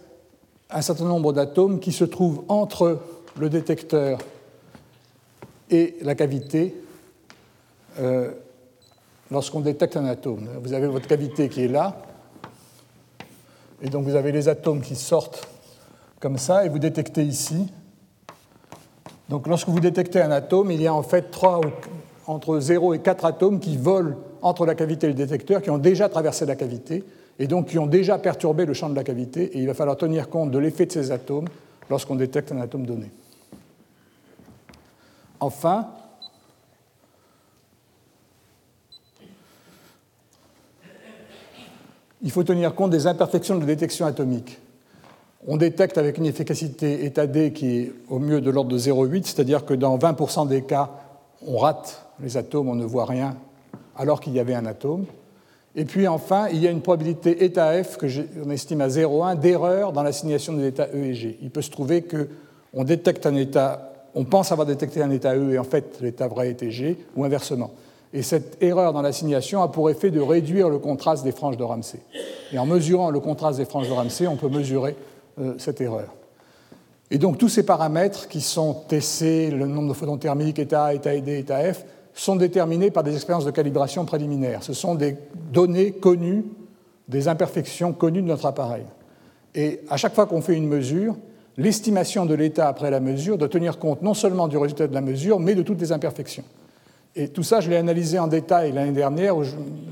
un 0.70 0.80
certain 0.80 1.04
nombre 1.04 1.34
d'atomes 1.34 1.78
qui 1.78 1.92
se 1.92 2.04
trouvent 2.04 2.42
entre 2.48 3.00
le 3.38 3.50
détecteur 3.50 4.18
et 5.68 5.94
la 6.00 6.14
cavité 6.14 6.74
euh, 8.00 8.30
lorsqu'on 9.30 9.60
détecte 9.60 9.96
un 9.96 10.06
atome. 10.06 10.48
Vous 10.62 10.72
avez 10.72 10.86
votre 10.86 11.06
cavité 11.06 11.48
qui 11.48 11.64
est 11.64 11.68
là, 11.68 11.96
et 13.82 13.88
donc 13.88 14.04
vous 14.04 14.16
avez 14.16 14.32
les 14.32 14.48
atomes 14.48 14.80
qui 14.80 14.96
sortent 14.96 15.46
comme 16.20 16.38
ça, 16.38 16.64
et 16.64 16.68
vous 16.68 16.78
détectez 16.78 17.22
ici. 17.22 17.72
Donc 19.28 19.46
lorsque 19.46 19.68
vous 19.68 19.80
détectez 19.80 20.20
un 20.20 20.30
atome, 20.30 20.70
il 20.70 20.80
y 20.82 20.86
a 20.86 20.94
en 20.94 21.02
fait 21.02 21.26
entre 22.26 22.58
0 22.58 22.94
et 22.94 22.98
4 23.00 23.24
atomes 23.24 23.60
qui 23.60 23.76
volent 23.76 24.16
entre 24.42 24.66
la 24.66 24.74
cavité 24.74 25.06
et 25.06 25.10
le 25.10 25.14
détecteur, 25.14 25.62
qui 25.62 25.70
ont 25.70 25.78
déjà 25.78 26.08
traversé 26.08 26.46
la 26.46 26.56
cavité, 26.56 27.04
et 27.38 27.46
donc 27.46 27.68
qui 27.68 27.78
ont 27.78 27.86
déjà 27.86 28.18
perturbé 28.18 28.64
le 28.66 28.74
champ 28.74 28.88
de 28.88 28.96
la 28.96 29.04
cavité, 29.04 29.56
et 29.56 29.60
il 29.60 29.66
va 29.66 29.74
falloir 29.74 29.96
tenir 29.96 30.28
compte 30.28 30.50
de 30.50 30.58
l'effet 30.58 30.86
de 30.86 30.92
ces 30.92 31.12
atomes 31.12 31.48
lorsqu'on 31.90 32.16
détecte 32.16 32.52
un 32.52 32.60
atome 32.60 32.84
donné. 32.84 33.10
Enfin, 35.40 35.88
il 42.22 42.30
faut 42.30 42.44
tenir 42.44 42.74
compte 42.74 42.90
des 42.90 43.06
imperfections 43.06 43.58
de 43.58 43.64
détection 43.64 44.06
atomique. 44.06 44.58
On 45.46 45.56
détecte 45.56 45.98
avec 45.98 46.18
une 46.18 46.26
efficacité 46.26 47.04
état 47.04 47.26
D 47.26 47.52
qui 47.52 47.78
est 47.78 47.92
au 48.08 48.18
mieux 48.18 48.40
de 48.40 48.50
l'ordre 48.50 48.70
de 48.70 48.78
0,8, 48.78 49.24
c'est-à-dire 49.24 49.64
que 49.64 49.74
dans 49.74 49.96
20% 49.96 50.48
des 50.48 50.62
cas, 50.62 50.90
on 51.46 51.58
rate 51.58 52.04
les 52.20 52.36
atomes, 52.36 52.68
on 52.68 52.74
ne 52.74 52.84
voit 52.84 53.04
rien, 53.04 53.36
alors 53.96 54.20
qu'il 54.20 54.32
y 54.34 54.40
avait 54.40 54.54
un 54.54 54.66
atome. 54.66 55.06
Et 55.76 55.84
puis 55.84 56.08
enfin, 56.08 56.48
il 56.52 56.58
y 56.58 56.66
a 56.66 56.70
une 56.70 56.80
probabilité 56.80 57.44
état 57.44 57.82
F, 57.82 57.98
que 57.98 58.06
on 58.44 58.50
estime 58.50 58.80
à 58.80 58.88
0,1, 58.88 59.38
d'erreur 59.38 59.92
dans 59.92 60.02
l'assignation 60.02 60.52
de 60.54 60.62
l'état 60.62 60.88
E 60.92 61.04
et 61.04 61.14
G. 61.14 61.38
Il 61.40 61.50
peut 61.50 61.62
se 61.62 61.70
trouver 61.70 62.02
qu'on 62.02 62.84
détecte 62.84 63.26
un 63.26 63.36
état, 63.36 63.92
on 64.16 64.24
pense 64.24 64.50
avoir 64.50 64.66
détecté 64.66 65.02
un 65.02 65.10
état 65.10 65.36
E 65.36 65.52
et 65.52 65.58
en 65.58 65.64
fait 65.64 65.98
l'état 66.00 66.26
vrai 66.26 66.50
était 66.50 66.72
G, 66.72 66.98
ou 67.14 67.24
inversement. 67.24 67.70
Et 68.14 68.22
cette 68.22 68.62
erreur 68.62 68.92
dans 68.92 69.02
l'assignation 69.02 69.62
a 69.62 69.68
pour 69.68 69.90
effet 69.90 70.10
de 70.10 70.20
réduire 70.20 70.70
le 70.70 70.78
contraste 70.78 71.24
des 71.24 71.32
franges 71.32 71.56
de 71.56 71.64
Ramsey. 71.64 72.00
Et 72.52 72.58
en 72.58 72.66
mesurant 72.66 73.10
le 73.10 73.20
contraste 73.20 73.58
des 73.58 73.66
franges 73.66 73.88
de 73.88 73.92
Ramsey, 73.92 74.26
on 74.26 74.36
peut 74.36 74.48
mesurer 74.48 74.96
euh, 75.38 75.54
cette 75.58 75.80
erreur. 75.80 76.14
Et 77.10 77.18
donc 77.18 77.38
tous 77.38 77.48
ces 77.48 77.64
paramètres 77.64 78.28
qui 78.28 78.40
sont 78.40 78.74
TC, 78.88 79.50
le 79.50 79.66
nombre 79.66 79.88
de 79.88 79.94
photons 79.94 80.18
thermiques, 80.18 80.58
état 80.58 80.94
état 80.94 81.16
D, 81.18 81.38
état 81.38 81.72
F, 81.72 81.84
sont 82.14 82.36
déterminés 82.36 82.90
par 82.90 83.02
des 83.02 83.14
expériences 83.14 83.44
de 83.44 83.50
calibration 83.50 84.04
préliminaires. 84.04 84.62
Ce 84.62 84.72
sont 84.72 84.94
des 84.94 85.16
données 85.52 85.92
connues, 85.92 86.44
des 87.08 87.28
imperfections 87.28 87.92
connues 87.92 88.22
de 88.22 88.26
notre 88.26 88.46
appareil. 88.46 88.84
Et 89.54 89.80
à 89.88 89.96
chaque 89.96 90.14
fois 90.14 90.26
qu'on 90.26 90.42
fait 90.42 90.54
une 90.54 90.66
mesure, 90.66 91.16
l'estimation 91.56 92.26
de 92.26 92.34
l'état 92.34 92.68
après 92.68 92.90
la 92.90 93.00
mesure 93.00 93.38
doit 93.38 93.48
tenir 93.48 93.78
compte 93.78 94.02
non 94.02 94.14
seulement 94.14 94.48
du 94.48 94.58
résultat 94.58 94.86
de 94.86 94.94
la 94.94 95.00
mesure, 95.00 95.40
mais 95.40 95.54
de 95.54 95.62
toutes 95.62 95.80
les 95.80 95.92
imperfections. 95.92 96.44
Et 97.18 97.26
tout 97.28 97.42
ça, 97.42 97.60
je 97.60 97.68
l'ai 97.68 97.76
analysé 97.76 98.20
en 98.20 98.28
détail 98.28 98.70
l'année 98.70 98.92
dernière, 98.92 99.34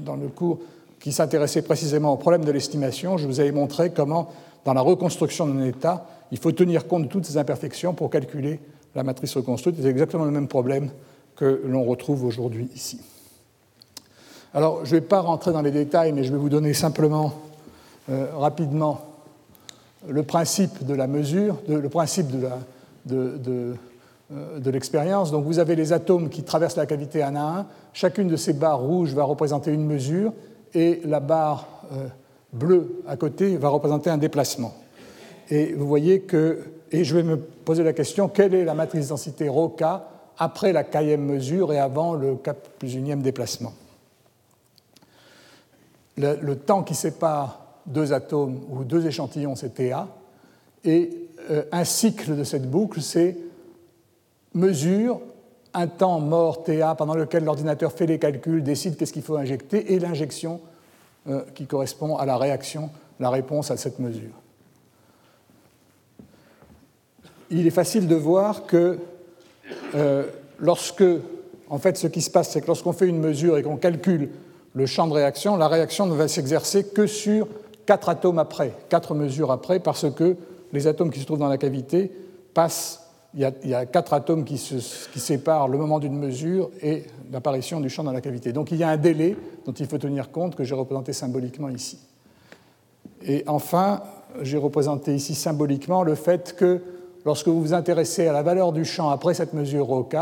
dans 0.04 0.14
le 0.14 0.28
cours 0.28 0.60
qui 1.00 1.10
s'intéressait 1.10 1.62
précisément 1.62 2.12
au 2.12 2.16
problème 2.16 2.44
de 2.44 2.52
l'estimation. 2.52 3.18
Je 3.18 3.26
vous 3.26 3.40
avais 3.40 3.50
montré 3.50 3.90
comment, 3.90 4.30
dans 4.64 4.74
la 4.74 4.80
reconstruction 4.80 5.48
d'un 5.48 5.64
état, 5.64 6.06
il 6.30 6.38
faut 6.38 6.52
tenir 6.52 6.86
compte 6.86 7.02
de 7.02 7.08
toutes 7.08 7.26
ces 7.26 7.36
imperfections 7.36 7.94
pour 7.94 8.10
calculer 8.10 8.60
la 8.94 9.02
matrice 9.02 9.36
reconstruite. 9.36 9.74
C'est 9.80 9.88
exactement 9.88 10.24
le 10.24 10.30
même 10.30 10.46
problème 10.46 10.90
que 11.34 11.62
l'on 11.66 11.82
retrouve 11.82 12.24
aujourd'hui 12.24 12.70
ici. 12.76 13.00
Alors, 14.54 14.84
je 14.84 14.94
ne 14.94 15.00
vais 15.00 15.06
pas 15.06 15.20
rentrer 15.20 15.50
dans 15.50 15.62
les 15.62 15.72
détails, 15.72 16.12
mais 16.12 16.22
je 16.22 16.30
vais 16.30 16.38
vous 16.38 16.48
donner 16.48 16.74
simplement 16.74 17.34
euh, 18.08 18.28
rapidement 18.36 19.00
le 20.08 20.22
principe 20.22 20.86
de 20.86 20.94
la 20.94 21.08
mesure, 21.08 21.56
le 21.66 21.88
principe 21.88 22.28
de, 22.28 22.46
la, 22.46 22.58
de 24.30 24.70
l'expérience. 24.70 25.30
Donc 25.30 25.44
vous 25.44 25.60
avez 25.60 25.76
les 25.76 25.92
atomes 25.92 26.28
qui 26.28 26.42
traversent 26.42 26.76
la 26.76 26.86
cavité 26.86 27.22
un 27.22 27.36
à 27.36 27.40
un. 27.42 27.66
Chacune 27.92 28.28
de 28.28 28.36
ces 28.36 28.52
barres 28.52 28.80
rouges 28.80 29.14
va 29.14 29.22
représenter 29.22 29.72
une 29.72 29.86
mesure 29.86 30.32
et 30.74 31.00
la 31.04 31.20
barre 31.20 31.66
euh, 31.92 32.08
bleue 32.52 33.02
à 33.06 33.16
côté 33.16 33.56
va 33.56 33.68
représenter 33.68 34.10
un 34.10 34.18
déplacement. 34.18 34.74
Et 35.50 35.72
vous 35.72 35.86
voyez 35.86 36.20
que, 36.20 36.58
et 36.90 37.04
je 37.04 37.14
vais 37.14 37.22
me 37.22 37.36
poser 37.36 37.84
la 37.84 37.92
question, 37.92 38.28
quelle 38.28 38.54
est 38.54 38.64
la 38.64 38.74
matrice 38.74 39.08
densité 39.08 39.48
ρk 39.48 39.82
après 40.38 40.72
la 40.72 40.84
kème 40.84 41.24
mesure 41.24 41.72
et 41.72 41.78
avant 41.78 42.14
le 42.14 42.34
k 42.34 42.50
plus 42.78 42.94
unième 42.94 43.22
déplacement? 43.22 43.72
Le, 46.18 46.54
temps 46.54 46.82
qui 46.82 46.94
sépare 46.94 47.60
deux 47.84 48.14
atomes 48.14 48.60
ou 48.70 48.84
deux 48.84 49.06
échantillons, 49.06 49.54
c'est 49.54 49.74
TA, 49.74 50.08
et 50.82 51.10
euh, 51.50 51.64
un 51.72 51.84
cycle 51.84 52.34
de 52.34 52.42
cette 52.42 52.68
boucle, 52.70 53.02
c'est 53.02 53.36
mesure 54.56 55.20
un 55.74 55.86
temps 55.86 56.20
mort 56.20 56.64
TA 56.64 56.94
pendant 56.94 57.14
lequel 57.14 57.44
l'ordinateur 57.44 57.92
fait 57.92 58.06
les 58.06 58.18
calculs, 58.18 58.62
décide 58.62 58.96
qu'est-ce 58.96 59.12
qu'il 59.12 59.22
faut 59.22 59.36
injecter, 59.36 59.92
et 59.92 59.98
l'injection 59.98 60.60
euh, 61.28 61.42
qui 61.54 61.66
correspond 61.66 62.16
à 62.16 62.24
la 62.24 62.38
réaction, 62.38 62.90
la 63.20 63.30
réponse 63.30 63.70
à 63.70 63.76
cette 63.76 63.98
mesure. 63.98 64.32
Il 67.50 67.66
est 67.66 67.70
facile 67.70 68.08
de 68.08 68.14
voir 68.14 68.66
que 68.66 68.98
euh, 69.94 70.24
lorsque, 70.58 71.04
en 71.68 71.78
fait, 71.78 71.96
ce 71.96 72.06
qui 72.06 72.22
se 72.22 72.30
passe, 72.30 72.50
c'est 72.50 72.62
que 72.62 72.66
lorsqu'on 72.66 72.92
fait 72.92 73.06
une 73.06 73.20
mesure 73.20 73.58
et 73.58 73.62
qu'on 73.62 73.76
calcule 73.76 74.30
le 74.74 74.86
champ 74.86 75.06
de 75.06 75.12
réaction, 75.12 75.56
la 75.56 75.68
réaction 75.68 76.06
ne 76.06 76.14
va 76.14 76.26
s'exercer 76.26 76.84
que 76.84 77.06
sur 77.06 77.48
quatre 77.84 78.08
atomes 78.08 78.38
après, 78.38 78.72
quatre 78.88 79.14
mesures 79.14 79.52
après, 79.52 79.78
parce 79.78 80.10
que 80.10 80.36
les 80.72 80.86
atomes 80.86 81.10
qui 81.10 81.20
se 81.20 81.26
trouvent 81.26 81.38
dans 81.38 81.48
la 81.48 81.58
cavité 81.58 82.10
passent 82.54 83.05
il 83.36 83.42
y, 83.64 83.74
a, 83.74 83.84
quatre 83.84 84.14
atomes 84.14 84.44
qui, 84.44 84.56
séparent 84.56 85.68
le 85.68 85.76
moment 85.76 85.98
d'une 85.98 86.18
mesure 86.18 86.70
et 86.80 87.04
l'apparition 87.30 87.80
du 87.80 87.90
champ 87.90 88.02
dans 88.02 88.12
la 88.12 88.22
cavité. 88.22 88.50
Donc 88.50 88.70
il 88.70 88.78
y 88.78 88.82
a 88.82 88.88
un 88.88 88.96
délai 88.96 89.36
dont 89.66 89.72
il 89.72 89.86
faut 89.86 89.98
tenir 89.98 90.30
compte 90.30 90.56
que 90.56 90.64
j'ai 90.64 90.74
représenté 90.74 91.12
symboliquement 91.12 91.68
ici. 91.68 91.98
Et 93.22 93.44
enfin, 93.46 94.02
j'ai 94.40 94.56
représenté 94.56 95.14
ici 95.14 95.34
symboliquement 95.34 96.02
le 96.02 96.14
fait 96.14 96.56
que 96.56 96.80
lorsque 97.26 97.48
vous 97.48 97.60
vous 97.60 97.74
intéressez 97.74 98.26
à 98.26 98.32
la 98.32 98.42
valeur 98.42 98.72
du 98.72 98.86
champ 98.86 99.10
après 99.10 99.34
cette 99.34 99.52
mesure 99.52 99.90
OK, 99.90 100.16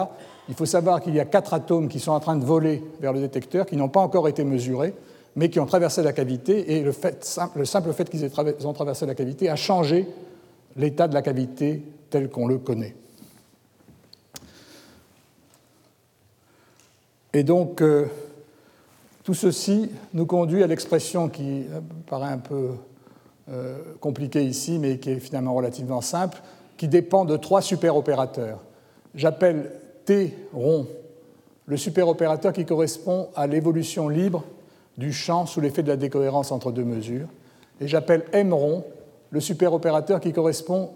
il 0.49 0.55
faut 0.57 0.67
savoir 0.67 1.01
qu'il 1.01 1.15
y 1.15 1.21
a 1.21 1.25
quatre 1.25 1.55
atomes 1.55 1.89
qui 1.89 2.01
sont 2.01 2.13
en 2.13 2.21
train 2.21 2.35
de 2.35 2.45
voler 2.45 2.83
vers 3.01 3.13
le 3.13 3.21
détecteur, 3.21 3.65
qui 3.65 3.77
n'ont 3.77 3.89
pas 3.89 4.01
encore 4.01 4.27
été 4.27 4.43
mesurés, 4.43 4.93
mais 5.37 5.51
qui 5.51 5.61
ont 5.61 5.67
traversé 5.67 6.03
la 6.03 6.13
cavité, 6.13 6.77
et 6.77 6.83
le, 6.83 6.93
le 7.55 7.65
simple 7.65 7.93
fait 7.93 8.11
qu'ils 8.11 8.29
ont 8.67 8.73
traversé 8.73 9.07
la 9.07 9.15
cavité 9.15 9.49
a 9.49 9.57
changé 9.57 10.09
l'état 10.77 11.07
de 11.07 11.15
la 11.15 11.23
cavité 11.23 11.81
tel 12.11 12.29
qu'on 12.29 12.49
le 12.49 12.59
connaît. 12.59 12.97
Et 17.35 17.43
donc, 17.43 17.83
euh, 17.83 18.07
tout 19.25 19.35
ceci 19.35 19.91
nous 20.15 20.25
conduit 20.25 20.63
à 20.63 20.69
l'expression 20.69 21.29
qui 21.29 21.65
euh, 21.65 21.81
paraît 22.07 22.33
un 22.33 22.39
peu 22.39 22.71
euh, 23.51 23.77
compliquée 24.01 24.45
ici, 24.45 24.79
mais 24.79 24.99
qui 24.99 25.11
est 25.11 25.19
finalement 25.19 25.53
relativement 25.53 26.01
simple, 26.01 26.41
qui 26.77 26.87
dépend 26.87 27.25
de 27.25 27.37
trois 27.37 27.61
superopérateurs. 27.61 28.61
J'appelle 29.17 29.73
T 30.05 30.37
rond 30.53 30.87
le 31.67 31.77
superopérateur 31.77 32.53
qui 32.53 32.65
correspond 32.65 33.29
à 33.35 33.49
l'évolution 33.49 34.09
libre 34.09 34.45
du 34.97 35.13
champ 35.13 35.45
sous 35.47 35.61
l'effet 35.61 35.83
de 35.83 35.89
la 35.89 35.97
décohérence 35.97 36.53
entre 36.53 36.71
deux 36.71 36.85
mesures. 36.85 37.27
Et 37.81 37.89
j'appelle 37.89 38.25
M 38.33 38.55
rond 38.55 38.85
le 39.31 39.41
superopérateur 39.41 40.21
qui 40.21 40.33
correspond 40.33 40.91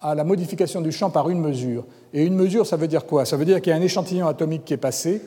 à 0.00 0.14
la 0.14 0.22
modification 0.22 0.82
du 0.82 0.92
champ 0.92 1.10
par 1.10 1.30
une 1.30 1.40
mesure. 1.40 1.84
Et 2.14 2.24
une 2.24 2.36
mesure, 2.36 2.66
ça 2.66 2.76
veut 2.76 2.86
dire 2.86 3.06
quoi? 3.06 3.24
Ça 3.24 3.36
veut 3.36 3.44
dire 3.44 3.60
qu'il 3.60 3.70
y 3.70 3.72
a 3.72 3.76
un 3.76 3.82
échantillon 3.82 4.28
atomique 4.28 4.64
qui 4.64 4.74
est 4.74 4.78
passé, 4.78 5.22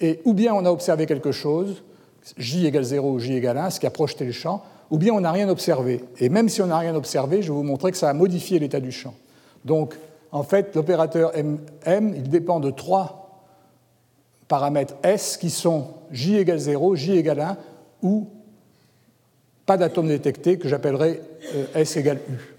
et 0.00 0.20
ou 0.24 0.34
bien 0.34 0.54
on 0.54 0.64
a 0.64 0.70
observé 0.70 1.06
quelque 1.06 1.32
chose, 1.32 1.82
J 2.36 2.66
égale 2.66 2.84
0 2.84 3.12
ou 3.12 3.18
J 3.18 3.34
égale 3.34 3.58
1, 3.58 3.70
ce 3.70 3.80
qui 3.80 3.86
a 3.86 3.90
projeté 3.90 4.24
le 4.24 4.32
champ, 4.32 4.62
ou 4.90 4.98
bien 4.98 5.12
on 5.12 5.20
n'a 5.20 5.32
rien 5.32 5.48
observé. 5.48 6.04
Et 6.18 6.28
même 6.28 6.48
si 6.48 6.62
on 6.62 6.66
n'a 6.66 6.78
rien 6.78 6.94
observé, 6.94 7.42
je 7.42 7.48
vais 7.48 7.54
vous 7.54 7.62
montrer 7.62 7.90
que 7.90 7.96
ça 7.96 8.08
a 8.08 8.12
modifié 8.12 8.58
l'état 8.58 8.80
du 8.80 8.92
champ. 8.92 9.14
Donc, 9.64 9.94
en 10.32 10.42
fait, 10.42 10.74
l'opérateur 10.74 11.32
M, 11.36 11.58
il 11.86 12.28
dépend 12.28 12.60
de 12.60 12.70
trois 12.70 13.24
paramètres 14.48 14.94
S 15.02 15.36
qui 15.36 15.50
sont 15.50 15.88
J 16.10 16.36
égale 16.36 16.58
0, 16.58 16.96
J 16.96 17.16
égale 17.16 17.40
1 17.40 17.56
ou 18.02 18.28
pas 19.64 19.76
d'atome 19.76 20.08
détecté 20.08 20.58
que 20.58 20.68
j'appellerai 20.68 21.20
euh, 21.54 21.66
S 21.74 21.96
égale 21.96 22.18
U. 22.28 22.54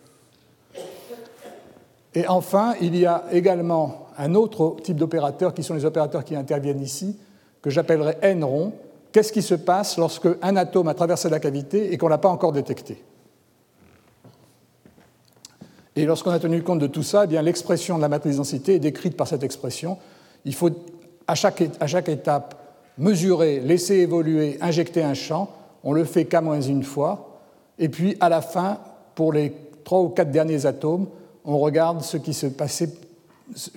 Et 2.15 2.27
enfin, 2.27 2.75
il 2.81 2.95
y 2.95 3.05
a 3.05 3.25
également 3.31 4.07
un 4.17 4.35
autre 4.35 4.77
type 4.81 4.95
d'opérateurs 4.95 5.53
qui 5.53 5.63
sont 5.63 5.73
les 5.73 5.85
opérateurs 5.85 6.23
qui 6.23 6.35
interviennent 6.35 6.81
ici, 6.81 7.17
que 7.65 7.71
j'appellerai 7.71 8.17
n 8.21 8.43
rond. 8.43 8.73
Qu'est-ce 9.11 9.33
qui 9.33 9.41
se 9.41 9.55
passe 9.55 9.97
lorsque 9.97 10.27
un 10.43 10.55
atome 10.55 10.87
a 10.87 10.93
traversé 10.93 11.29
la 11.29 11.39
cavité 11.39 11.91
et 11.91 11.97
qu'on 11.97 12.05
ne 12.05 12.11
l'a 12.11 12.19
pas 12.19 12.29
encore 12.29 12.51
détecté? 12.51 13.03
Et 15.95 16.05
lorsqu'on 16.05 16.29
a 16.29 16.37
tenu 16.37 16.61
compte 16.61 16.77
de 16.77 16.85
tout 16.85 17.01
ça, 17.01 17.25
eh 17.27 17.41
l'expression 17.41 17.97
de 17.97 18.03
la 18.03 18.07
matrice 18.07 18.37
densité 18.37 18.75
est 18.75 18.79
décrite 18.79 19.17
par 19.17 19.27
cette 19.27 19.41
expression. 19.41 19.97
Il 20.45 20.53
faut 20.53 20.69
à 21.27 21.33
chaque, 21.33 21.63
à 21.79 21.87
chaque 21.87 22.07
étape 22.07 22.55
mesurer, 22.99 23.61
laisser 23.61 23.95
évoluer, 23.95 24.59
injecter 24.61 25.01
un 25.01 25.15
champ. 25.15 25.49
On 25.83 25.91
le 25.91 26.03
fait 26.03 26.25
qu'à 26.25 26.41
moins 26.41 26.61
une 26.61 26.83
fois. 26.83 27.39
Et 27.79 27.89
puis 27.89 28.15
à 28.19 28.29
la 28.29 28.41
fin, 28.41 28.77
pour 29.15 29.33
les 29.33 29.51
trois 29.83 30.01
ou 30.01 30.09
quatre 30.09 30.29
derniers 30.29 30.67
atomes, 30.67 31.07
on 31.43 31.57
regarde 31.57 32.03
ce 32.03 32.17
qui 32.17 32.35
se 32.35 32.45
passait, 32.45 32.93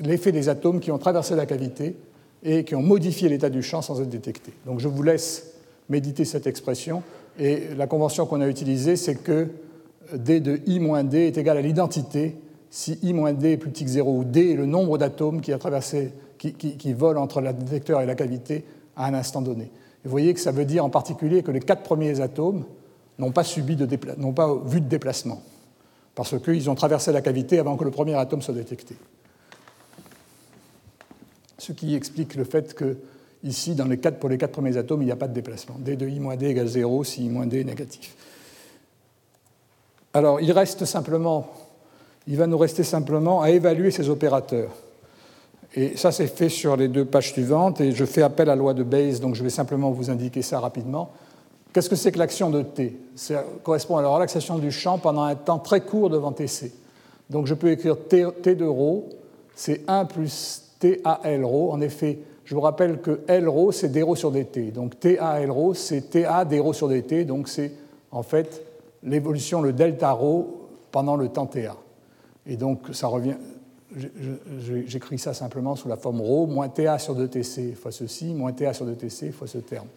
l'effet 0.03 0.33
des 0.33 0.51
atomes 0.51 0.79
qui 0.79 0.91
ont 0.91 0.99
traversé 0.99 1.35
la 1.35 1.47
cavité 1.47 1.97
et 2.43 2.65
qui 2.65 2.75
ont 2.75 2.83
modifié 2.83 3.29
l'état 3.29 3.51
du 3.51 3.63
champ 3.63 3.83
sans 3.83 4.01
être 4.01 4.09
détectés. 4.09 4.53
Donc 4.67 4.81
je 4.81 4.89
vous 4.89 5.03
laisse 5.03 5.55
méditer 5.89 6.25
cette 6.25 6.47
expression. 6.47 7.03
Et 7.39 7.69
la 7.77 7.87
convention 7.87 8.27
qu'on 8.27 8.41
a 8.41 8.49
utilisée, 8.49 8.97
c'est 8.97 9.17
que 9.17 9.49
d 10.15 10.41
de 10.41 10.61
i 10.67 10.81
moins 10.81 11.05
d 11.05 11.27
est 11.27 11.39
égal 11.39 11.57
à 11.57 11.61
l'identité 11.61 12.37
si 12.71 12.99
i 13.03 13.13
moins 13.13 13.33
d 13.33 13.53
est 13.53 13.57
plus 13.57 13.71
petit 13.71 13.85
que 13.85 13.91
0 13.91 14.11
ou 14.11 14.25
d 14.25 14.53
est 14.53 14.57
le 14.57 14.67
nombre 14.67 14.99
d'atomes 14.99 15.41
qui, 15.41 15.53
qui, 16.39 16.53
qui, 16.53 16.93
volent 16.93 17.23
entre 17.23 17.41
le 17.41 17.53
détecteur 17.53 18.01
et 18.01 18.07
la 18.07 18.15
cavité 18.15 18.65
à 18.97 19.07
un 19.07 19.15
instant 19.15 19.41
donné. 19.41 19.71
vous 20.05 20.11
voyez 20.11 20.35
que 20.35 20.41
ça 20.41 20.53
veut 20.53 20.65
dire 20.65 20.85
en 20.85 20.91
particulier 20.91 21.43
que 21.43 21.51
les 21.51 21.61
quatre 21.61 21.83
premiers 21.83 22.21
atomes 22.21 22.65
n'ont 23.19 23.33
pas, 23.33 23.45
subi 23.45 23.77
de 23.77 23.89
n'ont 24.19 24.33
pas 24.33 24.55
vu 24.67 24.81
de 24.81 24.89
déplacement, 24.89 25.43
parce 26.15 26.39
qu'ils 26.41 26.71
ont 26.71 26.75
traversé 26.75 27.13
la 27.13 27.21
cavité 27.21 27.59
avant 27.59 27.77
que 27.77 27.85
le 27.85 27.91
premier 27.91 28.15
atome 28.15 28.43
soit 28.43 28.55
détecté. 28.55 28.97
Ce 31.59 31.73
qui 31.73 31.95
explique 31.95 32.35
le 32.37 32.45
fait 32.45 32.75
que, 32.75 32.97
ici, 33.43 33.75
dans 33.75 33.87
les 33.87 33.99
quatre, 33.99 34.19
pour 34.19 34.29
les 34.29 34.39
quatre 34.39 34.53
premiers 34.53 34.77
atomes, 34.77 35.03
il 35.03 35.07
n'y 35.07 35.13
a 35.13 35.17
pas 35.17 35.29
de 35.29 35.35
déplacement. 35.35 35.77
d 35.79 35.97
de 35.97 36.09
i 36.09 36.21
moins 36.21 36.37
d 36.37 36.47
égale 36.47 36.69
0 36.69 37.05
si 37.05 37.27
i 37.27 37.29
moins 37.29 37.47
d 37.47 37.61
est 37.61 37.65
négatif. 37.65 38.15
Alors, 40.15 40.41
il 40.41 40.51
reste 40.53 40.85
simplement, 40.85 41.49
il 42.27 42.37
va 42.37 42.47
nous 42.47 42.59
rester 42.59 42.83
simplement 42.83 43.43
à 43.43 43.51
évaluer 43.51 43.91
ces 43.91 44.09
opérateurs. 44.09 44.71
Et 45.75 45.97
ça, 45.97 46.13
c'est 46.13 46.29
fait 46.29 46.49
sur 46.49 46.77
les 46.77 46.89
deux 46.89 47.05
pages 47.05 47.33
suivantes, 47.33 47.81
et 47.81 47.93
je 47.93 48.05
fais 48.05 48.23
appel 48.23 48.49
à 48.49 48.55
la 48.55 48.57
loi 48.57 48.73
de 48.73 48.83
Bayes, 48.83 49.21
donc 49.21 49.35
je 49.35 49.43
vais 49.43 49.51
simplement 49.51 49.91
vous 49.91 50.11
indiquer 50.11 50.43
ça 50.43 50.61
rapidement. 50.61 51.11
Qu'est-ce 51.73 51.91
que 51.91 51.97
c'est 51.97 52.13
que 52.13 52.19
l'action 52.19 52.51
de 52.51 52.63
T? 52.63 52.99
Ça 53.15 53.45
correspond 53.63 53.99
à 53.99 54.03
la 54.03 54.09
relaxation 54.09 54.59
du 54.59 54.73
champ 54.73 54.99
pendant 54.99 55.23
un 55.23 55.35
temps 55.35 55.59
très 55.59 55.83
court 55.83 56.09
devant 56.09 56.33
Tc. 56.33 56.73
Donc 57.29 57.47
je 57.47 57.55
peux 57.55 57.71
écrire 57.71 57.97
T, 58.09 58.55
de 58.55 58.65
ρ, 58.65 59.03
c'est 59.55 59.83
1 59.87 60.07
plus 60.07 60.63
TALRO. 60.79 61.73
En 61.73 61.81
effet, 61.81 62.19
je 62.45 62.55
vous 62.55 62.61
rappelle 62.61 63.01
que 63.01 63.21
LRO, 63.29 63.73
c'est 63.73 63.89
DRO 63.89 64.17
sur 64.17 64.31
DT. 64.31 64.71
Donc 64.71 64.99
TALRO, 64.99 65.75
c'est 65.75 66.11
TA 66.11 66.45
DRO 66.45 66.73
sur 66.73 66.89
DT. 66.89 67.25
Donc 67.25 67.49
c'est 67.49 67.73
en 68.11 68.23
fait 68.23 68.63
l'évolution, 69.03 69.61
le 69.61 69.73
delta 69.73 70.13
rho 70.13 70.69
pendant 70.91 71.17
le 71.17 71.29
temps 71.29 71.47
TA. 71.47 71.77
Et 72.47 72.57
donc 72.57 72.81
ça 72.93 73.07
revient. 73.09 73.37
J'écris 74.87 75.19
ça 75.19 75.35
simplement 75.35 75.77
sous 75.77 75.89
la 75.89 75.97
forme 75.97 76.21
ro 76.21 76.47
moins 76.47 76.69
TA 76.69 76.99
sur 76.99 77.19
2TC 77.19 77.75
fois 77.75 77.91
ceci, 77.91 78.35
moins 78.35 78.53
TA 78.53 78.73
sur 78.73 78.87
2TC 78.87 79.33
fois 79.33 79.47
ce 79.47 79.59
terme. 79.59 79.89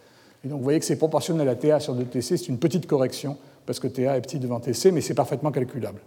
Et 0.44 0.48
donc 0.48 0.58
vous 0.58 0.64
voyez 0.64 0.80
que 0.80 0.84
c'est 0.84 0.96
proportionnel 0.96 1.48
à 1.48 1.54
TA 1.54 1.78
sur 1.78 1.94
2TC, 1.94 2.36
c'est 2.36 2.48
une 2.48 2.58
petite 2.58 2.86
correction 2.86 3.36
parce 3.64 3.78
que 3.78 3.86
TA 3.86 4.16
est 4.16 4.20
petit 4.22 4.38
devant 4.38 4.60
TC, 4.60 4.90
mais 4.92 5.00
c'est 5.00 5.14
parfaitement 5.14 5.52
calculable. 5.52 6.00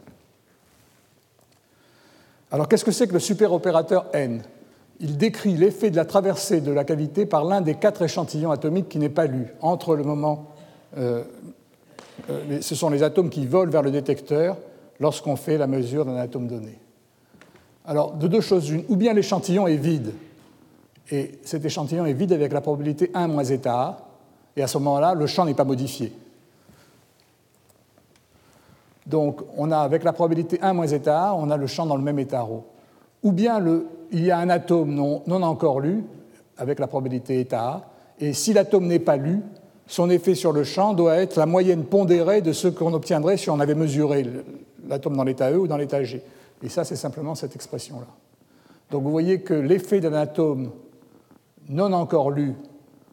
Alors 2.51 2.67
qu'est-ce 2.67 2.85
que 2.85 2.91
c'est 2.91 3.07
que 3.07 3.13
le 3.13 3.19
superopérateur 3.19 4.07
N? 4.13 4.41
Il 4.99 5.17
décrit 5.17 5.55
l'effet 5.55 5.89
de 5.89 5.95
la 5.95 6.05
traversée 6.05 6.61
de 6.61 6.71
la 6.71 6.83
cavité 6.83 7.25
par 7.25 7.43
l'un 7.43 7.61
des 7.61 7.75
quatre 7.75 8.01
échantillons 8.01 8.51
atomiques 8.51 8.89
qui 8.89 8.99
n'est 8.99 9.09
pas 9.09 9.25
lu, 9.25 9.47
entre 9.61 9.95
le 9.95 10.03
moment... 10.03 10.47
Euh, 10.97 11.23
euh, 12.29 12.61
ce 12.61 12.75
sont 12.75 12.89
les 12.89 13.03
atomes 13.03 13.29
qui 13.29 13.45
volent 13.45 13.71
vers 13.71 13.81
le 13.81 13.91
détecteur 13.91 14.57
lorsqu'on 15.01 15.35
fait 15.35 15.57
la 15.57 15.67
mesure 15.67 16.05
d'un 16.05 16.15
atome 16.15 16.47
donné. 16.47 16.79
Alors, 17.85 18.13
de 18.13 18.27
deux 18.27 18.41
choses 18.41 18.69
une, 18.69 18.83
ou 18.87 18.95
bien 18.95 19.13
l'échantillon 19.13 19.67
est 19.67 19.75
vide, 19.75 20.13
et 21.11 21.39
cet 21.43 21.65
échantillon 21.65 22.05
est 22.05 22.13
vide 22.13 22.33
avec 22.33 22.51
la 22.51 22.61
probabilité 22.61 23.11
1 23.13 23.27
moins 23.27 23.43
zeta 23.43 23.97
et 24.55 24.63
à 24.63 24.67
ce 24.67 24.77
moment-là, 24.77 25.13
le 25.13 25.27
champ 25.27 25.45
n'est 25.45 25.53
pas 25.53 25.65
modifié. 25.65 26.13
Donc, 29.05 29.41
on 29.55 29.71
a 29.71 29.77
avec 29.77 30.03
la 30.03 30.13
probabilité 30.13 30.59
1 30.61 30.73
moins 30.73 30.87
zeta 30.87 31.35
on 31.35 31.49
a 31.51 31.57
le 31.57 31.67
champ 31.67 31.85
dans 31.85 31.97
le 31.97 32.01
même 32.01 32.17
état 32.17 32.41
ρ. 32.41 32.63
Ou 33.21 33.31
bien 33.31 33.59
il 34.11 34.25
y 34.25 34.31
a 34.31 34.37
un 34.37 34.49
atome 34.49 34.93
non, 34.93 35.43
encore 35.43 35.79
lu, 35.79 36.03
avec 36.57 36.79
la 36.79 36.87
probabilité 36.87 37.39
eta 37.39 37.61
A, 37.61 37.89
et 38.19 38.33
si 38.33 38.53
l'atome 38.53 38.87
n'est 38.87 38.99
pas 38.99 39.17
lu, 39.17 39.41
son 39.87 40.09
effet 40.09 40.35
sur 40.35 40.51
le 40.51 40.63
champ 40.63 40.93
doit 40.93 41.15
être 41.17 41.37
la 41.37 41.45
moyenne 41.45 41.83
pondérée 41.83 42.41
de 42.41 42.53
ce 42.53 42.67
qu'on 42.67 42.93
obtiendrait 42.93 43.37
si 43.37 43.49
on 43.49 43.59
avait 43.59 43.75
mesuré 43.75 44.25
l'atome 44.87 45.15
dans 45.15 45.23
l'état 45.23 45.51
E 45.51 45.57
ou 45.57 45.67
dans 45.67 45.77
l'état 45.77 46.03
G. 46.03 46.21
Et 46.63 46.69
ça, 46.69 46.83
c'est 46.83 46.95
simplement 46.95 47.35
cette 47.35 47.55
expression-là. 47.55 48.07
Donc 48.91 49.03
vous 49.03 49.11
voyez 49.11 49.41
que 49.41 49.53
l'effet 49.53 49.99
d'un 49.99 50.13
atome 50.13 50.71
non 51.69 51.91
encore 51.93 52.31
lu 52.31 52.53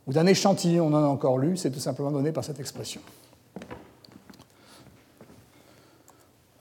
ou 0.07 0.13
d'un 0.13 0.27
échantillon 0.27 0.91
non 0.91 1.05
encore 1.05 1.39
lu, 1.39 1.57
c'est 1.57 1.71
tout 1.71 1.81
simplement 1.81 2.11
donné 2.11 2.33
par 2.33 2.45
cette 2.45 2.61
expression. 2.61 3.01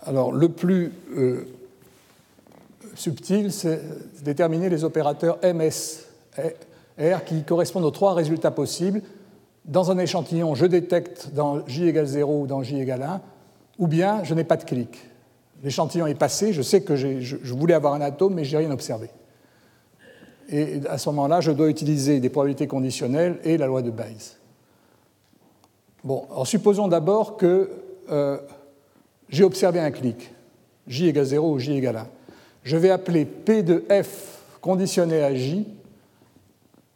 Alors 0.05 0.31
le 0.31 0.49
plus 0.49 0.91
euh, 1.15 1.47
subtil, 3.01 3.51
c'est 3.51 3.81
déterminer 4.23 4.69
les 4.69 4.83
opérateurs 4.83 5.39
MS, 5.43 6.05
R, 6.99 7.23
qui 7.25 7.43
correspondent 7.43 7.85
aux 7.85 7.91
trois 7.91 8.13
résultats 8.13 8.51
possibles. 8.51 9.01
Dans 9.65 9.91
un 9.91 9.97
échantillon, 9.97 10.55
je 10.55 10.65
détecte 10.65 11.29
dans 11.33 11.65
J 11.67 11.87
égale 11.87 12.05
0 12.05 12.41
ou 12.41 12.47
dans 12.47 12.63
J 12.63 12.79
égale 12.79 13.03
1, 13.03 13.21
ou 13.79 13.87
bien 13.87 14.23
je 14.23 14.33
n'ai 14.33 14.43
pas 14.43 14.57
de 14.57 14.63
clic 14.63 15.11
l'échantillon 15.63 16.07
est 16.07 16.15
passé, 16.15 16.53
je 16.53 16.61
sais 16.61 16.81
que 16.81 16.95
je, 16.95 17.53
voulais 17.53 17.73
avoir 17.73 17.93
un 17.93 18.01
atome, 18.01 18.35
mais 18.35 18.43
je 18.43 18.51
n'ai 18.55 18.65
rien 18.65 18.71
observé. 18.71 19.09
Et 20.49 20.81
à 20.89 20.97
ce 20.97 21.09
moment-là, 21.09 21.39
je 21.39 21.51
dois 21.51 21.69
utiliser 21.69 22.19
des 22.19 22.29
probabilités 22.29 22.67
conditionnelles 22.67 23.39
et 23.43 23.57
la 23.57 23.67
loi 23.67 23.81
de 23.81 23.91
Bayes. 23.91 24.37
Bon, 26.03 26.25
alors 26.31 26.47
supposons 26.47 26.87
d'abord 26.87 27.37
que 27.37 27.69
euh, 28.09 28.37
j'ai 29.29 29.43
observé 29.43 29.79
un 29.79 29.91
clic, 29.91 30.33
J 30.87 31.07
égale 31.07 31.25
0 31.25 31.53
ou 31.53 31.59
J 31.59 31.73
égale 31.73 31.97
1. 31.97 32.07
Je 32.63 32.77
vais 32.77 32.89
appeler 32.89 33.25
P 33.25 33.63
de 33.63 33.83
F 33.89 34.39
conditionné 34.61 35.23
à 35.23 35.33
J 35.33 35.67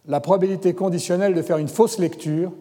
la 0.08 0.20
probabilité 0.20 0.74
conditionnelle 0.74 1.34
de 1.34 1.42
faire 1.42 1.58
une 1.58 1.68
fausse 1.68 1.98
lecture 1.98 2.52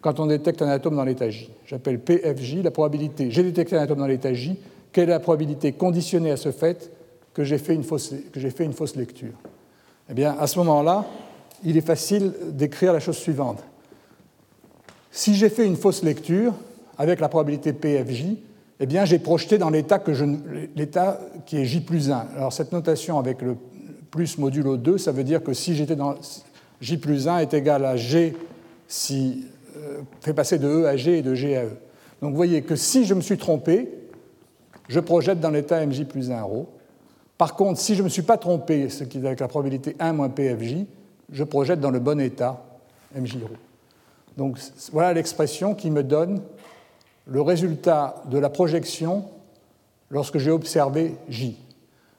quand 0.00 0.20
on 0.20 0.26
détecte 0.26 0.62
un 0.62 0.68
atome 0.68 0.96
dans 0.96 1.04
l'état 1.04 1.30
J. 1.30 1.50
J'appelle 1.66 1.98
PFJ 1.98 2.62
la 2.62 2.70
probabilité, 2.70 3.30
j'ai 3.30 3.42
détecté 3.42 3.76
un 3.76 3.82
atome 3.82 3.98
dans 3.98 4.06
l'état 4.06 4.32
J, 4.32 4.58
quelle 4.92 5.08
est 5.08 5.12
la 5.12 5.20
probabilité 5.20 5.72
conditionnée 5.72 6.30
à 6.30 6.36
ce 6.36 6.52
fait 6.52 6.90
que 7.32 7.44
j'ai 7.44 7.58
fait, 7.58 7.74
une 7.74 7.84
fausse, 7.84 8.14
fait 8.34 8.64
une 8.64 8.72
fausse 8.72 8.96
lecture? 8.96 9.32
Eh 10.08 10.14
bien, 10.14 10.36
à 10.38 10.46
ce 10.46 10.58
moment-là, 10.58 11.04
il 11.64 11.76
est 11.76 11.86
facile 11.86 12.32
d'écrire 12.50 12.92
la 12.92 13.00
chose 13.00 13.16
suivante. 13.16 13.62
Si 15.10 15.34
j'ai 15.34 15.48
fait 15.48 15.66
une 15.66 15.76
fausse 15.76 16.02
lecture 16.02 16.52
avec 16.98 17.20
la 17.20 17.28
probabilité 17.28 17.72
PFJ, 17.72 18.36
eh 18.80 18.86
bien, 18.86 19.04
j'ai 19.04 19.18
projeté 19.18 19.58
dans 19.58 19.70
l'état 19.70 20.00
qui 21.46 21.56
est 21.58 21.64
J 21.64 21.80
plus 21.80 22.10
1. 22.10 22.26
Alors, 22.36 22.52
cette 22.52 22.72
notation 22.72 23.18
avec 23.18 23.40
le 23.40 23.56
plus 24.10 24.38
modulo 24.38 24.76
2, 24.76 24.98
ça 24.98 25.12
veut 25.12 25.24
dire 25.24 25.42
que 25.42 25.52
si 25.52 25.74
j'étais 25.74 25.96
dans 25.96 26.16
J 26.80 26.96
plus 26.96 27.28
1 27.28 27.38
est 27.38 27.54
égal 27.54 27.84
à 27.84 27.96
G 27.96 28.36
si 28.88 29.46
euh, 29.76 30.00
fait 30.20 30.34
passer 30.34 30.58
de 30.58 30.68
E 30.68 30.86
à 30.86 30.96
G 30.96 31.18
et 31.18 31.22
de 31.22 31.34
G 31.34 31.56
à 31.56 31.64
E. 31.64 31.70
Donc, 32.20 32.30
vous 32.30 32.36
voyez 32.36 32.62
que 32.62 32.76
si 32.76 33.04
je 33.04 33.14
me 33.14 33.20
suis 33.20 33.38
trompé, 33.38 33.88
je 34.88 35.00
projette 35.00 35.40
dans 35.40 35.50
l'état 35.50 35.84
mj 35.84 36.04
plus 36.04 36.30
1 36.30 36.42
ρ. 36.42 36.66
Par 37.38 37.54
contre, 37.54 37.80
si 37.80 37.94
je 37.94 38.00
ne 38.00 38.04
me 38.04 38.08
suis 38.08 38.22
pas 38.22 38.36
trompé, 38.36 38.88
ce 38.88 39.04
qui 39.04 39.18
est 39.18 39.26
avec 39.26 39.40
la 39.40 39.48
probabilité 39.48 39.96
1 39.98 40.12
moins 40.12 40.28
pfj, 40.28 40.86
je 41.32 41.44
projette 41.44 41.80
dans 41.80 41.90
le 41.90 42.00
bon 42.00 42.20
état 42.20 42.64
mj 43.14 43.36
ρ. 43.36 43.48
Donc 44.36 44.58
voilà 44.92 45.12
l'expression 45.12 45.74
qui 45.74 45.90
me 45.90 46.02
donne 46.02 46.42
le 47.26 47.40
résultat 47.40 48.22
de 48.30 48.38
la 48.38 48.50
projection 48.50 49.24
lorsque 50.10 50.38
j'ai 50.38 50.50
observé 50.50 51.14
j. 51.28 51.56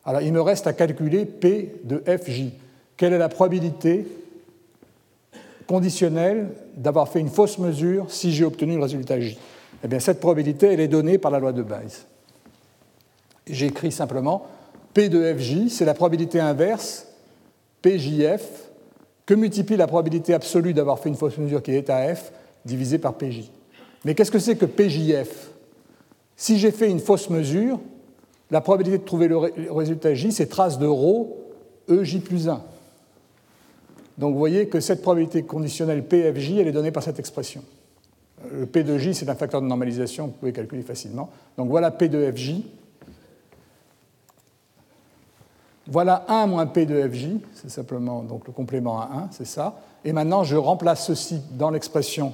Alors 0.04 0.22
il 0.22 0.34
me 0.34 0.42
reste 0.42 0.68
à 0.68 0.74
calculer 0.74 1.26
p 1.26 1.76
de 1.84 2.04
fj. 2.06 2.52
Quelle 2.98 3.14
est 3.14 3.18
la 3.18 3.30
probabilité 3.30 4.08
conditionnelle 5.68 6.50
d'avoir 6.76 7.10
fait 7.10 7.20
une 7.20 7.30
fausse 7.30 7.58
mesure 7.58 8.12
si 8.12 8.32
j'ai 8.32 8.46
obtenu 8.46 8.76
le 8.76 8.84
résultat 8.84 9.20
j? 9.20 9.38
Eh 9.84 9.88
bien 9.88 10.00
cette 10.00 10.20
probabilité, 10.20 10.68
elle 10.68 10.80
est 10.80 10.88
donnée 10.88 11.18
par 11.18 11.32
la 11.32 11.40
loi 11.40 11.52
de 11.52 11.62
Bayes. 11.62 12.06
J'écris 13.48 13.92
simplement 13.92 14.48
P 14.94 15.10
de 15.10 15.34
Fj, 15.34 15.70
c'est 15.70 15.86
la 15.86 15.94
probabilité 15.94 16.40
inverse, 16.40 17.08
PJF, 17.82 18.70
que 19.26 19.34
multiplie 19.34 19.78
la 19.78 19.88
probabilité 19.88 20.34
absolue 20.34 20.74
d'avoir 20.74 21.00
fait 21.00 21.10
une 21.10 21.16
fausse 21.16 21.38
mesure 21.38 21.62
qui 21.62 21.72
est 21.72 21.90
à 21.90 22.16
F, 22.16 22.32
divisée 22.64 22.98
par 22.98 23.14
PJ. 23.16 23.52
Mais 24.06 24.14
qu'est-ce 24.16 24.32
que 24.32 24.40
c'est 24.40 24.56
que 24.56 24.66
PJF 24.66 25.50
Si 26.38 26.58
j'ai 26.60 26.72
fait 26.72 26.90
une 26.90 27.00
fausse 27.00 27.30
mesure, 27.30 27.80
la 28.52 28.62
probabilité 28.62 29.00
de 29.00 29.04
trouver 29.04 29.28
le 29.28 29.38
résultat 29.72 30.14
J, 30.14 30.32
c'est 30.32 30.46
trace 30.46 30.78
de 30.80 30.86
ρ 30.86 31.28
EJ 31.90 32.22
plus 32.22 32.48
1. 32.48 32.62
Donc 34.18 34.34
vous 34.34 34.40
voyez 34.40 34.68
que 34.68 34.80
cette 34.80 35.02
probabilité 35.02 35.44
conditionnelle 35.44 36.06
PFJ, 36.06 36.54
elle 36.54 36.68
est 36.68 36.72
donnée 36.72 36.92
par 36.92 37.04
cette 37.04 37.20
expression. 37.20 37.64
Le 38.52 38.66
P 38.66 38.84
de 38.84 38.98
J, 38.98 39.14
c'est 39.14 39.28
un 39.28 39.36
facteur 39.36 39.62
de 39.62 39.68
normalisation 39.68 40.28
que 40.28 40.32
vous 40.32 40.38
pouvez 40.38 40.54
calculer 40.54 40.84
facilement. 40.84 41.30
Donc 41.58 41.70
voilà 41.70 41.90
P 41.92 42.08
de 42.08 42.32
FJ. 42.32 42.62
Voilà 45.88 46.26
1 46.28 46.48
moins 46.48 46.66
P 46.66 46.86
de 46.86 47.08
FJ, 47.08 47.28
c'est 47.54 47.70
simplement 47.70 48.24
donc, 48.24 48.48
le 48.48 48.54
complément 48.54 49.00
à 49.00 49.06
1, 49.06 49.30
c'est 49.32 49.46
ça. 49.46 49.80
Et 50.04 50.14
maintenant, 50.14 50.44
je 50.44 50.56
remplace 50.56 51.06
ceci 51.06 51.42
dans 51.52 51.70
l'expression 51.70 52.34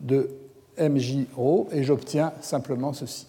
de 0.00 0.28
MJ 0.78 1.26
rho 1.36 1.68
et 1.72 1.84
j'obtiens 1.84 2.32
simplement 2.40 2.92
ceci. 2.92 3.26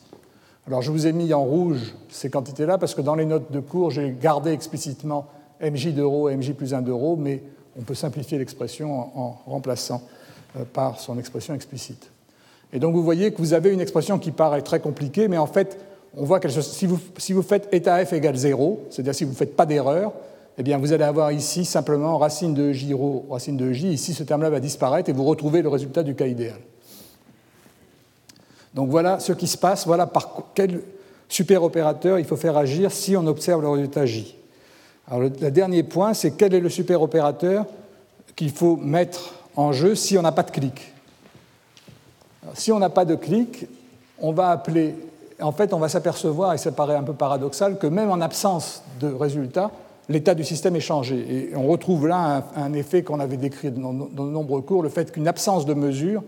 Alors 0.68 0.82
je 0.82 0.92
vous 0.92 1.06
ai 1.06 1.14
mis 1.14 1.34
en 1.34 1.44
rouge 1.44 1.96
ces 2.10 2.30
quantités-là 2.30 2.78
parce 2.78 2.96
que 2.96 3.02
dans 3.02 3.16
les 3.16 3.26
notes 3.26 3.52
de 3.52 3.60
cours, 3.60 3.92
j'ai 3.92 4.16
gardé 4.20 4.52
explicitement 4.52 5.28
mj 5.62 5.94
de 5.94 6.02
rho 6.02 6.30
et 6.30 6.36
mj 6.36 6.54
plus 6.54 6.74
1 6.74 6.82
de 6.82 6.92
rho, 6.92 7.16
mais 7.16 7.44
on 7.80 7.84
peut 7.84 7.94
simplifier 7.94 8.38
l'expression 8.38 9.18
en, 9.18 9.38
remplaçant 9.46 10.02
euh, 10.58 10.64
par 10.72 11.00
son 11.00 11.20
expression 11.20 11.54
explicite. 11.54 12.10
Et 12.74 12.80
donc 12.80 12.96
vous 12.96 13.04
voyez 13.04 13.32
que 13.32 13.38
vous 13.38 13.54
avez 13.54 13.72
une 13.72 13.82
expression 13.82 14.18
qui 14.18 14.32
paraît 14.32 14.64
très 14.64 14.80
compliquée, 14.80 15.28
mais 15.28 15.38
en 15.38 15.48
fait, 15.48 15.78
on 16.18 16.24
voit 16.24 16.40
que 16.40 16.50
si 16.50 16.88
vous, 16.88 17.00
si 17.18 17.34
vous 17.34 17.44
faites 17.44 17.70
état 17.72 18.04
f 18.04 18.14
égale 18.14 18.36
0, 18.36 18.86
c'est-à-dire 18.90 19.14
si 19.14 19.24
vous 19.24 19.32
ne 19.32 19.36
faites 19.36 19.56
pas 19.56 19.66
d'erreur, 19.66 20.14
eh 20.58 20.64
bien 20.64 20.78
vous 20.78 20.94
allez 20.94 21.04
avoir 21.04 21.32
ici 21.32 21.66
simplement 21.66 22.18
racine 22.18 22.54
de 22.54 22.72
j 22.72 22.94
rho, 22.94 23.26
racine 23.30 23.58
de 23.58 23.72
j. 23.72 23.90
Ici, 23.90 24.14
ce 24.14 24.24
terme-là 24.24 24.50
va 24.50 24.60
disparaître 24.60 25.10
et 25.10 25.14
vous 25.14 25.26
retrouvez 25.26 25.62
le 25.62 25.70
résultat 25.70 26.02
du 26.02 26.16
cas 26.16 26.28
idéal. 26.28 26.60
Donc 28.76 28.90
voilà 28.90 29.20
ce 29.20 29.32
qui 29.32 29.48
se 29.48 29.58
passe, 29.58 29.88
voilà 29.88 30.06
par 30.06 30.30
quel 30.54 30.82
superopérateur 31.30 32.20
il 32.20 32.26
faut 32.26 32.36
faire 32.36 32.58
agir 32.58 32.92
si 32.92 33.16
on 33.16 33.26
observe 33.26 33.62
le 33.62 33.70
résultat 33.70 34.06
J. 34.06 34.36
Alors 35.08 35.22
le, 35.22 35.30
dernier 35.30 35.84
point, 35.84 36.14
c'est 36.14 36.32
quel 36.32 36.54
est 36.54 36.60
le 36.60 36.70
superopérateur 36.70 37.66
qu'il 38.36 38.52
faut 38.52 38.76
mettre 38.76 39.36
en 39.56 39.72
jeu 39.72 39.96
si 39.96 40.18
on 40.18 40.22
n'a 40.22 40.34
pas 40.34 40.44
de 40.44 40.52
clic. 40.52 40.94
si 42.54 42.72
on 42.74 42.80
n'a 42.80 42.90
pas 42.90 43.06
de 43.06 43.16
clic, 43.16 43.66
on 44.20 44.34
va 44.34 44.50
appeler, 44.50 44.96
en 45.40 45.54
fait, 45.54 45.74
on 45.74 45.80
va 45.80 45.88
s'apercevoir, 45.88 46.54
et 46.54 46.58
ça 46.58 46.72
paraît 46.74 46.96
un 46.96 47.04
peu 47.04 47.14
paradoxal, 47.14 47.78
que 47.78 47.88
même 47.88 48.10
en 48.10 48.20
absence 48.20 48.84
de 49.00 49.08
résultat, 49.08 49.72
l'état 50.10 50.36
du 50.36 50.44
système 50.44 50.76
est 50.76 50.82
changé. 50.82 51.50
Et 51.52 51.56
on 51.56 51.68
retrouve 51.68 52.08
là 52.08 52.44
un, 52.56 52.74
effet 52.74 53.04
qu'on 53.04 53.22
avait 53.22 53.38
décrit 53.38 53.72
dans, 53.72 53.94
dans 53.94 54.26
de 54.26 54.32
nombreux 54.32 54.62
cours, 54.62 54.84
le 54.84 54.90
fait 54.90 55.14
qu'une 55.14 55.30
absence 55.30 55.66
de 55.66 55.74
mesure 55.74 56.24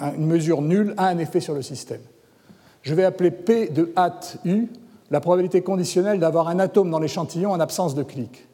une 0.00 0.26
mesure 0.26 0.62
nulle 0.62 0.94
a 0.96 1.08
un 1.08 1.18
effet 1.18 1.40
sur 1.40 1.54
le 1.54 1.62
système. 1.62 2.00
Je 2.82 2.94
vais 2.94 3.04
appeler 3.04 3.30
P 3.30 3.68
de 3.68 3.92
hat 3.96 4.20
U 4.44 4.68
la 5.10 5.20
probabilité 5.20 5.62
conditionnelle 5.62 6.18
d'avoir 6.18 6.48
un 6.48 6.58
atome 6.58 6.90
dans 6.90 6.98
l'échantillon 6.98 7.52
en 7.52 7.60
absence 7.60 7.94
de 7.94 8.02
clic. 8.02 8.46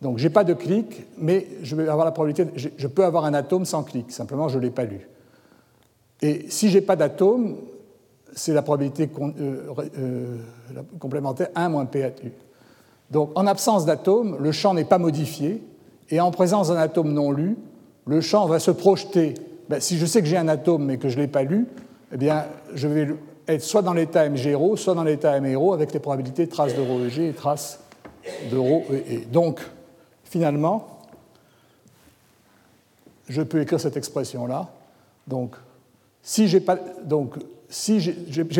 Donc 0.00 0.18
je 0.18 0.24
n'ai 0.24 0.32
pas 0.32 0.44
de 0.44 0.52
clic, 0.52 1.06
mais 1.16 1.46
je, 1.62 1.76
vais 1.76 1.88
avoir 1.88 2.04
la 2.04 2.10
probabilité, 2.10 2.50
je 2.56 2.86
peux 2.88 3.04
avoir 3.04 3.24
un 3.24 3.34
atome 3.34 3.64
sans 3.64 3.84
clic, 3.84 4.10
simplement 4.10 4.48
je 4.48 4.58
ne 4.58 4.64
l'ai 4.64 4.70
pas 4.70 4.84
lu. 4.84 5.08
Et 6.20 6.46
si 6.48 6.70
je 6.70 6.78
n'ai 6.78 6.84
pas 6.84 6.96
d'atome, 6.96 7.56
c'est 8.34 8.52
la 8.52 8.62
probabilité 8.62 9.08
euh, 9.20 9.74
euh, 9.98 10.36
complémentaire 10.98 11.48
1 11.54 11.68
moins 11.68 11.86
P 11.86 12.02
hat 12.02 12.14
U. 12.24 12.32
Donc 13.10 13.30
en 13.36 13.46
absence 13.46 13.84
d'atome, 13.84 14.38
le 14.40 14.52
champ 14.52 14.74
n'est 14.74 14.84
pas 14.84 14.98
modifié, 14.98 15.62
et 16.10 16.20
en 16.20 16.30
présence 16.30 16.68
d'un 16.68 16.76
atome 16.76 17.12
non 17.12 17.30
lu, 17.30 17.56
le 18.06 18.20
champ 18.20 18.46
va 18.46 18.58
se 18.58 18.70
projeter 18.70 19.34
ben, 19.68 19.80
si 19.80 19.98
je 19.98 20.06
sais 20.06 20.20
que 20.20 20.26
j'ai 20.26 20.36
un 20.36 20.48
atome 20.48 20.84
mais 20.84 20.98
que 20.98 21.08
je 21.08 21.16
ne 21.16 21.22
l'ai 21.22 21.28
pas 21.28 21.42
lu, 21.42 21.66
eh 22.12 22.16
bien, 22.16 22.44
je 22.74 22.88
vais 22.88 23.08
être 23.48 23.62
soit 23.62 23.82
dans 23.82 23.92
l'état 23.92 24.28
MGRO, 24.28 24.76
soit 24.76 24.94
dans 24.94 25.04
l'état 25.04 25.40
MRO 25.40 25.72
avec 25.72 25.92
les 25.92 26.00
probabilités 26.00 26.46
traces 26.48 26.74
de 26.74 26.80
ρEG 26.80 27.18
et 27.18 27.32
traces 27.32 27.80
de 28.50 28.56
ρEE. 28.56 29.26
Donc, 29.30 29.60
finalement, 30.24 31.00
je 33.28 33.42
peux 33.42 33.60
écrire 33.60 33.80
cette 33.80 33.96
expression-là. 33.96 34.70
Donc, 35.26 35.56
si 36.22 36.48
je 36.48 36.58
n'ai 36.58 36.64
pas, 36.64 36.78
si 37.68 38.00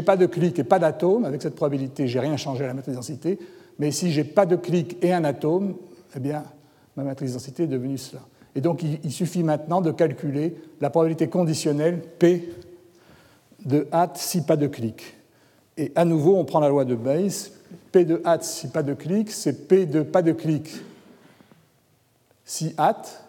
pas 0.04 0.16
de 0.16 0.26
clic 0.26 0.58
et 0.58 0.64
pas 0.64 0.78
d'atome, 0.78 1.24
avec 1.24 1.42
cette 1.42 1.54
probabilité, 1.54 2.08
j'ai 2.08 2.20
rien 2.20 2.36
changé 2.36 2.64
à 2.64 2.68
la 2.68 2.74
matrice 2.74 2.94
densité. 2.94 3.38
Mais 3.78 3.90
si 3.90 4.10
j'ai 4.10 4.24
pas 4.24 4.46
de 4.46 4.56
clic 4.56 4.96
et 5.02 5.12
un 5.12 5.24
atome, 5.24 5.74
eh 6.16 6.20
bien, 6.20 6.44
ma 6.96 7.04
matrice 7.04 7.32
densité 7.34 7.64
est 7.64 7.68
devenue 7.68 7.98
cela. 7.98 8.22
Et 8.54 8.60
donc 8.60 8.82
il, 8.82 9.12
suffit 9.12 9.42
maintenant 9.42 9.80
de 9.80 9.90
calculer 9.90 10.56
la 10.80 10.90
probabilité 10.90 11.28
conditionnelle 11.28 12.00
P 12.00 12.48
de 13.64 13.86
hâte 13.92 14.18
si 14.18 14.42
pas 14.42 14.56
de 14.56 14.66
clic. 14.66 15.16
Et 15.78 15.90
à 15.94 16.04
nouveau, 16.04 16.36
on 16.36 16.44
prend 16.44 16.60
la 16.60 16.68
loi 16.68 16.84
de 16.84 16.94
Bayes. 16.94 17.50
P 17.92 18.04
de 18.04 18.20
hâte 18.24 18.44
si 18.44 18.68
pas 18.68 18.82
de 18.82 18.92
clic, 18.92 19.30
c'est 19.30 19.68
P 19.68 19.86
de 19.86 20.02
pas 20.02 20.22
de 20.22 20.32
clic 20.32 20.70
si 22.44 22.74
hâte, 22.78 23.24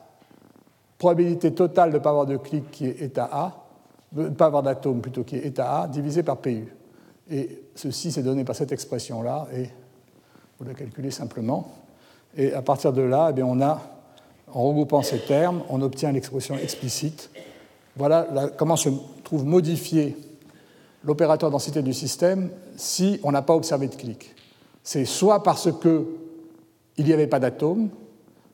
probabilité 0.97 1.53
totale 1.53 1.91
de 1.91 1.97
ne 1.97 2.03
pas 2.03 2.09
avoir 2.09 2.25
de 2.25 2.35
clic 2.35 2.69
qui 2.71 2.87
est 2.87 3.01
état 3.01 3.29
A, 3.31 3.65
de 4.11 4.23
ne 4.23 4.29
pas 4.29 4.47
avoir 4.47 4.63
d'atome 4.63 5.01
plutôt 5.01 5.23
qui 5.23 5.37
est 5.37 5.45
état 5.45 5.81
A, 5.81 5.87
divisé 5.87 6.23
par 6.23 6.37
PU. 6.37 6.67
Et 7.31 7.61
ceci, 7.75 8.11
c'est 8.11 8.23
donné 8.23 8.43
par 8.43 8.55
cette 8.55 8.73
expression-là, 8.73 9.47
et 9.55 9.69
vous 10.59 10.65
la 10.65 10.73
calculez 10.73 11.11
simplement. 11.11 11.71
Et 12.35 12.53
à 12.53 12.61
partir 12.61 12.91
de 12.91 13.01
là, 13.01 13.27
eh 13.29 13.33
bien, 13.33 13.45
on 13.45 13.61
a 13.61 13.81
en 14.53 14.63
regroupant 14.63 15.01
ces 15.01 15.19
termes, 15.19 15.63
on 15.69 15.81
obtient 15.81 16.11
l'expression 16.11 16.55
explicite. 16.55 17.29
Voilà 17.95 18.27
comment 18.57 18.75
se 18.75 18.89
trouve 19.23 19.45
modifié 19.45 20.15
l'opérateur 21.03 21.49
densité 21.49 21.81
du 21.81 21.93
système 21.93 22.49
si 22.77 23.19
on 23.23 23.31
n'a 23.31 23.41
pas 23.41 23.55
observé 23.55 23.87
de 23.87 23.95
clic. 23.95 24.35
C'est 24.83 25.05
soit 25.05 25.43
parce 25.43 25.69
qu'il 25.71 27.05
n'y 27.05 27.13
avait 27.13 27.27
pas 27.27 27.39
d'atome, 27.39 27.89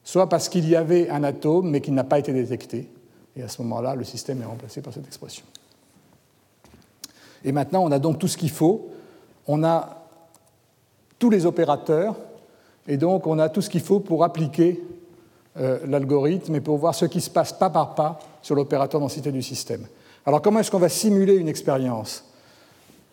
soit 0.03 0.29
parce 0.29 0.49
qu'il 0.49 0.67
y 0.67 0.75
avait 0.75 1.09
un 1.09 1.23
atome 1.23 1.69
mais 1.69 1.81
qu'il 1.81 1.93
n'a 1.93 2.03
pas 2.03 2.19
été 2.19 2.33
détecté. 2.33 2.89
Et 3.35 3.43
à 3.43 3.47
ce 3.47 3.61
moment-là, 3.61 3.95
le 3.95 4.03
système 4.03 4.41
est 4.41 4.45
remplacé 4.45 4.81
par 4.81 4.93
cette 4.93 5.05
expression. 5.05 5.45
Et 7.43 7.51
maintenant, 7.51 7.83
on 7.83 7.91
a 7.91 7.99
donc 7.99 8.19
tout 8.19 8.27
ce 8.27 8.37
qu'il 8.37 8.49
faut. 8.49 8.89
On 9.47 9.63
a 9.63 10.07
tous 11.19 11.29
les 11.29 11.45
opérateurs, 11.45 12.15
et 12.87 12.97
donc 12.97 13.27
on 13.27 13.39
a 13.39 13.49
tout 13.49 13.61
ce 13.61 13.69
qu'il 13.69 13.81
faut 13.81 13.99
pour 13.99 14.23
appliquer 14.23 14.81
euh, 15.57 15.79
l'algorithme 15.87 16.55
et 16.55 16.61
pour 16.61 16.77
voir 16.77 16.93
ce 16.93 17.05
qui 17.05 17.21
se 17.21 17.29
passe 17.29 17.53
pas 17.53 17.69
par 17.69 17.95
pas 17.95 18.19
sur 18.41 18.55
l'opérateur 18.55 19.01
densité 19.01 19.31
du 19.31 19.41
système. 19.41 19.87
Alors 20.25 20.41
comment 20.41 20.59
est-ce 20.59 20.69
qu'on 20.69 20.79
va 20.79 20.89
simuler 20.89 21.35
une 21.35 21.47
expérience? 21.47 22.23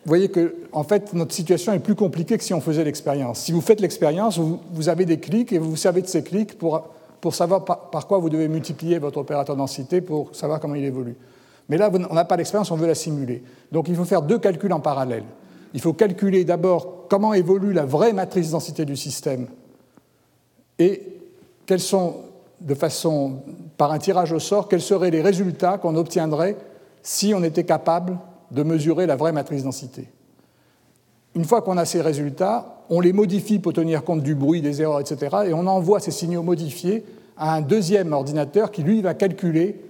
Vous 0.05 0.09
voyez 0.09 0.29
que 0.29 0.55
en 0.71 0.83
fait 0.83 1.13
notre 1.13 1.33
situation 1.33 1.73
est 1.73 1.79
plus 1.79 1.95
compliquée 1.95 2.37
que 2.37 2.43
si 2.43 2.53
on 2.53 2.61
faisait 2.61 2.83
l'expérience. 2.83 3.39
Si 3.39 3.51
vous 3.51 3.59
faites 3.59 3.81
l'expérience, 3.81 4.37
vous, 4.37 4.87
avez 4.87 5.05
des 5.05 5.19
clics 5.19 5.51
et 5.51 5.57
vous 5.57 5.71
vous 5.71 5.75
servez 5.75 6.01
de 6.01 6.07
ces 6.07 6.23
clics 6.23 6.57
pour, 6.57 6.87
pour 7.19 7.33
savoir 7.33 7.65
par, 7.65 8.07
quoi 8.07 8.19
vous 8.19 8.29
devez 8.29 8.47
multiplier 8.47 8.99
votre 8.99 9.17
opérateur 9.17 9.55
densité 9.55 9.99
pour 9.99 10.35
savoir 10.35 10.59
comment 10.59 10.75
il 10.75 10.85
évolue. 10.85 11.15
Mais 11.69 11.77
là, 11.77 11.91
on 11.91 12.13
n'a 12.13 12.23
pas 12.23 12.37
l'expérience, 12.37 12.71
on 12.71 12.77
veut 12.77 12.87
la 12.87 12.95
simuler. 12.95 13.43
Donc 13.71 13.89
il 13.89 13.95
faut 13.95 14.05
faire 14.05 14.21
deux 14.21 14.37
calculs 14.37 14.71
en 14.71 14.79
parallèle. 14.79 15.25
Il 15.73 15.81
faut 15.81 15.93
calculer 15.93 16.45
d'abord 16.45 17.07
comment 17.09 17.33
évolue 17.33 17.73
la 17.73 17.85
vraie 17.85 18.13
matrice 18.13 18.51
densité 18.51 18.85
du 18.85 18.95
système 18.95 19.47
et 20.79 21.01
quels 21.65 21.79
sont 21.79 22.15
de 22.61 22.73
façon, 22.73 23.43
par 23.77 23.91
un 23.91 23.99
tirage 23.99 24.31
au 24.31 24.39
sort, 24.39 24.67
quels 24.67 24.81
seraient 24.81 25.11
les 25.11 25.21
résultats 25.21 25.77
qu'on 25.77 25.95
obtiendrait 25.95 26.57
si 27.03 27.33
on 27.33 27.43
était 27.43 27.63
capable 27.63 28.17
de 28.51 28.63
mesurer 28.63 29.05
la 29.05 29.15
vraie 29.15 29.31
matrice 29.31 29.63
densité. 29.63 30.09
Une 31.35 31.45
fois 31.45 31.61
qu'on 31.61 31.77
a 31.77 31.85
ces 31.85 32.01
résultats, 32.01 32.83
on 32.89 32.99
les 32.99 33.13
modifie 33.13 33.59
pour 33.59 33.73
tenir 33.73 34.03
compte 34.03 34.23
du 34.23 34.33
bruit, 34.33 34.61
des 34.61 34.81
erreurs, 34.81 34.99
etc. 34.99 35.37
Et 35.47 35.53
on 35.53 35.67
envoie 35.67 35.99
ces 35.99 36.11
signaux 36.11 36.41
modifiés 36.41 37.05
à 37.37 37.53
un 37.53 37.61
deuxième 37.61 38.13
ordinateur 38.13 38.71
qui, 38.71 38.81
lui, 38.81 39.01
va 39.01 39.13
calculer, 39.13 39.83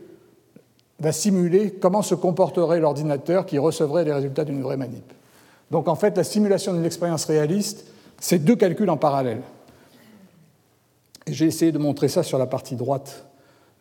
va 0.99 1.11
simuler 1.11 1.72
comment 1.72 2.02
se 2.02 2.15
comporterait 2.15 2.80
l'ordinateur 2.80 3.45
qui 3.45 3.57
recevrait 3.57 4.03
les 4.03 4.14
résultats 4.14 4.44
d'une 4.44 4.61
vraie 4.61 4.77
manip. 4.77 5.14
Donc 5.72 5.88
en 5.88 5.95
fait, 5.95 6.18
la 6.18 6.23
simulation 6.23 6.73
d'une 6.73 6.85
expérience 6.85 7.26
réaliste, 7.26 7.85
c'est 8.19 8.39
deux 8.39 8.56
calculs 8.56 8.89
en 8.89 8.98
parallèle. 8.98 9.41
J'ai 11.30 11.45
essayé 11.45 11.72
de 11.72 11.78
montrer 11.78 12.08
ça 12.08 12.24
sur 12.24 12.38
la 12.38 12.45
partie 12.45 12.76
droite 12.76 13.26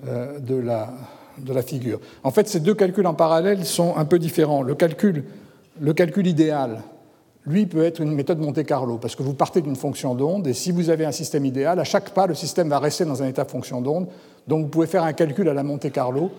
euh, 0.07 0.39
de 0.41 0.57
la, 0.57 1.63
figure. 1.63 2.01
En 2.25 2.31
fait, 2.31 2.49
ces 2.49 2.61
deux 2.61 2.75
calculs 2.75 3.07
en 3.07 3.15
parallèle 3.15 3.65
sont 3.65 3.97
un 3.97 4.05
peu 4.05 4.19
différents. 4.19 4.63
Le 4.63 4.75
calcul, 4.75 5.25
le 5.81 5.93
calcul 5.93 6.27
idéal, 6.27 6.83
lui, 7.47 7.67
peut 7.67 7.85
être 7.85 8.01
une 8.01 8.13
méthode 8.13 8.41
Monte-Carlo, 8.41 8.99
parce 8.99 9.15
que 9.15 9.23
vous 9.23 9.35
partez 9.35 9.61
d'une 9.61 9.77
fonction 9.77 10.15
d'onde, 10.15 10.49
et 10.49 10.55
si 10.55 10.73
vous 10.73 10.91
avez 10.91 11.05
un 11.05 11.13
système 11.13 11.45
idéal, 11.45 11.79
à 11.79 11.85
chaque 11.85 12.11
pas, 12.11 12.27
le 12.27 12.35
système 12.35 12.69
va 12.69 12.81
rester 12.81 13.05
dans 13.05 13.23
un 13.23 13.29
état 13.29 13.45
fonction 13.45 13.81
d'onde. 13.81 14.09
Donc 14.49 14.65
vous 14.65 14.69
pouvez 14.69 14.89
faire 14.89 15.05
un 15.05 15.13
calcul 15.13 15.49
à 15.49 15.55
la 15.55 15.63
Monte-Carlo 15.63 16.33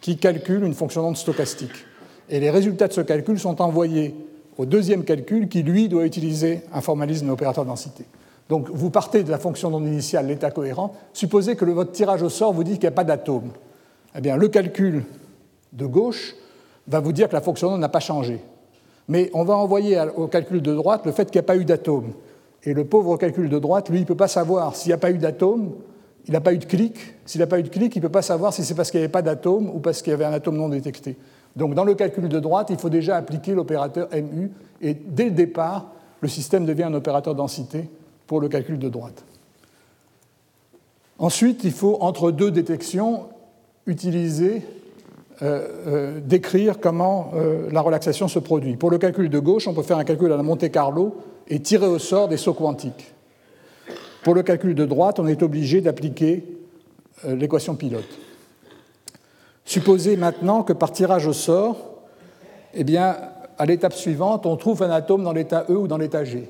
qui 0.00 0.16
calcule 0.16 0.64
une 0.64 0.74
fonction 0.74 1.02
d'onde 1.02 1.16
stochastique. 1.16 1.84
Et 2.30 2.40
les 2.40 2.50
résultats 2.50 2.88
de 2.88 2.92
ce 2.94 3.02
calcul 3.02 3.38
sont 3.38 3.60
envoyés 3.60 4.14
au 4.56 4.64
deuxième 4.64 5.04
calcul 5.04 5.48
qui, 5.48 5.62
lui, 5.62 5.88
doit 5.88 6.06
utiliser 6.06 6.62
un 6.72 6.80
formalisme 6.80 7.28
opérateur 7.28 7.64
densité. 7.64 8.04
Donc 8.48 8.68
vous 8.70 8.90
partez 8.90 9.22
de 9.22 9.30
la 9.30 9.38
fonction 9.38 9.70
non 9.70 9.80
initiale, 9.84 10.26
l'état 10.26 10.50
cohérent. 10.50 10.94
Supposez 11.12 11.56
que 11.56 11.64
votre 11.64 11.92
tirage 11.92 12.22
au 12.22 12.28
sort 12.28 12.52
vous 12.52 12.64
dit 12.64 12.72
qu'il 12.72 12.82
n'y 12.82 12.88
a 12.88 12.92
pas 12.92 13.04
d'atome. 13.04 13.50
Eh 14.16 14.20
bien, 14.20 14.36
le 14.36 14.48
calcul 14.48 15.04
de 15.72 15.86
gauche 15.86 16.34
va 16.86 17.00
vous 17.00 17.12
dire 17.12 17.28
que 17.28 17.34
la 17.34 17.40
fonction 17.40 17.70
non 17.70 17.78
n'a 17.78 17.88
pas 17.88 18.00
changé. 18.00 18.40
Mais 19.08 19.30
on 19.34 19.44
va 19.44 19.56
envoyer 19.56 20.02
au 20.16 20.28
calcul 20.28 20.62
de 20.62 20.74
droite 20.74 21.02
le 21.04 21.12
fait 21.12 21.30
qu'il 21.30 21.40
n'y 21.40 21.44
a 21.44 21.46
pas 21.46 21.56
eu 21.56 21.64
d'atome. 21.64 22.12
Et 22.62 22.72
le 22.72 22.84
pauvre 22.84 23.16
calcul 23.16 23.48
de 23.48 23.58
droite, 23.58 23.90
lui, 23.90 23.98
il 23.98 24.02
ne 24.02 24.06
peut 24.06 24.14
pas 24.14 24.28
savoir 24.28 24.76
s'il 24.76 24.90
n'y 24.90 24.94
a 24.94 24.98
pas 24.98 25.10
eu 25.10 25.18
d'atome, 25.18 25.72
il 26.26 26.32
n'a 26.32 26.40
pas 26.40 26.54
eu 26.54 26.58
de 26.58 26.64
clic. 26.64 26.96
S'il 27.26 27.40
n'a 27.40 27.46
pas 27.46 27.58
eu 27.58 27.62
de 27.62 27.68
clic, 27.68 27.94
il 27.96 27.98
ne 27.98 28.02
peut 28.02 28.12
pas 28.12 28.22
savoir 28.22 28.52
si 28.52 28.64
c'est 28.64 28.74
parce 28.74 28.90
qu'il 28.90 29.00
n'y 29.00 29.04
avait 29.04 29.12
pas 29.12 29.22
d'atome 29.22 29.68
ou 29.68 29.80
parce 29.80 30.00
qu'il 30.00 30.10
y 30.10 30.14
avait 30.14 30.24
un 30.24 30.32
atome 30.32 30.56
non 30.56 30.68
détecté. 30.68 31.16
Donc 31.56 31.74
dans 31.74 31.84
le 31.84 31.94
calcul 31.94 32.28
de 32.28 32.40
droite, 32.40 32.68
il 32.70 32.78
faut 32.78 32.90
déjà 32.90 33.16
appliquer 33.16 33.52
l'opérateur 33.52 34.08
MU, 34.12 34.50
et 34.80 34.94
dès 34.94 35.26
le 35.26 35.30
départ, 35.30 35.92
le 36.20 36.28
système 36.28 36.64
devient 36.64 36.84
un 36.84 36.94
opérateur 36.94 37.34
densité 37.34 37.88
pour 38.26 38.40
le 38.40 38.48
calcul 38.48 38.78
de 38.78 38.88
droite. 38.88 39.24
Ensuite, 41.18 41.64
il 41.64 41.72
faut, 41.72 41.98
entre 42.00 42.30
deux 42.30 42.50
détections, 42.50 43.26
utiliser, 43.86 44.62
euh, 45.42 45.68
euh, 45.86 46.20
décrire 46.20 46.80
comment 46.80 47.32
euh, 47.34 47.68
la 47.70 47.80
relaxation 47.80 48.28
se 48.28 48.38
produit. 48.38 48.76
Pour 48.76 48.90
le 48.90 48.98
calcul 48.98 49.28
de 49.28 49.38
gauche, 49.38 49.68
on 49.68 49.74
peut 49.74 49.82
faire 49.82 49.98
un 49.98 50.04
calcul 50.04 50.32
à 50.32 50.36
la 50.36 50.42
Monte 50.42 50.70
Carlo 50.70 51.16
et 51.48 51.60
tirer 51.60 51.86
au 51.86 51.98
sort 51.98 52.28
des 52.28 52.36
sauts 52.36 52.54
quantiques. 52.54 53.12
Pour 54.22 54.34
le 54.34 54.42
calcul 54.42 54.74
de 54.74 54.86
droite, 54.86 55.20
on 55.20 55.26
est 55.26 55.42
obligé 55.42 55.80
d'appliquer 55.80 56.44
l'équation 57.26 57.74
pilote. 57.74 58.08
Supposez 59.64 60.16
maintenant 60.16 60.62
que 60.62 60.72
par 60.72 60.92
tirage 60.92 61.26
au 61.26 61.32
sort, 61.32 61.76
eh 62.74 62.84
à 62.96 63.66
l'étape 63.66 63.92
suivante, 63.92 64.46
on 64.46 64.56
trouve 64.56 64.82
un 64.82 64.90
atome 64.90 65.24
dans 65.24 65.32
l'état 65.32 65.66
E 65.68 65.76
ou 65.76 65.86
dans 65.86 65.98
l'état 65.98 66.24
G. 66.24 66.48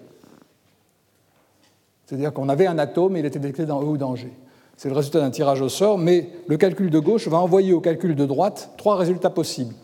C'est-à-dire 2.06 2.32
qu'on 2.32 2.48
avait 2.48 2.66
un 2.66 2.78
atome 2.78 3.16
et 3.16 3.20
il 3.20 3.26
était 3.26 3.39
détecté 3.39 3.66
dans 3.66 3.81
E 3.82 3.86
ou 3.86 3.97
dans 3.97 4.14
G. 4.14 4.31
C'est 4.76 4.89
le 4.89 4.94
résultat 4.94 5.20
d'un 5.20 5.31
tirage 5.31 5.60
au 5.60 5.68
sort, 5.68 5.98
mais 5.98 6.28
le 6.48 6.56
calcul 6.56 6.90
de 6.90 6.98
gauche 6.98 7.28
va 7.28 7.39
envoyer 7.39 7.72
au 7.72 7.81
calcul 7.81 8.14
de 8.14 8.26
droite 8.26 8.70
trois 8.76 8.97
résultats 8.97 9.31
possibles. 9.31 9.74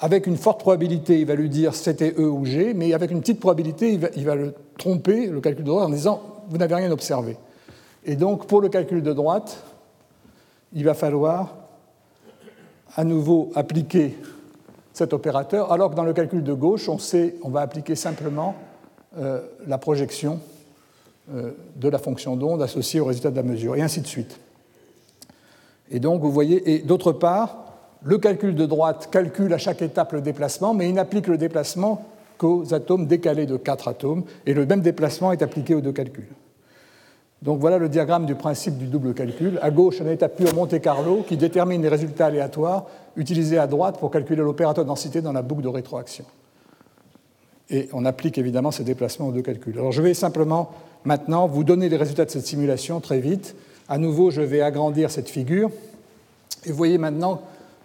Avec 0.00 0.26
une 0.26 0.36
forte 0.36 0.60
probabilité, 0.60 1.18
il 1.18 1.26
va 1.26 1.34
lui 1.34 1.48
dire 1.48 1.74
c'était 1.74 2.14
E 2.18 2.28
ou 2.28 2.44
G, 2.44 2.72
mais 2.74 2.92
avec 2.92 3.10
une 3.10 3.20
petite 3.20 3.40
probabilité, 3.40 3.98
il 4.16 4.24
va, 4.24 4.34
le 4.34 4.54
tromper, 4.76 5.26
le 5.26 5.40
calcul 5.40 5.64
de 5.64 5.70
droite, 5.70 5.86
en 5.86 5.90
disant 5.90 6.22
vous 6.48 6.58
n'avez 6.58 6.74
rien 6.74 6.90
observé. 6.92 7.36
Et 8.04 8.14
donc, 8.14 8.46
pour 8.46 8.60
le 8.60 8.68
calcul 8.68 9.02
de 9.02 9.12
droite, 9.12 9.62
il 10.72 10.84
va 10.84 10.94
falloir 10.94 11.56
à 12.94 13.04
nouveau 13.04 13.50
appliquer 13.54 14.16
cet 14.92 15.12
opérateur, 15.12 15.72
alors 15.72 15.90
que 15.90 15.96
dans 15.96 16.04
le 16.04 16.12
calcul 16.12 16.42
de 16.42 16.52
gauche, 16.52 16.88
on 16.88 16.98
sait, 16.98 17.36
on 17.42 17.48
va 17.48 17.60
appliquer 17.60 17.94
simplement 17.94 18.54
euh, 19.18 19.40
la 19.66 19.78
projection 19.78 20.40
de 21.30 21.88
la 21.88 21.98
fonction 21.98 22.36
d'onde 22.36 22.62
associée 22.62 23.00
au 23.00 23.04
résultat 23.04 23.30
de 23.30 23.36
la 23.36 23.42
mesure, 23.42 23.76
et 23.76 23.82
ainsi 23.82 24.00
de 24.00 24.06
suite. 24.06 24.38
Et 25.90 26.00
donc, 26.00 26.20
vous 26.20 26.30
voyez, 26.30 26.74
et 26.74 26.78
d'autre 26.80 27.12
part, 27.12 27.64
le 28.02 28.18
calcul 28.18 28.54
de 28.54 28.66
droite 28.66 29.08
calcule 29.10 29.52
à 29.52 29.58
chaque 29.58 29.82
étape 29.82 30.12
le 30.12 30.20
déplacement, 30.20 30.74
mais 30.74 30.88
il 30.88 30.94
n'applique 30.94 31.26
le 31.26 31.38
déplacement 31.38 32.04
qu'aux 32.38 32.72
atomes 32.72 33.06
décalés 33.06 33.46
de 33.46 33.56
4 33.56 33.88
atomes, 33.88 34.24
et 34.46 34.54
le 34.54 34.64
même 34.64 34.80
déplacement 34.80 35.32
est 35.32 35.42
appliqué 35.42 35.74
aux 35.74 35.80
deux 35.80 35.92
calculs. 35.92 36.28
Donc 37.42 37.60
voilà 37.60 37.78
le 37.78 37.88
diagramme 37.88 38.26
du 38.26 38.34
principe 38.34 38.78
du 38.78 38.86
double 38.86 39.14
calcul. 39.14 39.58
À 39.62 39.70
gauche, 39.70 40.00
un 40.00 40.10
état 40.10 40.28
pur 40.28 40.52
Monte 40.54 40.80
Carlo 40.80 41.22
qui 41.26 41.36
détermine 41.36 41.80
les 41.82 41.88
résultats 41.88 42.26
aléatoires 42.26 42.86
utilisés 43.16 43.58
à 43.58 43.68
droite 43.68 43.98
pour 43.98 44.10
calculer 44.10 44.42
l'opérateur 44.42 44.84
densité 44.84 45.20
dans 45.20 45.32
la 45.32 45.42
boucle 45.42 45.62
de 45.62 45.68
rétroaction. 45.68 46.24
Et 47.70 47.88
on 47.92 48.04
applique 48.04 48.38
évidemment 48.38 48.72
ces 48.72 48.82
déplacements 48.82 49.28
aux 49.28 49.32
deux 49.32 49.42
calculs. 49.42 49.78
Alors 49.78 49.92
je 49.92 50.02
vais 50.02 50.14
simplement 50.14 50.70
maintenant 51.04 51.46
vous 51.46 51.64
donner 51.64 51.88
les 51.88 51.96
résultats 51.96 52.24
de 52.24 52.30
cette 52.30 52.46
simulation 52.46 53.00
très 53.00 53.20
vite. 53.20 53.54
À 53.88 53.98
nouveau, 53.98 54.30
je 54.30 54.42
vais 54.42 54.60
agrandir 54.60 55.10
cette 55.10 55.28
figure. 55.28 55.70
Et 56.64 56.72
voyez 56.72 56.98
maintenant 56.98 57.42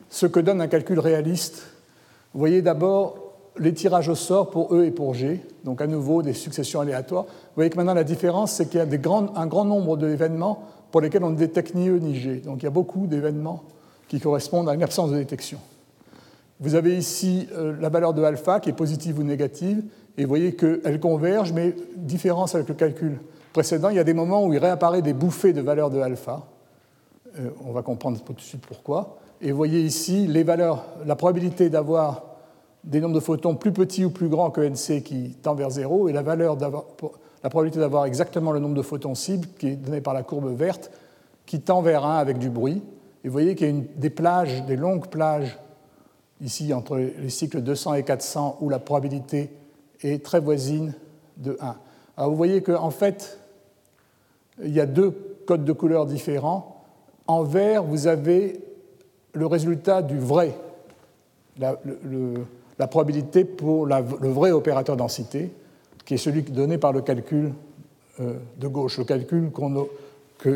ce 0.10 0.26
que 0.26 0.40
donne 0.40 0.62
un 0.62 0.68
calcul 0.68 1.00
réaliste. 1.00 1.64
Vous 2.34 2.40
voyez 2.40 2.62
d'abord 2.62 3.18
les 3.58 3.74
tirages 3.74 4.10
au 4.10 4.16
sort 4.16 4.50
pour 4.50 4.74
E 4.76 4.86
et 4.86 4.92
pour 4.92 5.14
G, 5.14 5.42
donc 5.64 5.82
à 5.82 5.88
nouveau 5.88 6.24
des 6.24 6.34
successions 6.34 6.82
aléatoires. 6.82 7.24
Vous 7.26 7.56
voyez 7.56 7.70
que 7.70 7.78
maintenant 7.78 7.94
la 7.94 8.04
différence, 8.04 8.54
c'est 8.54 8.68
qu'il 8.68 8.80
y 8.80 8.82
a 8.82 8.88
un 9.36 9.48
grand 9.48 9.66
nombre 9.66 9.98
d'événements 9.98 10.64
pour 10.92 11.02
lesquels 11.02 11.24
on 11.24 11.30
ne 11.30 11.36
détecte 11.36 11.76
ni 11.76 11.88
E 11.90 11.98
ni 12.00 12.16
G. 12.16 12.38
Donc 12.38 12.62
il 12.62 12.66
y 12.66 12.68
a 12.68 12.72
beaucoup 12.72 13.08
d'événements 13.08 13.64
qui 14.08 14.20
correspondent 14.20 14.70
à 14.70 14.74
une 14.74 14.84
absence 14.84 15.12
de 15.12 15.18
détection. 15.18 15.60
Vous 16.60 16.76
avez 16.76 16.98
ici 16.98 17.48
euh, 17.54 17.76
la 17.80 17.90
valeur 17.90 18.14
de 18.14 18.24
alpha 18.24 18.60
qui 18.60 18.70
est 18.70 18.74
positive 18.74 19.20
ou 19.20 19.24
négative, 19.24 19.84
et 20.18 20.24
vous 20.24 20.30
voyez 20.30 20.56
qu'elle 20.56 21.00
converge, 21.00 21.52
mais 21.52 21.76
différence 21.96 22.56
avec 22.56 22.70
le 22.70 22.76
calcul 22.76 23.20
précédent, 23.52 23.90
il 23.90 23.96
y 23.96 24.00
a 24.00 24.04
des 24.04 24.14
moments 24.14 24.46
où 24.46 24.54
il 24.54 24.60
réapparaît 24.60 25.02
des 25.02 25.14
bouffées 25.14 25.54
de 25.54 25.62
valeurs 25.62 25.90
de 25.90 26.00
alpha. 26.00 26.44
Euh, 27.40 27.50
on 27.66 27.72
va 27.72 27.82
comprendre 27.82 28.20
tout 28.22 28.34
de 28.34 28.42
suite 28.42 28.66
pourquoi. 28.66 29.18
Et 29.42 29.52
vous 29.52 29.58
voyez 29.58 29.82
ici 29.82 30.28
les 30.28 30.44
valeurs, 30.44 30.86
la 31.06 31.16
probabilité 31.16 31.70
d'avoir 31.70 32.24
des 32.84 33.00
nombres 33.00 33.16
de 33.16 33.20
photons 33.20 33.56
plus 33.56 33.72
petits 33.72 34.06
ou 34.06 34.10
plus 34.10 34.28
grands 34.28 34.52
que 34.52 34.62
NC 34.62 35.04
qui 35.04 35.36
tend 35.42 35.56
vers 35.56 35.70
0, 35.70 36.10
et 36.10 36.14
la, 36.14 36.22
valeur 36.22 36.58
la 37.44 37.50
probabilité 37.50 37.80
d'avoir 37.80 38.06
exactement 38.06 38.52
le 38.52 38.60
nombre 38.60 38.76
de 38.76 38.82
photons 38.82 39.16
cibles, 39.16 39.48
qui 39.58 39.70
est 39.70 39.76
donnée 39.76 40.02
par 40.02 40.14
la 40.14 40.24
courbe 40.24 40.56
verte, 40.56 40.92
qui 41.46 41.62
tend 41.62 41.82
vers 41.82 42.06
1 42.06 42.18
avec 42.18 42.38
du 42.38 42.50
bruit. 42.50 42.82
Et 43.24 43.30
vous 43.30 43.34
voyez 43.34 43.56
qu'il 43.56 43.68
y 43.68 43.80
a 43.80 43.84
des 43.96 44.10
plages, 44.10 44.66
des 44.66 44.76
longues 44.76 45.08
plages, 45.08 45.58
ici 46.42 46.74
entre 46.74 46.98
les 46.98 47.30
cycles 47.30 47.62
200 47.62 47.96
et 47.96 48.04
400, 48.04 48.58
où 48.62 48.70
la 48.70 48.80
probabilité 48.80 49.50
est 50.02 50.24
très 50.24 50.40
voisine 50.40 50.94
de 51.38 51.58
1. 51.60 51.76
Alors 52.18 52.30
vous 52.30 52.38
voyez 52.38 52.62
qu'en 52.62 52.92
fait, 52.92 53.40
il 54.64 54.74
y 54.74 54.80
a 54.80 54.86
deux 54.86 55.12
codes 55.46 55.66
de 55.66 55.74
couleurs 55.74 56.06
différents. 56.06 56.84
En 57.28 57.44
vert, 57.44 57.84
vous 57.84 58.08
avez 58.08 58.60
le 59.34 59.46
résultat 59.46 60.02
du 60.02 60.20
vrai, 60.20 60.56
la, 61.58 61.78
probabilité 62.88 63.46
pour 63.46 63.86
le 63.86 64.30
vrai 64.30 64.52
opérateur 64.52 64.98
densité, 64.98 65.52
qui 66.06 66.16
est 66.16 66.18
celui 66.18 66.44
donné 66.44 66.78
par 66.78 66.92
le 66.92 67.02
calcul 67.02 67.54
euh, 68.20 68.34
de 68.60 68.68
gauche, 68.68 68.98
le 68.98 69.06
calcul 69.06 69.52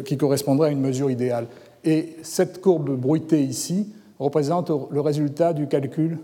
qui 0.06 0.18
correspondrait 0.18 0.70
à 0.70 0.72
une 0.72 0.82
mesure 0.82 1.10
idéale. 1.10 1.48
Et 1.84 2.18
cette 2.22 2.62
courbe 2.62 2.96
bruitée 2.96 3.42
ici 3.42 3.88
représente 4.20 4.70
le 4.70 5.02
résultat 5.02 5.54
du 5.54 5.68
calcul 5.68 6.20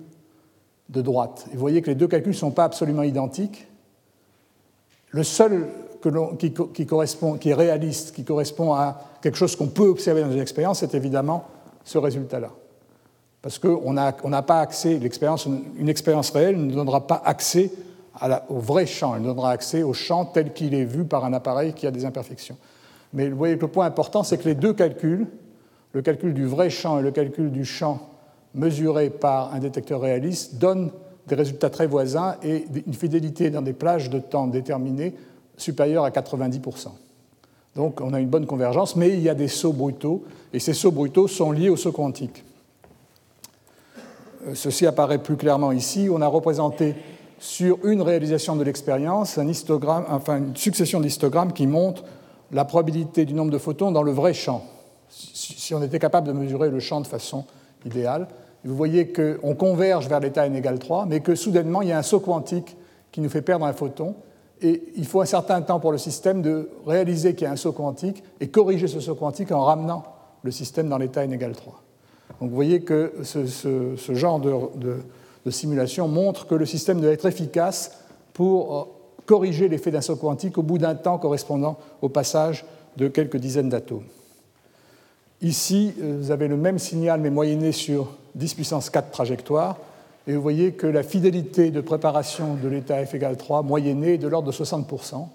de 0.90 1.02
droite. 1.02 1.46
Et 1.52 1.54
vous 1.54 1.60
voyez 1.60 1.82
que 1.82 1.90
les 1.90 1.96
deux 1.96 2.08
calculs 2.08 2.34
ne 2.34 2.38
sont 2.38 2.52
pas 2.52 2.66
absolument 2.66 3.04
identiques. 3.04 3.68
Le 5.10 5.24
seul 5.24 5.68
qui, 6.74 6.86
correspond, 6.86 7.38
qui 7.38 7.50
est 7.50 7.54
réaliste, 7.54 8.14
qui 8.14 8.24
correspond 8.24 8.74
à 8.74 9.02
quelque 9.22 9.38
chose 9.38 9.56
qu'on 9.56 9.68
peut 9.68 9.88
observer 9.88 10.22
dans 10.22 10.32
une 10.32 10.42
expérience, 10.42 10.80
c'est 10.80 10.96
évidemment 10.96 11.46
ce 11.84 11.98
résultat-là. 11.98 12.50
Parce 13.42 13.60
qu'on 13.60 13.94
n'a 13.94 14.42
pas 14.42 14.60
accès, 14.60 14.98
l'expérience, 15.00 15.46
une 15.78 15.90
expérience 15.90 16.32
réelle 16.32 16.58
ne 16.58 16.74
donnera 16.74 17.08
pas 17.08 17.22
accès 17.26 17.72
au 18.50 18.60
vrai 18.60 18.86
champ, 18.86 19.16
elle 19.16 19.24
donnera 19.24 19.52
accès 19.52 19.84
au 19.84 19.94
champ 19.94 20.26
tel 20.26 20.54
qu'il 20.54 20.74
est 20.74 20.86
vu 20.86 21.04
par 21.04 21.26
un 21.26 21.34
appareil 21.34 21.74
qui 21.74 21.88
a 21.88 21.92
des 21.92 22.06
imperfections. 22.06 22.58
Mais 23.12 23.30
vous 23.30 23.38
voyez 23.38 23.56
que 23.56 23.62
le 23.62 23.68
point 23.68 23.86
important, 23.86 24.24
c'est 24.24 24.38
que 24.38 24.46
les 24.46 24.56
deux 24.56 24.74
calculs, 24.74 25.28
le 25.94 26.02
calcul 26.02 26.34
du 26.34 26.46
vrai 26.46 26.70
champ 26.70 27.00
et 27.00 27.02
le 27.02 27.12
calcul 27.12 27.52
du 27.52 27.66
champ 27.66 28.10
mesuré 28.54 29.10
par 29.10 29.54
un 29.54 29.60
détecteur 29.60 30.02
réaliste, 30.02 30.56
donnent 30.56 30.92
des 31.28 31.36
résultats 31.36 31.70
très 31.70 31.88
voisins 31.88 32.36
et 32.44 32.66
une 32.86 32.94
fidélité 32.94 33.50
dans 33.50 33.62
des 33.62 33.74
plages 33.74 34.10
de 34.10 34.20
temps 34.20 34.48
déterminées 34.48 35.16
supérieure 35.58 36.04
à 36.04 36.10
90%. 36.10 36.90
Donc 37.76 38.02
on 38.02 38.14
a 38.14 38.20
une 38.20 38.28
bonne 38.28 38.46
convergence, 38.46 38.96
mais 38.96 39.10
il 39.10 39.22
y 39.22 39.30
a 39.30 39.36
des 39.36 39.48
sauts 39.48 39.74
brutaux, 39.74 40.24
et 40.52 40.60
ces 40.60 40.74
sauts 40.74 40.92
brutaux 40.92 41.28
sont 41.28 41.52
liés 41.52 41.70
aux 41.70 41.78
sauts 41.78 41.92
quantiques. 41.92 42.44
Euh, 44.48 44.56
ceci 44.56 44.86
apparaît 44.86 45.18
plus 45.18 45.38
clairement 45.38 45.72
ici. 45.72 46.08
On 46.12 46.22
a 46.22 46.28
représenté 46.28 46.96
sur 47.40 47.84
une 47.86 48.02
réalisation 48.02 48.56
de 48.56 48.64
l'expérience 48.64 49.38
enfin 49.38 50.38
une 50.38 50.56
succession 50.56 51.02
d'histogrammes 51.02 51.52
qui 51.52 51.68
montrent 51.68 52.04
la 52.52 52.64
probabilité 52.64 53.26
du 53.26 53.34
nombre 53.34 53.52
de 53.52 53.58
photons 53.58 53.92
dans 53.92 54.04
le 54.04 54.12
vrai 54.12 54.34
champ, 54.34 54.64
si 55.14 55.74
on 55.76 55.84
était 55.84 56.00
capable 56.00 56.28
de 56.28 56.34
mesurer 56.34 56.70
le 56.70 56.80
champ 56.80 57.02
de 57.02 57.08
façon 57.08 57.46
idéale. 57.86 58.28
Vous 58.66 58.76
voyez 58.76 59.12
qu'on 59.12 59.56
converge 59.56 60.08
vers 60.08 60.20
l'état 60.20 60.46
n 60.46 60.56
égale 60.56 60.80
3, 60.80 61.06
mais 61.06 61.20
que 61.20 61.36
soudainement, 61.36 61.82
il 61.82 61.90
y 61.90 61.92
a 61.92 61.98
un 61.98 62.04
saut 62.04 62.22
quantique 62.22 62.78
qui 63.12 63.22
nous 63.22 63.30
fait 63.30 63.42
perdre 63.42 63.66
un 63.66 63.74
photon. 63.74 64.16
Et 64.62 64.94
il 64.96 65.06
faut 65.06 65.20
un 65.20 65.26
certain 65.26 65.62
temps 65.62 65.80
pour 65.80 65.92
le 65.92 65.98
système 65.98 66.42
de 66.42 66.70
réaliser 66.86 67.36
qu'il 67.36 67.46
y 67.46 67.48
a 67.48 67.52
un 67.52 67.58
saut 67.58 67.74
quantique 67.74 68.24
et 68.40 68.48
corriger 68.48 68.88
ce 68.88 69.02
saut 69.02 69.16
quantique 69.16 69.52
en 69.52 69.62
ramenant 69.62 70.04
le 70.44 70.52
système 70.52 70.88
dans 70.88 70.98
l'état 70.98 71.24
n 71.24 71.34
égale 71.34 71.54
3. 71.54 71.84
Donc 72.40 72.50
vous 72.50 72.56
voyez 72.56 72.82
que 72.82 73.14
ce, 73.24 73.96
genre 74.14 74.40
de, 74.40 75.52
simulation 75.52 76.08
montre 76.08 76.48
que 76.48 76.56
le 76.56 76.66
système 76.66 77.02
doit 77.02 77.12
être 77.12 77.26
efficace 77.26 78.00
pour 78.32 78.78
euh, 78.78 78.84
corriger 79.26 79.68
l'effet 79.68 79.92
d'un 79.92 80.02
saut 80.02 80.16
quantique 80.16 80.58
au 80.58 80.64
bout 80.64 80.78
d'un 80.78 80.96
temps 80.96 81.18
correspondant 81.18 81.78
au 82.02 82.08
passage 82.08 82.66
de 82.96 83.10
quelques 83.10 83.38
dizaines 83.38 83.70
d'atomes. 83.70 84.06
Ici, 85.44 85.94
euh, 86.02 86.18
vous 86.20 86.32
avez 86.32 86.48
le 86.48 86.58
même 86.58 86.80
signal 86.80 87.20
mais 87.20 87.30
moyenné 87.30 87.72
sur 87.72 88.16
10 88.36 88.54
puissance 88.56 88.90
4 88.90 89.12
trajectoires, 89.12 89.78
et 90.26 90.36
vous 90.36 90.42
voyez 90.42 90.72
que 90.72 90.88
la 90.88 91.04
fidélité 91.04 91.70
de 91.70 91.82
préparation 91.82 92.56
de 92.56 92.68
l'état 92.70 93.06
f 93.06 93.14
égale 93.14 93.38
3 93.38 93.62
moyennée 93.62 94.14
est 94.14 94.18
de 94.18 94.28
l'ordre 94.28 94.48
de 94.48 94.56
60%, 94.56 95.28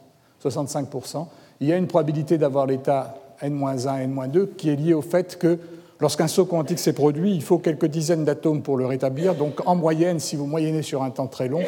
65%. 0.42 1.26
Il 1.60 1.68
y 1.68 1.72
a 1.72 1.76
une 1.76 1.86
probabilité 1.86 2.38
d'avoir 2.38 2.66
l'état 2.66 3.16
n-1, 3.42 4.00
n-2 4.00 4.48
qui 4.56 4.70
est 4.70 4.76
liée 4.76 4.94
au 4.94 5.02
fait 5.02 5.38
que 5.38 5.58
Lorsqu'un 6.00 6.28
saut 6.28 6.44
quantique 6.44 6.78
s'est 6.78 6.92
produit, 6.92 7.34
il 7.34 7.42
faut 7.42 7.58
quelques 7.58 7.86
dizaines 7.86 8.24
d'atomes 8.24 8.62
pour 8.62 8.76
le 8.76 8.86
rétablir. 8.86 9.34
Donc, 9.34 9.66
en 9.66 9.74
moyenne, 9.74 10.20
si 10.20 10.36
vous 10.36 10.46
moyennez 10.46 10.82
sur 10.82 11.02
un 11.02 11.10
temps 11.10 11.26
très 11.26 11.48
long, 11.48 11.62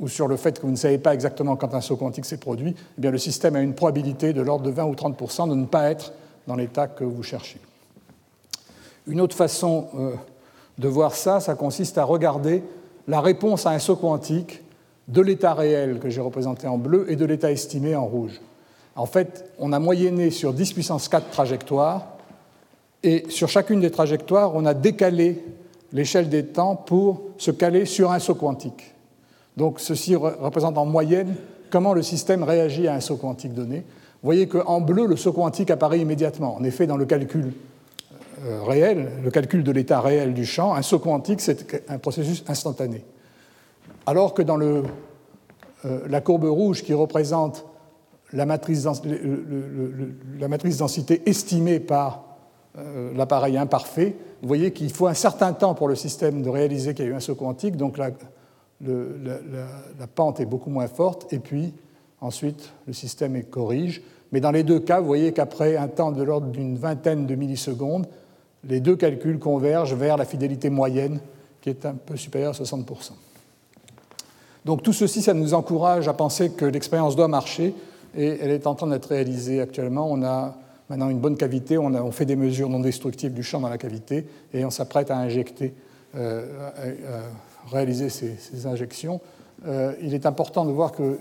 ou, 0.00 0.08
sur 0.08 0.26
le 0.28 0.36
fait 0.36 0.58
que 0.58 0.66
vous 0.66 0.72
ne 0.72 0.76
savez 0.76 0.98
pas 0.98 1.14
exactement 1.14 1.56
quand 1.56 1.74
un 1.74 1.80
saut 1.80 1.96
quantique 1.96 2.24
s'est 2.24 2.36
produit, 2.36 2.74
eh 2.76 3.00
bien 3.00 3.10
le 3.12 3.18
système 3.18 3.54
a 3.54 3.60
une 3.60 3.74
probabilité 3.74 4.32
de 4.32 4.40
l'ordre 4.40 4.64
de 4.64 4.70
20 4.70 4.84
ou 4.84 4.94
30% 4.94 5.48
de 5.48 5.54
ne 5.54 5.66
pas 5.66 5.90
être 5.90 6.12
dans 6.50 6.56
l'état 6.56 6.88
que 6.88 7.04
vous 7.04 7.22
cherchez. 7.22 7.60
Une 9.06 9.20
autre 9.20 9.36
façon 9.36 9.86
euh, 9.94 10.14
de 10.78 10.88
voir 10.88 11.14
ça, 11.14 11.38
ça 11.38 11.54
consiste 11.54 11.96
à 11.96 12.02
regarder 12.02 12.64
la 13.06 13.20
réponse 13.20 13.66
à 13.66 13.70
un 13.70 13.78
saut 13.78 13.94
quantique 13.94 14.60
de 15.06 15.20
l'état 15.20 15.54
réel 15.54 16.00
que 16.00 16.10
j'ai 16.10 16.20
représenté 16.20 16.66
en 16.66 16.76
bleu 16.76 17.06
et 17.08 17.14
de 17.14 17.24
l'état 17.24 17.52
estimé 17.52 17.94
en 17.94 18.04
rouge. 18.04 18.40
En 18.96 19.06
fait, 19.06 19.44
on 19.60 19.72
a 19.72 19.78
moyenné 19.78 20.32
sur 20.32 20.52
10 20.52 20.72
puissance 20.72 21.08
4 21.08 21.30
trajectoires, 21.30 22.08
et 23.04 23.26
sur 23.28 23.48
chacune 23.48 23.80
des 23.80 23.92
trajectoires, 23.92 24.56
on 24.56 24.66
a 24.66 24.74
décalé 24.74 25.44
l'échelle 25.92 26.28
des 26.28 26.46
temps 26.46 26.74
pour 26.74 27.22
se 27.38 27.52
caler 27.52 27.84
sur 27.84 28.10
un 28.10 28.18
saut 28.18 28.34
quantique. 28.34 28.92
Donc 29.56 29.78
ceci 29.78 30.16
représente 30.16 30.78
en 30.78 30.84
moyenne 30.84 31.36
comment 31.70 31.94
le 31.94 32.02
système 32.02 32.42
réagit 32.42 32.88
à 32.88 32.94
un 32.94 33.00
saut 33.00 33.18
quantique 33.18 33.54
donné. 33.54 33.84
Vous 34.22 34.26
voyez 34.26 34.48
qu'en 34.48 34.80
bleu, 34.80 35.06
le 35.06 35.16
saut 35.16 35.32
quantique 35.32 35.70
apparaît 35.70 35.98
immédiatement. 35.98 36.54
En 36.56 36.64
effet, 36.64 36.86
dans 36.86 36.98
le 36.98 37.06
calcul 37.06 37.52
euh, 38.44 38.62
réel, 38.62 39.10
le 39.22 39.30
calcul 39.30 39.64
de 39.64 39.72
l'état 39.72 40.00
réel 40.00 40.34
du 40.34 40.44
champ, 40.44 40.74
un 40.74 40.82
saut 40.82 40.98
quantique, 40.98 41.40
c'est 41.40 41.82
un 41.88 41.98
processus 41.98 42.44
instantané. 42.46 43.04
Alors 44.06 44.34
que 44.34 44.42
dans 44.42 44.58
euh, 44.60 44.82
la 45.84 46.20
courbe 46.20 46.44
rouge 46.44 46.82
qui 46.82 46.92
représente 46.92 47.64
la 48.32 48.44
matrice, 48.44 48.86
la 50.38 50.48
matrice 50.48 50.76
densité 50.76 51.22
estimée 51.26 51.80
par 51.80 52.24
euh, 52.78 53.12
l'appareil 53.14 53.56
imparfait, 53.56 54.16
vous 54.42 54.48
voyez 54.48 54.72
qu'il 54.72 54.92
faut 54.92 55.06
un 55.06 55.14
certain 55.14 55.52
temps 55.52 55.74
pour 55.74 55.88
le 55.88 55.94
système 55.94 56.42
de 56.42 56.48
réaliser 56.48 56.94
qu'il 56.94 57.06
y 57.06 57.08
a 57.08 57.10
eu 57.10 57.14
un 57.14 57.20
saut 57.20 57.34
quantique, 57.34 57.76
donc 57.76 57.98
la, 57.98 58.10
la, 58.80 60.06
pente 60.06 60.40
est 60.40 60.46
beaucoup 60.46 60.70
moins 60.70 60.88
forte, 60.88 61.32
et 61.32 61.38
puis 61.38 61.74
ensuite 62.20 62.72
le 62.86 62.92
système 62.92 63.42
corrige. 63.44 64.02
Mais 64.32 64.40
dans 64.40 64.50
les 64.50 64.62
deux 64.62 64.80
cas, 64.80 65.00
vous 65.00 65.06
voyez 65.06 65.32
qu'après 65.32 65.76
un 65.76 65.88
temps 65.88 66.12
de 66.12 66.22
l'ordre 66.22 66.48
d'une 66.48 66.76
vingtaine 66.76 67.26
de 67.26 67.34
millisecondes, 67.34 68.06
les 68.64 68.80
deux 68.80 68.96
calculs 68.96 69.38
convergent 69.38 69.94
vers 69.94 70.16
la 70.16 70.24
fidélité 70.24 70.70
moyenne 70.70 71.20
qui 71.60 71.70
est 71.70 71.84
un 71.86 71.94
peu 71.94 72.16
supérieure 72.16 72.54
à 72.54 72.62
60%. 72.62 73.12
Donc 74.64 74.82
tout 74.82 74.92
ceci, 74.92 75.22
ça 75.22 75.34
nous 75.34 75.54
encourage 75.54 76.08
à 76.08 76.12
penser 76.12 76.50
que 76.50 76.64
l'expérience 76.64 77.16
doit 77.16 77.28
marcher 77.28 77.74
et 78.16 78.38
elle 78.40 78.50
est 78.50 78.66
en 78.66 78.74
train 78.74 78.88
d'être 78.88 79.06
réalisée 79.06 79.60
actuellement. 79.60 80.10
On 80.10 80.22
a 80.22 80.54
maintenant 80.88 81.08
une 81.08 81.18
bonne 81.18 81.36
cavité, 81.36 81.78
on, 81.78 82.10
fait 82.10 82.26
des 82.26 82.36
mesures 82.36 82.68
non 82.68 82.80
destructives 82.80 83.32
du 83.32 83.42
champ 83.42 83.60
dans 83.60 83.68
la 83.68 83.78
cavité 83.78 84.26
et 84.52 84.64
on 84.64 84.70
s'apprête 84.70 85.10
à 85.10 85.16
injecter, 85.16 85.72
euh, 86.16 86.70
à, 86.76 87.72
réaliser 87.72 88.10
ces, 88.10 88.66
injections. 88.66 89.20
Euh, 89.66 89.94
il 90.02 90.14
est 90.14 90.26
important 90.26 90.64
de 90.64 90.72
voir 90.72 90.92
que 90.92 91.18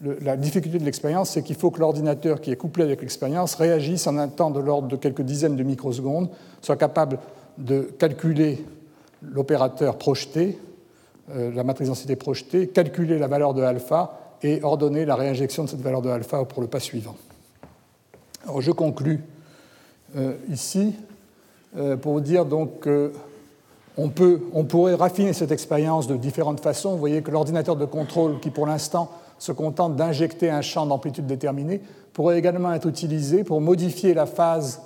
la 0.00 0.36
difficulté 0.36 0.78
de 0.78 0.84
l'expérience, 0.84 1.30
c'est 1.30 1.42
qu'il 1.42 1.56
faut 1.56 1.70
que 1.70 1.80
l'ordinateur 1.80 2.40
qui 2.40 2.50
est 2.50 2.56
couplé 2.56 2.84
avec 2.84 3.00
l'expérience 3.00 3.54
réagisse 3.54 4.06
en 4.06 4.18
un 4.18 4.28
temps 4.28 4.50
de 4.50 4.60
l'ordre 4.60 4.88
de 4.88 4.96
quelques 4.96 5.22
dizaines 5.22 5.56
de 5.56 5.62
microsecondes, 5.62 6.30
soit 6.60 6.76
capable 6.76 7.18
de 7.58 7.82
calculer 7.98 8.64
l'opérateur 9.22 9.96
projeté, 9.96 10.58
euh, 11.30 11.52
la 11.54 11.64
matrice 11.64 11.88
densité 11.88 12.16
projetée, 12.16 12.68
calculer 12.68 13.18
la 13.18 13.28
valeur 13.28 13.54
de 13.54 13.62
alpha 13.62 14.18
et 14.42 14.62
ordonner 14.62 15.04
la 15.04 15.14
réinjection 15.14 15.64
de 15.64 15.68
cette 15.68 15.80
valeur 15.80 16.02
de 16.02 16.10
alpha 16.10 16.44
pour 16.44 16.60
le 16.60 16.68
pas 16.68 16.80
suivant. 16.80 17.16
Alors 18.42 18.60
je 18.60 18.72
conclus 18.72 19.20
euh, 20.16 20.34
ici 20.50 20.94
euh, 21.76 21.96
pour 21.96 22.12
vous 22.12 22.20
dire 22.20 22.44
donc 22.44 22.82
qu'on 22.82 24.08
peut, 24.10 24.42
on 24.52 24.64
pourrait 24.64 24.96
raffiner 24.96 25.32
cette 25.32 25.52
expérience 25.52 26.08
de 26.08 26.16
différentes 26.16 26.60
façons. 26.60 26.90
Vous 26.90 26.98
voyez 26.98 27.22
que 27.22 27.30
l'ordinateur 27.30 27.76
de 27.76 27.84
contrôle, 27.84 28.40
qui 28.40 28.50
pour 28.50 28.66
l'instant 28.66 29.10
se 29.38 29.52
contente 29.52 29.96
d'injecter 29.96 30.50
un 30.50 30.62
champ 30.62 30.86
d'amplitude 30.86 31.26
déterminée, 31.26 31.80
pourrait 32.12 32.38
également 32.38 32.72
être 32.72 32.86
utilisé 32.86 33.44
pour 33.44 33.60
modifier 33.60 34.14
la 34.14 34.26
phase 34.26 34.80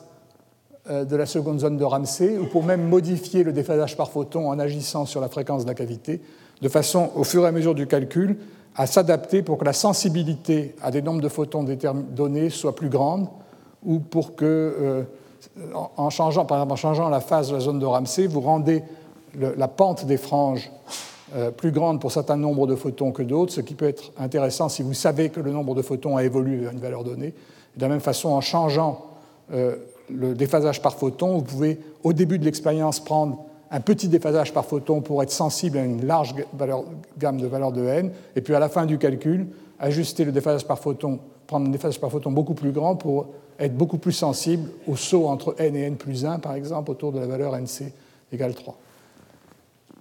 euh, 0.91 1.05
de 1.05 1.17
la 1.17 1.27
seconde 1.27 1.61
zone 1.61 1.77
de 1.77 1.85
Ramsey 1.85 2.39
ou 2.39 2.47
pour 2.47 2.65
même 2.65 2.89
modifier 2.89 3.45
le 3.45 3.53
déphasage 3.53 3.97
par 3.97 4.11
photon 4.11 4.49
en 4.51 4.59
agissant 4.59 5.05
sur 5.05 5.21
la 5.21 5.29
fréquence 5.29 5.65
de 5.65 5.69
la 5.69 5.75
cavité, 5.75 6.23
de 6.63 6.69
façon, 6.69 7.11
au 7.15 7.25
fur 7.25 7.45
et 7.45 7.49
à 7.49 7.53
mesure 7.53 7.75
du 7.75 7.87
calcul, 7.87 8.39
à 8.75 8.87
s'adapter 8.87 9.43
pour 9.43 9.59
que 9.59 9.65
la 9.65 9.73
sensibilité 9.73 10.75
à 10.83 10.91
des 10.91 11.03
nombres 11.03 11.21
de 11.21 11.29
photons 11.29 11.65
donnés 11.65 12.49
soit 12.49 12.75
plus 12.75 12.89
grande 12.89 13.29
ou 13.85 13.99
pour 13.99 14.35
que, 14.35 14.45
euh, 14.45 15.03
en 15.97 16.11
changeant, 16.11 16.45
par 16.45 16.59
exemple, 16.59 16.73
en 16.73 16.77
changeant 16.77 17.09
la 17.11 17.21
phase 17.21 17.51
de 17.51 17.55
la 17.55 17.61
zone 17.61 17.79
de 17.79 17.87
Ramsey, 17.87 18.27
vous 18.27 18.41
rendez 18.41 18.83
la 19.35 19.69
pente 19.69 20.07
des 20.07 20.17
franges 20.17 20.71
euh, 21.37 21.51
plus 21.51 21.73
grande 21.73 22.01
pour 22.01 22.11
certains 22.11 22.37
nombres 22.37 22.67
de 22.67 22.75
photons 22.75 23.13
que 23.13 23.23
d'autres, 23.23 23.53
ce 23.53 23.61
qui 23.61 23.75
peut 23.75 23.89
être 23.89 24.13
intéressant 24.19 24.69
si 24.69 24.83
vous 24.83 24.95
savez 24.95 25.29
que 25.29 25.41
le 25.41 25.51
nombre 25.51 25.75
de 25.75 25.83
photons 25.83 26.17
a 26.17 26.25
évolué 26.25 26.57
vers 26.57 26.73
une 26.73 26.81
valeur 26.81 27.05
donnée. 27.05 27.35
De 27.77 27.83
la 27.83 27.89
même 27.89 28.01
façon, 28.01 28.31
en 28.31 28.41
changeant 28.41 29.05
euh, 29.53 29.77
le 30.11 30.35
déphasage 30.35 30.81
par 30.81 30.95
photon, 30.95 31.37
vous 31.37 31.43
pouvez, 31.43 31.79
au 32.03 32.13
début 32.13 32.39
de 32.39 32.45
l'expérience, 32.45 33.01
prendre 33.01 33.45
un 33.71 33.81
petit 33.81 34.09
déphasage 34.09 34.55
par 34.55 34.65
photon 34.65 35.03
pour 35.03 35.23
être 35.23 35.31
sensible 35.31 35.77
à 35.77 35.85
une 35.85 36.07
large 36.07 36.35
gamme 37.19 37.39
de 37.39 37.47
valeurs 37.47 37.73
de 37.73 37.85
n, 37.85 38.11
et 38.35 38.41
puis 38.41 38.55
à 38.55 38.59
la 38.59 38.71
fin 38.71 38.87
du 38.87 38.97
calcul, 38.97 39.49
ajuster 39.79 40.25
le 40.25 40.33
déphasage 40.33 40.67
par 40.67 40.79
photon, 40.79 41.21
prendre 41.47 41.69
un 41.69 41.71
déphasage 41.71 42.01
par 42.01 42.11
photon 42.11 42.31
beaucoup 42.33 42.55
plus 42.55 42.73
grand 42.73 42.97
pour 42.97 43.27
être 43.59 43.77
beaucoup 43.77 43.99
plus 43.99 44.13
sensible 44.13 44.71
au 44.87 44.97
saut 44.97 45.27
entre 45.27 45.55
n 45.59 45.77
et 45.77 45.83
n 45.83 45.97
plus 45.97 46.25
1, 46.25 46.39
par 46.39 46.55
exemple, 46.55 46.91
autour 46.91 47.13
de 47.13 47.19
la 47.19 47.27
valeur 47.27 47.55
nc 47.55 47.93
égale 48.33 48.55
3. 48.55 48.77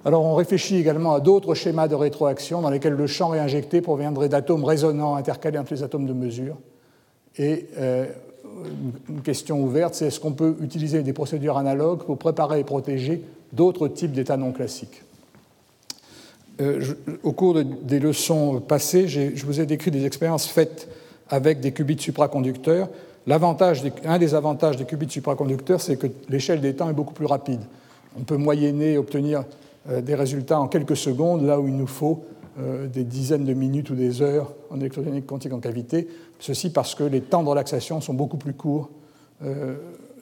Alors 0.07 0.23
on 0.23 0.35
réfléchit 0.35 0.77
également 0.77 1.15
à 1.15 1.19
d'autres 1.19 1.53
schémas 1.53 1.89
de 1.89 1.95
rétroaction 1.95 2.61
dans 2.61 2.69
lesquels 2.69 2.93
le 2.93 3.07
champ 3.07 3.27
réinjecté 3.27 3.81
proviendrait 3.81 4.29
d'atomes 4.29 4.63
résonnants 4.63 5.17
intercalés 5.17 5.57
entre 5.57 5.73
les 5.73 5.83
atomes 5.83 6.05
de 6.05 6.13
mesure. 6.13 6.55
Et 7.37 7.65
euh, 7.77 8.05
une 9.09 9.19
question 9.19 9.61
ouverte, 9.61 9.95
c'est 9.95 10.05
est-ce 10.05 10.21
qu'on 10.21 10.31
peut 10.31 10.55
utiliser 10.61 11.03
des 11.03 11.11
procédures 11.11 11.57
analogues 11.57 12.03
pour 12.05 12.17
préparer 12.17 12.61
et 12.61 12.63
protéger 12.63 13.21
d'autres 13.51 13.89
types 13.89 14.13
d'états 14.13 14.37
non 14.37 14.53
classiques? 14.53 15.03
Euh, 16.61 16.81
Au 17.23 17.33
cours 17.33 17.61
des 17.61 17.99
leçons 17.99 18.61
passées, 18.61 19.09
je 19.09 19.45
vous 19.45 19.59
ai 19.59 19.65
décrit 19.65 19.91
des 19.91 20.05
expériences 20.05 20.47
faites 20.47 20.87
avec 21.29 21.59
des 21.59 21.73
qubits 21.73 21.99
supraconducteurs. 21.99 22.87
un 23.27 24.17
des 24.19 24.35
avantages 24.35 24.77
des 24.77 24.85
qubits 24.85 25.09
supraconducteurs, 25.09 25.81
c'est 25.81 25.97
que 25.97 26.07
l'échelle 26.29 26.61
des 26.61 26.75
temps 26.75 26.89
est 26.89 26.93
beaucoup 26.93 27.13
plus 27.13 27.25
rapide. 27.25 27.59
On 28.17 28.23
peut 28.23 28.37
moyenner, 28.37 28.97
obtenir 28.97 29.43
des 29.89 30.15
résultats 30.15 30.59
en 30.59 30.67
quelques 30.67 30.97
secondes, 30.97 31.45
là 31.45 31.59
où 31.59 31.67
il 31.67 31.75
nous 31.75 31.87
faut 31.87 32.25
euh, 32.59 32.87
des 32.87 33.03
dizaines 33.03 33.45
de 33.45 33.53
minutes 33.53 33.91
ou 33.91 33.95
des 33.95 34.23
heures 34.23 34.51
en 34.71 34.79
électrodynamique 34.79 35.27
quantique 35.27 35.53
en 35.53 35.59
cavité. 35.59 36.07
Ceci 36.39 36.71
parce 36.71 36.95
que 36.95 37.03
les 37.03 37.21
temps 37.21 37.43
de 37.43 37.49
relaxation 37.49 38.01
sont 38.01 38.15
beaucoup 38.15 38.37
plus 38.37 38.55
courts 38.55 38.89
euh, 39.43 39.75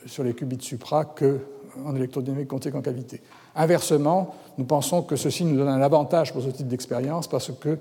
sur 0.05 0.25
les 0.25 0.33
qubits 0.33 0.57
supra 0.59 1.05
qu'en 1.05 1.95
électrodynamique 1.95 2.49
quantique 2.49 2.75
en 2.75 2.81
cavité. 2.81 3.21
Inversement, 3.55 4.35
nous 4.57 4.65
pensons 4.65 5.01
que 5.01 5.15
ceci 5.15 5.45
nous 5.45 5.55
donne 5.55 5.69
un 5.69 5.81
avantage 5.81 6.33
pour 6.33 6.41
ce 6.41 6.49
type 6.49 6.67
d'expérience 6.67 7.29
parce 7.29 7.53
que 7.53 7.77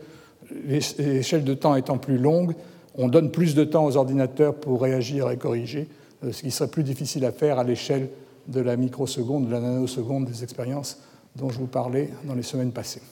l'échelle 0.68 1.42
de 1.42 1.54
temps 1.54 1.74
étant 1.74 1.98
plus 1.98 2.18
longue, 2.18 2.54
on 2.96 3.08
donne 3.08 3.32
plus 3.32 3.56
de 3.56 3.64
temps 3.64 3.84
aux 3.84 3.96
ordinateurs 3.96 4.54
pour 4.54 4.82
réagir 4.82 5.32
et 5.32 5.36
corriger, 5.36 5.88
ce 6.30 6.42
qui 6.42 6.52
serait 6.52 6.70
plus 6.70 6.84
difficile 6.84 7.24
à 7.24 7.32
faire 7.32 7.58
à 7.58 7.64
l'échelle 7.64 8.08
de 8.46 8.60
la 8.60 8.76
microseconde, 8.76 9.48
de 9.48 9.50
la 9.50 9.58
nanoseconde 9.58 10.26
des 10.26 10.44
expériences 10.44 11.00
dont 11.36 11.50
je 11.50 11.58
vous 11.58 11.66
parlais 11.66 12.10
dans 12.24 12.34
les 12.34 12.42
semaines 12.42 12.72
passées. 12.72 13.02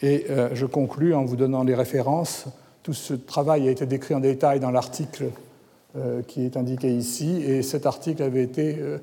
Et 0.00 0.26
euh, 0.30 0.50
je 0.52 0.66
conclus 0.66 1.14
en 1.14 1.24
vous 1.24 1.36
donnant 1.36 1.62
les 1.62 1.74
références. 1.74 2.46
Tout 2.82 2.92
ce 2.92 3.14
travail 3.14 3.68
a 3.68 3.70
été 3.70 3.86
décrit 3.86 4.14
en 4.14 4.20
détail 4.20 4.60
dans 4.60 4.70
l'article 4.70 5.30
euh, 5.96 6.22
qui 6.22 6.44
est 6.44 6.56
indiqué 6.56 6.92
ici, 6.92 7.42
et 7.42 7.62
cet 7.62 7.86
article 7.86 8.22
avait 8.22 8.42
été 8.42 8.76
euh, 8.78 8.98